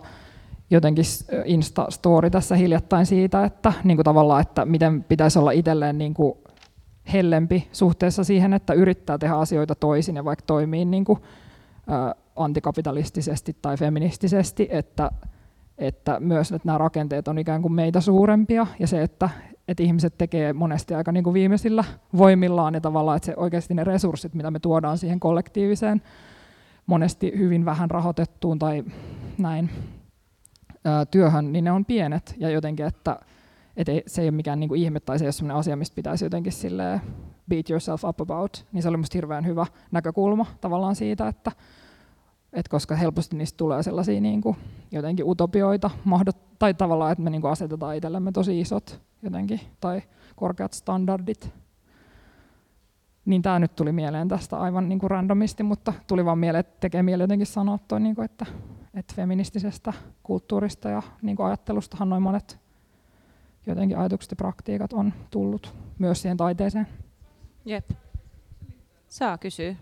jotenkin 0.69 1.05
Insta-story 1.45 2.29
tässä 2.29 2.55
hiljattain 2.55 3.05
siitä, 3.05 3.45
että 3.45 3.73
niin 3.83 3.97
kuin 3.97 4.03
tavallaan, 4.03 4.41
että 4.41 4.65
miten 4.65 5.03
pitäisi 5.03 5.39
olla 5.39 5.51
itselleen 5.51 5.97
niin 5.97 6.13
kuin 6.13 6.33
hellempi 7.13 7.67
suhteessa 7.71 8.23
siihen, 8.23 8.53
että 8.53 8.73
yrittää 8.73 9.17
tehdä 9.17 9.35
asioita 9.35 9.75
toisin 9.75 10.15
ja 10.15 10.25
vaikka 10.25 10.45
toimii 10.47 10.85
niin 10.85 11.05
kuin, 11.05 11.19
ä, 11.91 12.15
antikapitalistisesti 12.35 13.55
tai 13.61 13.77
feministisesti, 13.77 14.67
että, 14.71 15.11
että 15.77 16.19
myös 16.19 16.51
että 16.51 16.65
nämä 16.67 16.77
rakenteet 16.77 17.27
on 17.27 17.37
ikään 17.37 17.61
kuin 17.61 17.73
meitä 17.73 18.01
suurempia. 18.01 18.67
Ja 18.79 18.87
se, 18.87 19.01
että, 19.01 19.29
että 19.71 19.83
ihmiset 19.83 20.17
tekee 20.17 20.53
monesti 20.53 20.93
aika 20.93 21.11
niin 21.11 21.23
kuin 21.23 21.33
viimeisillä 21.33 21.83
voimillaan 22.17 22.73
ja 22.73 22.81
tavallaan, 22.81 23.17
että 23.17 23.25
se 23.25 23.33
oikeasti 23.37 23.73
ne 23.73 23.83
resurssit, 23.83 24.33
mitä 24.33 24.51
me 24.51 24.59
tuodaan 24.59 24.97
siihen 24.97 25.19
kollektiiviseen, 25.19 26.01
monesti 26.85 27.31
hyvin 27.37 27.65
vähän 27.65 27.91
rahoitettuun 27.91 28.59
tai 28.59 28.83
näin 29.37 29.69
ää, 30.85 31.05
työhön, 31.05 31.51
niin 31.51 31.63
ne 31.63 31.71
on 31.71 31.85
pienet. 31.85 32.35
Ja 32.37 32.49
jotenkin, 32.49 32.85
että, 32.85 33.19
että 33.77 33.91
ei, 33.91 34.03
se 34.07 34.21
ei 34.21 34.25
ole 34.25 34.35
mikään 34.35 34.59
niin 34.59 34.67
kuin 34.67 34.81
ihme 34.81 34.99
tai 34.99 35.19
se 35.19 35.25
ei 35.25 35.27
ole 35.27 35.31
sellainen 35.31 35.57
asia, 35.57 35.75
mistä 35.75 35.95
pitäisi 35.95 36.25
jotenkin 36.25 36.53
silleen 36.53 37.01
beat 37.49 37.69
yourself 37.69 38.03
up 38.03 38.21
about, 38.21 38.65
niin 38.71 38.83
se 38.83 38.89
oli 38.89 38.97
musta 38.97 39.17
hirveän 39.17 39.45
hyvä 39.45 39.65
näkökulma 39.91 40.45
tavallaan 40.61 40.95
siitä, 40.95 41.27
että, 41.27 41.51
et 42.53 42.67
koska 42.67 42.95
helposti 42.95 43.35
niistä 43.35 43.57
tulee 43.57 43.83
sellaisia 43.83 44.21
niin 44.21 44.41
kuin 44.41 44.57
jotenkin 44.91 45.25
utopioita, 45.25 45.89
mahdot, 46.03 46.37
tai 46.59 46.73
tavallaan, 46.73 47.11
että 47.11 47.23
me 47.23 47.29
niin 47.29 47.41
kuin 47.41 47.51
asetetaan 47.51 47.95
itsellemme 47.95 48.31
tosi 48.31 48.59
isot 48.59 49.01
jotenkin, 49.23 49.59
tai 49.79 50.01
korkeat 50.35 50.73
standardit. 50.73 51.53
Niin 53.25 53.41
tämä 53.41 53.59
nyt 53.59 53.75
tuli 53.75 53.91
mieleen 53.91 54.27
tästä 54.27 54.57
aivan 54.57 54.89
niin 54.89 54.99
kuin 54.99 55.11
randomisti, 55.11 55.63
mutta 55.63 55.93
tuli 56.07 56.25
vaan 56.25 56.39
mieleen, 56.39 56.59
että 56.59 56.79
tekee 56.79 57.03
mieli 57.03 57.23
jotenkin 57.23 57.47
sanoa 57.47 57.79
toi, 57.87 57.99
niin 57.99 58.15
kuin, 58.15 58.25
että, 58.25 58.45
että 58.93 59.15
feministisestä 59.15 59.93
kulttuurista 60.23 60.89
ja 60.89 61.01
niin 61.21 61.35
kuin 61.35 61.47
ajattelustahan 61.47 62.09
noin 62.09 62.23
monet 62.23 62.59
jotenkin 63.65 63.97
ajatukset 63.97 64.31
ja 64.31 64.35
praktiikat 64.35 64.93
on 64.93 65.13
tullut 65.29 65.75
myös 65.99 66.21
siihen 66.21 66.37
taiteeseen. 66.37 66.87
Jep. 67.65 67.91
Saa 69.07 69.37
kysyä. 69.37 69.75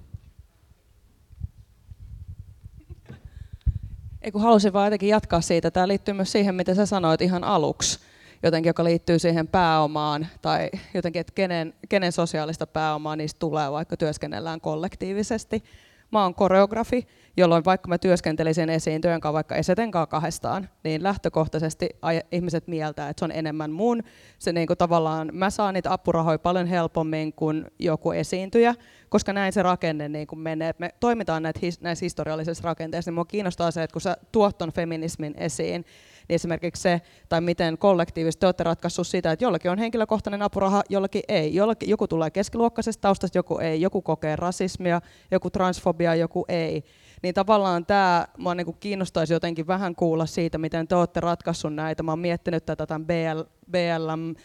Ei 4.21 4.31
kun 4.31 4.41
halusin 4.41 4.73
vaan 4.73 4.85
jotenkin 4.85 5.09
jatkaa 5.09 5.41
siitä. 5.41 5.71
Tämä 5.71 5.87
liittyy 5.87 6.13
myös 6.13 6.31
siihen, 6.31 6.55
mitä 6.55 6.75
sä 6.75 6.85
sanoit 6.85 7.21
ihan 7.21 7.43
aluksi, 7.43 7.99
jotenkin, 8.43 8.69
joka 8.69 8.83
liittyy 8.83 9.19
siihen 9.19 9.47
pääomaan, 9.47 10.27
tai 10.41 10.69
jotenkin, 10.93 11.19
että 11.19 11.33
kenen, 11.35 11.73
kenen 11.89 12.11
sosiaalista 12.11 12.67
pääomaa 12.67 13.15
niistä 13.15 13.39
tulee, 13.39 13.71
vaikka 13.71 13.97
työskennellään 13.97 14.61
kollektiivisesti. 14.61 15.63
Mä 16.11 16.23
oon 16.23 16.35
koreografi, 16.35 17.07
jolloin 17.37 17.65
vaikka 17.65 17.87
mä 17.87 17.97
työskentelisin 17.97 18.69
esiintyjän 18.69 19.21
kanssa, 19.21 19.33
vaikka 19.33 19.55
Eseten 19.55 19.91
kanssa 19.91 20.07
kahdestaan, 20.07 20.69
niin 20.83 21.03
lähtökohtaisesti 21.03 21.89
ihmiset 22.31 22.67
mieltää, 22.67 23.09
että 23.09 23.19
se 23.19 23.25
on 23.25 23.31
enemmän 23.31 23.71
mun. 23.71 24.03
Se 24.39 24.53
niin 24.53 24.67
kuin 24.67 24.77
tavallaan, 24.77 25.29
mä 25.33 25.49
saan 25.49 25.73
niitä 25.73 25.93
apurahoja 25.93 26.39
paljon 26.39 26.67
helpommin 26.67 27.33
kuin 27.33 27.65
joku 27.79 28.11
esiintyjä, 28.11 28.75
koska 29.09 29.33
näin 29.33 29.53
se 29.53 29.63
rakenne 29.63 30.09
niin 30.09 30.27
kuin 30.27 30.39
menee. 30.39 30.73
Me 30.77 30.89
toimitaan 30.99 31.43
näitä, 31.43 31.59
näissä 31.81 32.05
historiallisissa 32.05 32.63
rakenteissa, 32.63 33.11
niin 33.11 33.15
mua 33.15 33.25
kiinnostaa 33.25 33.71
se, 33.71 33.83
että 33.83 33.93
kun 33.93 34.01
sä 34.01 34.17
tuot 34.31 34.57
ton 34.57 34.71
feminismin 34.71 35.33
esiin, 35.37 35.85
niin 36.29 36.35
esimerkiksi 36.35 36.81
se, 36.81 37.01
tai 37.29 37.41
miten 37.41 37.77
kollektiivisesti 37.77 38.39
te 38.39 38.47
olette 38.47 38.63
ratkaissut 38.63 39.07
sitä, 39.07 39.31
että 39.31 39.45
jollakin 39.45 39.71
on 39.71 39.77
henkilökohtainen 39.77 40.41
apuraha, 40.41 40.83
jollakin 40.89 41.21
ei. 41.27 41.55
Jollakin, 41.55 41.89
joku 41.89 42.07
tulee 42.07 42.29
keskiluokkaisesta 42.29 43.01
taustasta, 43.01 43.37
joku 43.37 43.57
ei. 43.57 43.81
Joku 43.81 44.01
kokee 44.01 44.35
rasismia, 44.35 45.01
joku 45.31 45.49
transfobiaa, 45.49 46.15
joku 46.15 46.45
ei. 46.47 46.83
Niin 47.23 47.33
tavallaan 47.33 47.85
tämä, 47.85 48.27
mua 48.37 48.55
niin 48.55 48.77
kiinnostaisi 48.79 49.33
jotenkin 49.33 49.67
vähän 49.67 49.95
kuulla 49.95 50.25
siitä, 50.25 50.57
miten 50.57 50.87
te 50.87 50.95
olette 50.95 51.19
ratkaissut 51.19 51.73
näitä. 51.73 52.03
Mä 52.03 52.11
oon 52.11 52.19
miettinyt 52.19 52.65
tätä 52.65 52.85
tämän 52.85 53.05
BL, 53.05 53.41
BLM 53.71 54.35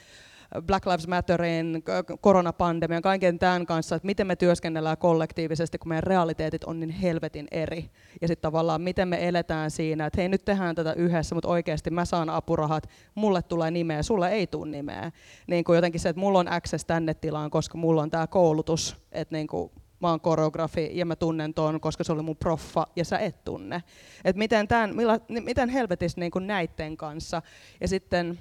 Black 0.62 0.86
Lives 0.86 1.09
Matterin, 1.09 1.82
koronapandemian, 2.20 3.02
kaiken 3.02 3.39
tämän 3.39 3.66
kanssa, 3.66 3.97
että 3.97 4.06
miten 4.06 4.26
me 4.26 4.36
työskennellään 4.36 4.98
kollektiivisesti, 4.98 5.78
kun 5.78 5.89
meidän 5.89 6.02
realiteetit 6.02 6.64
on 6.64 6.81
niin 6.81 6.90
helvetin 6.90 7.48
eri. 7.51 7.90
Ja 8.20 8.28
sitten 8.28 8.43
tavallaan, 8.43 8.81
miten 8.81 9.09
me 9.09 9.28
eletään 9.28 9.70
siinä, 9.70 10.06
että 10.06 10.20
hei 10.20 10.28
nyt 10.28 10.44
tehdään 10.44 10.74
tätä 10.74 10.93
yhdessä, 10.93 11.35
mutta 11.35 11.48
oikeasti 11.48 11.90
mä 11.90 12.05
saan 12.05 12.31
apurahat, 12.31 12.89
mulle 13.14 13.43
tulee 13.43 13.70
nimeä, 13.70 14.02
sulle 14.02 14.31
ei 14.31 14.47
tule 14.47 14.70
nimeä. 14.70 15.12
Niin 15.47 15.64
kuin 15.64 15.76
jotenkin 15.76 16.01
se, 16.01 16.09
että 16.09 16.20
mulla 16.20 16.39
on 16.39 16.52
access 16.52 16.85
tänne 16.85 17.14
tilaan, 17.14 17.51
koska 17.51 17.78
mulla 17.78 18.02
on 18.02 18.10
tämä 18.10 18.26
koulutus, 18.26 18.97
että 19.12 19.36
niin 19.36 19.47
kuin 19.47 19.70
mä 20.01 20.10
oon 20.10 20.20
koreografi 20.20 20.90
ja 20.93 21.06
mä 21.06 21.16
tunnen 21.16 21.55
ton, 21.55 21.81
koska 21.81 22.05
se 22.05 22.12
oli 22.12 22.22
mun 22.22 22.36
proffa 22.36 22.86
ja 22.97 23.05
sä 23.05 23.18
et 23.18 23.44
tunne. 23.44 23.82
Et 24.24 24.36
miten, 24.36 24.68
tämän, 24.68 24.97
millä, 24.97 25.20
miten 25.28 25.68
helvetissä 25.68 26.20
niin 26.20 26.47
näitten 26.47 26.97
kanssa. 26.97 27.43
Ja 27.81 27.89
sitten 27.89 28.39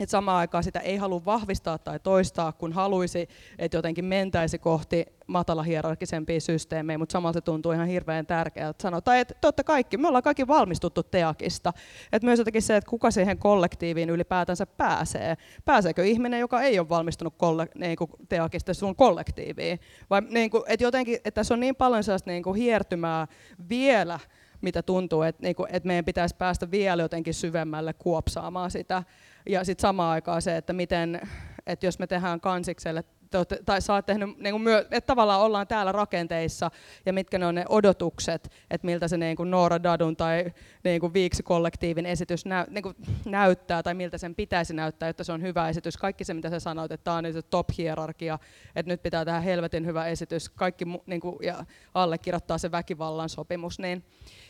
että 0.00 0.10
samaan 0.10 0.38
aikaan 0.38 0.64
sitä 0.64 0.80
ei 0.80 0.96
halua 0.96 1.24
vahvistaa 1.24 1.78
tai 1.78 2.00
toistaa, 2.00 2.52
kun 2.52 2.72
haluaisi, 2.72 3.28
että 3.58 3.76
jotenkin 3.76 4.04
mentäisi 4.04 4.58
kohti 4.58 5.06
matala 5.26 5.62
hierarkisempia 5.62 6.40
systeemejä, 6.40 6.98
mutta 6.98 7.12
samalla 7.12 7.32
se 7.32 7.40
tuntuu 7.40 7.72
ihan 7.72 7.86
hirveän 7.86 8.26
tärkeältä 8.26 8.82
sanoa. 8.82 9.00
että 9.14 9.34
totta 9.40 9.64
kaikki, 9.64 9.96
me 9.96 10.08
ollaan 10.08 10.22
kaikki 10.22 10.46
valmistuttu 10.46 11.02
teakista. 11.02 11.72
Että 12.12 12.26
myös 12.26 12.38
jotenkin 12.38 12.62
se, 12.62 12.76
että 12.76 12.90
kuka 12.90 13.10
siihen 13.10 13.38
kollektiiviin 13.38 14.10
ylipäätänsä 14.10 14.66
pääsee. 14.66 15.36
Pääseekö 15.64 16.04
ihminen, 16.04 16.40
joka 16.40 16.62
ei 16.62 16.78
ole 16.78 16.88
valmistunut 16.88 17.34
kolle, 17.36 17.68
niin 17.74 17.96
kuin 17.96 18.10
teakista 18.28 18.74
sun 18.74 18.96
kollektiiviin? 18.96 19.80
Vai 20.10 20.20
niin 20.20 20.50
kuin, 20.50 20.62
että 20.66 20.84
jotenkin, 20.84 21.14
että 21.14 21.30
tässä 21.30 21.54
on 21.54 21.60
niin 21.60 21.76
paljon 21.76 22.04
sellaista 22.04 22.30
niin 22.30 22.42
kuin 22.42 22.56
hiertymää 22.56 23.26
vielä, 23.68 24.18
mitä 24.60 24.82
tuntuu, 24.82 25.22
että, 25.22 25.42
niin 25.42 25.54
kuin, 25.54 25.68
että 25.72 25.86
meidän 25.86 26.04
pitäisi 26.04 26.36
päästä 26.36 26.70
vielä 26.70 27.02
jotenkin 27.02 27.34
syvemmälle 27.34 27.92
kuopsaamaan 27.92 28.70
sitä 28.70 29.02
ja 29.46 29.64
sitten 29.64 29.82
samaan 29.82 30.12
aikaan 30.12 30.42
se, 30.42 30.56
että 30.56 30.72
miten, 30.72 31.20
että 31.66 31.86
jos 31.86 31.98
me 31.98 32.06
tehdään 32.06 32.40
kansikselle, 32.40 33.04
olette, 33.38 33.58
tai 33.66 33.82
sä 33.82 33.94
oot 33.94 34.06
tehnyt, 34.06 34.38
niin 34.38 34.52
kuin 34.52 34.62
myö, 34.62 34.78
että 34.78 35.06
tavallaan 35.06 35.40
ollaan 35.40 35.66
täällä 35.66 35.92
rakenteissa, 35.92 36.70
ja 37.06 37.12
mitkä 37.12 37.38
ne 37.38 37.46
on 37.46 37.54
ne 37.54 37.64
odotukset, 37.68 38.50
että 38.70 38.86
miltä 38.86 39.08
se 39.08 39.16
niin 39.16 39.36
kuin 39.36 39.50
Noora 39.50 39.82
Dadun 39.82 40.16
tai 40.16 40.52
niin 40.84 41.00
kuin 41.00 41.14
Viiksi-kollektiivin 41.14 42.06
esitys 42.06 42.46
näy, 42.46 42.66
niin 42.68 42.82
kuin 42.82 42.96
näyttää, 43.24 43.82
tai 43.82 43.94
miltä 43.94 44.18
sen 44.18 44.34
pitäisi 44.34 44.74
näyttää, 44.74 45.08
että 45.08 45.24
se 45.24 45.32
on 45.32 45.42
hyvä 45.42 45.68
esitys. 45.68 45.96
Kaikki 45.96 46.24
se, 46.24 46.34
mitä 46.34 46.50
sä 46.50 46.60
sanoit, 46.60 46.92
että 46.92 47.04
tämä 47.04 47.16
on 47.16 47.24
niin 47.24 47.34
top-hierarkia, 47.50 48.38
että 48.76 48.92
nyt 48.92 49.02
pitää 49.02 49.24
tehdä 49.24 49.40
helvetin 49.40 49.86
hyvä 49.86 50.06
esitys, 50.06 50.48
kaikki 50.48 50.84
niin 51.06 51.20
kuin, 51.20 51.36
ja 51.42 51.64
allekirjoittaa 51.94 52.58
se 52.58 52.70
väkivallan 52.70 53.28
sopimus, 53.28 53.78
niin 53.78 54.04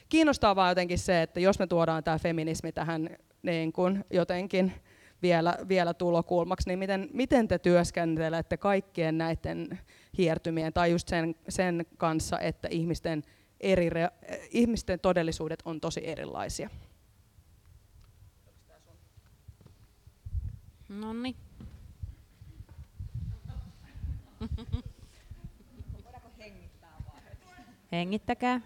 kiinnostaa 0.08 0.56
vaan 0.56 0.70
jotenkin 0.70 0.98
se, 0.98 1.22
että 1.22 1.40
jos 1.40 1.58
me 1.58 1.66
tuodaan 1.66 2.04
tämä 2.04 2.18
feminismi 2.18 2.72
tähän 2.72 3.16
niin 3.42 3.72
kuin 3.72 4.04
jotenkin 4.10 4.72
vielä, 5.22 5.58
vielä 5.68 5.94
tulokulmaksi, 5.94 6.68
niin 6.68 6.78
miten, 6.78 7.08
miten 7.12 7.48
te 7.48 7.58
työskentelette 7.58 8.56
kaikkien 8.56 9.18
näiden 9.18 9.78
hiertymien 10.18 10.72
tai 10.72 10.90
just 10.90 11.08
sen, 11.08 11.34
sen 11.48 11.86
kanssa, 11.96 12.38
että 12.38 12.68
ihmisten, 12.70 13.22
eri, 13.60 13.90
ihmisten 14.50 15.00
todellisuudet 15.00 15.62
on 15.64 15.80
tosi 15.80 16.00
erilaisia? 16.08 16.70
Nonni. 20.88 21.36
Hengittäkää. 27.92 28.60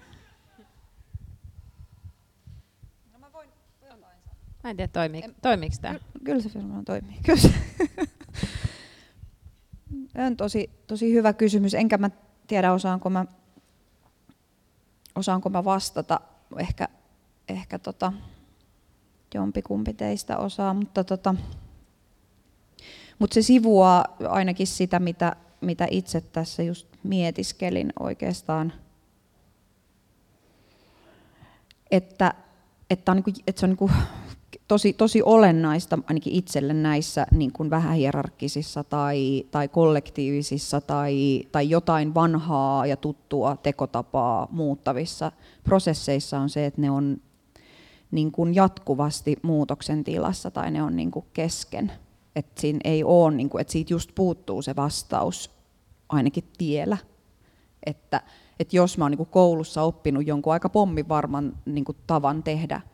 Mä 4.65 4.71
en 4.71 4.77
tiedä, 4.77 4.93
toimii, 4.93 5.23
toimiiko 5.43 5.77
tämä. 5.81 5.95
Kyllä 6.25 6.43
se 6.43 6.51
varmaan 6.55 6.85
toimii. 6.85 7.17
Kyllä 7.27 7.41
se. 7.41 7.53
on 10.27 10.37
tosi, 10.37 10.71
tosi 10.87 11.13
hyvä 11.13 11.33
kysymys, 11.33 11.75
enkä 11.75 11.99
mä 11.99 12.11
tiedä 12.47 12.73
osaanko 12.73 13.11
mä, 13.11 13.25
osaanko 15.15 15.51
mä 15.51 15.65
vastata. 15.65 16.21
Ehkä, 16.59 16.89
ehkä 17.49 17.79
tota, 17.79 18.13
jompikumpi 19.35 19.95
teistä 19.95 20.39
osaa, 20.39 20.75
mutta, 20.75 21.05
tota, 21.05 21.35
mutta 23.19 23.35
se 23.35 23.43
sivuaa 23.43 24.17
ainakin 24.29 24.67
sitä, 24.67 24.99
mitä, 24.99 25.37
mitä 25.61 25.87
itse 25.91 26.21
tässä 26.21 26.63
just 26.63 26.89
mietiskelin 27.03 27.93
oikeastaan. 28.01 28.73
Että, 31.91 32.35
että, 32.91 33.13
on 33.13 33.17
niin 33.17 33.25
kuin, 33.25 33.35
että 33.47 33.61
se 33.61 33.67
on 33.67 33.71
niin 33.71 33.77
kuin 33.77 33.93
tosi, 34.69 34.93
tosi 34.93 35.23
olennaista 35.23 35.99
ainakin 36.07 36.33
itselle 36.33 36.75
näissä 36.75 37.27
niin 37.31 37.53
kuin 37.53 37.71
vähän 37.71 37.97
hierarkkisissa 37.97 38.85
tai, 38.85 39.45
tai 39.51 39.69
kollektiivisissa 39.69 40.81
tai, 40.81 41.43
tai 41.53 41.71
jotain 41.71 42.15
vanhaa 42.15 42.87
ja 42.87 42.97
tuttua 42.97 43.57
tekotapaa 43.63 44.49
muuttavissa 44.51 45.33
prosesseissa 45.65 46.39
on 46.39 46.51
se, 46.51 46.67
että 46.67 46.81
ne 46.81 46.91
on 46.91 47.17
niin 48.11 48.33
kuin 48.33 48.55
jatkuvasti 48.55 49.37
muutoksen 49.43 50.05
tilassa 50.05 50.51
tai 50.51 50.71
ne 50.71 50.83
on 50.83 50.97
niin 50.97 51.11
kuin 51.11 51.27
kesken. 51.33 51.93
Että 52.37 52.61
siinä 52.61 52.81
ei 52.85 53.05
ole, 53.05 53.35
niin 53.35 53.51
kuin, 53.51 53.61
että 53.61 53.73
siitä 53.73 53.93
just 53.93 54.11
puuttuu 54.15 54.63
se 54.63 54.77
vastaus 54.77 55.51
ainakin 56.09 56.45
vielä. 56.61 56.97
Että, 57.87 58.21
että 58.61 58.77
jos 58.77 58.99
mä 58.99 59.05
oon 59.05 59.13
niin 59.13 59.27
koulussa 59.27 59.83
oppinut 59.83 60.27
jonkun 60.27 60.53
aika 60.53 60.69
pommivarman 60.69 61.57
niin 61.67 61.85
kuin 61.85 61.97
tavan 62.07 62.43
tehdä– 62.43 62.81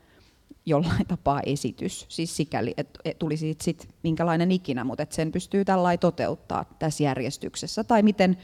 jollain 0.71 1.07
tapaa 1.07 1.41
esitys, 1.47 2.07
siis 2.09 2.37
sikäli, 2.37 2.75
että 2.77 3.01
tulisi 3.19 3.57
sit 3.63 3.89
minkälainen 4.03 4.53
ikinä, 4.53 4.85
mutta 4.85 5.03
että 5.03 5.15
sen 5.15 5.33
pystyy 5.33 5.65
tällä 5.65 5.97
toteuttaa 5.97 6.65
tässä 6.79 7.03
järjestyksessä. 7.05 7.85
Tai 7.85 8.03
miten 8.03 8.37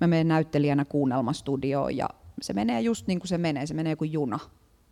mä 0.00 0.06
menen 0.06 0.28
näyttelijänä 0.28 0.84
kuunnelmastudioon 0.84 1.96
ja 1.96 2.08
se 2.42 2.52
menee 2.52 2.80
just 2.80 3.06
niin 3.06 3.18
kuin 3.18 3.28
se 3.28 3.38
menee, 3.38 3.66
se 3.66 3.74
menee 3.74 3.96
kuin 3.96 4.12
juna. 4.12 4.38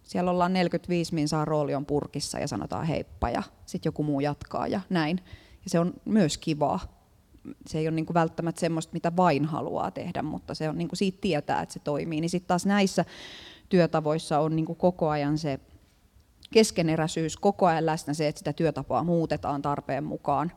Siellä 0.03 0.31
ollaan 0.31 0.53
45 0.53 1.15
min 1.15 1.29
saa 1.29 1.45
rooli 1.45 1.75
on 1.75 1.87
purkissa 1.87 2.39
ja 2.39 2.49
sanotaan 2.49 2.87
heippa 2.87 3.31
ja 3.31 3.43
sitten 3.67 3.89
joku 3.89 4.03
muu 4.03 4.21
jatkaa 4.21 4.67
ja 4.67 4.81
näin. 4.91 5.21
Ja 5.65 5.71
se 5.71 5.79
on 5.79 5.95
myös 6.05 6.39
kivaa. 6.39 6.81
Se 7.67 7.79
ei 7.79 7.89
ole 7.89 7.95
niin 7.95 8.07
kuin 8.07 8.15
välttämättä 8.15 8.61
semmoista, 8.61 8.93
mitä 8.93 9.17
vain 9.17 9.45
haluaa 9.45 9.91
tehdä, 9.91 10.23
mutta 10.23 10.55
se 10.55 10.69
on 10.69 10.79
niin 10.79 10.89
kuin 10.89 10.97
siitä 10.97 11.19
tietää, 11.21 11.63
että 11.63 11.73
se 11.73 11.79
toimii. 11.79 12.21
Niin 12.21 12.31
sitten 12.31 12.49
taas 12.49 12.67
näissä 12.67 13.05
työtavoissa 13.69 14.39
on 14.39 14.57
niin 14.57 14.67
kuin 14.67 14.77
koko 14.77 15.09
ajan 15.09 15.39
se 15.39 15.61
keskeneräisyys, 16.51 17.37
koko 17.37 17.67
ajan 17.67 17.87
läsnä 17.87 18.15
se, 18.15 18.29
että 18.29 18.39
sitä 18.39 18.53
työtapaa 18.53 19.05
muutetaan 19.05 19.63
tarpeen 19.63 20.05
mukaan. 20.05 20.53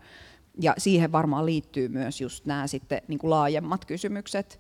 Ja 0.62 0.74
siihen 0.78 1.12
varmaan 1.12 1.46
liittyy 1.46 1.88
myös 1.88 2.22
just 2.22 2.46
nämä 2.46 2.68
sitten 2.68 3.02
niin 3.08 3.20
kuin 3.20 3.30
laajemmat 3.30 3.86
kysymykset 3.86 4.60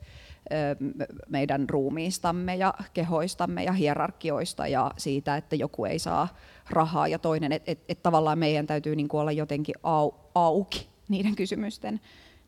meidän 1.29 1.69
ruumiistamme 1.69 2.55
ja 2.55 2.73
kehoistamme 2.93 3.63
ja 3.63 3.71
hierarkioista 3.71 4.67
ja 4.67 4.91
siitä, 4.97 5.37
että 5.37 5.55
joku 5.55 5.85
ei 5.85 5.99
saa 5.99 6.27
rahaa 6.69 7.07
ja 7.07 7.19
toinen, 7.19 7.51
että 7.51 7.71
et, 7.71 7.79
et 7.89 8.03
tavallaan 8.03 8.39
meidän 8.39 8.67
täytyy 8.67 8.95
niin 8.95 9.07
kuin 9.07 9.21
olla 9.21 9.31
jotenkin 9.31 9.75
au, 9.83 10.11
auki 10.35 10.87
niiden 11.09 11.35
kysymysten, 11.35 11.99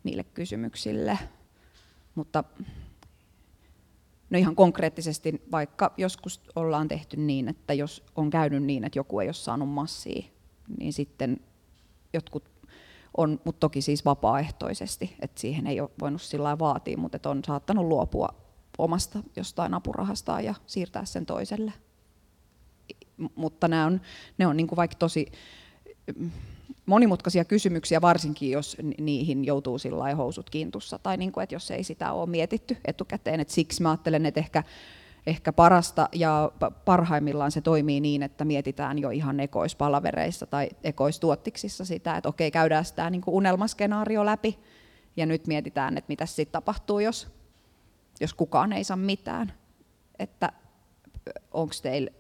niille 0.04 0.24
kysymyksille. 0.24 1.20
Mutta 2.16 2.44
no 4.30 4.40
ihan 4.40 4.56
konkreettisesti, 4.56 5.42
vaikka 5.52 5.94
joskus 5.98 6.42
ollaan 6.56 6.88
tehty 6.88 7.18
niin, 7.18 7.50
että 7.50 7.74
jos 7.74 8.04
on 8.16 8.30
käynyt 8.30 8.64
niin, 8.64 8.84
että 8.84 9.00
joku 9.00 9.20
ei 9.20 9.28
ole 9.28 9.34
saanut 9.34 9.70
massia, 9.70 10.26
niin 10.80 10.94
sitten 10.94 11.40
jotkut 12.14 12.50
on, 13.18 13.40
mutta 13.46 13.60
toki 13.60 13.82
siis 13.82 14.06
vapaaehtoisesti, 14.06 15.16
että 15.22 15.42
siihen 15.42 15.68
ei 15.68 15.82
ole 15.82 15.90
voinut 16.00 16.22
sillä 16.22 16.60
vaatia, 16.60 16.98
mutta 16.98 17.30
on 17.30 17.42
saattanut 17.48 17.86
luopua 17.86 18.30
omasta 18.78 19.24
jostain 19.36 19.74
apurahastaan 19.74 20.46
ja 20.46 20.54
siirtää 20.68 21.06
sen 21.06 21.26
toiselle. 21.26 21.74
Mutta 23.36 23.68
nämä 23.68 23.86
on, 23.86 24.02
ne 24.38 24.48
on 24.48 24.58
niin 24.58 24.68
kuin 24.68 24.78
vaikka 24.78 24.96
tosi 24.96 25.32
monimutkaisia 26.86 27.46
kysymyksiä, 27.46 28.02
varsinkin 28.02 28.52
jos 28.52 28.78
niihin 29.00 29.46
joutuu 29.46 29.78
sillä 29.78 30.16
housut 30.16 30.50
kiintussa, 30.50 31.00
tai 31.00 31.18
niin 31.18 31.32
kuin, 31.32 31.44
että 31.44 31.56
jos 31.56 31.72
ei 31.72 31.84
sitä 31.84 32.12
ole 32.12 32.30
mietitty 32.30 32.78
etukäteen. 32.86 33.40
Et 33.40 33.50
siksi 33.50 33.82
mä 33.82 33.90
ajattelen, 33.90 34.26
että 34.26 34.40
ehkä 34.40 34.64
ehkä 35.28 35.54
parasta 35.54 36.10
ja 36.12 36.52
parhaimmillaan 36.86 37.52
se 37.52 37.62
toimii 37.62 38.00
niin, 38.00 38.24
että 38.24 38.46
mietitään 38.46 39.00
jo 39.00 39.10
ihan 39.10 39.40
ekoispalavereissa 39.40 40.46
tai 40.46 40.70
ekoistuottiksissa 40.84 41.86
sitä, 41.86 42.18
että 42.18 42.30
okei, 42.30 42.52
käydään 42.52 42.86
sitä 42.86 43.10
niin 43.10 43.22
kuin 43.22 43.36
unelmaskenaario 43.36 44.26
läpi 44.26 44.60
ja 45.18 45.26
nyt 45.26 45.48
mietitään, 45.48 45.98
että 45.98 46.10
mitä 46.10 46.26
sitten 46.26 46.52
tapahtuu, 46.52 47.00
jos, 47.00 47.28
jos 48.22 48.34
kukaan 48.34 48.74
ei 48.74 48.84
saa 48.84 48.98
mitään. 48.98 49.54
Että 50.20 50.52
onko 51.52 51.74
teillä, 51.82 52.12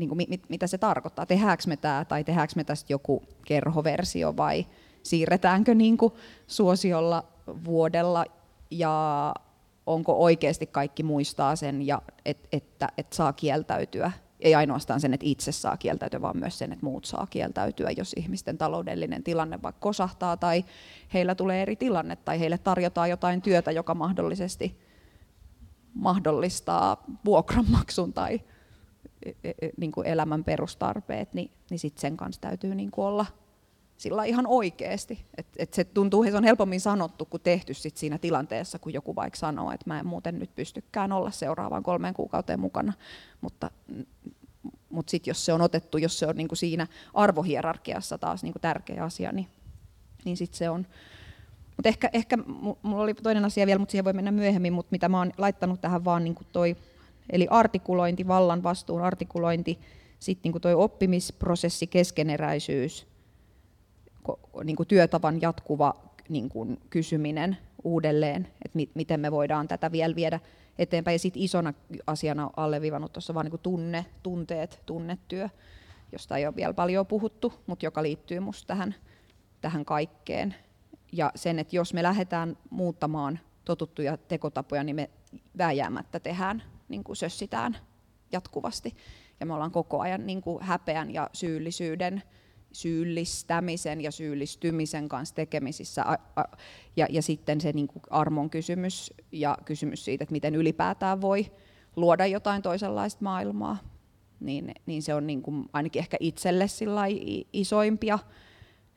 niin 0.00 0.08
kuin, 0.08 0.26
mit, 0.28 0.42
mitä 0.48 0.66
se 0.66 0.78
tarkoittaa, 0.78 1.26
tehdäänkö 1.26 1.62
me 1.66 1.76
tämä 1.76 2.04
tai 2.04 2.24
tehdäänkö 2.24 2.52
me 2.56 2.64
tästä 2.64 2.92
joku 2.92 3.22
kerhoversio 3.46 4.36
vai 4.36 4.66
siirretäänkö 5.02 5.74
niin 5.74 5.96
kuin 5.96 6.12
suosiolla 6.46 7.24
vuodella 7.64 8.24
ja 8.70 9.34
onko 9.86 10.12
oikeasti 10.12 10.66
kaikki 10.66 11.02
muistaa 11.02 11.56
sen, 11.56 11.86
ja 11.86 12.02
et, 12.24 12.48
että, 12.52 12.88
että 12.98 13.16
saa 13.16 13.32
kieltäytyä. 13.32 14.12
Ei 14.40 14.54
ainoastaan 14.54 15.00
sen, 15.00 15.14
että 15.14 15.26
itse 15.26 15.52
saa 15.52 15.76
kieltäytyä, 15.76 16.20
vaan 16.20 16.36
myös 16.38 16.58
sen, 16.58 16.72
että 16.72 16.86
muut 16.86 17.04
saa 17.04 17.26
kieltäytyä, 17.30 17.90
jos 17.90 18.12
ihmisten 18.12 18.58
taloudellinen 18.58 19.22
tilanne 19.22 19.62
vaikka 19.62 19.80
kosahtaa 19.80 20.36
tai 20.36 20.64
heillä 21.14 21.34
tulee 21.34 21.62
eri 21.62 21.76
tilanne 21.76 22.16
tai 22.16 22.40
heille 22.40 22.58
tarjotaan 22.58 23.10
jotain 23.10 23.42
työtä, 23.42 23.70
joka 23.70 23.94
mahdollisesti 23.94 24.80
mahdollistaa 25.94 27.04
vuokranmaksun 27.24 28.12
tai 28.12 28.40
niin 29.76 29.92
kuin 29.92 30.06
elämän 30.06 30.44
perustarpeet, 30.44 31.34
niin, 31.34 31.50
niin 31.70 31.78
sit 31.78 31.98
sen 31.98 32.16
kanssa 32.16 32.40
täytyy 32.40 32.74
niin 32.74 32.90
kuin 32.90 33.04
olla 33.04 33.26
sillä 34.00 34.24
ihan 34.24 34.46
oikeasti. 34.46 35.24
Et, 35.36 35.46
et 35.56 35.74
se 35.74 35.84
tuntuu, 35.84 36.22
että 36.22 36.30
se 36.30 36.36
on 36.36 36.44
helpommin 36.44 36.80
sanottu 36.80 37.24
kuin 37.24 37.42
tehty 37.42 37.74
sit 37.74 37.96
siinä 37.96 38.18
tilanteessa, 38.18 38.78
kun 38.78 38.92
joku 38.92 39.16
vaikka 39.16 39.38
sanoo, 39.38 39.72
että 39.72 39.84
mä 39.86 40.00
en 40.00 40.06
muuten 40.06 40.38
nyt 40.38 40.54
pystykään 40.54 41.12
olla 41.12 41.30
seuraavaan 41.30 41.82
kolmeen 41.82 42.14
kuukauteen 42.14 42.60
mukana. 42.60 42.92
Mutta, 43.40 43.70
mutta 44.90 45.10
sitten 45.10 45.30
jos 45.30 45.44
se 45.44 45.52
on 45.52 45.60
otettu, 45.60 45.98
jos 45.98 46.18
se 46.18 46.26
on 46.26 46.36
niinku 46.36 46.54
siinä 46.54 46.86
arvohierarkiassa 47.14 48.18
taas 48.18 48.42
niinku 48.42 48.58
tärkeä 48.58 49.04
asia, 49.04 49.32
niin, 49.32 49.46
niin 50.24 50.36
sitten 50.36 50.58
se 50.58 50.70
on. 50.70 50.86
Mutta 51.76 51.88
ehkä, 51.88 52.10
ehkä 52.12 52.36
mulla 52.82 53.02
oli 53.02 53.14
toinen 53.14 53.44
asia 53.44 53.66
vielä, 53.66 53.78
mutta 53.78 53.90
siihen 53.90 54.04
voi 54.04 54.12
mennä 54.12 54.30
myöhemmin, 54.30 54.72
mutta 54.72 54.92
mitä 54.92 55.08
mä 55.08 55.18
oon 55.18 55.32
laittanut 55.38 55.80
tähän 55.80 56.04
vaan 56.04 56.24
niinku 56.24 56.44
toi, 56.52 56.76
eli 57.32 57.46
artikulointi, 57.50 58.28
vallan 58.28 58.62
vastuun 58.62 59.02
artikulointi, 59.02 59.78
sitten 60.18 60.52
niin 60.52 60.62
toi 60.62 60.74
oppimisprosessi, 60.74 61.86
keskeneräisyys, 61.86 63.06
niin 64.64 64.76
kuin 64.76 64.86
työtavan 64.86 65.40
jatkuva 65.40 65.94
niin 66.28 66.48
kuin 66.48 66.78
kysyminen 66.90 67.56
uudelleen, 67.84 68.48
että 68.64 68.76
mi- 68.76 68.90
miten 68.94 69.20
me 69.20 69.30
voidaan 69.30 69.68
tätä 69.68 69.92
vielä 69.92 70.14
viedä 70.14 70.40
eteenpäin. 70.78 71.14
Ja 71.14 71.18
sitten 71.18 71.42
isona 71.42 71.74
asiana 72.06 72.50
alleviivannut 72.56 73.12
tuossa 73.12 73.34
vaan 73.34 73.44
niin 73.44 73.50
kuin 73.50 73.60
tunne, 73.62 74.06
tunteet, 74.22 74.82
tunnetyö, 74.86 75.48
josta 76.12 76.36
ei 76.36 76.46
ole 76.46 76.56
vielä 76.56 76.74
paljon 76.74 77.06
puhuttu, 77.06 77.52
mutta 77.66 77.86
joka 77.86 78.02
liittyy 78.02 78.40
musta 78.40 78.66
tähän, 78.66 78.94
tähän 79.60 79.84
kaikkeen. 79.84 80.54
Ja 81.12 81.32
sen, 81.34 81.58
että 81.58 81.76
jos 81.76 81.94
me 81.94 82.02
lähdetään 82.02 82.56
muuttamaan 82.70 83.38
totuttuja 83.64 84.16
tekotapoja, 84.16 84.84
niin 84.84 84.96
me 84.96 85.10
vääjäämättä 85.58 86.20
tehdään, 86.20 86.62
niin 86.90 87.04
kuin 87.04 87.16
sössitään 87.16 87.76
jatkuvasti. 88.32 88.96
Ja 89.40 89.46
me 89.46 89.54
ollaan 89.54 89.70
koko 89.70 90.00
ajan 90.00 90.26
niin 90.26 90.40
kuin 90.40 90.62
häpeän 90.62 91.14
ja 91.14 91.30
syyllisyyden 91.32 92.22
syyllistämisen 92.72 94.00
ja 94.00 94.10
syyllistymisen 94.10 95.08
kanssa 95.08 95.34
tekemisissä. 95.34 96.04
Ja, 96.96 97.06
ja 97.10 97.22
sitten 97.22 97.60
se 97.60 97.72
niin 97.72 97.88
kuin 97.88 98.02
armon 98.10 98.50
kysymys 98.50 99.14
ja 99.32 99.58
kysymys 99.64 100.04
siitä, 100.04 100.24
että 100.24 100.32
miten 100.32 100.54
ylipäätään 100.54 101.20
voi 101.20 101.52
luoda 101.96 102.26
jotain 102.26 102.62
toisenlaista 102.62 103.24
maailmaa, 103.24 103.76
niin, 104.40 104.74
niin 104.86 105.02
se 105.02 105.14
on 105.14 105.26
niin 105.26 105.42
kuin 105.42 105.68
ainakin 105.72 106.00
ehkä 106.00 106.16
itselle 106.20 106.66
isoimpia 107.52 108.18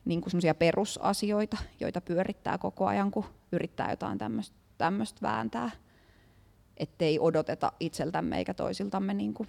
niin 0.04 0.20
kuin 0.20 0.32
perusasioita, 0.58 1.56
joita 1.80 2.00
pyörittää 2.00 2.58
koko 2.58 2.86
ajan, 2.86 3.10
kun 3.10 3.24
yrittää 3.52 3.90
jotain 3.90 4.18
tämmöistä 4.78 5.18
vääntää. 5.22 5.70
Ettei 6.76 7.18
odoteta 7.18 7.72
itseltämme 7.80 8.38
eikä 8.38 8.54
toisiltamme 8.54 9.14
niin 9.14 9.34
kuin 9.34 9.48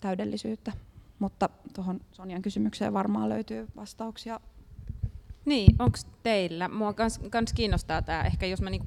täydellisyyttä 0.00 0.72
mutta 1.18 1.48
tuohon 1.74 2.00
Sonjan 2.12 2.42
kysymykseen 2.42 2.92
varmaan 2.92 3.28
löytyy 3.28 3.68
vastauksia. 3.76 4.40
Niin, 5.44 5.76
onko 5.78 5.98
teillä? 6.22 6.68
Mua 6.68 6.92
kans, 6.92 7.20
kans 7.30 7.52
kiinnostaa 7.52 8.02
tämä, 8.02 8.22
ehkä 8.22 8.46
jos 8.46 8.62
mä 8.62 8.70
niinku 8.70 8.86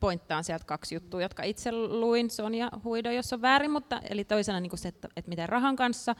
pointtaan 0.00 0.44
sieltä 0.44 0.64
kaksi 0.64 0.94
juttua, 0.94 1.22
jotka 1.22 1.42
itse 1.42 1.72
luin, 1.72 2.30
Sonja 2.30 2.70
Huido, 2.84 3.10
jos 3.10 3.32
on 3.32 3.42
väärin, 3.42 3.70
mutta 3.70 4.00
eli 4.10 4.24
toisena 4.24 4.60
niinku 4.60 4.76
se, 4.76 4.88
että, 4.88 5.08
että 5.16 5.28
miten 5.28 5.48
rahan 5.48 5.76
kanssa, 5.76 6.16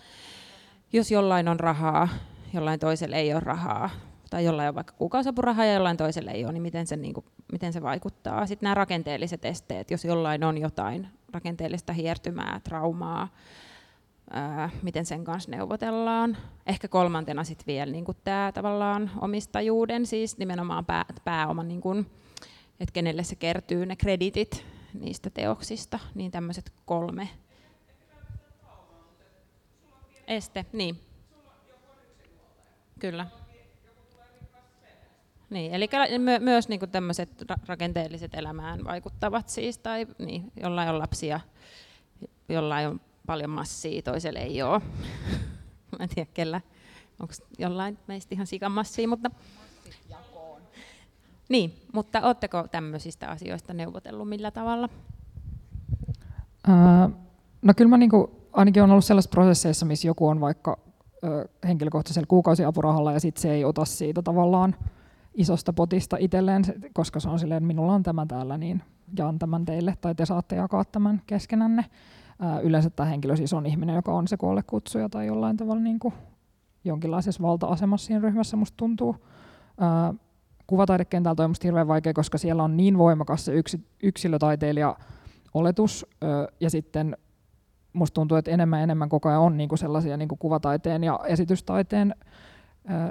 jos 0.92 1.10
jollain 1.10 1.48
on 1.48 1.60
rahaa, 1.60 2.08
jollain 2.54 2.80
toisella 2.80 3.16
ei 3.16 3.32
ole 3.32 3.40
rahaa, 3.40 3.90
tai 4.34 4.44
jollain 4.44 4.68
on 4.68 4.74
vaikka 4.74 4.94
kuukausapurahaa 4.98 5.64
ja 5.64 5.74
jollain 5.74 5.96
toisella 5.96 6.30
ei 6.30 6.44
ole, 6.44 6.52
niin 6.52 6.62
miten 6.62 6.86
se, 6.86 6.96
niin 6.96 7.14
kuin, 7.14 7.26
miten 7.52 7.72
se 7.72 7.82
vaikuttaa. 7.82 8.46
Sitten 8.46 8.66
nämä 8.66 8.74
rakenteelliset 8.74 9.44
esteet, 9.44 9.90
jos 9.90 10.04
jollain 10.04 10.44
on 10.44 10.58
jotain 10.58 11.08
rakenteellista 11.32 11.92
hiertymää, 11.92 12.60
traumaa, 12.64 13.28
ää, 14.30 14.70
miten 14.82 15.06
sen 15.06 15.24
kanssa 15.24 15.50
neuvotellaan. 15.50 16.36
Ehkä 16.66 16.88
kolmantena 16.88 17.44
sitten 17.44 17.66
vielä 17.66 17.92
niin 17.92 18.04
tämä 18.24 18.52
tavallaan 18.54 19.10
omistajuuden, 19.20 20.06
siis 20.06 20.38
nimenomaan 20.38 20.84
pää, 20.84 21.04
pääoman, 21.24 21.68
niin 21.68 21.80
kuin, 21.80 22.06
että 22.80 22.92
kenelle 22.92 23.24
se 23.24 23.36
kertyy 23.36 23.86
ne 23.86 23.96
kreditit 23.96 24.66
niistä 24.94 25.30
teoksista, 25.30 25.98
niin 26.14 26.30
tämmöiset 26.30 26.72
kolme. 26.84 27.28
Este, 30.26 30.66
niin. 30.72 31.00
Kyllä. 32.98 33.26
Niin, 35.54 35.74
eli 35.74 35.88
my- 36.18 36.38
myös 36.38 36.68
niin 36.68 36.80
tämmöiset 36.92 37.30
rakenteelliset 37.66 38.34
elämään 38.34 38.84
vaikuttavat 38.84 39.48
siis, 39.48 39.78
tai 39.78 40.06
niin, 40.18 40.52
jollain 40.62 40.88
on 40.88 40.98
lapsia, 40.98 41.40
jollain 42.48 42.88
on 42.88 43.00
paljon 43.26 43.50
massia, 43.50 44.02
toiselle 44.02 44.38
ei 44.38 44.62
ole. 44.62 44.80
Mä 45.98 45.98
en 46.00 46.08
tiedä, 46.08 46.30
kellä. 46.34 46.60
Onko 47.20 47.34
jollain 47.58 47.98
meistä 48.06 48.34
ihan 48.34 48.46
sikamassia, 48.46 49.08
mutta... 49.08 49.30
Niin, 51.48 51.74
mutta 51.92 52.20
oletteko 52.20 52.68
tämmöisistä 52.70 53.30
asioista 53.30 53.74
neuvotellut 53.74 54.28
millä 54.28 54.50
tavalla? 54.50 54.88
no 57.62 57.74
kyllä 57.76 57.88
mä 57.88 57.98
niinku 57.98 58.48
ainakin 58.52 58.82
on 58.82 58.90
ollut 58.90 59.04
sellaisissa 59.04 59.34
prosesseissa, 59.34 59.86
missä 59.86 60.08
joku 60.08 60.28
on 60.28 60.40
vaikka 60.40 60.78
ö, 61.24 61.48
henkilökohtaisella 61.66 62.26
kuukausiapurahalla 62.26 63.12
ja 63.12 63.20
sitten 63.20 63.42
se 63.42 63.52
ei 63.52 63.64
ota 63.64 63.84
siitä 63.84 64.22
tavallaan 64.22 64.76
isosta 65.34 65.72
potista 65.72 66.16
itselleen, 66.20 66.64
koska 66.92 67.20
se 67.20 67.28
on 67.28 67.38
silleen, 67.38 67.64
minulla 67.64 67.92
on 67.92 68.02
tämä 68.02 68.26
täällä, 68.26 68.58
niin 68.58 68.82
jaan 69.18 69.38
tämän 69.38 69.64
teille, 69.64 69.94
tai 70.00 70.14
te 70.14 70.26
saatte 70.26 70.56
jakaa 70.56 70.84
tämän 70.84 71.22
keskenänne. 71.26 71.84
Yleensä 72.62 72.90
tämä 72.90 73.08
henkilö 73.08 73.36
siis 73.36 73.52
on 73.52 73.66
ihminen, 73.66 73.96
joka 73.96 74.12
on 74.12 74.28
se 74.28 74.36
kutsuja 74.66 75.08
tai 75.08 75.26
jollain 75.26 75.56
tavalla 75.56 75.82
niin 75.82 75.98
kuin 75.98 76.14
jonkinlaisessa 76.84 77.42
valta-asemassa 77.42 78.06
siinä 78.06 78.20
ryhmässä, 78.20 78.56
musta 78.56 78.76
tuntuu. 78.76 79.16
Ää, 79.80 80.14
kuvataidekentältä 80.66 81.44
on 81.44 81.50
musta 81.50 81.66
hirveän 81.66 81.88
vaikea, 81.88 82.12
koska 82.12 82.38
siellä 82.38 82.62
on 82.62 82.76
niin 82.76 82.98
voimakas 82.98 83.44
se 83.44 83.54
yksi, 83.54 83.86
yksilötaiteilija 84.02 84.96
oletus, 85.54 86.06
ja 86.60 86.70
sitten 86.70 87.16
musta 87.92 88.14
tuntuu, 88.14 88.36
että 88.36 88.50
enemmän 88.50 88.78
ja 88.78 88.84
enemmän 88.84 89.08
koko 89.08 89.28
ajan 89.28 89.40
on 89.40 89.56
niinku 89.56 89.76
sellaisia 89.76 90.16
niinku 90.16 90.36
kuvataiteen 90.36 91.04
ja 91.04 91.20
esitystaiteen 91.26 92.14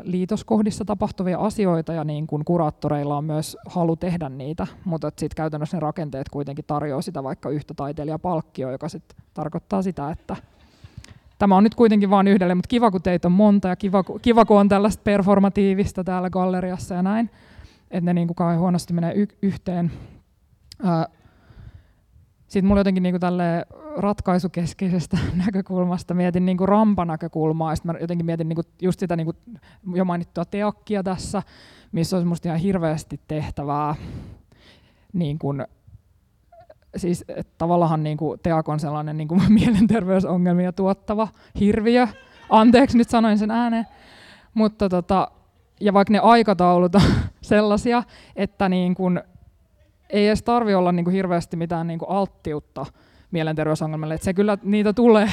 liitoskohdissa 0.04 0.86
tapahtuvia 0.86 1.40
asioita 1.40 1.94
ja 1.94 2.04
niin 2.04 2.28
kuin 2.28 2.46
kuraattoreilla 2.46 3.18
on 3.18 3.26
myös 3.26 3.58
halu 3.66 3.96
tehdä 3.96 4.30
niitä, 4.30 4.68
mutta 4.86 5.10
sitten 5.10 5.36
käytännössä 5.36 5.78
ne 5.78 5.82
rakenteet 5.82 6.30
kuitenkin 6.30 6.66
tarjoaa 6.66 7.02
sitä 7.02 7.24
vaikka 7.24 7.50
yhtä 7.50 7.74
taiteilijapalkkioa, 7.74 8.72
joka 8.72 8.90
sitten 8.90 9.18
tarkoittaa 9.34 9.82
sitä, 9.82 10.12
että 10.12 10.36
tämä 11.40 11.58
on 11.58 11.64
nyt 11.64 11.76
kuitenkin 11.76 12.10
vain 12.10 12.28
yhdelle, 12.28 12.56
mutta 12.56 12.68
kiva 12.68 12.92
kun 12.92 13.02
teitä 13.02 13.28
on 13.28 13.32
monta 13.32 13.68
ja 13.68 13.76
kiva, 13.76 14.04
kiva 14.22 14.46
kun 14.46 14.60
on 14.60 14.70
tällaista 14.70 15.02
performatiivista 15.04 16.04
täällä 16.04 16.30
galleriassa 16.30 16.96
ja 16.96 17.02
näin, 17.02 17.30
että 17.92 18.06
ne 18.06 18.14
niin 18.14 18.28
kuin 18.28 18.36
kauhean 18.36 18.60
huonosti 18.60 18.94
menee 18.94 19.14
y- 19.16 19.38
yhteen. 19.42 19.92
Sitten 22.54 22.66
mulla 22.66 22.80
jotenkin 22.80 23.04
niin 23.04 23.20
kuin 23.20 23.32
ratkaisukeskeisestä 23.98 25.18
näkökulmasta 25.46 26.14
mietin 26.14 26.46
niin 26.46 26.58
kuin 26.58 26.68
rampanäkökulmaa, 26.68 27.72
ja 27.72 27.76
sitten 27.76 27.92
mä 27.92 28.00
jotenkin 28.00 28.26
mietin 28.26 28.50
niin 28.50 28.56
kuin 28.56 28.68
just 28.82 29.00
sitä 29.00 29.16
niin 29.16 29.26
kuin 29.26 29.38
jo 29.96 30.06
mainittua 30.06 30.46
teakkia 30.46 31.04
tässä, 31.04 31.44
missä 31.92 32.16
olisi 32.16 32.28
musta 32.28 32.48
ihan 32.48 32.60
hirveästi 32.60 33.20
tehtävää 33.28 33.96
niin 35.14 35.40
kuin, 35.40 35.66
siis 36.96 37.26
tavallaan 37.58 38.04
niin 38.04 38.18
kuin 38.18 38.40
Teak 38.44 38.70
on 38.70 38.80
sellainen 38.80 39.18
niin 39.18 39.28
kuin 39.28 39.42
mielenterveysongelmia 39.60 40.72
tuottava 40.72 41.28
hirviö. 41.60 42.08
Anteeksi, 42.50 42.98
nyt 42.98 43.10
sanoin 43.10 43.38
sen 43.38 43.52
ääneen. 43.52 43.86
Mutta 44.54 44.90
tota, 44.90 45.28
ja 45.80 45.94
vaikka 45.94 46.12
ne 46.12 46.20
aikataulut 46.20 46.96
on 46.96 47.02
sellaisia, 47.42 48.04
että 48.36 48.70
niin 48.70 48.96
kuin, 48.96 49.22
ei 50.10 50.28
edes 50.28 50.44
tarvi 50.44 50.76
olla 50.76 50.92
niin 50.92 51.06
kuin 51.06 51.14
hirveästi 51.14 51.58
mitään 51.58 51.88
niin 51.88 52.00
kuin 52.00 52.10
alttiutta 52.10 52.86
mielenterveysongelmille, 53.32 54.14
että 54.14 54.26
se 54.26 54.34
kyllä 54.34 54.58
niitä 54.64 54.94
tulee. 54.94 55.30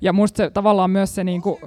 ja 0.00 0.12
musta 0.12 0.36
se 0.36 0.50
tavallaan 0.50 0.90
myös 0.90 1.14
se, 1.14 1.24
niinku, 1.24 1.60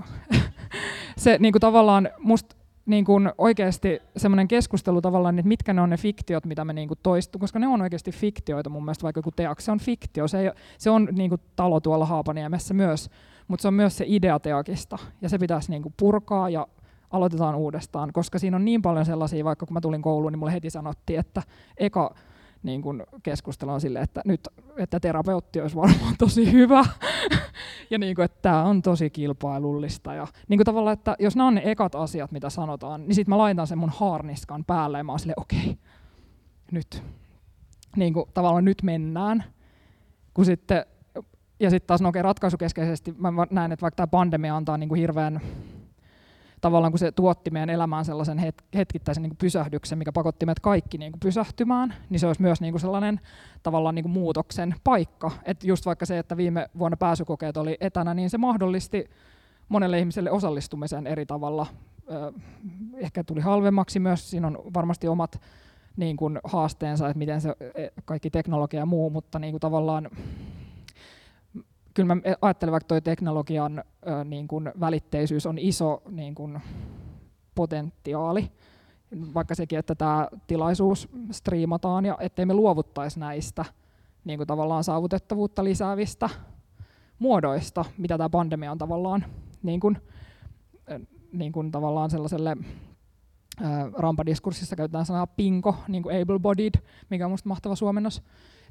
se 1.18 1.38
niinku 1.40 1.60
tavallaan 1.60 2.10
musta 2.20 2.56
niin 2.86 3.06
kuin 3.06 3.32
oikeasti 3.38 4.02
semmoinen 4.18 4.48
keskustelu 4.48 5.02
tavallaan, 5.02 5.40
että 5.40 5.48
mitkä 5.48 5.74
ne 5.74 5.82
on 5.82 5.90
ne 5.90 5.98
fiktiot, 5.98 6.46
mitä 6.46 6.66
me 6.66 6.74
niin 6.74 6.88
kuin 6.88 7.00
toistuu, 7.04 7.40
koska 7.40 7.60
ne 7.60 7.68
on 7.68 7.82
oikeasti 7.82 8.12
fiktioita 8.12 8.70
mun 8.70 8.86
mielestä, 8.86 9.04
vaikka 9.04 9.20
joku 9.20 9.32
teaksi 9.32 9.72
on 9.72 9.80
fiktio, 9.80 10.28
se, 10.28 10.40
ei, 10.40 10.52
se 10.78 10.90
on 10.90 11.08
niin 11.12 11.30
kuin 11.30 11.42
talo 11.56 11.80
tuolla 11.80 12.06
Haapaniemessä 12.06 12.74
myös, 12.74 13.10
mutta 13.48 13.62
se 13.62 13.68
on 13.68 13.74
myös 13.74 13.98
se 13.98 14.06
idea 14.08 14.40
teakista, 14.40 14.98
ja 15.22 15.30
se 15.30 15.38
pitäisi 15.38 15.72
niin 15.72 15.82
kuin 15.82 15.94
purkaa 16.00 16.50
ja 16.50 16.68
aloitetaan 17.16 17.56
uudestaan, 17.56 18.14
koska 18.14 18.40
siinä 18.40 18.58
on 18.58 18.66
niin 18.66 18.82
paljon 18.82 19.06
sellaisia, 19.06 19.46
vaikka 19.46 19.66
kun 19.66 19.74
mä 19.74 19.82
tulin 19.82 20.02
kouluun, 20.02 20.32
niin 20.32 20.40
mulle 20.40 20.54
heti 20.54 20.70
sanottiin, 20.70 21.20
että 21.20 21.44
eka 21.78 22.16
niin 22.64 22.82
kuin 22.82 23.04
keskustelua 23.24 23.80
sille, 23.80 24.00
että 24.00 24.22
nyt 24.26 24.48
että 24.78 25.00
terapeutti 25.00 25.62
olisi 25.62 25.76
varmaan 25.76 26.16
tosi 26.18 26.52
hyvä 26.52 26.86
ja 27.92 27.98
niin 27.98 28.16
kuin, 28.16 28.26
että 28.26 28.42
tämä 28.42 28.64
on 28.64 28.82
tosi 28.82 29.10
kilpailullista. 29.10 30.14
Ja 30.14 30.28
niin 30.48 30.58
kuin 30.58 30.66
tavallaan, 30.66 30.94
että 30.94 31.16
jos 31.20 31.36
nämä 31.36 31.48
on 31.48 31.56
ne 31.56 31.62
ekat 31.66 31.96
asiat, 31.96 32.32
mitä 32.32 32.50
sanotaan, 32.50 33.08
niin 33.08 33.16
sitten 33.16 33.30
mä 33.30 33.38
laitan 33.38 33.68
sen 33.68 33.78
mun 33.78 33.92
haarniskan 33.96 34.66
päälle 34.66 34.98
ja 34.98 35.04
mä 35.04 35.12
oon 35.12 35.20
silleen, 35.20 35.40
okei, 35.40 35.60
okay, 35.60 35.76
nyt. 36.72 37.04
Niin 37.96 38.14
kuin, 38.14 38.30
tavallaan 38.34 38.66
nyt 38.66 38.84
mennään. 38.84 39.44
Kun 40.34 40.46
sitten, 40.46 40.86
ja 41.60 41.70
sitten 41.70 41.88
taas 41.88 42.02
no 42.02 42.10
okei, 42.10 42.22
ratkaisukeskeisesti 42.22 43.16
mä 43.18 43.32
näen, 43.52 43.72
että 43.72 43.82
vaikka 43.82 43.96
tämä 43.96 44.08
pandemia 44.08 44.56
antaa 44.56 44.78
niin 44.78 44.90
kuin 44.90 45.02
hirveän 45.02 45.42
tavallaan 46.66 46.92
kun 46.92 47.00
se 47.00 47.12
tuotti 47.12 47.52
meidän 47.52 47.70
elämään 47.70 48.06
sellaisen 48.06 48.42
hetkittäisen 48.76 49.24
niin 49.24 49.30
kuin 49.30 49.38
pysähdyksen, 49.38 49.98
mikä 49.98 50.12
pakotti 50.12 50.46
meidät 50.46 50.60
kaikki 50.60 50.98
niin 50.98 51.12
kuin 51.12 51.20
pysähtymään, 51.20 51.94
niin 52.10 52.20
se 52.20 52.28
olisi 52.28 52.42
myös 52.42 52.62
niin 52.62 52.74
kuin 52.74 52.82
sellainen 52.82 53.20
tavallaan 53.64 53.96
niin 53.96 54.04
kuin 54.04 54.12
muutoksen 54.12 54.76
paikka. 54.84 55.32
Et 55.44 55.64
just 55.64 55.86
vaikka 55.86 56.06
se, 56.06 56.20
että 56.20 56.38
viime 56.38 56.70
vuonna 56.80 56.98
pääsykokeet 56.98 57.58
oli 57.58 57.78
etänä, 57.80 58.14
niin 58.14 58.30
se 58.30 58.38
mahdollisti 58.38 59.10
monelle 59.70 60.00
ihmiselle 60.00 60.32
osallistumisen 60.32 61.08
eri 61.08 61.26
tavalla. 61.26 61.68
Ehkä 62.98 63.24
tuli 63.24 63.42
halvemmaksi 63.42 64.00
myös, 64.00 64.30
siinä 64.30 64.48
on 64.48 64.58
varmasti 64.74 65.08
omat 65.08 65.42
niin 65.98 66.18
kuin 66.18 66.40
haasteensa, 66.44 67.08
että 67.08 67.20
miten 67.20 67.42
se 67.42 67.56
e, 67.76 67.88
kaikki 68.06 68.30
teknologia 68.30 68.80
ja 68.80 68.86
muu, 68.86 69.10
mutta 69.10 69.40
niin 69.40 69.54
kuin 69.54 69.62
tavallaan 69.62 70.10
kyllä 71.96 72.16
mä 72.16 72.22
ajattelen, 72.42 72.72
vaikka 72.72 72.88
tuo 72.88 73.02
teknologian 73.02 73.84
ö, 74.08 74.24
niin 74.24 74.48
kuin 74.48 74.72
välitteisyys 74.80 75.46
on 75.46 75.58
iso 75.58 76.02
niin 76.10 76.36
kuin 76.36 76.62
potentiaali, 77.56 78.52
vaikka 79.34 79.56
sekin, 79.56 79.80
että 79.80 79.96
tämä 79.96 80.28
tilaisuus 80.48 81.10
striimataan 81.32 82.06
ja 82.06 82.18
ettei 82.20 82.46
me 82.46 82.54
luovuttaisi 82.54 83.20
näistä 83.20 83.66
niin 84.26 84.40
kuin 84.40 84.48
tavallaan 84.48 84.84
saavutettavuutta 84.84 85.64
lisäävistä 85.64 86.30
muodoista, 87.20 87.86
mitä 87.98 88.18
tämä 88.18 88.30
pandemia 88.30 88.72
on 88.72 88.78
tavallaan, 88.78 89.26
niin 89.64 89.80
kuin, 89.80 89.98
niin 91.32 91.52
kuin 91.52 91.72
tavallaan 91.72 92.10
sellaiselle 92.10 92.58
rampadiskurssissa 93.94 94.76
käytetään 94.76 95.06
sanaa 95.06 95.28
pinko, 95.28 95.76
niin 95.88 96.04
kuin 96.04 96.16
able-bodied, 96.16 96.82
mikä 97.10 97.26
on 97.26 97.32
minusta 97.32 97.50
mahtava 97.50 97.76
suomennos, 97.76 98.22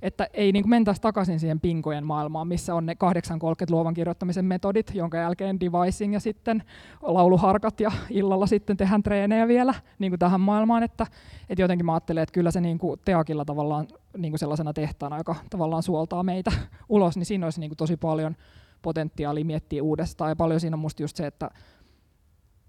että 0.04 0.28
ei 0.32 0.52
niin 0.52 0.68
mentäisi 0.68 1.00
takaisin 1.00 1.40
siihen 1.40 1.60
pinkojen 1.60 2.06
maailmaan, 2.06 2.48
missä 2.48 2.74
on 2.74 2.86
ne 2.86 2.94
830 2.94 3.74
luovan 3.74 3.94
kirjoittamisen 3.94 4.44
metodit, 4.44 4.90
jonka 4.94 5.18
jälkeen 5.18 5.60
devising 5.60 6.14
ja 6.14 6.20
sitten 6.20 6.62
lauluharkat 7.02 7.80
ja 7.80 7.92
illalla 8.10 8.46
sitten 8.46 8.76
tehdään 8.76 9.02
treenejä 9.02 9.48
vielä 9.48 9.74
niin 9.98 10.10
kuin 10.10 10.18
tähän 10.18 10.40
maailmaan, 10.40 10.82
että, 10.82 11.06
että 11.48 11.62
jotenkin 11.62 11.86
mä 11.86 11.94
ajattelen, 11.94 12.22
että 12.22 12.32
kyllä 12.32 12.50
se 12.50 12.60
niin 12.60 12.78
kuin 12.78 13.00
teakilla 13.04 13.44
tavallaan 13.44 13.86
niin 14.16 14.32
kuin 14.32 14.38
sellaisena 14.38 14.72
tehtaana, 14.72 15.18
joka 15.18 15.34
tavallaan 15.50 15.82
suoltaa 15.82 16.22
meitä 16.22 16.52
ulos, 16.88 17.16
niin 17.16 17.26
siinä 17.26 17.46
olisi 17.46 17.60
niin 17.60 17.70
kuin 17.70 17.76
tosi 17.76 17.96
paljon 17.96 18.36
potentiaalia 18.82 19.44
miettiä 19.44 19.82
uudestaan. 19.82 20.30
Ja 20.30 20.36
paljon 20.36 20.60
siinä 20.60 20.74
on 20.74 20.80
musta 20.80 21.02
just 21.02 21.16
se, 21.16 21.26
että, 21.26 21.50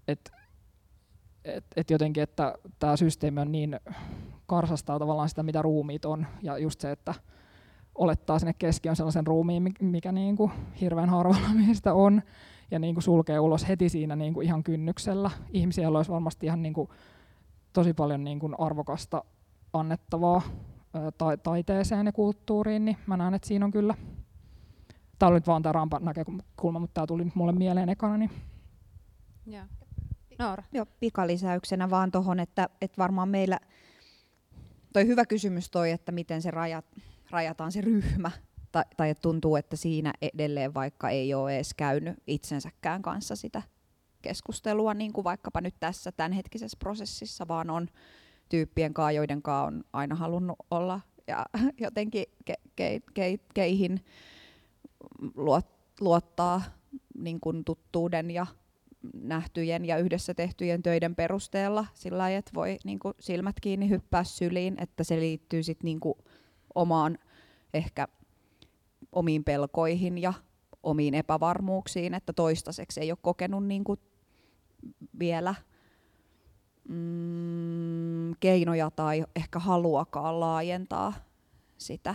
että 0.08 0.30
et, 1.44 1.64
et 1.76 1.90
jotenkin, 1.90 2.22
että 2.22 2.54
tämä 2.78 2.96
systeemi 2.96 3.40
on 3.40 3.52
niin 3.52 3.80
karsastaa 4.46 4.98
tavallaan 4.98 5.28
sitä, 5.28 5.42
mitä 5.42 5.62
ruumiit 5.62 6.04
on. 6.04 6.26
Ja 6.42 6.58
just 6.58 6.80
se, 6.80 6.90
että 6.90 7.14
olettaa 7.94 8.38
sinne 8.38 8.54
keskiön 8.58 8.96
sellaisen 8.96 9.26
ruumiin, 9.26 9.74
mikä 9.80 10.12
niin 10.12 10.36
kuin 10.36 10.52
hirveän 10.80 11.08
harvalla 11.08 11.48
meistä 11.66 11.94
on, 11.94 12.22
ja 12.70 12.78
niin 12.78 12.94
kuin 12.94 13.02
sulkee 13.02 13.40
ulos 13.40 13.68
heti 13.68 13.88
siinä 13.88 14.16
niin 14.16 14.34
kuin 14.34 14.46
ihan 14.46 14.62
kynnyksellä. 14.62 15.30
Ihmisiä 15.50 15.88
olisi 15.88 16.10
varmasti 16.10 16.46
ihan 16.46 16.62
niin 16.62 16.74
kuin 16.74 16.88
tosi 17.72 17.94
paljon 17.94 18.24
niin 18.24 18.38
kuin 18.38 18.54
arvokasta 18.58 19.24
annettavaa 19.72 20.42
ta- 21.18 21.36
taiteeseen 21.36 22.06
ja 22.06 22.12
kulttuuriin, 22.12 22.84
niin 22.84 22.96
mä 23.06 23.16
näen, 23.16 23.34
että 23.34 23.48
siinä 23.48 23.64
on 23.64 23.70
kyllä, 23.70 23.94
tämä 25.18 25.28
oli 25.28 25.36
nyt 25.36 25.46
vaan 25.46 25.62
tämä 25.62 25.72
rampan 25.72 26.04
näkökulma, 26.04 26.78
mutta 26.78 26.94
tämä 26.94 27.06
tuli 27.06 27.24
nyt 27.24 27.34
mulle 27.34 27.52
mieleen 27.52 27.88
ekana. 27.88 28.16
Niin. 28.16 28.30
Yeah. 29.50 29.68
Noora. 30.38 30.62
Joo, 30.72 30.86
pikalisäyksenä 31.00 31.90
vaan 31.90 32.12
tuohon, 32.12 32.40
että, 32.40 32.68
että 32.80 32.98
varmaan 32.98 33.28
meillä, 33.28 33.58
toi 34.96 35.06
hyvä 35.06 35.26
kysymys 35.26 35.70
toi, 35.70 35.90
että 35.90 36.12
miten 36.12 36.42
se 36.42 36.50
rajat, 36.50 36.84
rajataan 37.30 37.72
se 37.72 37.80
ryhmä, 37.80 38.30
tai, 38.72 38.84
tai 38.96 39.10
että 39.10 39.22
tuntuu, 39.22 39.56
että 39.56 39.76
siinä 39.76 40.12
edelleen 40.22 40.74
vaikka 40.74 41.10
ei 41.10 41.34
ole 41.34 41.56
edes 41.56 41.74
käynyt 41.74 42.18
itsensäkään 42.26 43.02
kanssa 43.02 43.36
sitä 43.36 43.62
keskustelua, 44.22 44.94
niin 44.94 45.12
kuin 45.12 45.24
vaikkapa 45.24 45.60
nyt 45.60 45.74
tässä 45.80 46.12
tämänhetkisessä 46.12 46.76
prosessissa, 46.78 47.48
vaan 47.48 47.70
on 47.70 47.88
tyyppien 48.48 48.94
kanssa, 48.94 49.12
joiden 49.12 49.42
kanssa 49.42 49.66
on 49.66 49.84
aina 49.92 50.14
halunnut 50.14 50.56
olla 50.70 51.00
ja 51.26 51.46
jotenkin 51.84 52.24
ke, 52.44 52.54
ke, 52.76 53.00
ke, 53.14 53.38
keihin 53.54 54.04
luot, 55.34 55.66
luottaa 56.00 56.62
niin 57.18 57.40
kuin 57.40 57.64
tuttuuden 57.64 58.30
ja 58.30 58.46
nähtyjen 59.14 59.84
ja 59.84 59.98
yhdessä 59.98 60.34
tehtyjen 60.34 60.82
töiden 60.82 61.16
perusteella 61.16 61.86
sillä 61.94 62.18
lailla, 62.18 62.38
että 62.38 62.50
voi 62.54 62.78
niin 62.84 62.98
kuin 62.98 63.14
silmät 63.20 63.56
kiinni 63.60 63.88
hyppää 63.88 64.24
syliin, 64.24 64.76
että 64.80 65.04
se 65.04 65.20
liittyy 65.20 65.62
sitten 65.62 65.84
niin 65.84 66.00
kuin 66.00 66.18
omaan 66.74 67.18
ehkä 67.74 68.08
omiin 69.12 69.44
pelkoihin 69.44 70.18
ja 70.18 70.32
omiin 70.82 71.14
epävarmuuksiin, 71.14 72.14
että 72.14 72.32
toistaiseksi 72.32 73.00
ei 73.00 73.12
ole 73.12 73.18
kokenut 73.22 73.66
niin 73.66 73.84
kuin 73.84 74.00
vielä 75.18 75.54
mm, 76.88 78.32
keinoja 78.40 78.90
tai 78.90 79.24
ehkä 79.36 79.58
haluakaan 79.58 80.40
laajentaa 80.40 81.12
sitä, 81.78 82.14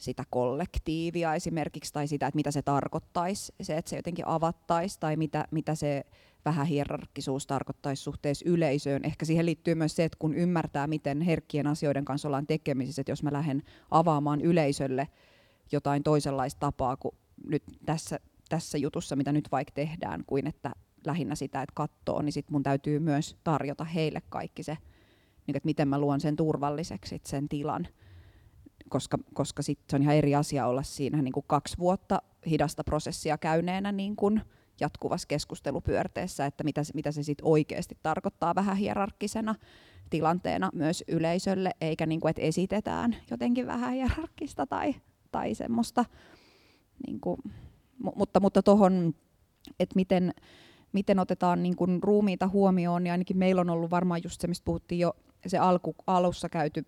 sitä 0.00 0.24
kollektiivia 0.30 1.34
esimerkiksi, 1.34 1.92
tai 1.92 2.08
sitä, 2.08 2.26
että 2.26 2.36
mitä 2.36 2.50
se 2.50 2.62
tarkoittaisi, 2.62 3.52
se, 3.62 3.76
että 3.76 3.88
se 3.88 3.96
jotenkin 3.96 4.26
avattaisi, 4.26 5.00
tai 5.00 5.16
mitä, 5.16 5.44
mitä 5.50 5.74
se 5.74 6.04
vähän 6.44 6.66
hierarkkisuus 6.66 7.46
tarkoittaisi 7.46 8.02
suhteessa 8.02 8.44
yleisöön. 8.48 9.04
Ehkä 9.04 9.24
siihen 9.24 9.46
liittyy 9.46 9.74
myös 9.74 9.96
se, 9.96 10.04
että 10.04 10.16
kun 10.18 10.34
ymmärtää, 10.34 10.86
miten 10.86 11.20
herkkien 11.20 11.66
asioiden 11.66 12.04
kanssa 12.04 12.28
ollaan 12.28 12.46
tekemisissä, 12.46 13.02
että 13.02 13.12
jos 13.12 13.22
mä 13.22 13.32
lähden 13.32 13.62
avaamaan 13.90 14.40
yleisölle 14.40 15.08
jotain 15.72 16.02
toisenlaista 16.02 16.60
tapaa 16.60 16.96
kuin 16.96 17.14
nyt 17.46 17.62
tässä, 17.86 18.20
tässä 18.48 18.78
jutussa, 18.78 19.16
mitä 19.16 19.32
nyt 19.32 19.48
vaikka 19.52 19.72
tehdään, 19.74 20.24
kuin 20.26 20.46
että 20.46 20.72
lähinnä 21.06 21.34
sitä, 21.34 21.62
että 21.62 21.72
katsoo, 21.74 22.22
niin 22.22 22.32
sit 22.32 22.50
mun 22.50 22.62
täytyy 22.62 22.98
myös 22.98 23.36
tarjota 23.44 23.84
heille 23.84 24.22
kaikki 24.28 24.62
se, 24.62 24.78
niin 25.46 25.56
että 25.56 25.66
miten 25.66 25.88
mä 25.88 25.98
luon 25.98 26.20
sen 26.20 26.36
turvalliseksi 26.36 27.20
sen 27.26 27.48
tilan. 27.48 27.88
Koska, 28.90 29.18
koska 29.34 29.62
sit 29.62 29.78
se 29.88 29.96
on 29.96 30.02
ihan 30.02 30.14
eri 30.14 30.34
asia 30.34 30.66
olla 30.66 30.82
siinä 30.82 31.22
niin 31.22 31.32
kuin 31.32 31.44
kaksi 31.46 31.78
vuotta 31.78 32.22
hidasta 32.46 32.84
prosessia 32.84 33.38
käyneenä 33.38 33.92
niin 33.92 34.16
kuin 34.16 34.42
jatkuvassa 34.80 35.28
keskustelupyörteessä, 35.28 36.46
että 36.46 36.64
mitä, 36.64 36.82
mitä 36.94 37.12
se 37.12 37.22
sitten 37.22 37.46
oikeasti 37.46 37.98
tarkoittaa 38.02 38.54
vähän 38.54 38.76
hierarkkisena 38.76 39.54
tilanteena 40.10 40.70
myös 40.74 41.04
yleisölle, 41.08 41.70
eikä 41.80 42.06
niin 42.06 42.20
kuin, 42.20 42.30
että 42.30 42.42
esitetään 42.42 43.16
jotenkin 43.30 43.66
vähän 43.66 43.92
hierarkkista 43.92 44.66
tai, 44.66 44.94
tai 45.32 45.54
semmoista. 45.54 46.04
Niin 47.06 47.20
kuin, 47.20 47.40
mutta 48.14 48.40
mutta 48.40 48.62
tuohon, 48.62 49.14
että 49.80 49.96
miten, 49.96 50.34
miten 50.92 51.18
otetaan 51.18 51.62
niin 51.62 51.76
kuin 51.76 52.02
ruumiita 52.02 52.48
huomioon, 52.48 53.04
niin 53.04 53.12
ainakin 53.12 53.38
meillä 53.38 53.60
on 53.60 53.70
ollut 53.70 53.90
varmaan 53.90 54.20
just 54.24 54.40
se, 54.40 54.46
mistä 54.46 54.64
puhuttiin 54.64 54.98
jo 54.98 55.16
se 55.46 55.58
alku, 55.58 55.94
alussa 56.06 56.48
käyty 56.48 56.86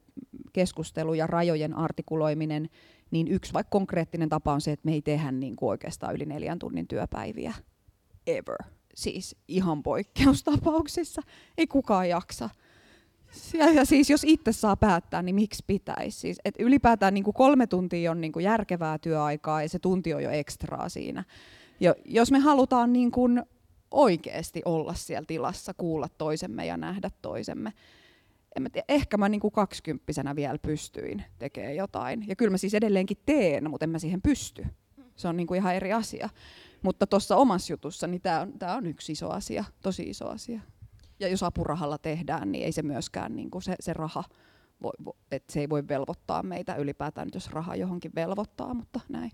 keskustelu 0.53 1.15
ja 1.15 1.27
rajojen 1.27 1.75
artikuloiminen, 1.75 2.69
niin 3.11 3.29
yksi 3.29 3.53
vaikka 3.53 3.71
konkreettinen 3.71 4.29
tapa 4.29 4.53
on 4.53 4.61
se, 4.61 4.73
että 4.73 4.87
me 4.87 4.93
ei 4.93 5.03
tehdä 5.03 5.33
niin 5.33 5.57
kuin 5.57 5.71
oikeastaan 5.71 6.15
yli 6.15 6.27
neljän 6.27 6.59
tunnin 6.59 6.89
työpäiviä 6.89 7.55
ever. 8.27 8.57
Siis 8.95 9.37
ihan 9.49 9.83
poikkeustapauksissa. 9.83 11.23
Ei 11.59 11.67
kukaan 11.67 12.09
jaksa. 12.09 12.51
Ja, 13.55 13.71
ja 13.71 13.85
siis 13.85 14.11
jos 14.11 14.25
itse 14.25 14.53
saa 14.53 14.77
päättää, 14.77 15.23
niin 15.23 15.35
miksi 15.35 15.65
pitäisi? 15.67 16.21
Siis, 16.21 16.41
et 16.45 16.55
ylipäätään 16.59 17.15
niin 17.15 17.25
kuin 17.25 17.35
kolme 17.35 17.67
tuntia 17.67 18.11
on 18.11 18.21
niin 18.21 18.33
kuin 18.33 18.45
järkevää 18.45 18.99
työaikaa 18.99 19.63
ja 19.63 19.69
se 19.69 19.79
tunti 19.79 20.15
on 20.15 20.23
jo 20.23 20.31
ekstraa 20.31 20.89
siinä. 20.89 21.25
Ja 21.81 21.95
jos 22.05 22.31
me 22.31 22.39
halutaan 22.39 22.93
niin 22.93 23.11
kuin 23.11 23.43
oikeasti 23.91 24.63
olla 24.65 24.95
siellä 24.95 25.27
tilassa, 25.27 25.75
kuulla 25.75 26.09
toisemme 26.19 26.67
ja 26.67 26.77
nähdä 26.77 27.11
toisemme, 27.23 27.73
en 28.57 28.63
mä 28.63 28.71
tiedä, 28.71 28.85
ehkä 28.89 29.17
mä 29.17 29.29
niin 29.29 29.41
kuin 29.41 29.53
kaksikymppisenä 29.53 30.37
vielä 30.37 30.59
pystyin 30.59 31.25
tekemään 31.39 31.77
jotain. 31.77 32.25
Ja 32.29 32.37
kyllä 32.37 32.51
mä 32.51 32.59
siis 32.59 32.75
edelleenkin 32.75 33.17
teen, 33.27 33.71
mutta 33.71 33.85
en 33.85 33.91
mä 33.91 33.99
siihen 33.99 34.23
pysty. 34.23 34.67
Se 35.17 35.29
on 35.29 35.37
niin 35.37 35.47
kuin 35.47 35.59
ihan 35.59 35.75
eri 35.75 35.93
asia. 35.93 36.29
Mutta 36.83 37.07
tuossa 37.07 37.37
omassa 37.37 37.73
jutussa 37.73 38.07
niin 38.07 38.21
tämä 38.21 38.41
on, 38.41 38.59
tää 38.59 38.77
on 38.77 38.87
yksi 38.87 39.13
iso 39.13 39.31
asia, 39.31 39.65
tosi 39.83 40.03
iso 40.03 40.29
asia. 40.29 40.61
Ja 41.21 41.29
jos 41.29 41.43
apurahalla 41.43 41.99
tehdään, 41.99 42.53
niin 42.53 42.65
ei 42.65 42.73
se 42.73 42.83
myöskään 42.83 43.37
niin 43.37 43.51
kuin 43.51 43.63
se, 43.63 43.75
se 43.81 43.93
raha, 43.93 44.25
voi, 44.83 44.93
että 45.31 45.53
se 45.53 45.61
ei 45.61 45.69
voi 45.69 45.89
velvoittaa 45.89 46.43
meitä 46.43 46.75
ylipäätään, 46.75 47.29
jos 47.35 47.51
raha 47.51 47.77
johonkin 47.77 48.13
velvoittaa, 48.15 48.75
mutta 48.75 49.01
näin. 49.09 49.31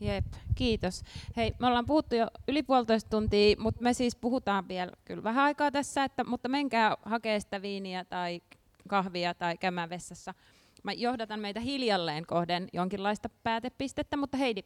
Jep, 0.00 0.24
kiitos. 0.54 1.02
Hei, 1.36 1.54
me 1.58 1.66
ollaan 1.66 1.86
puhuttu 1.86 2.14
jo 2.14 2.26
yli 2.48 2.62
puolitoista 2.62 3.10
tuntia, 3.10 3.56
mutta 3.58 3.82
me 3.82 3.92
siis 3.92 4.16
puhutaan 4.16 4.68
vielä 4.68 4.92
kyllä 5.04 5.22
vähän 5.22 5.44
aikaa 5.44 5.70
tässä, 5.70 6.04
että, 6.04 6.24
mutta 6.24 6.48
menkää 6.48 6.96
hakee 7.02 7.40
sitä 7.40 7.62
viiniä 7.62 8.04
tai 8.04 8.40
kahvia 8.88 9.34
tai 9.34 9.58
käymään 9.58 9.90
vessassa. 9.90 10.34
Mä 10.82 10.92
johdatan 10.92 11.40
meitä 11.40 11.60
hiljalleen 11.60 12.26
kohden 12.26 12.68
jonkinlaista 12.72 13.28
päätepistettä, 13.42 14.16
mutta 14.16 14.36
Heidi, 14.36 14.62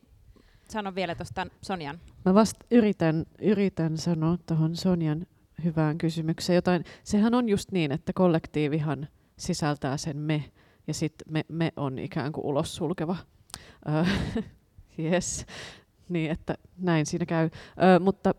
sano 0.68 0.94
vielä 0.94 1.14
tuosta 1.14 1.46
Sonjan. 1.62 2.00
Mä 2.24 2.34
vasta 2.34 2.66
yritän, 2.70 3.24
yritän 3.38 3.98
sanoa 3.98 4.36
tuohon 4.46 4.76
Sonjan 4.76 5.26
hyvään 5.64 5.98
kysymykseen 5.98 6.54
jotain. 6.54 6.84
Sehän 7.04 7.34
on 7.34 7.48
just 7.48 7.72
niin, 7.72 7.92
että 7.92 8.12
kollektiivihan 8.12 9.09
sisältää 9.36 9.96
sen 9.96 10.16
me, 10.16 10.44
ja 10.86 10.94
sitten 10.94 11.32
me, 11.32 11.44
me 11.48 11.72
on 11.76 11.98
ikään 11.98 12.32
kuin 12.32 12.46
ulos 12.46 12.76
sulkeva. 12.76 13.16
yes. 14.98 15.47
Niin, 16.09 16.31
että 16.31 16.55
näin 16.78 17.06
siinä 17.06 17.27
käy. 17.27 17.44
Ö, 17.44 17.98
mutta 18.01 18.35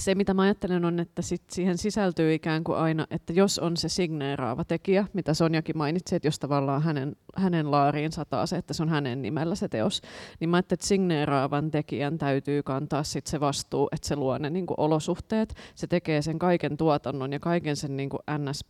se, 0.00 0.14
mitä 0.14 0.34
mä 0.34 0.42
ajattelen, 0.42 0.84
on, 0.84 1.00
että 1.00 1.22
sit 1.22 1.42
siihen 1.50 1.78
sisältyy 1.78 2.34
ikään 2.34 2.64
kuin 2.64 2.78
aina, 2.78 3.06
että 3.10 3.32
jos 3.32 3.58
on 3.58 3.76
se 3.76 3.88
signeeraava 3.88 4.64
tekijä, 4.64 5.06
mitä 5.12 5.34
Sonjakin 5.34 5.78
mainitsi, 5.78 6.16
että 6.16 6.28
jos 6.28 6.38
tavallaan 6.38 6.82
hänen, 6.82 7.16
hänen 7.36 7.70
laariin 7.70 8.12
sataa 8.12 8.46
se, 8.46 8.56
että 8.56 8.74
se 8.74 8.82
on 8.82 8.88
hänen 8.88 9.22
nimellä 9.22 9.54
se 9.54 9.68
teos, 9.68 10.02
niin 10.40 10.50
mä 10.50 10.56
ajattelen, 10.56 10.76
että 10.76 10.86
signeeraavan 10.86 11.70
tekijän 11.70 12.18
täytyy 12.18 12.62
kantaa 12.62 13.02
sit 13.02 13.26
se 13.26 13.40
vastuu, 13.40 13.88
että 13.92 14.08
se 14.08 14.16
luo 14.16 14.38
ne 14.38 14.50
niin 14.50 14.66
olosuhteet, 14.76 15.54
se 15.74 15.86
tekee 15.86 16.22
sen 16.22 16.38
kaiken 16.38 16.76
tuotannon 16.76 17.32
ja 17.32 17.40
kaiken 17.40 17.76
sen 17.76 17.96
niin 17.96 18.10
ns 18.38 18.64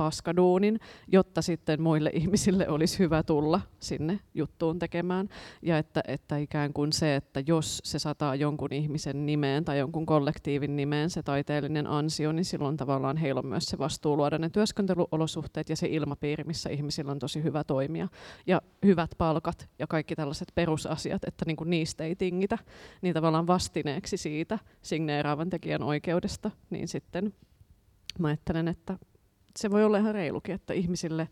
paskaduunin, 0.00 0.80
jotta 1.08 1.42
sitten 1.42 1.82
muille 1.82 2.10
ihmisille 2.14 2.68
olisi 2.68 2.98
hyvä 2.98 3.22
tulla 3.22 3.60
sinne 3.78 4.20
juttuun 4.34 4.78
tekemään. 4.78 5.28
Ja 5.62 5.78
että, 5.78 6.02
että 6.08 6.36
ikään 6.36 6.72
kuin 6.72 6.92
se, 6.92 7.16
että 7.16 7.42
jos 7.46 7.80
se 7.84 7.98
sataa 7.98 8.34
jonkun 8.34 8.72
ihmisen 8.72 9.26
nimeen 9.26 9.64
tai 9.64 9.78
jonkun 9.78 10.06
kollektiivin 10.06 10.76
nimeen 10.76 11.10
se 11.10 11.22
taiteellinen 11.22 11.86
ansio, 11.86 12.32
niin 12.32 12.44
silloin 12.44 12.76
tavallaan 12.76 13.16
heillä 13.16 13.38
on 13.38 13.46
myös 13.46 13.64
se 13.64 13.78
vastuu 13.78 14.16
luoda 14.16 14.38
ne 14.38 14.50
työskentelyolosuhteet 14.50 15.68
ja 15.68 15.76
se 15.76 15.86
ilmapiiri, 15.86 16.44
missä 16.44 16.70
ihmisillä 16.70 17.12
on 17.12 17.18
tosi 17.18 17.42
hyvä 17.42 17.64
toimia. 17.64 18.08
Ja 18.46 18.62
hyvät 18.84 19.10
palkat 19.18 19.68
ja 19.78 19.86
kaikki 19.86 20.16
tällaiset 20.16 20.48
perusasiat, 20.54 21.24
että 21.24 21.44
niin 21.46 21.56
kuin 21.56 21.70
niistä 21.70 22.04
ei 22.04 22.16
tingitä, 22.16 22.58
niin 23.02 23.14
tavallaan 23.14 23.46
vastineeksi 23.46 24.16
siitä 24.16 24.58
signeeraavan 24.82 25.50
tekijän 25.50 25.82
oikeudesta, 25.82 26.50
niin 26.70 26.88
sitten 26.88 27.34
mä 28.18 28.28
ajattelen, 28.28 28.68
että 28.68 28.98
se 29.58 29.70
voi 29.70 29.84
olla 29.84 29.98
ihan 29.98 30.14
reilukin, 30.14 30.54
että 30.54 30.72
ihmisille 30.74 31.28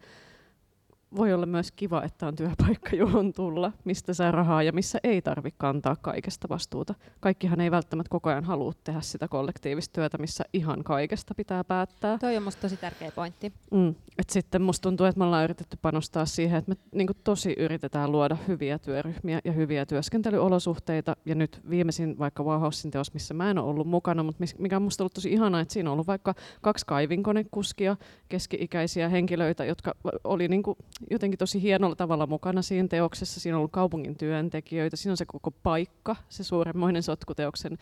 voi 1.17 1.33
olla 1.33 1.47
myös 1.47 1.73
kiva, 1.73 2.03
että 2.03 2.27
on 2.27 2.37
työpaikka, 2.37 2.97
johon 2.97 3.33
tulla, 3.33 3.73
mistä 3.85 4.15
saa 4.15 4.31
rahaa 4.31 4.63
ja 4.63 4.73
missä 4.73 4.99
ei 5.05 5.23
tarvitse 5.23 5.59
kantaa 5.59 5.97
kaikesta 5.97 6.49
vastuuta. 6.49 6.95
Kaikkihan 7.21 7.61
ei 7.61 7.71
välttämättä 7.71 8.11
koko 8.11 8.31
ajan 8.31 8.45
halua 8.45 8.73
tehdä 8.85 9.01
sitä 9.01 9.29
kollektiivista 9.29 9.93
työtä, 9.93 10.19
missä 10.19 10.45
ihan 10.53 10.85
kaikesta 10.85 11.35
pitää 11.35 11.65
päättää. 11.65 12.19
Toi 12.19 12.37
on 12.37 12.43
musta 12.43 12.63
tosi 12.63 12.77
tärkeä 12.77 13.11
pointti. 13.11 13.53
Mm. 13.71 13.95
Et 14.19 14.31
sitten 14.31 14.63
musta 14.63 14.83
tuntuu, 14.83 15.07
että 15.07 15.19
me 15.19 15.25
ollaan 15.25 15.45
yritetty 15.45 15.79
panostaa 15.83 16.27
siihen, 16.27 16.59
että 16.59 16.71
me 16.71 16.77
niin 16.93 17.09
tosi 17.25 17.55
yritetään 17.59 18.13
luoda 18.13 18.37
hyviä 18.49 18.79
työryhmiä 18.79 19.41
ja 19.45 19.53
hyviä 19.53 19.87
työskentelyolosuhteita. 19.87 21.17
Ja 21.25 21.35
nyt 21.35 21.61
viimeisin 21.71 22.19
vaikka 22.19 22.43
Wauhausin 22.43 22.91
teos, 22.91 23.15
missä 23.15 23.35
mä 23.35 23.51
en 23.51 23.59
ole 23.59 23.71
ollut 23.71 23.87
mukana, 23.87 24.23
mutta 24.23 24.45
mikä 24.59 24.77
on 24.77 24.83
musta 24.83 25.03
ollut 25.03 25.15
tosi 25.15 25.33
ihanaa, 25.33 25.61
että 25.61 25.75
siinä 25.75 25.91
on 25.91 25.93
ollut 25.93 26.07
vaikka 26.07 26.35
kaksi 26.61 26.87
kaivinkonekuskia, 26.87 27.97
keski-ikäisiä 28.29 29.09
henkilöitä, 29.09 29.65
jotka 29.65 29.95
oli 30.25 30.49
niin 30.49 30.63
kuin 30.63 30.79
jotenkin 31.11 31.39
tosi 31.39 31.63
hienolla 31.63 31.97
tavalla 31.97 32.27
mukana 32.27 32.63
siinä 32.63 32.89
teoksessa. 32.89 33.41
Siinä 33.41 33.57
on 33.57 33.59
ollut 33.59 33.73
kaupungin 33.73 34.17
työntekijöitä, 34.17 34.97
siinä 34.97 35.13
on 35.13 35.17
se 35.17 35.25
koko 35.27 35.51
paikka, 35.51 36.17
se 36.29 36.45
suuremmoinen 36.45 37.03
sotkuteoksen 37.03 37.79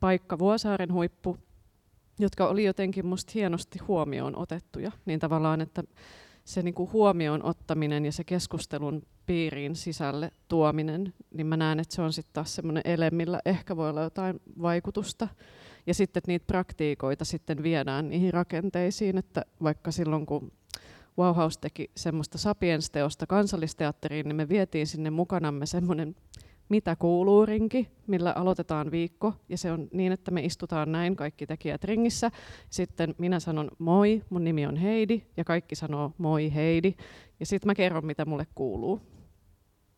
paikka, 0.00 0.38
Vuosaaren 0.38 0.92
huippu, 0.92 1.38
jotka 2.18 2.48
oli 2.48 2.64
jotenkin 2.64 3.06
musta 3.06 3.32
hienosti 3.34 3.78
huomioon 3.78 4.38
otettuja. 4.38 4.92
Niin 5.06 5.20
tavallaan, 5.20 5.60
että 5.60 5.82
se 6.44 6.62
niin 6.62 6.74
kuin 6.74 6.92
huomioon 6.92 7.44
ottaminen 7.44 8.04
ja 8.04 8.12
se 8.12 8.24
keskustelun 8.24 9.02
piiriin 9.26 9.76
sisälle 9.76 10.30
tuominen, 10.48 11.14
niin 11.34 11.46
mä 11.46 11.56
näen, 11.56 11.80
että 11.80 11.94
se 11.94 12.02
on 12.02 12.12
sitten 12.12 12.32
taas 12.32 12.54
semmoinen 12.54 12.82
ele, 12.86 13.10
millä 13.10 13.40
ehkä 13.44 13.76
voi 13.76 13.90
olla 13.90 14.02
jotain 14.02 14.40
vaikutusta. 14.62 15.28
Ja 15.86 15.94
sitten, 15.94 16.18
että 16.18 16.30
niitä 16.30 16.46
praktiikoita 16.46 17.24
sitten 17.24 17.62
viedään 17.62 18.08
niihin 18.08 18.32
rakenteisiin, 18.32 19.18
että 19.18 19.44
vaikka 19.62 19.90
silloin 19.90 20.26
kun 20.26 20.52
Wauhaus 21.18 21.58
teki 21.58 21.90
semmoista 21.96 22.38
Sapiens-teosta 22.38 23.26
kansallisteatteriin, 23.26 24.28
niin 24.28 24.36
me 24.36 24.48
vietiin 24.48 24.86
sinne 24.86 25.10
mukanamme 25.10 25.66
semmoinen 25.66 26.14
mitä 26.68 26.96
kuuluu 26.96 27.46
rinki, 27.46 27.88
millä 28.06 28.32
aloitetaan 28.32 28.90
viikko. 28.90 29.34
Ja 29.48 29.58
se 29.58 29.72
on 29.72 29.88
niin, 29.92 30.12
että 30.12 30.30
me 30.30 30.44
istutaan 30.44 30.92
näin 30.92 31.16
kaikki 31.16 31.46
tekijät 31.46 31.84
ringissä. 31.84 32.30
Sitten 32.70 33.14
minä 33.18 33.40
sanon 33.40 33.70
moi, 33.78 34.22
mun 34.30 34.44
nimi 34.44 34.66
on 34.66 34.76
Heidi, 34.76 35.22
ja 35.36 35.44
kaikki 35.44 35.74
sanoo 35.74 36.12
moi 36.18 36.54
Heidi. 36.54 36.94
Ja 37.40 37.46
sitten 37.46 37.68
mä 37.68 37.74
kerron, 37.74 38.06
mitä 38.06 38.24
mulle 38.24 38.46
kuuluu. 38.54 39.00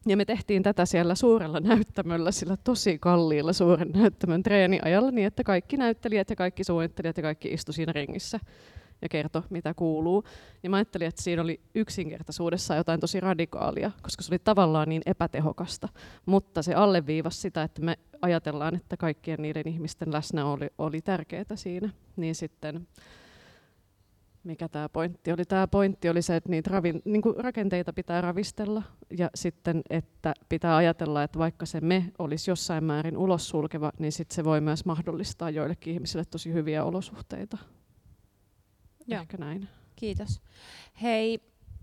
Ja 0.06 0.16
me 0.16 0.24
tehtiin 0.24 0.62
tätä 0.62 0.86
siellä 0.86 1.14
suurella 1.14 1.60
näyttämöllä, 1.60 2.32
sillä 2.32 2.56
tosi 2.56 2.98
kalliilla 2.98 3.52
suuren 3.52 3.90
näyttämön 3.94 4.42
treeniajalla, 4.42 5.10
niin 5.10 5.26
että 5.26 5.44
kaikki 5.44 5.76
näyttelijät 5.76 6.30
ja 6.30 6.36
kaikki 6.36 6.64
suunnittelijat 6.64 7.16
ja 7.16 7.22
kaikki 7.22 7.48
istu 7.48 7.72
siinä 7.72 7.92
ringissä 7.92 8.40
ja 9.04 9.08
kertoi, 9.08 9.42
mitä 9.50 9.74
kuuluu. 9.74 10.24
Ja 10.62 10.70
mä 10.70 10.76
ajattelin, 10.76 11.08
että 11.08 11.22
siinä 11.22 11.42
oli 11.42 11.60
yksinkertaisuudessa 11.74 12.74
jotain 12.74 13.00
tosi 13.00 13.20
radikaalia, 13.20 13.90
koska 14.02 14.22
se 14.22 14.32
oli 14.32 14.38
tavallaan 14.38 14.88
niin 14.88 15.02
epätehokasta. 15.06 15.88
Mutta 16.26 16.62
se 16.62 16.74
alleviivasi 16.74 17.40
sitä, 17.40 17.62
että 17.62 17.82
me 17.82 17.98
ajatellaan, 18.22 18.76
että 18.76 18.96
kaikkien 18.96 19.42
niiden 19.42 19.68
ihmisten 19.68 20.12
läsnä 20.12 20.46
oli, 20.46 20.68
oli 20.78 21.00
tärkeää 21.00 21.56
siinä. 21.56 21.90
Niin 22.16 22.34
sitten 22.34 22.86
mikä 24.44 24.68
tämä 24.68 24.88
pointti 24.88 25.32
oli? 25.32 25.44
Tämä 25.44 25.68
pointti 25.68 26.08
oli 26.08 26.22
se, 26.22 26.36
että 26.36 26.50
niitä 26.50 26.70
ravin, 26.70 27.02
niin 27.04 27.22
rakenteita 27.38 27.92
pitää 27.92 28.20
ravistella 28.20 28.82
ja 29.18 29.30
sitten, 29.34 29.82
että 29.90 30.34
pitää 30.48 30.76
ajatella, 30.76 31.22
että 31.22 31.38
vaikka 31.38 31.66
se 31.66 31.80
me 31.80 32.12
olisi 32.18 32.50
jossain 32.50 32.84
määrin 32.84 33.16
ulos 33.16 33.48
sulkeva, 33.48 33.92
niin 33.98 34.12
sitten 34.12 34.34
se 34.34 34.44
voi 34.44 34.60
myös 34.60 34.84
mahdollistaa 34.84 35.50
joillekin 35.50 35.94
ihmisille 35.94 36.24
tosi 36.24 36.52
hyviä 36.52 36.84
olosuhteita. 36.84 37.58
Joo. 39.06 39.20
Ehkä 39.20 39.36
näin. 39.36 39.68
Kiitos. 39.96 40.40
Hei, 41.02 41.40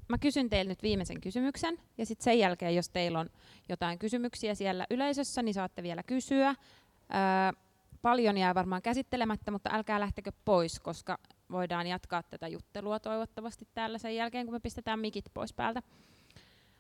mä 0.08 0.18
kysyn 0.18 0.50
teille 0.50 0.70
nyt 0.70 0.84
viimeisen 0.84 1.22
kysymyksen 1.22 1.78
ja 1.98 2.06
sitten 2.06 2.24
sen 2.24 2.40
jälkeen, 2.40 2.76
jos 2.76 2.90
teillä 2.90 3.20
on 3.20 3.30
jotain 3.70 4.00
kysymyksiä 4.00 4.56
siellä 4.56 4.86
yleisössä, 4.90 5.42
niin 5.42 5.54
saatte 5.54 5.84
vielä 5.84 6.04
kysyä. 6.04 6.50
Öö, 6.50 7.62
paljon 8.02 8.38
jää 8.38 8.56
varmaan 8.56 8.82
käsittelemättä, 8.82 9.52
mutta 9.52 9.70
älkää 9.74 10.00
lähtekö 10.00 10.32
pois, 10.46 10.80
koska 10.80 11.18
voidaan 11.52 11.88
jatkaa 11.88 12.24
tätä 12.24 12.48
juttelua 12.48 13.00
toivottavasti 13.00 13.68
täällä 13.74 13.98
sen 13.98 14.16
jälkeen, 14.16 14.46
kun 14.46 14.56
me 14.56 14.60
pistetään 14.60 15.00
mikit 15.00 15.26
pois 15.34 15.54
päältä. 15.54 15.82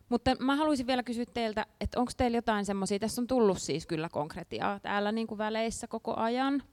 Mutta 0.10 0.36
mä 0.40 0.56
haluaisin 0.56 0.88
vielä 0.88 1.04
kysyä 1.04 1.26
teiltä, 1.34 1.66
että 1.82 2.00
onko 2.00 2.12
teillä 2.18 2.38
jotain 2.38 2.66
semmoisia, 2.66 3.00
tässä 3.00 3.22
on 3.22 3.28
tullut 3.28 3.62
siis 3.62 3.86
kyllä 3.86 4.10
konkretiaa 4.10 4.80
täällä 4.80 5.12
niin 5.12 5.28
kuin 5.28 5.38
väleissä 5.38 5.88
koko 5.88 6.16
ajan, 6.16 6.64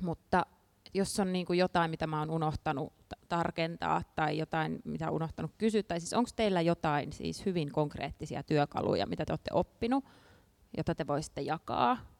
mutta 0.00 0.46
jos 0.94 1.20
on 1.20 1.32
niin 1.32 1.46
kuin 1.46 1.58
jotain, 1.58 1.90
mitä 1.90 2.06
mä 2.06 2.18
oon 2.18 2.30
unohtanut 2.30 2.92
tarkentaa 3.28 4.02
tai 4.14 4.38
jotain, 4.38 4.80
mitä 4.84 5.08
on 5.08 5.14
unohtanut 5.14 5.50
kysyä, 5.58 5.82
tai 5.82 6.00
siis 6.00 6.12
onko 6.12 6.30
teillä 6.36 6.60
jotain 6.60 7.12
siis 7.12 7.46
hyvin 7.46 7.72
konkreettisia 7.72 8.42
työkaluja, 8.42 9.06
mitä 9.06 9.24
te 9.24 9.32
olette 9.32 9.50
oppinut, 9.52 10.04
jota 10.76 10.94
te 10.94 11.06
voisitte 11.06 11.40
jakaa 11.40 12.12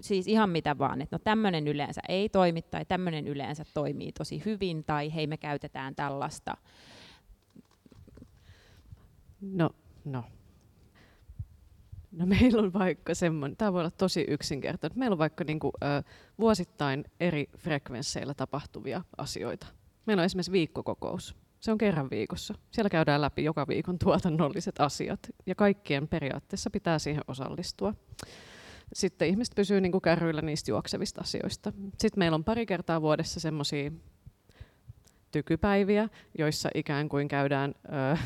siis 0.00 0.26
ihan 0.28 0.50
mitä 0.50 0.78
vaan, 0.78 1.02
että 1.02 1.16
no 1.16 1.20
tämmöinen 1.24 1.68
yleensä 1.68 2.00
ei 2.08 2.28
toimi 2.28 2.62
tai 2.62 2.84
tämmöinen 2.84 3.28
yleensä 3.28 3.64
toimii 3.74 4.12
tosi 4.12 4.42
hyvin 4.44 4.84
tai 4.84 5.14
hei 5.14 5.26
me 5.26 5.36
käytetään 5.36 5.94
tällaista. 5.94 6.56
No, 9.40 9.70
no. 10.04 10.24
No 12.12 12.26
meillä 12.40 12.62
on 12.62 12.72
vaikka 12.72 13.14
semmoinen, 13.14 13.56
tämä 13.56 13.72
voi 13.72 13.80
olla 13.80 13.90
tosi 13.90 14.24
yksinkertainen, 14.28 14.98
meillä 14.98 15.14
on 15.14 15.18
vaikka 15.18 15.44
niinku, 15.44 15.72
ö, 15.82 15.86
vuosittain 16.38 17.04
eri 17.20 17.48
frekvensseillä 17.58 18.34
tapahtuvia 18.34 19.04
asioita. 19.18 19.66
Meillä 20.06 20.20
on 20.20 20.24
esimerkiksi 20.24 20.52
viikkokokous. 20.52 21.36
Se 21.60 21.72
on 21.72 21.78
kerran 21.78 22.10
viikossa. 22.10 22.54
Siellä 22.70 22.90
käydään 22.90 23.20
läpi 23.20 23.44
joka 23.44 23.68
viikon 23.68 23.98
tuotannolliset 23.98 24.80
asiat 24.80 25.20
ja 25.46 25.54
kaikkien 25.54 26.08
periaatteessa 26.08 26.70
pitää 26.70 26.98
siihen 26.98 27.22
osallistua 27.28 27.94
sitten 28.92 29.28
ihmiset 29.28 29.54
pysyy 29.54 29.80
niin 29.80 29.92
kuin 29.92 30.02
kärryillä 30.02 30.42
niistä 30.42 30.70
juoksevista 30.70 31.20
asioista. 31.20 31.72
Sitten 31.98 32.18
meillä 32.18 32.34
on 32.34 32.44
pari 32.44 32.66
kertaa 32.66 33.02
vuodessa 33.02 33.40
semmoisia 33.40 33.90
tykypäiviä, 35.32 36.08
joissa 36.38 36.68
ikään 36.74 37.08
kuin 37.08 37.28
käydään 37.28 37.74
ö, 37.84 38.18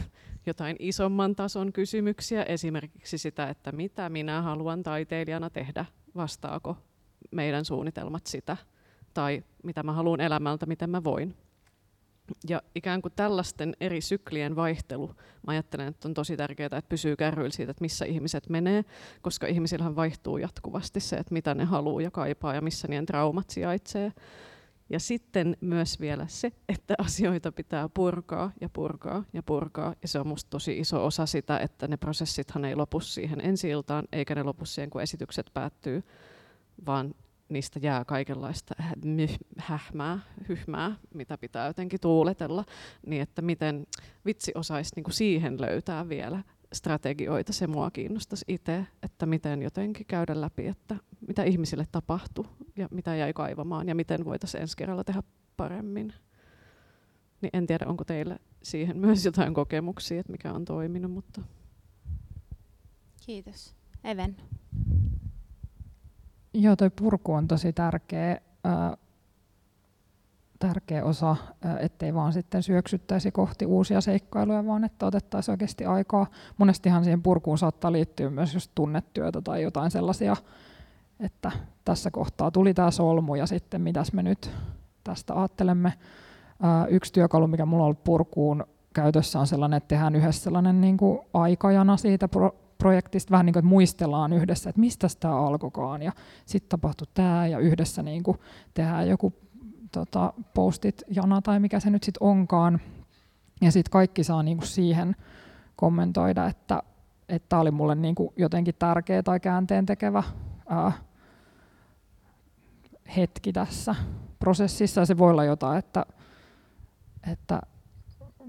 jotain 0.47 0.77
isomman 0.79 1.37
tason 1.37 1.73
kysymyksiä, 1.73 2.43
esimerkiksi 2.43 3.19
sitä, 3.19 3.49
että 3.49 3.73
mitä 3.73 4.09
minä 4.09 4.43
haluan 4.43 4.83
taiteilijana 4.83 5.51
tehdä, 5.51 5.85
vastaako 6.17 6.77
meidän 7.31 7.65
suunnitelmat 7.65 8.27
sitä, 8.27 8.57
tai 9.15 9.45
mitä 9.63 9.83
mä 9.83 9.93
haluan 9.93 10.21
elämältä, 10.21 10.67
miten 10.67 10.91
mä 10.91 11.05
voin. 11.05 11.37
Ja 12.49 12.63
ikään 12.75 13.03
kuin 13.03 13.13
tällaisten 13.17 13.77
eri 13.81 14.01
syklien 14.01 14.57
vaihtelu, 14.57 15.09
mä 15.47 15.53
ajattelen, 15.53 15.89
että 15.89 16.09
on 16.09 16.15
tosi 16.15 16.37
tärkeää, 16.37 16.67
että 16.67 16.89
pysyy 16.89 17.17
kärryillä 17.17 17.51
siitä, 17.51 17.71
että 17.71 17.85
missä 17.85 18.05
ihmiset 18.05 18.49
menee, 18.49 18.85
koska 19.23 19.47
ihmisillähän 19.47 19.97
vaihtuu 19.97 20.39
jatkuvasti 20.39 21.01
se, 21.01 21.17
että 21.17 21.33
mitä 21.33 21.55
ne 21.55 21.65
haluaa 21.65 22.03
ja 22.03 22.11
kaipaa 22.11 22.55
ja 22.55 22.61
missä 22.61 22.89
niiden 22.89 23.07
traumat 23.07 23.51
sijaitsee. 23.51 24.13
Ja 24.91 25.01
sitten 25.01 25.57
myös 25.61 26.01
vielä 26.01 26.27
se, 26.29 26.53
että 26.69 26.95
asioita 27.07 27.53
pitää 27.53 27.89
purkaa 27.89 28.53
ja 28.61 28.69
purkaa 28.69 29.25
ja 29.33 29.43
purkaa. 29.43 29.95
Ja 30.03 30.09
se 30.09 30.19
on 30.19 30.27
musta 30.27 30.51
tosi 30.51 30.79
iso 30.79 31.07
osa 31.07 31.27
sitä, 31.27 31.59
että 31.59 31.89
ne 31.89 31.97
prosessithan 31.97 32.65
ei 32.65 32.75
lopu 32.75 33.01
siihen 33.01 33.41
ensi 33.41 33.69
iltaan, 33.69 34.05
eikä 34.13 34.35
ne 34.35 34.43
lopu 34.43 34.65
siihen, 34.65 34.91
kun 34.91 35.03
esitykset 35.03 35.51
päättyy, 35.55 36.03
vaan 36.87 37.15
niistä 37.49 37.79
jää 37.83 38.05
kaikenlaista 38.05 38.75
hähmää, 39.59 40.19
hyhmää, 40.49 40.97
mitä 41.15 41.39
pitää 41.39 41.67
jotenkin 41.67 42.01
tuuletella, 42.01 42.65
niin 43.07 43.23
että 43.23 43.43
miten 43.43 43.87
vitsi 44.27 44.53
osaisi 44.55 44.93
niin 44.97 45.05
kuin 45.05 45.15
siihen 45.15 45.61
löytää 45.61 46.09
vielä 46.09 46.43
strategioita, 46.73 47.53
se 47.53 47.67
mua 47.67 47.91
kiinnostaisi 47.91 48.45
itse, 48.49 48.87
että 49.03 49.27
miten 49.27 49.63
jotenkin 49.63 50.07
käydä 50.07 50.41
läpi, 50.41 50.67
että 50.67 50.97
mitä 51.29 51.45
ihmisille 51.45 51.87
tapahtui 51.93 52.45
ja 52.77 52.89
mitä 52.91 53.17
jäi 53.17 53.33
kaivamaan 53.33 53.89
ja 53.89 53.95
miten 53.95 54.25
voitaisiin 54.25 54.61
ensi 54.61 54.77
kerralla 54.77 55.05
tehdä 55.05 55.23
paremmin. 55.57 56.13
Niin 57.41 57.51
en 57.53 57.67
tiedä, 57.67 57.87
onko 57.87 58.05
teillä 58.05 58.39
siihen 58.63 58.99
myös 59.07 59.25
jotain 59.25 59.55
kokemuksia, 59.55 60.21
että 60.21 60.33
mikä 60.33 60.53
on 60.53 60.65
toiminut, 60.65 61.13
mutta... 61.13 61.41
Kiitos. 63.27 63.75
Even. 64.05 64.37
Joo, 66.55 66.77
toi 66.77 66.91
purku 66.91 67.33
on 67.33 67.49
tosi 67.49 67.73
tärkeä, 67.73 68.41
tärkeä 70.59 71.05
osa, 71.05 71.37
ettei 71.81 72.15
vaan 72.15 72.33
sitten 72.33 72.63
syöksyttäisi 72.63 73.31
kohti 73.31 73.67
uusia 73.67 74.01
seikkailuja, 74.01 74.67
vaan 74.67 74.85
että 74.85 75.07
otettaisiin 75.07 75.53
oikeasti 75.53 75.85
aikaa. 75.85 76.27
Monestihan 76.59 77.05
siihen 77.05 77.23
purkuun 77.23 77.59
saattaa 77.59 77.93
liittyä 77.93 78.31
myös 78.31 78.55
just 78.55 78.71
tunnetyötä 78.75 79.43
tai 79.43 79.63
jotain 79.63 79.91
sellaisia, 79.91 80.37
että 81.21 81.53
tässä 81.85 82.11
kohtaa 82.11 82.51
tuli 82.51 82.75
tämä 82.75 82.91
solmu 82.91 83.35
ja 83.35 83.47
sitten 83.47 83.83
mitäs 83.83 84.13
me 84.13 84.23
nyt 84.23 84.51
tästä 85.05 85.35
ajattelemme. 85.35 85.93
Yksi 86.89 87.13
työkalu, 87.13 87.47
mikä 87.47 87.67
mulla 87.67 87.83
on 87.83 87.87
ollut 87.87 88.05
purkuun 88.05 88.65
käytössä 88.95 89.41
on 89.41 89.47
sellainen, 89.47 89.77
että 89.77 89.89
tehdään 89.89 90.15
yhdessä 90.15 90.43
sellainen 90.43 90.81
niin 90.81 90.97
kuin 90.97 91.19
aikajana 91.35 91.97
siitä 91.97 92.29
projektista 92.79 93.31
vähän 93.31 93.47
niin 93.47 93.53
kuin, 93.53 93.61
että 93.61 93.69
muistellaan 93.69 94.33
yhdessä, 94.33 94.71
että 94.71 94.81
mistä 94.81 95.07
tämä 95.21 95.47
alkoikaan 95.47 96.03
ja 96.03 96.13
sitten 96.47 96.69
tapahtui 96.69 97.07
tämä 97.15 97.47
ja 97.47 97.59
yhdessä 97.59 98.03
niin 98.03 98.23
kuin 98.23 98.39
tehdään 98.75 99.09
joku 99.09 99.33
tota, 99.97 100.33
postit 100.55 101.03
jana 101.09 101.43
tai 101.43 101.61
mikä 101.61 101.81
se 101.81 101.91
nyt 101.91 102.03
sitten 102.03 102.23
onkaan. 102.23 102.81
Ja 103.61 103.73
sitten 103.73 103.91
kaikki 103.91 104.25
saa 104.25 104.43
niin 104.43 104.57
kuin 104.57 104.69
siihen 104.69 105.17
kommentoida, 105.77 106.47
että 106.47 106.83
tämä 107.49 107.61
oli 107.63 107.71
mulle 107.71 107.95
niin 107.95 108.15
kuin 108.15 108.31
jotenkin 108.37 108.75
tärkeä 108.79 109.23
tai 109.23 109.41
käänteen 109.41 109.87
tekevä 109.87 110.23
ää, 110.69 110.93
hetki 113.17 113.53
tässä 113.53 113.95
prosessissa. 114.39 115.01
Ja 115.01 115.07
se 115.07 115.19
voi 115.19 115.31
olla 115.31 115.45
jotain, 115.45 115.79
että, 115.79 116.07
että 117.33 117.61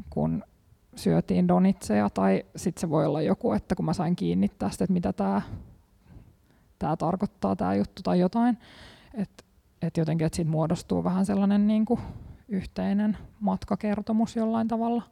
kun 0.10 0.44
syötiin 0.96 1.48
donitseja 1.48 2.10
tai 2.10 2.46
sitten 2.56 2.82
se 2.82 2.90
voi 2.90 3.06
olla 3.06 3.22
joku, 3.22 3.52
että 3.52 3.76
kun 3.76 3.86
mä 3.86 3.94
sain 3.94 4.16
kiinni 4.16 4.50
tästä, 4.50 4.84
että 4.84 4.94
mitä 4.94 5.14
tämä 5.14 5.42
tää 6.80 6.96
tarkoittaa 6.96 7.56
tämä 7.56 7.76
juttu 7.76 8.02
tai 8.04 8.20
jotain, 8.20 8.58
että 9.14 9.44
et 9.82 9.98
jotenkin, 9.98 10.28
että 10.28 10.36
siitä 10.36 10.52
muodostuu 10.52 11.04
vähän 11.04 11.26
sellainen 11.26 11.68
niin 11.68 11.86
kuin 11.86 12.00
yhteinen 12.48 13.18
matkakertomus 13.40 14.36
jollain 14.36 14.68
tavalla. 14.68 15.04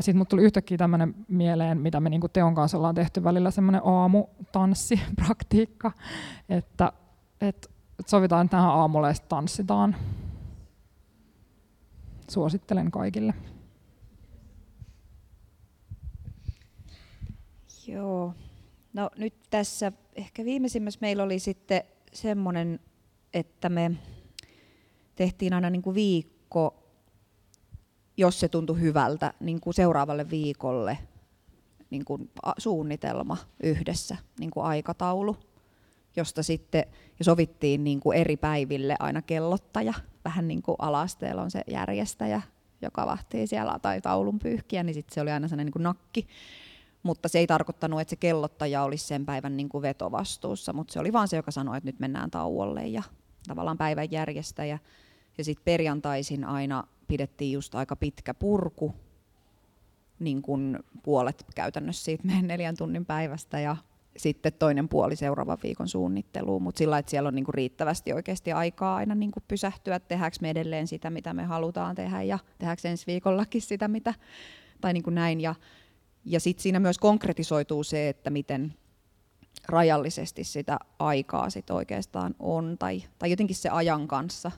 Sitten 0.00 0.18
mut 0.18 0.28
tuli 0.28 0.42
yhtäkkiä 0.42 0.78
tämmöinen 0.78 1.14
mieleen, 1.28 1.80
mitä 1.80 2.00
me 2.00 2.10
niinku 2.10 2.28
Teon 2.28 2.54
kanssa 2.54 2.76
ollaan 2.76 2.94
tehty 2.94 3.24
välillä 3.24 3.50
semmoinen 3.50 3.80
aamutanssipraktiikka, 3.84 5.92
että 6.48 6.92
et 7.40 7.70
sovitaan, 8.06 8.46
että 8.46 8.56
tähän 8.56 8.70
aamulle 8.70 9.14
tanssitaan. 9.28 9.96
Suosittelen 12.30 12.90
kaikille. 12.90 13.34
Joo. 17.86 18.34
No 18.92 19.10
nyt 19.16 19.34
tässä 19.50 19.92
ehkä 20.14 20.44
viimeisimmässä 20.44 20.98
meillä 21.00 21.22
oli 21.22 21.38
sitten 21.38 21.82
semmoinen, 22.16 22.80
että 23.34 23.68
me 23.68 23.90
tehtiin 25.16 25.52
aina 25.52 25.70
niin 25.70 25.82
kuin 25.82 25.94
viikko, 25.94 26.82
jos 28.16 28.40
se 28.40 28.48
tuntui 28.48 28.80
hyvältä, 28.80 29.34
niin 29.40 29.60
kuin 29.60 29.74
seuraavalle 29.74 30.30
viikolle 30.30 30.98
niin 31.90 32.04
kuin 32.04 32.30
suunnitelma 32.58 33.36
yhdessä, 33.62 34.16
niin 34.40 34.50
kuin 34.50 34.66
aikataulu, 34.66 35.36
josta 36.16 36.42
sitten 36.42 36.84
ja 37.18 37.24
sovittiin 37.24 37.84
niin 37.84 38.00
kuin 38.00 38.18
eri 38.18 38.36
päiville 38.36 38.96
aina 38.98 39.22
kellottaja. 39.22 39.94
Vähän 40.24 40.48
niin 40.48 40.62
kuin 40.62 40.76
alasteella 40.78 41.42
on 41.42 41.50
se 41.50 41.62
järjestäjä, 41.70 42.42
joka 42.82 43.06
vahtii 43.06 43.46
siellä 43.46 43.78
tai 43.82 44.00
taulun 44.00 44.38
pyyhkiä, 44.38 44.82
niin 44.82 44.94
sitten 44.94 45.14
se 45.14 45.20
oli 45.20 45.30
aina 45.30 45.48
sellainen 45.48 45.66
niin 45.66 45.72
kuin 45.72 45.82
nakki 45.82 46.26
mutta 47.06 47.28
se 47.28 47.38
ei 47.38 47.46
tarkoittanut, 47.46 48.00
että 48.00 48.10
se 48.10 48.16
kellottaja 48.16 48.82
olisi 48.82 49.06
sen 49.06 49.26
päivän 49.26 49.56
niin 49.56 49.68
kuin 49.68 49.82
vetovastuussa, 49.82 50.72
mutta 50.72 50.92
se 50.92 51.00
oli 51.00 51.12
vaan 51.12 51.28
se, 51.28 51.36
joka 51.36 51.50
sanoi, 51.50 51.76
että 51.76 51.88
nyt 51.88 52.00
mennään 52.00 52.30
tauolle 52.30 52.86
ja 52.86 53.02
tavallaan 53.48 53.78
päivän 53.78 54.10
järjestäjä. 54.10 54.78
Ja 55.38 55.44
sitten 55.44 55.64
perjantaisin 55.64 56.44
aina 56.44 56.84
pidettiin 57.08 57.52
just 57.52 57.74
aika 57.74 57.96
pitkä 57.96 58.34
purku, 58.34 58.94
niin 60.18 60.42
kuin 60.42 60.78
puolet 61.02 61.44
käytännössä 61.54 62.04
siitä 62.04 62.26
meidän 62.26 62.46
neljän 62.46 62.76
tunnin 62.76 63.06
päivästä 63.06 63.60
ja 63.60 63.76
sitten 64.16 64.52
toinen 64.52 64.88
puoli 64.88 65.16
seuraavan 65.16 65.58
viikon 65.62 65.88
suunnitteluun, 65.88 66.62
mutta 66.62 66.78
sillä 66.78 66.98
että 66.98 67.10
siellä 67.10 67.28
on 67.28 67.34
niinku 67.34 67.52
riittävästi 67.52 68.12
oikeasti 68.12 68.52
aikaa 68.52 68.96
aina 68.96 69.14
niinku 69.14 69.40
pysähtyä, 69.48 70.00
tehdäänkö 70.00 70.36
me 70.40 70.50
edelleen 70.50 70.86
sitä, 70.86 71.10
mitä 71.10 71.34
me 71.34 71.44
halutaan 71.44 71.94
tehdä 71.94 72.22
ja 72.22 72.38
tehdäänkö 72.58 72.88
ensi 72.88 73.06
viikollakin 73.06 73.62
sitä, 73.62 73.88
mitä, 73.88 74.14
tai 74.80 74.92
niinku 74.92 75.10
näin. 75.10 75.40
Ja, 75.40 75.54
ja 76.26 76.40
sitten 76.40 76.62
siinä 76.62 76.80
myös 76.80 76.98
konkretisoituu 76.98 77.84
se, 77.84 78.08
että 78.08 78.30
miten 78.30 78.74
rajallisesti 79.68 80.44
sitä 80.44 80.78
aikaa 80.98 81.50
sit 81.50 81.70
oikeastaan 81.70 82.34
on, 82.38 82.76
tai, 82.78 83.02
tai 83.18 83.30
jotenkin 83.30 83.56
se 83.56 83.68
ajan 83.68 84.08
kanssa. 84.08 84.50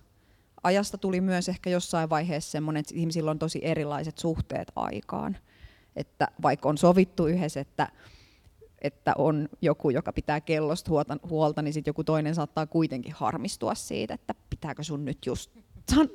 Ajasta 0.63 0.99
tuli 0.99 1.21
myös 1.21 1.49
ehkä 1.49 1.71
jossain 1.71 2.11
vaiheessa 2.11 2.51
semmoinen, 2.51 2.81
että 2.81 2.95
ihmisillä 2.95 3.31
on 3.31 3.39
tosi 3.39 3.61
erilaiset 3.63 4.19
suhteet 4.19 4.73
aikaan. 4.77 5.37
Että 5.97 6.29
vaikka 6.43 6.69
on 6.69 6.79
sovittu 6.79 7.27
yhdessä, 7.27 7.61
että 7.61 7.89
että 8.83 9.13
on 9.19 9.49
joku, 9.63 9.91
joka 9.91 10.13
pitää 10.13 10.41
kellosta 10.41 10.91
huolta, 11.31 11.63
niin 11.63 11.73
sitten 11.73 11.91
joku 11.91 12.05
toinen 12.05 12.35
saattaa 12.35 12.67
kuitenkin 12.67 13.13
harmistua 13.13 13.75
siitä, 13.75 14.15
että 14.15 14.35
pitääkö 14.51 14.83
sun 14.83 15.05
nyt 15.05 15.27
just, 15.27 15.51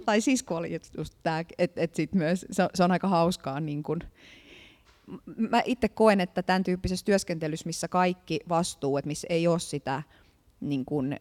tai 0.05 0.21
sisko 0.21 0.55
oli 0.55 0.79
just 0.97 1.13
tämä, 1.23 1.43
että 1.57 1.81
et 1.81 1.95
sit 1.95 2.13
myös, 2.13 2.45
se, 2.51 2.67
se 2.73 2.83
on 2.83 2.91
aika 2.91 3.07
hauskaa 3.07 3.59
niin 3.59 3.83
kun, 3.83 3.99
mä 5.35 5.61
itse 5.65 5.89
koen, 5.89 6.19
että 6.19 6.43
tämän 6.43 6.63
tyyppisessä 6.63 7.05
työskentelyssä, 7.05 7.65
missä 7.65 7.87
kaikki 7.87 8.39
vastuu, 8.49 8.97
että 8.97 9.07
missä 9.07 9.27
ei 9.29 9.47
ole 9.47 9.59
sitä 9.59 10.03
niin 10.59 10.85
kuin 10.85 11.19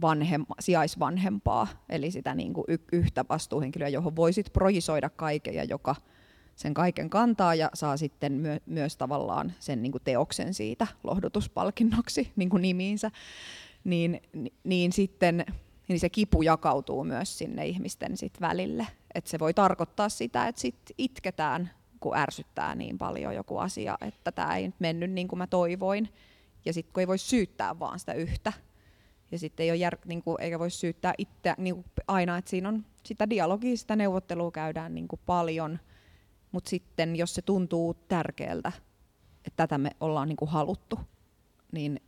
vanhem, 0.00 0.46
sijaisvanhempaa, 0.60 1.68
eli 1.88 2.10
sitä 2.10 2.34
niin 2.34 2.52
kuin 2.52 2.64
yhtä 2.92 3.24
vastuuhenkilöä, 3.28 3.88
johon 3.88 4.16
voisit 4.16 4.52
projisoida 4.52 5.10
kaiken 5.10 5.54
ja 5.54 5.64
joka 5.64 5.96
sen 6.56 6.74
kaiken 6.74 7.10
kantaa 7.10 7.54
ja 7.54 7.70
saa 7.74 7.96
sitten 7.96 8.32
myö, 8.32 8.60
myös 8.66 8.96
tavallaan 8.96 9.52
sen 9.58 9.82
niin 9.82 9.92
kuin 9.92 10.02
teoksen 10.04 10.54
siitä 10.54 10.86
lohdutuspalkinnoksi 11.04 12.32
niin 12.36 12.50
kuin 12.50 12.62
nimiinsä, 12.62 13.10
niin, 13.84 14.20
niin 14.64 14.92
sitten 14.92 15.44
niin 15.88 16.00
se 16.00 16.08
kipu 16.08 16.42
jakautuu 16.42 17.04
myös 17.04 17.38
sinne 17.38 17.66
ihmisten 17.66 18.16
sit 18.16 18.40
välille. 18.40 18.86
Et 19.14 19.26
se 19.26 19.38
voi 19.38 19.54
tarkoittaa 19.54 20.08
sitä, 20.08 20.48
että 20.48 20.60
sit 20.60 20.76
itketään, 20.98 21.70
kun 22.00 22.16
ärsyttää 22.16 22.74
niin 22.74 22.98
paljon 22.98 23.34
joku 23.34 23.58
asia, 23.58 23.98
että 24.00 24.32
tämä 24.32 24.56
ei 24.56 24.66
nyt 24.66 24.80
mennyt 24.80 25.10
niin 25.10 25.28
kuin 25.28 25.38
mä 25.38 25.46
toivoin. 25.46 26.08
Ja 26.64 26.72
sitten 26.72 26.92
kun 26.92 27.00
ei 27.00 27.08
voi 27.08 27.18
syyttää 27.18 27.78
vaan 27.78 27.98
sitä 27.98 28.12
yhtä. 28.12 28.52
Ja 29.30 29.38
sitten 29.38 29.64
ei 29.64 29.70
ole 29.70 29.76
jär, 29.76 29.96
niin 30.04 30.22
kuin, 30.22 30.36
eikä 30.40 30.58
voi 30.58 30.70
syyttää 30.70 31.14
itse 31.18 31.54
niin 31.58 31.74
kuin 31.74 31.84
aina, 32.08 32.38
että 32.38 32.50
siinä 32.50 32.68
on 32.68 32.84
sitä 33.04 33.30
dialogia, 33.30 33.76
sitä 33.76 33.96
neuvottelua 33.96 34.50
käydään 34.50 34.94
niin 34.94 35.08
kuin 35.08 35.20
paljon– 35.26 35.78
mutta 36.52 36.70
sitten 36.70 37.16
jos 37.16 37.34
se 37.34 37.42
tuntuu 37.42 37.94
tärkeältä, 37.94 38.72
että 39.44 39.56
tätä 39.56 39.78
me 39.78 39.90
ollaan 40.00 40.28
niinku 40.28 40.46
haluttu, 40.46 40.98
niin, 41.72 42.00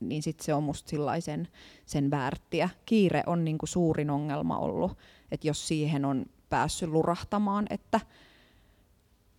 niin 0.00 0.22
sitten 0.22 0.44
se 0.44 0.54
on 0.54 0.62
musta 0.62 0.90
sen, 1.20 1.48
sen 1.86 2.10
väärtiä. 2.10 2.68
Kiire 2.86 3.22
on 3.26 3.44
niinku 3.44 3.66
suurin 3.66 4.10
ongelma 4.10 4.58
ollut, 4.58 4.98
että 5.30 5.46
jos 5.46 5.68
siihen 5.68 6.04
on 6.04 6.26
päässyt 6.48 6.88
lurahtamaan, 6.90 7.66
että 7.70 8.00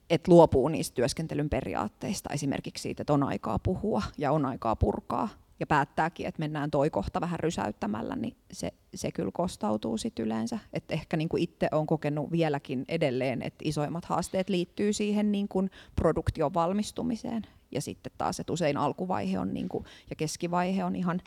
et 0.09 0.27
luopuu 0.27 0.67
niistä 0.67 0.95
työskentelyn 0.95 1.49
periaatteista, 1.49 2.33
esimerkiksi 2.33 2.81
siitä, 2.81 3.03
että 3.03 3.13
on 3.13 3.23
aikaa 3.23 3.59
puhua 3.59 4.01
ja 4.17 4.31
on 4.31 4.45
aikaa 4.45 4.75
purkaa, 4.75 5.29
ja 5.59 5.67
päättääkin, 5.67 6.25
että 6.25 6.39
mennään 6.39 6.71
toi 6.71 6.89
kohta 6.89 7.21
vähän 7.21 7.39
rysäyttämällä, 7.39 8.15
niin 8.15 8.37
se, 8.51 8.73
se 8.95 9.11
kyllä 9.11 9.31
kostautuu 9.33 9.97
sit 9.97 10.19
yleensä. 10.19 10.59
Et 10.73 10.91
ehkä 10.91 11.17
niin 11.17 11.29
kuin 11.29 11.43
itse 11.43 11.67
olen 11.71 11.87
kokenut 11.87 12.31
vieläkin 12.31 12.85
edelleen, 12.87 13.41
että 13.41 13.61
isoimmat 13.63 14.05
haasteet 14.05 14.49
liittyy 14.49 14.93
siihen 14.93 15.31
niin 15.31 15.47
kuin 15.47 15.69
produktion 15.95 16.53
valmistumiseen. 16.53 17.43
Ja 17.71 17.81
sitten 17.81 18.11
taas, 18.17 18.39
että 18.39 18.53
usein 18.53 18.77
alkuvaihe 18.77 19.39
on 19.39 19.53
niin 19.53 19.69
kuin, 19.69 19.85
ja 20.09 20.15
keskivaihe 20.15 20.83
on 20.83 20.95
ihan, 20.95 21.21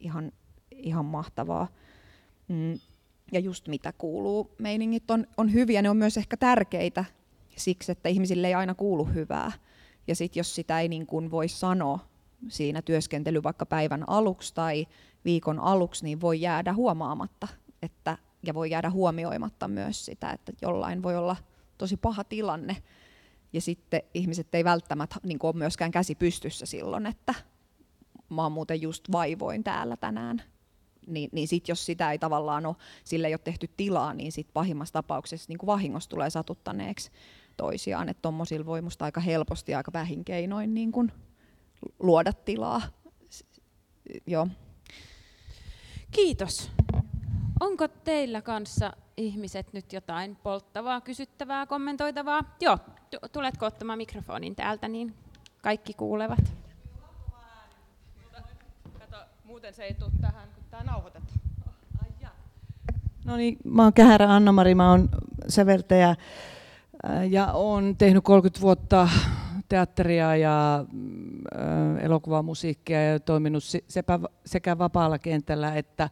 ihan, 0.00 0.32
ihan 0.70 1.04
mahtavaa. 1.04 1.68
Mm. 2.48 2.78
Ja 3.32 3.40
just 3.40 3.68
mitä 3.68 3.92
kuuluu, 3.98 4.54
meiningit 4.58 5.10
on, 5.10 5.26
on 5.36 5.52
hyviä, 5.52 5.82
ne 5.82 5.90
on 5.90 5.96
myös 5.96 6.16
ehkä 6.16 6.36
tärkeitä 6.36 7.04
siksi, 7.56 7.92
että 7.92 8.08
ihmisille 8.08 8.46
ei 8.46 8.54
aina 8.54 8.74
kuulu 8.74 9.04
hyvää. 9.04 9.52
Ja 10.06 10.14
sitten 10.14 10.40
jos 10.40 10.54
sitä 10.54 10.80
ei 10.80 10.88
niin 10.88 11.06
kuin 11.06 11.30
voi 11.30 11.48
sanoa, 11.48 11.98
siinä 12.48 12.82
työskentely 12.82 13.42
vaikka 13.42 13.66
päivän 13.66 14.08
aluksi 14.08 14.54
tai 14.54 14.86
viikon 15.24 15.60
aluksi, 15.60 16.04
niin 16.04 16.20
voi 16.20 16.40
jäädä 16.40 16.72
huomaamatta 16.72 17.48
että, 17.84 18.18
ja 18.42 18.54
voi 18.54 18.70
jäädä 18.70 18.90
huomioimatta 18.90 19.68
myös 19.68 20.04
sitä, 20.04 20.30
että 20.30 20.52
jollain 20.62 21.02
voi 21.02 21.16
olla 21.16 21.36
tosi 21.78 21.96
paha 21.96 22.24
tilanne. 22.24 22.76
Ja 23.52 23.60
sitten 23.60 24.02
ihmiset 24.14 24.54
ei 24.54 24.64
välttämättä 24.64 25.16
niin 25.22 25.38
ole 25.42 25.56
myöskään 25.56 25.90
käsi 25.90 26.14
pystyssä 26.14 26.66
silloin, 26.66 27.06
että 27.06 27.34
mä 28.28 28.42
oon 28.42 28.52
muuten 28.52 28.82
just 28.82 29.12
vaivoin 29.12 29.64
täällä 29.64 29.96
tänään. 29.96 30.42
Niin, 31.06 31.30
niin 31.32 31.48
sitten 31.48 31.72
jos 31.72 31.86
sitä 31.86 32.12
ei 32.12 32.18
tavallaan 32.18 32.66
ole, 32.66 32.76
sille 33.04 33.26
ei 33.26 33.34
ole 33.34 33.40
tehty 33.44 33.70
tilaa, 33.76 34.14
niin 34.14 34.32
sitten 34.32 34.52
pahimmassa 34.54 34.92
tapauksessa 34.92 35.46
niin 35.48 35.66
vahingossa 35.66 36.10
tulee 36.10 36.30
satuttaneeksi 36.30 37.10
toisiaan. 37.56 38.08
Että 38.08 38.22
tuommoisilla 38.22 38.66
voi 38.66 38.82
musta 38.82 39.04
aika 39.04 39.20
helposti 39.20 39.74
aika 39.74 39.92
vähin 39.92 40.24
keinoin 40.24 40.74
niin 40.74 40.92
kuin 40.92 41.12
luoda 41.98 42.32
tilaa. 42.32 42.82
Joo. 44.26 44.48
Kiitos. 46.10 46.70
Onko 47.60 47.88
teillä 47.88 48.42
kanssa 48.42 48.92
ihmiset 49.16 49.72
nyt 49.72 49.92
jotain 49.92 50.36
polttavaa, 50.36 51.00
kysyttävää, 51.00 51.66
kommentoitavaa? 51.66 52.54
Joo, 52.60 52.78
tuletko 53.32 53.66
ottamaan 53.66 53.98
mikrofonin 53.98 54.56
täältä, 54.56 54.88
niin 54.88 55.14
kaikki 55.62 55.94
kuulevat. 55.94 56.54
Kato, 58.98 59.16
muuten 59.44 59.74
se 59.74 59.84
ei 59.84 59.94
tule 59.94 60.10
tähän, 60.20 60.48
kun 60.54 60.64
tämä 60.70 60.82
nauhoitetaan. 60.82 61.44
No 63.24 63.36
niin, 63.36 63.58
mä 63.64 63.82
oon 63.82 63.92
Kähärä 63.92 64.34
Anna-Mari, 64.34 64.74
mä 64.74 64.90
oon 64.90 65.08
säveltäjä 65.48 66.16
ja 67.30 67.52
olen 67.52 67.96
tehnyt 67.96 68.24
30 68.24 68.60
vuotta 68.60 69.08
teatteria 69.68 70.36
ja 70.36 70.84
äh, 71.58 72.04
elokuvaa, 72.04 72.42
musiikkia 72.42 73.04
ja 73.04 73.20
toiminut 73.20 73.64
sekä 74.46 74.78
vapaalla 74.78 75.18
kentällä 75.18 75.74
että, 75.74 76.10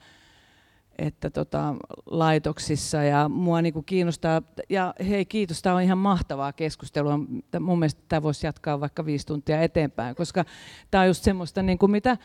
että 0.99 1.31
tota, 1.31 1.75
laitoksissa. 2.07 3.03
Ja 3.03 3.29
mua 3.29 3.63
niinku 3.63 3.83
kiinnostaa, 3.83 4.43
ja 4.69 4.95
hei 5.09 5.25
kiitos, 5.25 5.63
tämä 5.63 5.77
on 5.77 5.83
ihan 5.83 5.99
mahtavaa 5.99 6.53
keskustelua. 6.53 7.19
Mun 7.61 7.79
mielestä 7.79 8.03
tämä 8.09 8.23
voisi 8.23 8.47
jatkaa 8.47 8.81
vaikka 8.81 9.07
viisi 9.07 9.27
tuntia 9.27 9.63
eteenpäin, 9.63 10.15
koska 10.15 10.45
tämä 10.91 11.01
on 11.01 11.09
just 11.09 11.25
semmoista, 11.25 11.63
niinku, 11.63 11.89
mitä, 11.89 12.17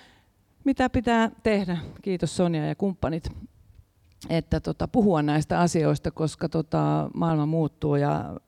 mitä 0.64 0.90
pitää 0.90 1.32
tehdä. 1.44 1.78
Kiitos 2.02 2.38
Sonja 2.38 2.68
ja 2.68 2.76
kumppanit 2.76 3.30
että 4.30 4.60
tota, 4.60 4.88
puhua 4.88 5.22
näistä 5.22 5.60
asioista, 5.60 6.12
koska 6.12 6.50
tota, 6.50 7.10
maailma 7.14 7.46
muuttuu 7.46 7.96
ja 7.96 8.40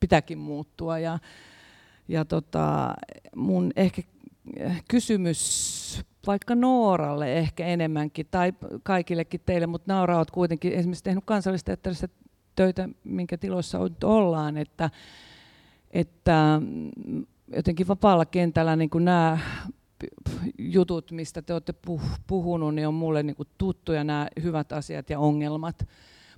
pitääkin 0.00 0.38
muuttua. 0.38 0.98
Ja, 0.98 1.18
ja 2.08 2.24
tota, 2.24 2.94
mun 3.36 3.72
ehkä 3.76 4.02
kysymys 4.88 6.00
vaikka 6.26 6.54
Nooralle 6.54 7.38
ehkä 7.38 7.66
enemmänkin, 7.66 8.26
tai 8.30 8.52
kaikillekin 8.82 9.40
teille, 9.46 9.66
mutta 9.66 9.94
Noora 9.94 10.18
olet 10.18 10.30
kuitenkin 10.30 10.72
esimerkiksi 10.72 11.04
tehnyt 11.04 11.24
kansallisteatterissa 11.24 12.08
töitä, 12.56 12.88
minkä 13.04 13.38
tiloissa 13.38 13.78
nyt 13.78 14.04
ollaan, 14.04 14.56
että, 14.56 14.90
että 15.90 16.60
jotenkin 17.56 17.88
vapaalla 17.88 18.24
kentällä 18.24 18.76
niin 18.76 18.90
kuin 18.90 19.04
nämä 19.04 19.38
jutut, 20.58 21.10
mistä 21.10 21.42
te 21.42 21.52
olette 21.52 21.74
puhunut, 22.26 22.74
niin 22.74 22.88
on 22.88 22.94
mulle 22.94 23.22
niin 23.22 23.36
kuin 23.36 23.48
tuttuja 23.58 24.04
nämä 24.04 24.28
hyvät 24.42 24.72
asiat 24.72 25.10
ja 25.10 25.18
ongelmat. 25.18 25.88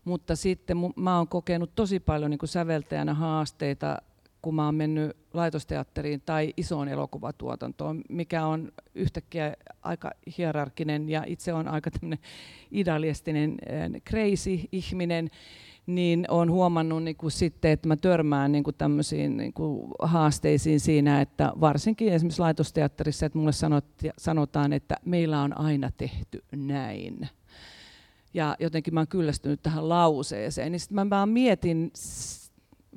Mutta 0.05 0.37
sitten 0.37 0.77
mä 0.97 1.17
oon 1.17 1.29
kokenut 1.29 1.75
tosi 1.75 2.01
paljon 2.01 2.31
niin 2.31 2.39
kuin 2.39 2.49
säveltäjänä 2.49 3.15
haasteita 3.15 3.99
kun 4.43 4.55
mä 4.55 4.65
oon 4.65 4.75
mennyt 4.75 5.17
laitosteatteriin 5.33 6.21
tai 6.21 6.55
isoon 6.57 6.89
elokuvatuotantoon, 6.89 8.03
mikä 8.09 8.47
on 8.47 8.73
yhtäkkiä 8.95 9.57
aika 9.83 10.11
hierarkinen 10.39 11.09
ja 11.09 11.25
itse 11.27 11.53
on 11.53 11.69
aika 11.69 11.91
tämmöinen 11.91 12.19
idealistinen 12.71 13.57
eh, 13.67 14.03
crazy 14.11 14.61
ihminen, 14.73 15.31
niin 15.87 16.27
olen 16.29 16.51
huomannut 16.51 17.03
niin 17.03 17.17
kuin 17.17 17.31
sitten, 17.31 17.71
että 17.71 17.89
mä 17.89 17.97
törmään 17.97 18.53
niin 18.53 18.65
kuin 18.65 18.77
tämmöisiin 18.77 19.37
niin 19.37 19.53
kuin 19.53 19.91
haasteisiin 19.99 20.81
siinä, 20.81 21.21
että 21.21 21.53
varsinkin 21.61 22.13
esimerkiksi 22.13 22.41
laitosteatterissa, 22.41 23.27
että 23.27 23.39
mulle 23.39 23.53
sanotaan, 24.19 24.73
että 24.73 24.97
meillä 25.05 25.43
on 25.43 25.59
aina 25.59 25.91
tehty 25.97 26.45
näin. 26.57 27.29
Ja 28.35 28.57
jotenkin 28.61 28.95
mä 28.95 29.01
oon 29.01 29.09
kyllästynyt 29.09 29.63
tähän 29.63 29.89
lauseeseen, 29.89 30.73
niin 30.73 30.81
sitten 30.81 30.95
mä 30.95 31.11
vaan 31.11 31.29
mietin 31.29 31.93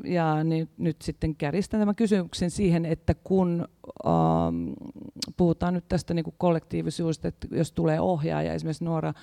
ja 0.03 0.43
niin, 0.43 0.69
nyt 0.77 1.01
sitten 1.01 1.35
kärjistän 1.35 1.79
tämän 1.79 1.95
kysymyksen 1.95 2.51
siihen, 2.51 2.85
että 2.85 3.13
kun 3.13 3.67
ähm, 4.05 4.69
puhutaan 5.37 5.73
nyt 5.73 5.87
tästä 5.87 6.13
niin 6.13 6.23
kuin 6.23 6.35
kollektiivisuudesta, 6.37 7.27
että 7.27 7.47
jos 7.51 7.71
tulee 7.71 7.99
ohjaaja, 7.99 8.53
esimerkiksi 8.53 8.83
Nuora 8.83 9.13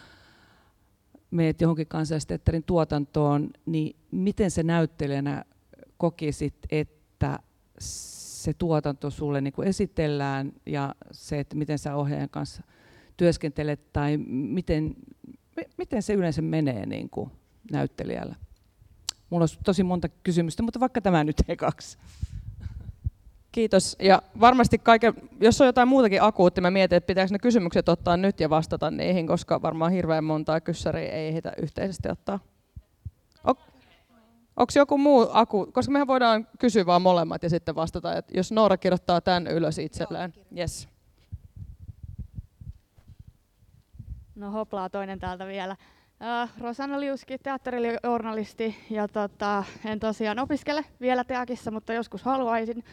meet 1.33 1.61
johonkin 1.61 1.87
kansallisteatterin 1.87 2.65
tuotantoon, 2.65 3.51
niin 3.67 3.97
miten 4.11 4.51
se 4.51 4.63
näyttelijänä 4.63 5.45
kokisit, 5.97 6.55
että 6.71 7.39
se 7.79 8.53
tuotanto 8.55 9.11
sulle 9.11 9.41
niin 9.41 9.53
kuin 9.53 9.69
esitellään 9.69 10.53
ja 10.67 10.95
se, 11.11 11.41
että 11.41 11.57
miten 11.57 11.79
sä 11.79 11.95
ohjaajan 11.95 12.29
kanssa 12.29 12.63
työskentelet 13.17 13.93
tai 13.93 14.17
miten, 14.27 14.97
miten 15.79 16.03
se 16.03 16.15
yleensä 16.15 16.43
menee 16.43 16.87
niin 16.87 17.11
kuin 17.11 17.31
näyttelijällä? 17.73 18.35
Mulla 19.31 19.43
olisi 19.43 19.59
tosi 19.65 19.83
monta 19.83 20.09
kysymystä, 20.09 20.63
mutta 20.63 20.81
vaikka 20.81 21.01
tämä 21.01 21.25
nyt 21.25 21.37
ekaksi. 21.49 21.99
Kiitos. 23.53 23.97
Ja 23.99 24.23
varmasti 24.41 24.79
kaiken, 24.79 25.15
jos 25.41 25.61
on 25.61 25.67
jotain 25.67 25.89
muutakin 25.89 26.23
akuutti, 26.23 26.61
mä 26.61 26.71
mietin, 26.71 26.97
että 26.97 27.07
pitääkö 27.07 27.33
ne 27.33 27.39
kysymykset 27.39 27.89
ottaa 27.89 28.17
nyt 28.17 28.41
ja 28.41 28.51
vastata 28.51 28.91
niihin, 28.91 29.27
koska 29.27 29.63
varmaan 29.63 29.93
hirveän 29.93 30.25
montaa 30.25 30.61
kyssäriä 30.61 31.13
ei 31.13 31.33
heitä 31.33 31.53
yhteisesti 31.63 32.09
ottaa. 32.09 32.39
Onko 34.57 34.73
joku 34.77 34.99
muu 34.99 35.29
aku, 35.33 35.67
koska 35.73 35.93
mehän 35.93 36.07
voidaan 36.07 36.47
kysyä 36.59 36.87
vaan 36.87 37.03
molemmat 37.03 37.43
ja 37.43 37.51
sitten 37.51 37.75
vastata, 37.75 38.17
että 38.17 38.33
jos 38.37 38.53
Noora 38.53 38.77
kirjoittaa 38.77 39.21
tämän 39.21 39.47
ylös 39.47 39.79
itselleen. 39.79 40.35
Yes. 40.59 40.89
No 44.35 44.51
hoplaa 44.51 44.91
toinen 44.91 45.19
täältä 45.19 45.47
vielä. 45.47 45.77
Uh, 46.21 46.51
Rosanna 46.61 47.01
Liuski, 47.01 47.39
teatterijournalisti 47.39 48.77
ja 48.91 49.09
tota, 49.09 49.65
en 49.85 50.01
tosiaan 50.01 50.39
opiskele 50.39 50.85
vielä 51.01 51.25
teakissa, 51.25 51.71
mutta 51.71 51.93
joskus 51.93 52.23
haluaisin. 52.23 52.85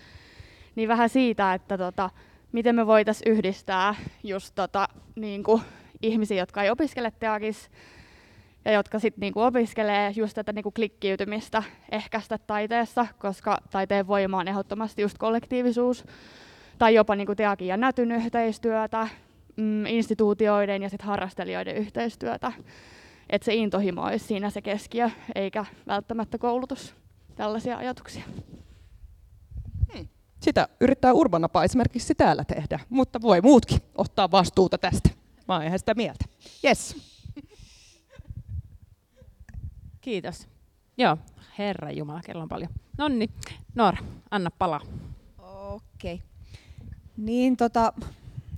Niin 0.80 0.89
vähän 0.89 1.10
siitä, 1.10 1.53
että 1.53 1.77
tota, 1.77 2.10
miten 2.51 2.76
me 2.76 2.88
voitaisiin 2.88 3.31
yhdistää 3.31 3.95
just 4.23 4.56
tota, 4.56 4.88
niin 5.15 5.43
kuin 5.43 5.61
ihmisiä, 6.01 6.38
jotka 6.38 6.64
ei 6.64 6.69
opiskele 6.69 7.11
teakissa 7.19 7.69
ja 8.65 8.72
jotka 8.72 8.99
sitten 8.99 9.22
niinku 9.22 9.41
opiskelee 9.41 10.14
just 10.15 10.35
tätä 10.35 10.53
niinku 10.53 10.72
klikkiytymistä 10.72 11.64
ehkäistä 11.91 12.38
taiteessa, 12.38 13.07
koska 13.18 13.57
taiteen 13.72 14.07
voima 14.07 14.38
on 14.38 14.47
ehdottomasti 14.47 15.01
just 15.01 15.18
kollektiivisuus 15.18 16.06
tai 16.77 16.95
jopa 16.95 17.15
niinku 17.15 17.35
teakin 17.35 17.68
ja 17.68 17.77
nätyn 17.77 18.11
yhteistyötä, 18.11 19.07
mm, 19.56 19.85
instituutioiden 19.85 20.84
ja 20.84 20.89
sit 20.89 21.01
harrastelijoiden 21.01 21.76
yhteistyötä. 21.76 22.51
Että 23.30 23.45
se 23.45 23.53
intohimo 23.53 24.03
olisi 24.03 24.27
siinä 24.27 24.49
se 24.49 24.61
keskiö, 24.61 25.10
eikä 25.35 25.65
välttämättä 25.88 26.38
koulutus. 26.38 26.95
Tällaisia 27.35 27.77
ajatuksia. 27.77 28.23
Sitä 30.39 30.67
yrittää 30.79 31.13
Urbanapa 31.13 31.63
esimerkiksi 31.63 32.15
täällä 32.15 32.43
tehdä, 32.43 32.79
mutta 32.89 33.21
voi 33.21 33.41
muutkin 33.41 33.79
ottaa 33.95 34.31
vastuuta 34.31 34.77
tästä. 34.77 35.09
Mä 35.47 35.53
oon 35.53 35.63
ihan 35.63 35.79
sitä 35.79 35.93
mieltä. 35.93 36.25
Yes. 36.63 36.95
Kiitos. 40.01 40.47
Joo, 40.97 41.17
Herra 41.57 41.91
Jumala, 41.91 42.21
kello 42.21 42.41
on 42.41 42.49
paljon. 42.49 42.69
Nonni, 42.97 43.29
Noora, 43.75 43.97
anna 44.31 44.51
palaa. 44.51 44.81
Okei. 45.37 46.13
Okay. 46.13 46.27
Niin 47.17 47.57
tota, 47.57 47.93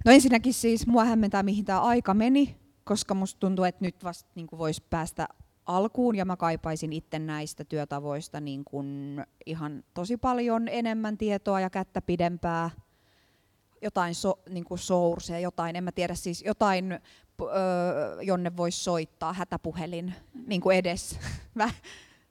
no 0.05 0.11
ensinnäkin 0.11 0.53
siis 0.53 0.87
mua 0.87 1.05
hämmentää 1.05 1.43
mihin 1.43 1.65
tämä 1.65 1.81
aika 1.81 2.13
meni, 2.13 2.55
koska 2.83 3.13
musta 3.13 3.39
tuntuu, 3.39 3.65
että 3.65 3.85
nyt 3.85 4.03
vasta 4.03 4.29
niin 4.35 4.47
voisi 4.57 4.83
päästä 4.89 5.27
alkuun 5.65 6.15
ja 6.15 6.25
mä 6.25 6.37
kaipaisin 6.37 6.93
itse 6.93 7.19
näistä 7.19 7.63
työtavoista 7.63 8.39
niin 8.39 8.63
kuin 8.65 9.21
ihan 9.45 9.83
tosi 9.93 10.17
paljon 10.17 10.67
enemmän 10.67 11.17
tietoa 11.17 11.59
ja 11.59 11.69
kättä 11.69 12.01
pidempää 12.01 12.69
jotain 13.81 14.15
so, 14.15 14.39
niin 14.49 14.65
kuin 14.65 14.79
sourceja, 14.79 15.39
jotain, 15.39 15.75
en 15.75 15.83
mä 15.83 15.91
tiedä, 15.91 16.15
siis 16.15 16.43
jotain 16.45 16.99
jonne 18.21 18.57
voisi 18.57 18.83
soittaa 18.83 19.33
hätäpuhelin 19.33 20.13
niin 20.47 20.61
edes. 20.73 21.19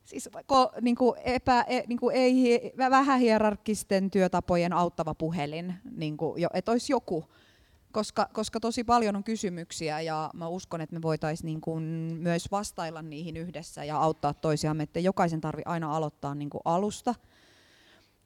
siis 0.05 0.31
ko, 0.47 0.73
niin 0.81 0.97
kuin 0.97 1.21
epä, 1.25 1.65
e, 1.69 1.83
niin 1.87 1.99
kuin 1.99 2.17
ei, 2.17 2.73
vähän 2.79 3.21
hierarkisten 3.21 4.11
työtapojen 4.11 4.73
auttava 4.73 5.15
puhelin, 5.15 5.75
niin 5.97 6.17
kuin, 6.17 6.47
että 6.55 6.73
olisi 6.73 6.93
joku, 6.93 7.25
koska, 7.93 8.29
koska 8.33 8.61
tosi 8.61 8.85
paljon 8.85 9.17
on 9.17 9.25
kysymyksiä 9.25 10.01
ja 10.01 10.31
mä 10.35 10.49
uskon, 10.49 10.81
että 10.81 10.97
me 10.97 11.03
voitaisiin 11.03 11.47
niin 11.47 11.61
kuin 11.61 11.83
myös 12.19 12.51
vastailla 12.51 13.03
niihin 13.03 13.37
yhdessä 13.37 13.85
ja 13.85 13.99
auttaa 13.99 14.35
toisiamme, 14.35 14.83
että 14.83 15.01
jokaisen 15.01 15.41
tarvi 15.41 15.63
aina 15.65 15.97
aloittaa 15.97 16.35
niin 16.35 16.51
kuin 16.51 16.63
alusta. 16.65 17.15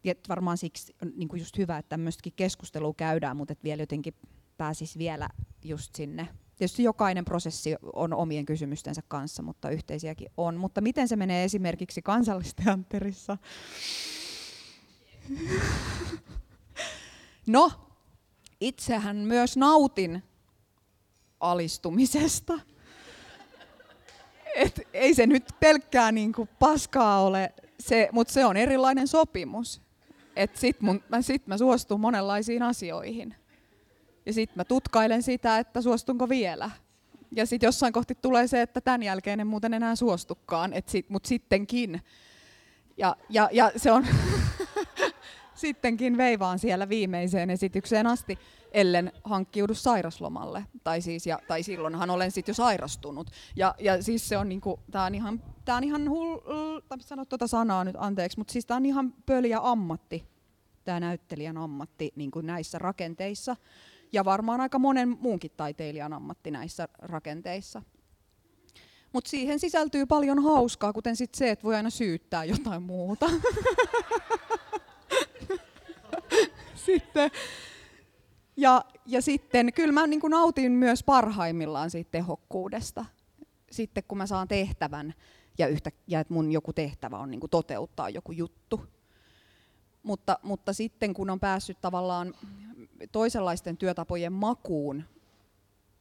Ja 0.05 0.15
varmaan 0.29 0.59
siksi 0.59 0.95
on 1.03 1.13
niin 1.17 1.29
kuin 1.29 1.41
just 1.41 1.59
hyvä, 1.59 1.79
että 1.79 1.89
tämmöistäkin 1.89 2.33
keskustelua 2.37 2.95
käydään, 2.97 3.37
mutta 3.37 3.53
että 3.53 3.65
vielä 3.65 3.83
jotenkin 3.83 4.15
pääsisi 4.57 4.99
vielä 4.99 5.29
just 5.63 5.95
sinne 5.95 6.29
Tietysti 6.57 6.83
jokainen 6.83 7.25
prosessi 7.25 7.77
on 7.93 8.13
omien 8.13 8.47
kysymystensä 8.47 9.03
kanssa, 9.09 9.43
mutta 9.43 9.71
yhteisiäkin 9.71 10.31
on. 10.37 10.57
Mutta 10.57 10.81
miten 10.81 11.09
se 11.09 11.17
menee 11.17 11.45
esimerkiksi 11.45 12.03
kansallisteatterissa? 12.03 13.39
No, 17.47 17.73
itsehän 18.65 19.17
myös 19.17 19.57
nautin 19.57 20.23
alistumisesta. 21.41 22.61
Et 24.55 24.81
ei 24.93 25.15
se 25.15 25.27
nyt 25.27 25.45
pelkkää 25.61 26.13
niinku 26.13 26.49
paskaa 26.59 27.23
ole, 27.23 27.55
se, 27.81 28.09
mutta 28.13 28.33
se 28.33 28.45
on 28.45 28.57
erilainen 28.57 29.09
sopimus. 29.09 29.83
Et 30.37 30.57
sit, 30.57 30.81
mun, 30.81 31.03
mä, 31.09 31.23
sit 31.23 31.47
mä 31.47 31.59
suostun 31.59 32.01
monenlaisiin 32.01 32.63
asioihin. 32.63 33.35
Ja 34.27 34.33
sitten 34.33 34.57
mä 34.57 34.65
tutkailen 34.65 35.23
sitä, 35.23 35.59
että 35.59 35.83
suostunko 35.83 36.29
vielä. 36.29 36.71
Ja 37.37 37.47
sitten 37.47 37.67
jossain 37.67 37.93
kohti 37.93 38.15
tulee 38.15 38.47
se, 38.47 38.63
että 38.63 38.81
tämän 38.81 39.03
jälkeen 39.03 39.41
en 39.41 39.47
muuten 39.47 39.75
enää 39.75 39.97
suostukaan, 39.97 40.73
sit, 40.87 41.11
mutta 41.11 41.29
sittenkin. 41.29 42.03
Ja, 42.97 43.17
ja, 43.29 43.49
ja 43.53 43.73
se 43.77 43.93
on 43.93 44.07
sittenkin 45.55 46.17
veivaan 46.17 46.59
siellä 46.59 46.89
viimeiseen 46.89 47.51
esitykseen 47.51 48.07
asti, 48.07 48.39
ellen 48.73 49.13
hankkiudu 49.25 49.75
sairaslomalle. 49.75 50.65
Tai, 50.85 51.01
siis, 51.01 51.27
ja, 51.27 51.39
tai 51.49 51.63
silloinhan 51.63 52.11
olen 52.11 52.31
sitten 52.31 52.53
jo 52.53 52.55
sairastunut. 52.55 53.31
Ja, 53.57 53.75
ja 53.79 54.03
siis 54.03 54.29
se 54.29 54.39
on 54.39 54.49
niinku, 54.49 54.81
tää 54.91 55.05
on 55.05 55.15
ihan, 55.15 55.43
tää 55.65 55.77
on 55.77 55.85
ihan 55.85 56.11
hull, 56.11 56.39
sano 57.01 57.25
tuota 57.25 57.47
sanaa 57.47 57.85
nyt 57.85 57.97
anteeksi, 57.99 58.39
mutta 58.39 58.53
siis 58.53 58.67
tää 58.67 58.77
on 58.77 58.87
ihan 58.87 59.13
pöliä 59.27 59.59
ammatti, 59.63 60.25
tämä 60.85 61.01
näyttelijän 61.01 61.57
ammatti 61.57 62.13
niin 62.17 62.31
kuin 62.31 62.47
näissä 62.47 62.79
rakenteissa 62.79 63.57
ja 64.13 64.25
varmaan 64.25 64.61
aika 64.61 64.79
monen 64.79 65.09
muunkin 65.09 65.51
taiteilijan 65.57 66.13
ammatti 66.13 66.51
näissä 66.51 66.89
rakenteissa. 66.99 67.83
Mutta 69.13 69.31
siihen 69.31 69.61
sisältyy 69.61 70.07
paljon 70.07 70.43
hauskaa, 70.43 70.93
kuten 70.93 71.17
sit 71.17 71.35
se, 71.35 71.51
että 71.51 71.63
voi 71.63 71.75
aina 71.75 71.91
syyttää 71.91 72.45
jotain 72.45 72.83
muuta. 72.83 73.27
sitten, 76.87 77.31
ja, 78.57 78.85
ja 79.07 79.23
sitten 79.23 79.73
kyllä 79.73 79.93
mä 79.93 80.07
niin 80.07 80.21
nautin 80.29 80.73
myös 80.73 81.03
parhaimmillaan 81.03 81.91
siitä 81.91 82.11
tehokkuudesta. 82.11 83.05
Sitten 83.71 84.05
kun 84.09 84.19
mä 84.19 84.27
saan 84.27 84.49
tehtävän 84.49 85.15
ja, 85.59 85.67
yhtä, 85.67 85.91
ja 86.07 86.21
että 86.21 86.35
mun 86.35 86.53
joku 86.53 86.73
tehtävä 86.73 87.19
on 87.19 87.31
niin 87.31 87.41
toteuttaa 87.51 88.11
joku 88.11 88.33
juttu. 88.33 88.81
Mutta, 90.03 90.39
mutta 90.43 90.73
sitten 90.73 91.15
kun 91.15 91.31
on 91.31 91.41
päässyt 91.41 91.81
tavallaan 91.81 92.35
toisenlaisten 93.13 93.77
työtapojen 93.77 94.33
makuun, 94.33 95.05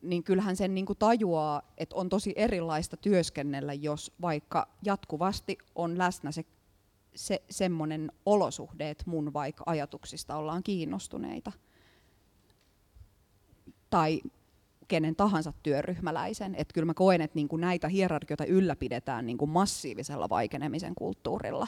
niin 0.01 0.23
kyllähän 0.23 0.55
sen 0.55 0.73
niin 0.73 0.85
kuin 0.85 0.99
tajuaa, 0.99 1.61
että 1.77 1.95
on 1.95 2.09
tosi 2.09 2.33
erilaista 2.35 2.97
työskennellä, 2.97 3.73
jos 3.73 4.11
vaikka 4.21 4.67
jatkuvasti 4.83 5.57
on 5.75 5.97
läsnä 5.97 6.31
se, 6.31 6.45
se 7.15 7.43
semmoinen 7.49 8.11
olosuhde, 8.25 8.89
että 8.89 9.03
mun 9.07 9.33
vaikka 9.33 9.63
ajatuksista 9.65 10.35
ollaan 10.35 10.63
kiinnostuneita. 10.63 11.51
Tai 13.89 14.21
kenen 14.87 15.15
tahansa 15.15 15.53
työryhmäläisen. 15.63 16.55
Että 16.55 16.73
kyllä 16.73 16.85
mä 16.85 16.93
koen, 16.93 17.21
että 17.21 17.35
niin 17.35 17.47
kuin 17.47 17.61
näitä 17.61 17.87
hierarkioita 17.87 18.45
ylläpidetään 18.45 19.25
niin 19.25 19.37
kuin 19.37 19.51
massiivisella 19.51 20.29
vaikenemisen 20.29 20.95
kulttuurilla, 20.95 21.67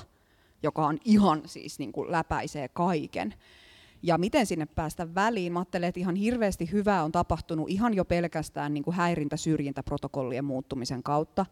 joka 0.64 0.88
on 0.88 0.98
ihan 1.06 1.42
siis 1.46 1.80
niin 1.80 1.92
kuin 1.92 2.12
läpäisee 2.12 2.68
kaiken 2.68 3.34
ja 4.04 4.18
miten 4.18 4.46
sinne 4.46 4.66
päästä 4.66 5.16
väliin. 5.16 5.54
Mä 5.54 5.60
ajattelen, 5.60 5.90
että 5.90 6.00
ihan 6.00 6.16
hirveästi 6.16 6.72
hyvää 6.72 7.04
on 7.04 7.12
tapahtunut 7.12 7.70
ihan 7.70 7.94
jo 7.94 8.06
pelkästään 8.06 8.74
niin 8.74 8.84
häirintä-syrjintäprotokollien 8.92 10.46
muuttumisen 10.46 11.04
kautta. 11.04 11.46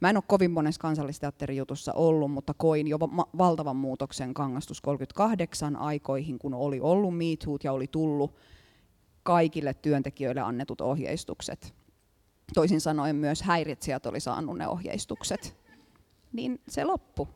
Mä 0.00 0.10
en 0.10 0.16
ole 0.16 0.24
kovin 0.26 0.50
monessa 0.50 0.80
kansallisteatterijutussa 0.80 1.92
ollut, 1.92 2.30
mutta 2.30 2.54
koin 2.54 2.88
jo 2.88 2.98
valtavan 3.38 3.76
muutoksen 3.76 4.34
Kangastus 4.34 4.80
38 4.80 5.76
aikoihin, 5.76 6.38
kun 6.38 6.54
oli 6.54 6.80
ollut 6.80 7.16
MeToot 7.16 7.64
ja 7.64 7.72
oli 7.72 7.86
tullut 7.86 8.34
kaikille 9.22 9.74
työntekijöille 9.74 10.40
annetut 10.40 10.80
ohjeistukset. 10.80 11.74
Toisin 12.54 12.80
sanoen 12.80 13.16
myös 13.16 13.42
häiritsijät 13.42 14.06
oli 14.06 14.20
saanut 14.20 14.58
ne 14.58 14.68
ohjeistukset. 14.68 15.56
Niin 16.32 16.60
se 16.68 16.84
loppu 16.84 17.28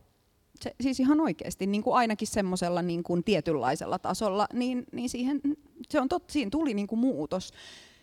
se, 0.63 0.75
siis 0.81 1.01
ihan 1.01 1.21
oikeasti, 1.21 1.67
niin 1.67 1.83
kuin 1.83 1.97
ainakin 1.97 2.29
semmoisella 2.29 2.83
niin 2.83 3.03
kuin 3.03 3.25
tietynlaisella 3.25 3.99
tasolla, 3.99 4.47
niin, 4.53 4.87
niin 4.93 5.09
siihen, 5.09 5.41
se 5.89 6.01
on 6.01 6.09
tot, 6.09 6.31
siinä 6.31 6.51
tuli 6.51 6.75
niin 6.75 6.87
kuin 6.87 6.99
muutos. 6.99 7.53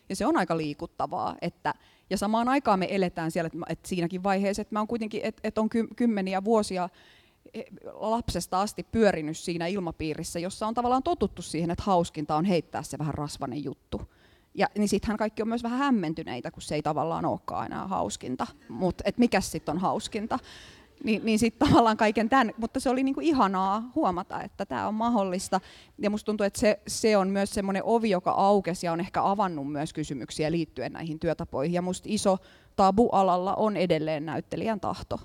Ja 0.08 0.16
se 0.16 0.26
on 0.26 0.36
aika 0.36 0.56
liikuttavaa, 0.56 1.36
että, 1.42 1.74
ja 2.10 2.18
samaan 2.18 2.48
aikaan 2.48 2.78
me 2.78 2.86
eletään 2.90 3.30
siellä, 3.30 3.46
että, 3.46 3.58
että 3.68 3.88
siinäkin 3.88 4.22
vaiheessa, 4.22 4.62
että 4.62 4.74
mä 4.74 4.80
oon 4.80 4.88
kuitenkin, 4.88 5.20
että, 5.24 5.40
että 5.44 5.60
on 5.60 5.68
ky, 5.68 5.88
kymmeniä 5.96 6.44
vuosia 6.44 6.88
e, 7.54 7.62
lapsesta 7.92 8.60
asti 8.60 8.82
pyörinyt 8.82 9.38
siinä 9.38 9.66
ilmapiirissä, 9.66 10.38
jossa 10.38 10.66
on 10.66 10.74
tavallaan 10.74 11.02
totuttu 11.02 11.42
siihen, 11.42 11.70
että 11.70 11.84
hauskinta 11.84 12.36
on 12.36 12.44
heittää 12.44 12.82
se 12.82 12.98
vähän 12.98 13.14
rasvanen 13.14 13.64
juttu. 13.64 14.00
Ja 14.54 14.68
niin 14.78 14.88
sittenhän 14.88 15.16
kaikki 15.16 15.42
on 15.42 15.48
myös 15.48 15.62
vähän 15.62 15.78
hämmentyneitä, 15.78 16.50
kun 16.50 16.62
se 16.62 16.74
ei 16.74 16.82
tavallaan 16.82 17.24
olekaan 17.24 17.66
enää 17.66 17.86
hauskinta. 17.86 18.46
Mutta 18.68 19.04
mikä 19.16 19.40
sitten 19.40 19.74
on 19.74 19.80
hauskinta? 19.80 20.38
Niin, 21.04 21.24
niin 21.24 21.38
sitten 21.38 21.68
tavallaan 21.68 21.96
kaiken 21.96 22.28
tämän, 22.28 22.52
mutta 22.56 22.80
se 22.80 22.90
oli 22.90 23.02
niinku 23.02 23.20
ihanaa 23.20 23.90
huomata, 23.94 24.42
että 24.42 24.66
tämä 24.66 24.88
on 24.88 24.94
mahdollista. 24.94 25.60
Ja 25.98 26.10
musta 26.10 26.26
tuntuu, 26.26 26.44
että 26.44 26.60
se, 26.60 26.80
se 26.86 27.16
on 27.16 27.28
myös 27.28 27.50
semmoinen 27.50 27.82
ovi, 27.84 28.10
joka 28.10 28.30
aukesi 28.30 28.86
ja 28.86 28.92
on 28.92 29.00
ehkä 29.00 29.24
avannut 29.24 29.72
myös 29.72 29.92
kysymyksiä 29.92 30.50
liittyen 30.50 30.92
näihin 30.92 31.18
työtapoihin. 31.18 31.74
Ja 31.74 31.82
musta 31.82 32.08
iso 32.10 32.38
tabu 32.76 33.08
alalla 33.08 33.54
on 33.54 33.76
edelleen 33.76 34.26
näyttelijän 34.26 34.80
tahto. 34.80 35.20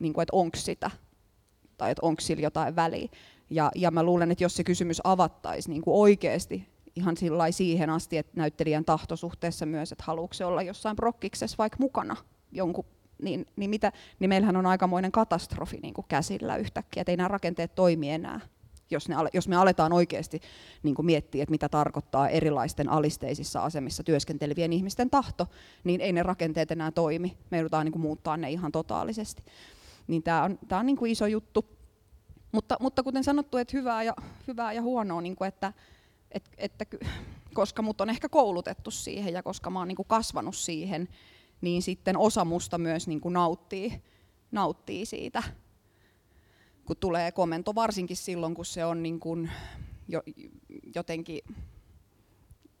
Niin 0.00 0.12
kuin, 0.12 0.22
että 0.22 0.36
onko 0.36 0.56
sitä, 0.56 0.90
tai 1.76 1.90
että 1.90 2.06
onko 2.06 2.20
sillä 2.20 2.42
jotain 2.42 2.76
väliä. 2.76 3.08
Ja, 3.50 3.70
ja 3.74 3.90
mä 3.90 4.02
luulen, 4.02 4.30
että 4.32 4.44
jos 4.44 4.56
se 4.56 4.64
kysymys 4.64 5.00
avattaisiin 5.04 5.72
niin 5.72 5.82
oikeasti 5.86 6.68
ihan 6.96 7.16
siihen 7.50 7.90
asti, 7.90 8.18
että 8.18 8.32
näyttelijän 8.36 8.84
tahto 8.84 9.16
suhteessa 9.16 9.66
myös, 9.66 9.92
että 9.92 10.04
haluatko 10.06 10.34
se 10.34 10.44
olla 10.44 10.62
jossain 10.62 10.96
prokkiksessa 10.96 11.58
vaikka 11.58 11.76
mukana 11.80 12.16
jonkun 12.52 12.84
niin, 13.22 13.46
niin, 13.56 13.70
mitä, 13.70 13.92
niin 14.18 14.28
meillähän 14.28 14.56
on 14.56 14.66
aikamoinen 14.66 15.12
katastrofi 15.12 15.78
niin 15.82 15.94
kuin 15.94 16.04
käsillä 16.08 16.56
yhtäkkiä, 16.56 17.00
että 17.00 17.12
ei 17.12 17.16
nämä 17.16 17.28
rakenteet 17.28 17.74
toimi 17.74 18.10
enää. 18.10 18.40
Jos, 18.90 19.08
ne, 19.08 19.16
jos 19.32 19.48
me 19.48 19.56
aletaan 19.56 19.92
oikeasti 19.92 20.40
niin 20.82 20.94
kuin 20.94 21.06
miettiä, 21.06 21.42
että 21.42 21.50
mitä 21.50 21.68
tarkoittaa 21.68 22.28
erilaisten 22.28 22.88
alisteisissa 22.88 23.60
asemissa 23.64 24.02
työskentelevien 24.02 24.72
ihmisten 24.72 25.10
tahto, 25.10 25.46
niin 25.84 26.00
ei 26.00 26.12
ne 26.12 26.22
rakenteet 26.22 26.70
enää 26.70 26.90
toimi. 26.90 27.36
Me 27.50 27.56
joudutaan 27.56 27.84
niin 27.84 27.92
kuin 27.92 28.02
muuttaa 28.02 28.36
ne 28.36 28.50
ihan 28.50 28.72
totaalisesti. 28.72 29.42
Niin 30.06 30.22
tämä 30.22 30.42
on, 30.42 30.58
tää 30.68 30.78
on 30.78 30.86
niin 30.86 30.96
kuin 30.96 31.12
iso 31.12 31.26
juttu. 31.26 31.64
Mutta, 32.52 32.76
mutta 32.80 33.02
kuten 33.02 33.24
sanottu, 33.24 33.56
että 33.56 33.76
hyvää 33.76 34.02
ja, 34.02 34.14
hyvää 34.46 34.72
ja 34.72 34.82
huonoa, 34.82 35.20
niin 35.20 35.36
kuin 35.36 35.48
että, 35.48 35.72
että, 36.30 36.50
että, 36.58 36.84
koska 37.54 37.82
mut 37.82 38.00
on 38.00 38.10
ehkä 38.10 38.28
koulutettu 38.28 38.90
siihen 38.90 39.34
ja 39.34 39.42
koska 39.42 39.70
mä 39.70 39.78
oon 39.78 39.88
niin 39.88 39.96
kuin 39.96 40.08
kasvanut 40.08 40.56
siihen, 40.56 41.08
niin 41.60 41.82
sitten 41.82 42.16
osa 42.16 42.44
musta 42.44 42.78
myös 42.78 43.08
niin 43.08 43.20
kuin 43.20 43.32
nauttii, 43.32 44.02
nauttii 44.50 45.06
siitä, 45.06 45.42
kun 46.84 46.96
tulee 46.96 47.32
komento, 47.32 47.74
varsinkin 47.74 48.16
silloin, 48.16 48.54
kun 48.54 48.64
se 48.64 48.84
on 48.84 49.02
niin 49.02 49.20
kuin 49.20 49.50
jo, 50.08 50.22
jotenkin, 50.94 51.40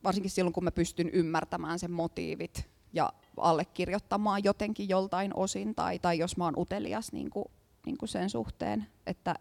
varsinkin 0.04 0.30
silloin, 0.30 0.52
kun 0.52 0.64
mä 0.64 0.70
pystyn 0.70 1.10
ymmärtämään 1.10 1.78
sen 1.78 1.92
motiivit 1.92 2.68
ja 2.92 3.12
allekirjoittamaan 3.36 4.44
jotenkin 4.44 4.88
joltain 4.88 5.36
osin, 5.36 5.74
tai, 5.74 5.98
tai 5.98 6.18
jos 6.18 6.36
mä 6.36 6.44
oon 6.44 6.58
utelias 6.58 7.12
niin 7.12 7.30
kuin, 7.30 7.44
niin 7.86 7.98
kuin 7.98 8.08
sen 8.08 8.30
suhteen, 8.30 8.86
että 9.06 9.34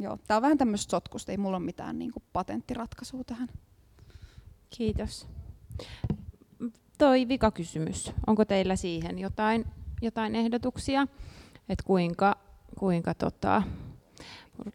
joo, 0.00 0.18
tää 0.26 0.36
on 0.36 0.42
vähän 0.42 0.58
tämmöistä 0.58 0.90
sotkusta, 0.90 1.32
ei 1.32 1.38
mulla 1.38 1.56
ole 1.56 1.64
mitään 1.64 1.98
niin 1.98 2.12
kuin 2.12 2.22
patenttiratkaisua 2.32 3.24
tähän. 3.24 3.48
Kiitos 4.70 5.26
toi 6.98 7.28
vikakysymys, 7.28 8.12
onko 8.26 8.44
teillä 8.44 8.76
siihen 8.76 9.18
jotain, 9.18 9.64
jotain 10.02 10.34
ehdotuksia, 10.34 11.06
että 11.68 11.84
kuinka, 11.86 12.36
kuinka 12.78 13.14
tota, 13.14 13.62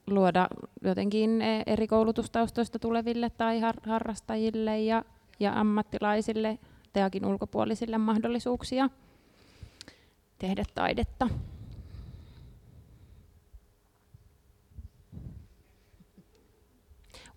luoda 0.07 0.47
jotenkin 0.83 1.41
eri 1.65 1.87
koulutustaustoista 1.87 2.79
tuleville 2.79 3.29
tai 3.29 3.59
har, 3.59 3.75
harrastajille 3.85 4.79
ja, 4.79 5.03
ja 5.39 5.59
ammattilaisille, 5.59 6.59
teakin 6.93 7.25
ulkopuolisille 7.25 7.97
mahdollisuuksia 7.97 8.89
tehdä 10.39 10.63
taidetta? 10.75 11.29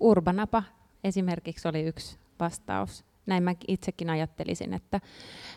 Urbanapa 0.01 0.63
esimerkiksi 1.05 1.69
oli 1.69 1.83
yksi 1.83 2.19
vastaus 2.41 3.05
näin 3.27 3.43
mä 3.43 3.55
itsekin 3.69 4.11
ajattelisin, 4.11 4.75
että 4.75 5.01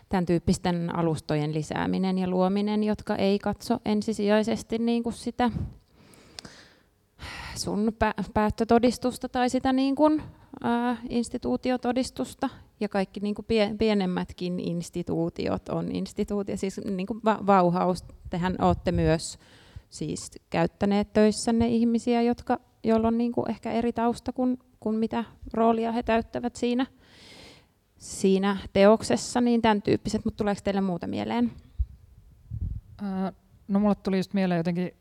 tämän 0.10 0.26
tyyppisten 0.26 0.96
alustojen 0.96 1.54
lisääminen 1.54 2.18
ja 2.18 2.30
luominen, 2.30 2.84
jotka 2.84 3.16
ei 3.16 3.40
katso 3.40 3.80
ensisijaisesti 3.86 4.78
niin 4.78 5.04
kuin 5.04 5.14
sitä 5.14 5.52
sun 7.56 7.94
päättötodistusta 8.34 9.30
tai 9.30 9.50
sitä 9.50 9.74
niin 9.74 9.96
kuin, 9.96 10.22
ää, 10.64 10.98
instituutiotodistusta, 11.10 12.50
ja 12.80 12.90
kaikki 12.90 13.20
niin 13.20 13.36
kuin 13.36 13.46
pie, 13.46 13.76
pienemmätkin 13.80 14.60
instituutiot 14.60 15.70
on 15.70 15.92
instituutio, 15.92 16.58
siis 16.58 16.82
niin 16.86 17.08
kuin 17.08 17.22
Vauhaus, 17.24 18.04
tehän 18.30 18.56
olette 18.62 18.92
myös 18.92 19.40
siis 19.90 20.32
käyttäneet 20.50 21.14
töissänne 21.14 21.68
ihmisiä, 21.68 22.22
jotka, 22.22 22.60
joilla 22.84 23.08
on 23.08 23.18
niin 23.18 23.32
kuin 23.32 23.50
ehkä 23.50 23.72
eri 23.72 23.94
tausta 23.94 24.34
kuin, 24.34 24.60
kuin 24.80 24.96
mitä 24.96 25.24
roolia 25.54 25.92
he 25.92 26.04
täyttävät 26.04 26.56
siinä 26.56 26.86
siinä 28.06 28.58
teoksessa, 28.74 29.42
niin 29.42 29.62
tämän 29.62 29.82
tyyppiset, 29.82 30.26
mutta 30.26 30.38
tuleeko 30.38 30.62
teille 30.64 30.82
muuta 30.82 31.08
mieleen? 31.08 31.52
no 33.68 33.80
mulle 33.80 33.96
tuli 33.96 34.18
just 34.18 34.34
mieleen 34.34 34.58
jotenkin 34.58 34.92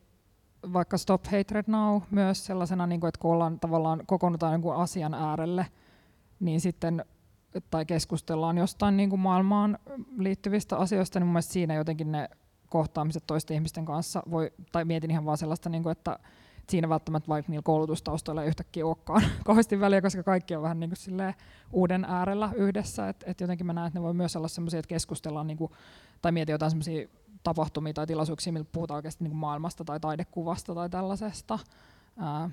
vaikka 0.73 0.99
Stop 0.99 1.25
Hatred 1.25 1.65
Now 1.67 2.03
myös 2.11 2.47
sellaisena, 2.47 2.87
niin 2.87 3.01
kuin, 3.01 3.09
että 3.09 3.19
kun 3.21 3.33
ollaan 3.33 3.61
tavallaan 3.61 4.03
kokoonnutaan 4.07 4.53
jonkun 4.53 4.77
asian 4.77 5.15
äärelle, 5.15 5.67
niin 6.41 6.61
sitten 6.61 7.05
tai 7.71 7.87
keskustellaan 7.87 8.59
jostain 8.59 8.97
niin 8.97 9.11
kuin 9.11 9.21
maailmaan 9.21 9.79
liittyvistä 10.19 10.77
asioista, 10.77 11.21
niin 11.21 11.27
mun 11.27 11.33
mielestä 11.33 11.53
siinä 11.53 11.75
jotenkin 11.75 12.13
ne 12.13 12.29
kohtaamiset 12.69 13.25
toisten 13.27 13.55
ihmisten 13.55 13.85
kanssa 13.85 14.23
voi, 14.31 14.51
tai 14.73 14.85
mietin 14.85 15.11
ihan 15.11 15.25
vaan 15.25 15.39
sellaista, 15.39 15.69
niin 15.69 15.83
kuin, 15.83 15.93
että 15.93 16.19
siinä 16.69 16.89
välttämättä 16.89 17.29
vaikka 17.29 17.51
niillä 17.51 17.63
koulutustaustoilla 17.63 18.43
ei 18.43 18.49
yhtäkkiä 18.49 18.87
olekaan 18.87 19.23
kovasti 19.45 19.81
väliä, 19.81 20.03
koska 20.03 20.23
kaikki 20.23 20.57
on 20.57 20.63
vähän 20.63 20.81
niin 20.81 20.91
kuin 20.91 21.35
uuden 21.73 22.05
äärellä 22.05 22.51
yhdessä. 22.55 23.09
Et, 23.09 23.25
et 23.27 23.41
jotenkin 23.41 23.67
mä 23.67 23.73
näen, 23.73 23.87
että 23.87 23.99
ne 23.99 24.03
voi 24.03 24.15
myös 24.15 24.37
olla 24.37 24.49
sellaisia, 24.49 24.79
että 24.79 24.89
keskustellaan 24.89 25.47
niin 25.47 25.57
kuin, 25.57 25.73
tai 26.23 26.33
mietitään 26.33 26.55
jotain 26.55 26.71
sellaisia 26.71 27.09
tapahtumia 27.43 27.93
tai 27.93 28.07
tilaisuuksia, 28.07 28.53
millä 28.53 28.67
puhutaan 28.73 28.97
oikeasti 28.97 29.25
niin 29.25 29.31
kuin 29.31 29.39
maailmasta 29.39 29.85
tai 29.85 30.01
taidekuvasta 30.01 30.75
tai 30.75 30.91
tällaisesta. 30.91 31.59
Ää, 32.19 32.51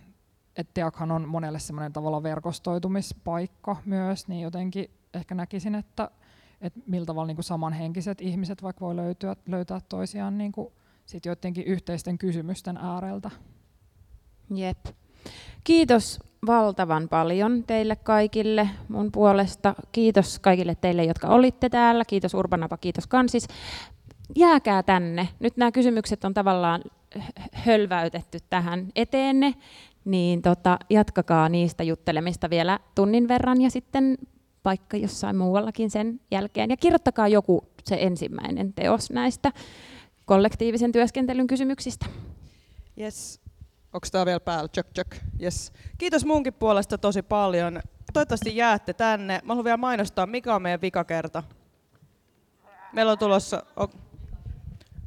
et 0.56 0.74
Teakhan 0.74 1.12
on 1.12 1.30
monelle 1.30 1.60
semmoinen 1.60 1.94
tavalla 1.94 2.24
verkostoitumispaikka 2.24 3.76
myös, 3.86 4.28
niin 4.28 4.42
jotenkin 4.42 4.92
ehkä 5.14 5.36
näkisin, 5.36 5.76
että 5.76 6.12
et 6.62 6.74
millä 6.88 7.06
tavalla 7.06 7.28
niin 7.28 7.44
samanhenkiset 7.44 8.22
ihmiset 8.22 8.64
vaikka 8.64 8.86
voi 8.86 8.96
löytyä, 8.96 9.36
löytää 9.48 9.80
toisiaan 9.90 10.38
niin 10.38 10.52
kuin 10.52 10.74
sit 11.06 11.26
joidenkin 11.26 11.66
yhteisten 11.66 12.18
kysymysten 12.18 12.78
ääreltä. 12.78 13.32
Jep. 14.56 14.78
Kiitos 15.64 16.20
valtavan 16.48 17.10
paljon 17.10 17.64
teille 17.68 17.96
kaikille 17.96 18.70
mun 18.88 19.12
puolesta. 19.12 19.76
Kiitos 19.92 20.40
kaikille 20.40 20.76
teille, 20.76 21.04
jotka 21.04 21.28
olitte 21.28 21.70
täällä. 21.70 22.06
Kiitos 22.06 22.34
Urbanapa, 22.34 22.78
kiitos 22.78 23.08
Kansis. 23.08 23.48
Jääkää 24.36 24.84
tänne. 24.84 25.30
Nyt 25.40 25.58
nämä 25.58 25.72
kysymykset 25.72 26.26
on 26.26 26.34
tavallaan 26.34 26.82
hölväytetty 27.54 28.40
tähän 28.50 28.88
eteenne, 28.96 29.54
niin 30.06 30.42
tota, 30.42 30.80
jatkakaa 30.90 31.50
niistä 31.50 31.84
juttelemista 31.84 32.50
vielä 32.50 32.80
tunnin 32.96 33.28
verran 33.28 33.62
ja 33.62 33.70
sitten 33.70 34.18
vaikka 34.66 34.98
jossain 34.98 35.36
muuallakin 35.36 35.90
sen 35.90 36.20
jälkeen. 36.32 36.70
Ja 36.70 36.78
kirjoittakaa 36.78 37.28
joku 37.28 37.64
se 37.84 37.98
ensimmäinen 38.00 38.74
teos 38.74 39.12
näistä 39.12 39.52
kollektiivisen 40.26 40.92
työskentelyn 40.92 41.48
kysymyksistä. 41.48 42.06
Yes. 43.00 43.41
Onko 43.94 44.08
tämä 44.12 44.26
vielä 44.26 44.40
päällä? 44.40 44.68
Tjök, 44.68 44.88
tjök. 44.94 45.16
Yes. 45.42 45.74
Kiitos 45.98 46.26
munkin 46.26 46.54
puolesta 46.54 46.98
tosi 46.98 47.22
paljon. 47.22 47.82
Toivottavasti 48.14 48.56
jäätte 48.56 48.94
tänne. 48.94 49.42
Mä 49.44 49.48
haluan 49.48 49.64
vielä 49.64 49.78
mainostaa, 49.78 50.26
mikä 50.26 50.56
on 50.56 50.62
meidän 50.62 50.82
vikakerta. 50.82 51.44
Meillä 52.94 53.12
on 53.12 53.18
tulossa 53.18 53.64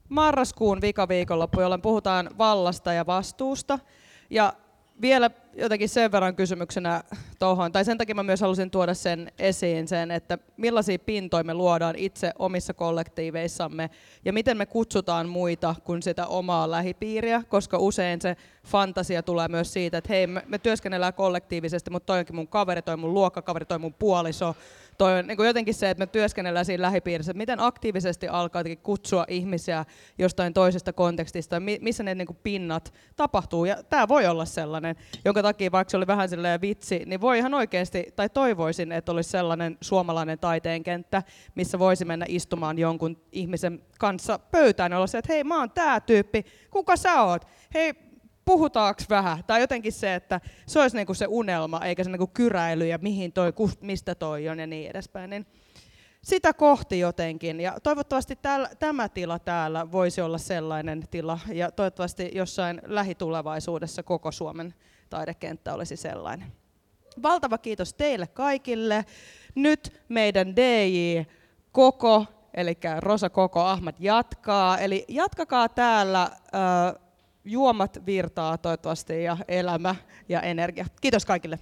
marraskuun 0.08 0.80
vikaviikonloppu, 0.80 1.60
jolloin 1.60 1.82
puhutaan 1.82 2.30
vallasta 2.38 2.92
ja 2.92 3.06
vastuusta. 3.06 3.78
Ja 4.30 4.52
vielä 5.00 5.30
jotenkin 5.56 5.88
sen 5.88 6.12
verran 6.12 6.36
kysymyksenä 6.36 7.02
tuohon, 7.38 7.72
tai 7.72 7.84
sen 7.84 7.98
takia 7.98 8.14
mä 8.14 8.22
myös 8.22 8.40
halusin 8.40 8.70
tuoda 8.70 8.94
sen 8.94 9.32
esiin 9.38 9.88
sen, 9.88 10.10
että 10.10 10.38
millaisia 10.56 10.98
pintoja 10.98 11.44
me 11.44 11.54
luodaan 11.54 11.96
itse 11.96 12.32
omissa 12.38 12.74
kollektiiveissamme 12.74 13.90
ja 14.24 14.32
miten 14.32 14.56
me 14.56 14.66
kutsutaan 14.66 15.28
muita 15.28 15.74
kuin 15.84 16.02
sitä 16.02 16.26
omaa 16.26 16.70
lähipiiriä, 16.70 17.42
koska 17.48 17.78
usein 17.78 18.20
se 18.20 18.36
fantasia 18.66 19.22
tulee 19.22 19.48
myös 19.48 19.72
siitä, 19.72 19.98
että 19.98 20.12
hei, 20.12 20.26
me, 20.26 20.42
me 20.46 20.58
työskennellään 20.58 21.14
kollektiivisesti, 21.14 21.90
mutta 21.90 22.06
toi 22.06 22.18
onkin 22.18 22.36
mun 22.36 22.48
kaveri, 22.48 22.82
toi 22.82 22.96
mun 22.96 23.14
luokkakaveri, 23.14 23.64
toi 23.64 23.78
mun 23.78 23.94
puoliso, 23.94 24.56
toi 24.98 25.18
on 25.18 25.26
niin 25.26 25.46
jotenkin 25.46 25.74
se, 25.74 25.90
että 25.90 26.02
me 26.02 26.06
työskennellään 26.06 26.64
siinä 26.64 26.82
lähipiirissä, 26.82 27.30
että 27.30 27.38
miten 27.38 27.60
aktiivisesti 27.60 28.28
alkaa 28.28 28.62
kutsua 28.82 29.24
ihmisiä 29.28 29.84
jostain 30.18 30.54
toisesta 30.54 30.92
kontekstista, 30.92 31.56
missä 31.80 32.02
ne 32.02 32.14
niin 32.14 32.38
pinnat 32.42 32.94
tapahtuu. 33.16 33.64
Ja 33.64 33.82
tämä 33.82 34.08
voi 34.08 34.26
olla 34.26 34.44
sellainen, 34.44 34.96
jonka 35.24 35.42
takia 35.42 35.72
vaikka 35.72 35.90
se 35.90 35.96
oli 35.96 36.06
vähän 36.06 36.28
silleen 36.28 36.60
vitsi, 36.60 37.02
niin 37.06 37.20
voi 37.20 37.38
ihan 37.38 37.54
oikeasti, 37.54 38.06
tai 38.16 38.28
toivoisin, 38.28 38.92
että 38.92 39.12
olisi 39.12 39.30
sellainen 39.30 39.78
suomalainen 39.80 40.38
taiteen 40.38 40.82
kenttä, 40.82 41.22
missä 41.54 41.78
voisi 41.78 42.04
mennä 42.04 42.26
istumaan 42.28 42.78
jonkun 42.78 43.22
ihmisen 43.32 43.82
kanssa 43.98 44.38
pöytään 44.38 44.92
ja 44.92 44.98
olla 44.98 45.06
se, 45.06 45.18
että 45.18 45.32
hei 45.32 45.44
mä 45.44 45.58
oon 45.58 45.70
tää 45.70 46.00
tyyppi, 46.00 46.44
kuka 46.70 46.96
sä 46.96 47.22
oot? 47.22 47.46
Hei, 47.74 47.94
puhutaanko 48.44 49.02
vähän, 49.10 49.44
tai 49.46 49.60
jotenkin 49.60 49.92
se, 49.92 50.14
että 50.14 50.40
se 50.66 50.80
olisi 50.80 50.96
niinku 50.96 51.14
se 51.14 51.26
unelma, 51.28 51.80
eikä 51.84 52.04
se 52.04 52.10
niinku 52.10 52.30
kyräily 52.34 52.86
ja 52.86 52.98
mihin 53.02 53.32
toi, 53.32 53.52
mistä 53.80 54.14
toi 54.14 54.48
on 54.48 54.58
ja 54.58 54.66
niin 54.66 54.90
edespäin. 54.90 55.30
Niin 55.30 55.46
sitä 56.22 56.52
kohti 56.52 56.98
jotenkin, 56.98 57.60
ja 57.60 57.80
toivottavasti 57.82 58.36
täällä, 58.36 58.70
tämä 58.78 59.08
tila 59.08 59.38
täällä 59.38 59.92
voisi 59.92 60.20
olla 60.20 60.38
sellainen 60.38 61.04
tila, 61.10 61.38
ja 61.52 61.70
toivottavasti 61.70 62.30
jossain 62.34 62.80
lähitulevaisuudessa 62.86 64.02
koko 64.02 64.32
Suomen 64.32 64.74
taidekenttä 65.10 65.74
olisi 65.74 65.96
sellainen. 65.96 66.52
Valtava 67.22 67.58
kiitos 67.58 67.94
teille 67.94 68.26
kaikille. 68.26 69.04
Nyt 69.54 70.00
meidän 70.08 70.56
DJ 70.56 71.20
Koko, 71.72 72.26
eli 72.54 72.78
Rosa 72.98 73.30
Koko 73.30 73.60
Ahmad 73.60 73.94
jatkaa. 73.98 74.78
Eli 74.78 75.04
jatkakaa 75.08 75.68
täällä 75.68 76.22
äh, 76.22 77.03
juomat 77.44 77.98
virtaa 78.06 78.58
toivottavasti 78.58 79.22
ja 79.22 79.36
elämä 79.48 79.94
ja 80.28 80.40
energia. 80.40 80.86
Kiitos 81.00 81.26
kaikille. 81.26 81.58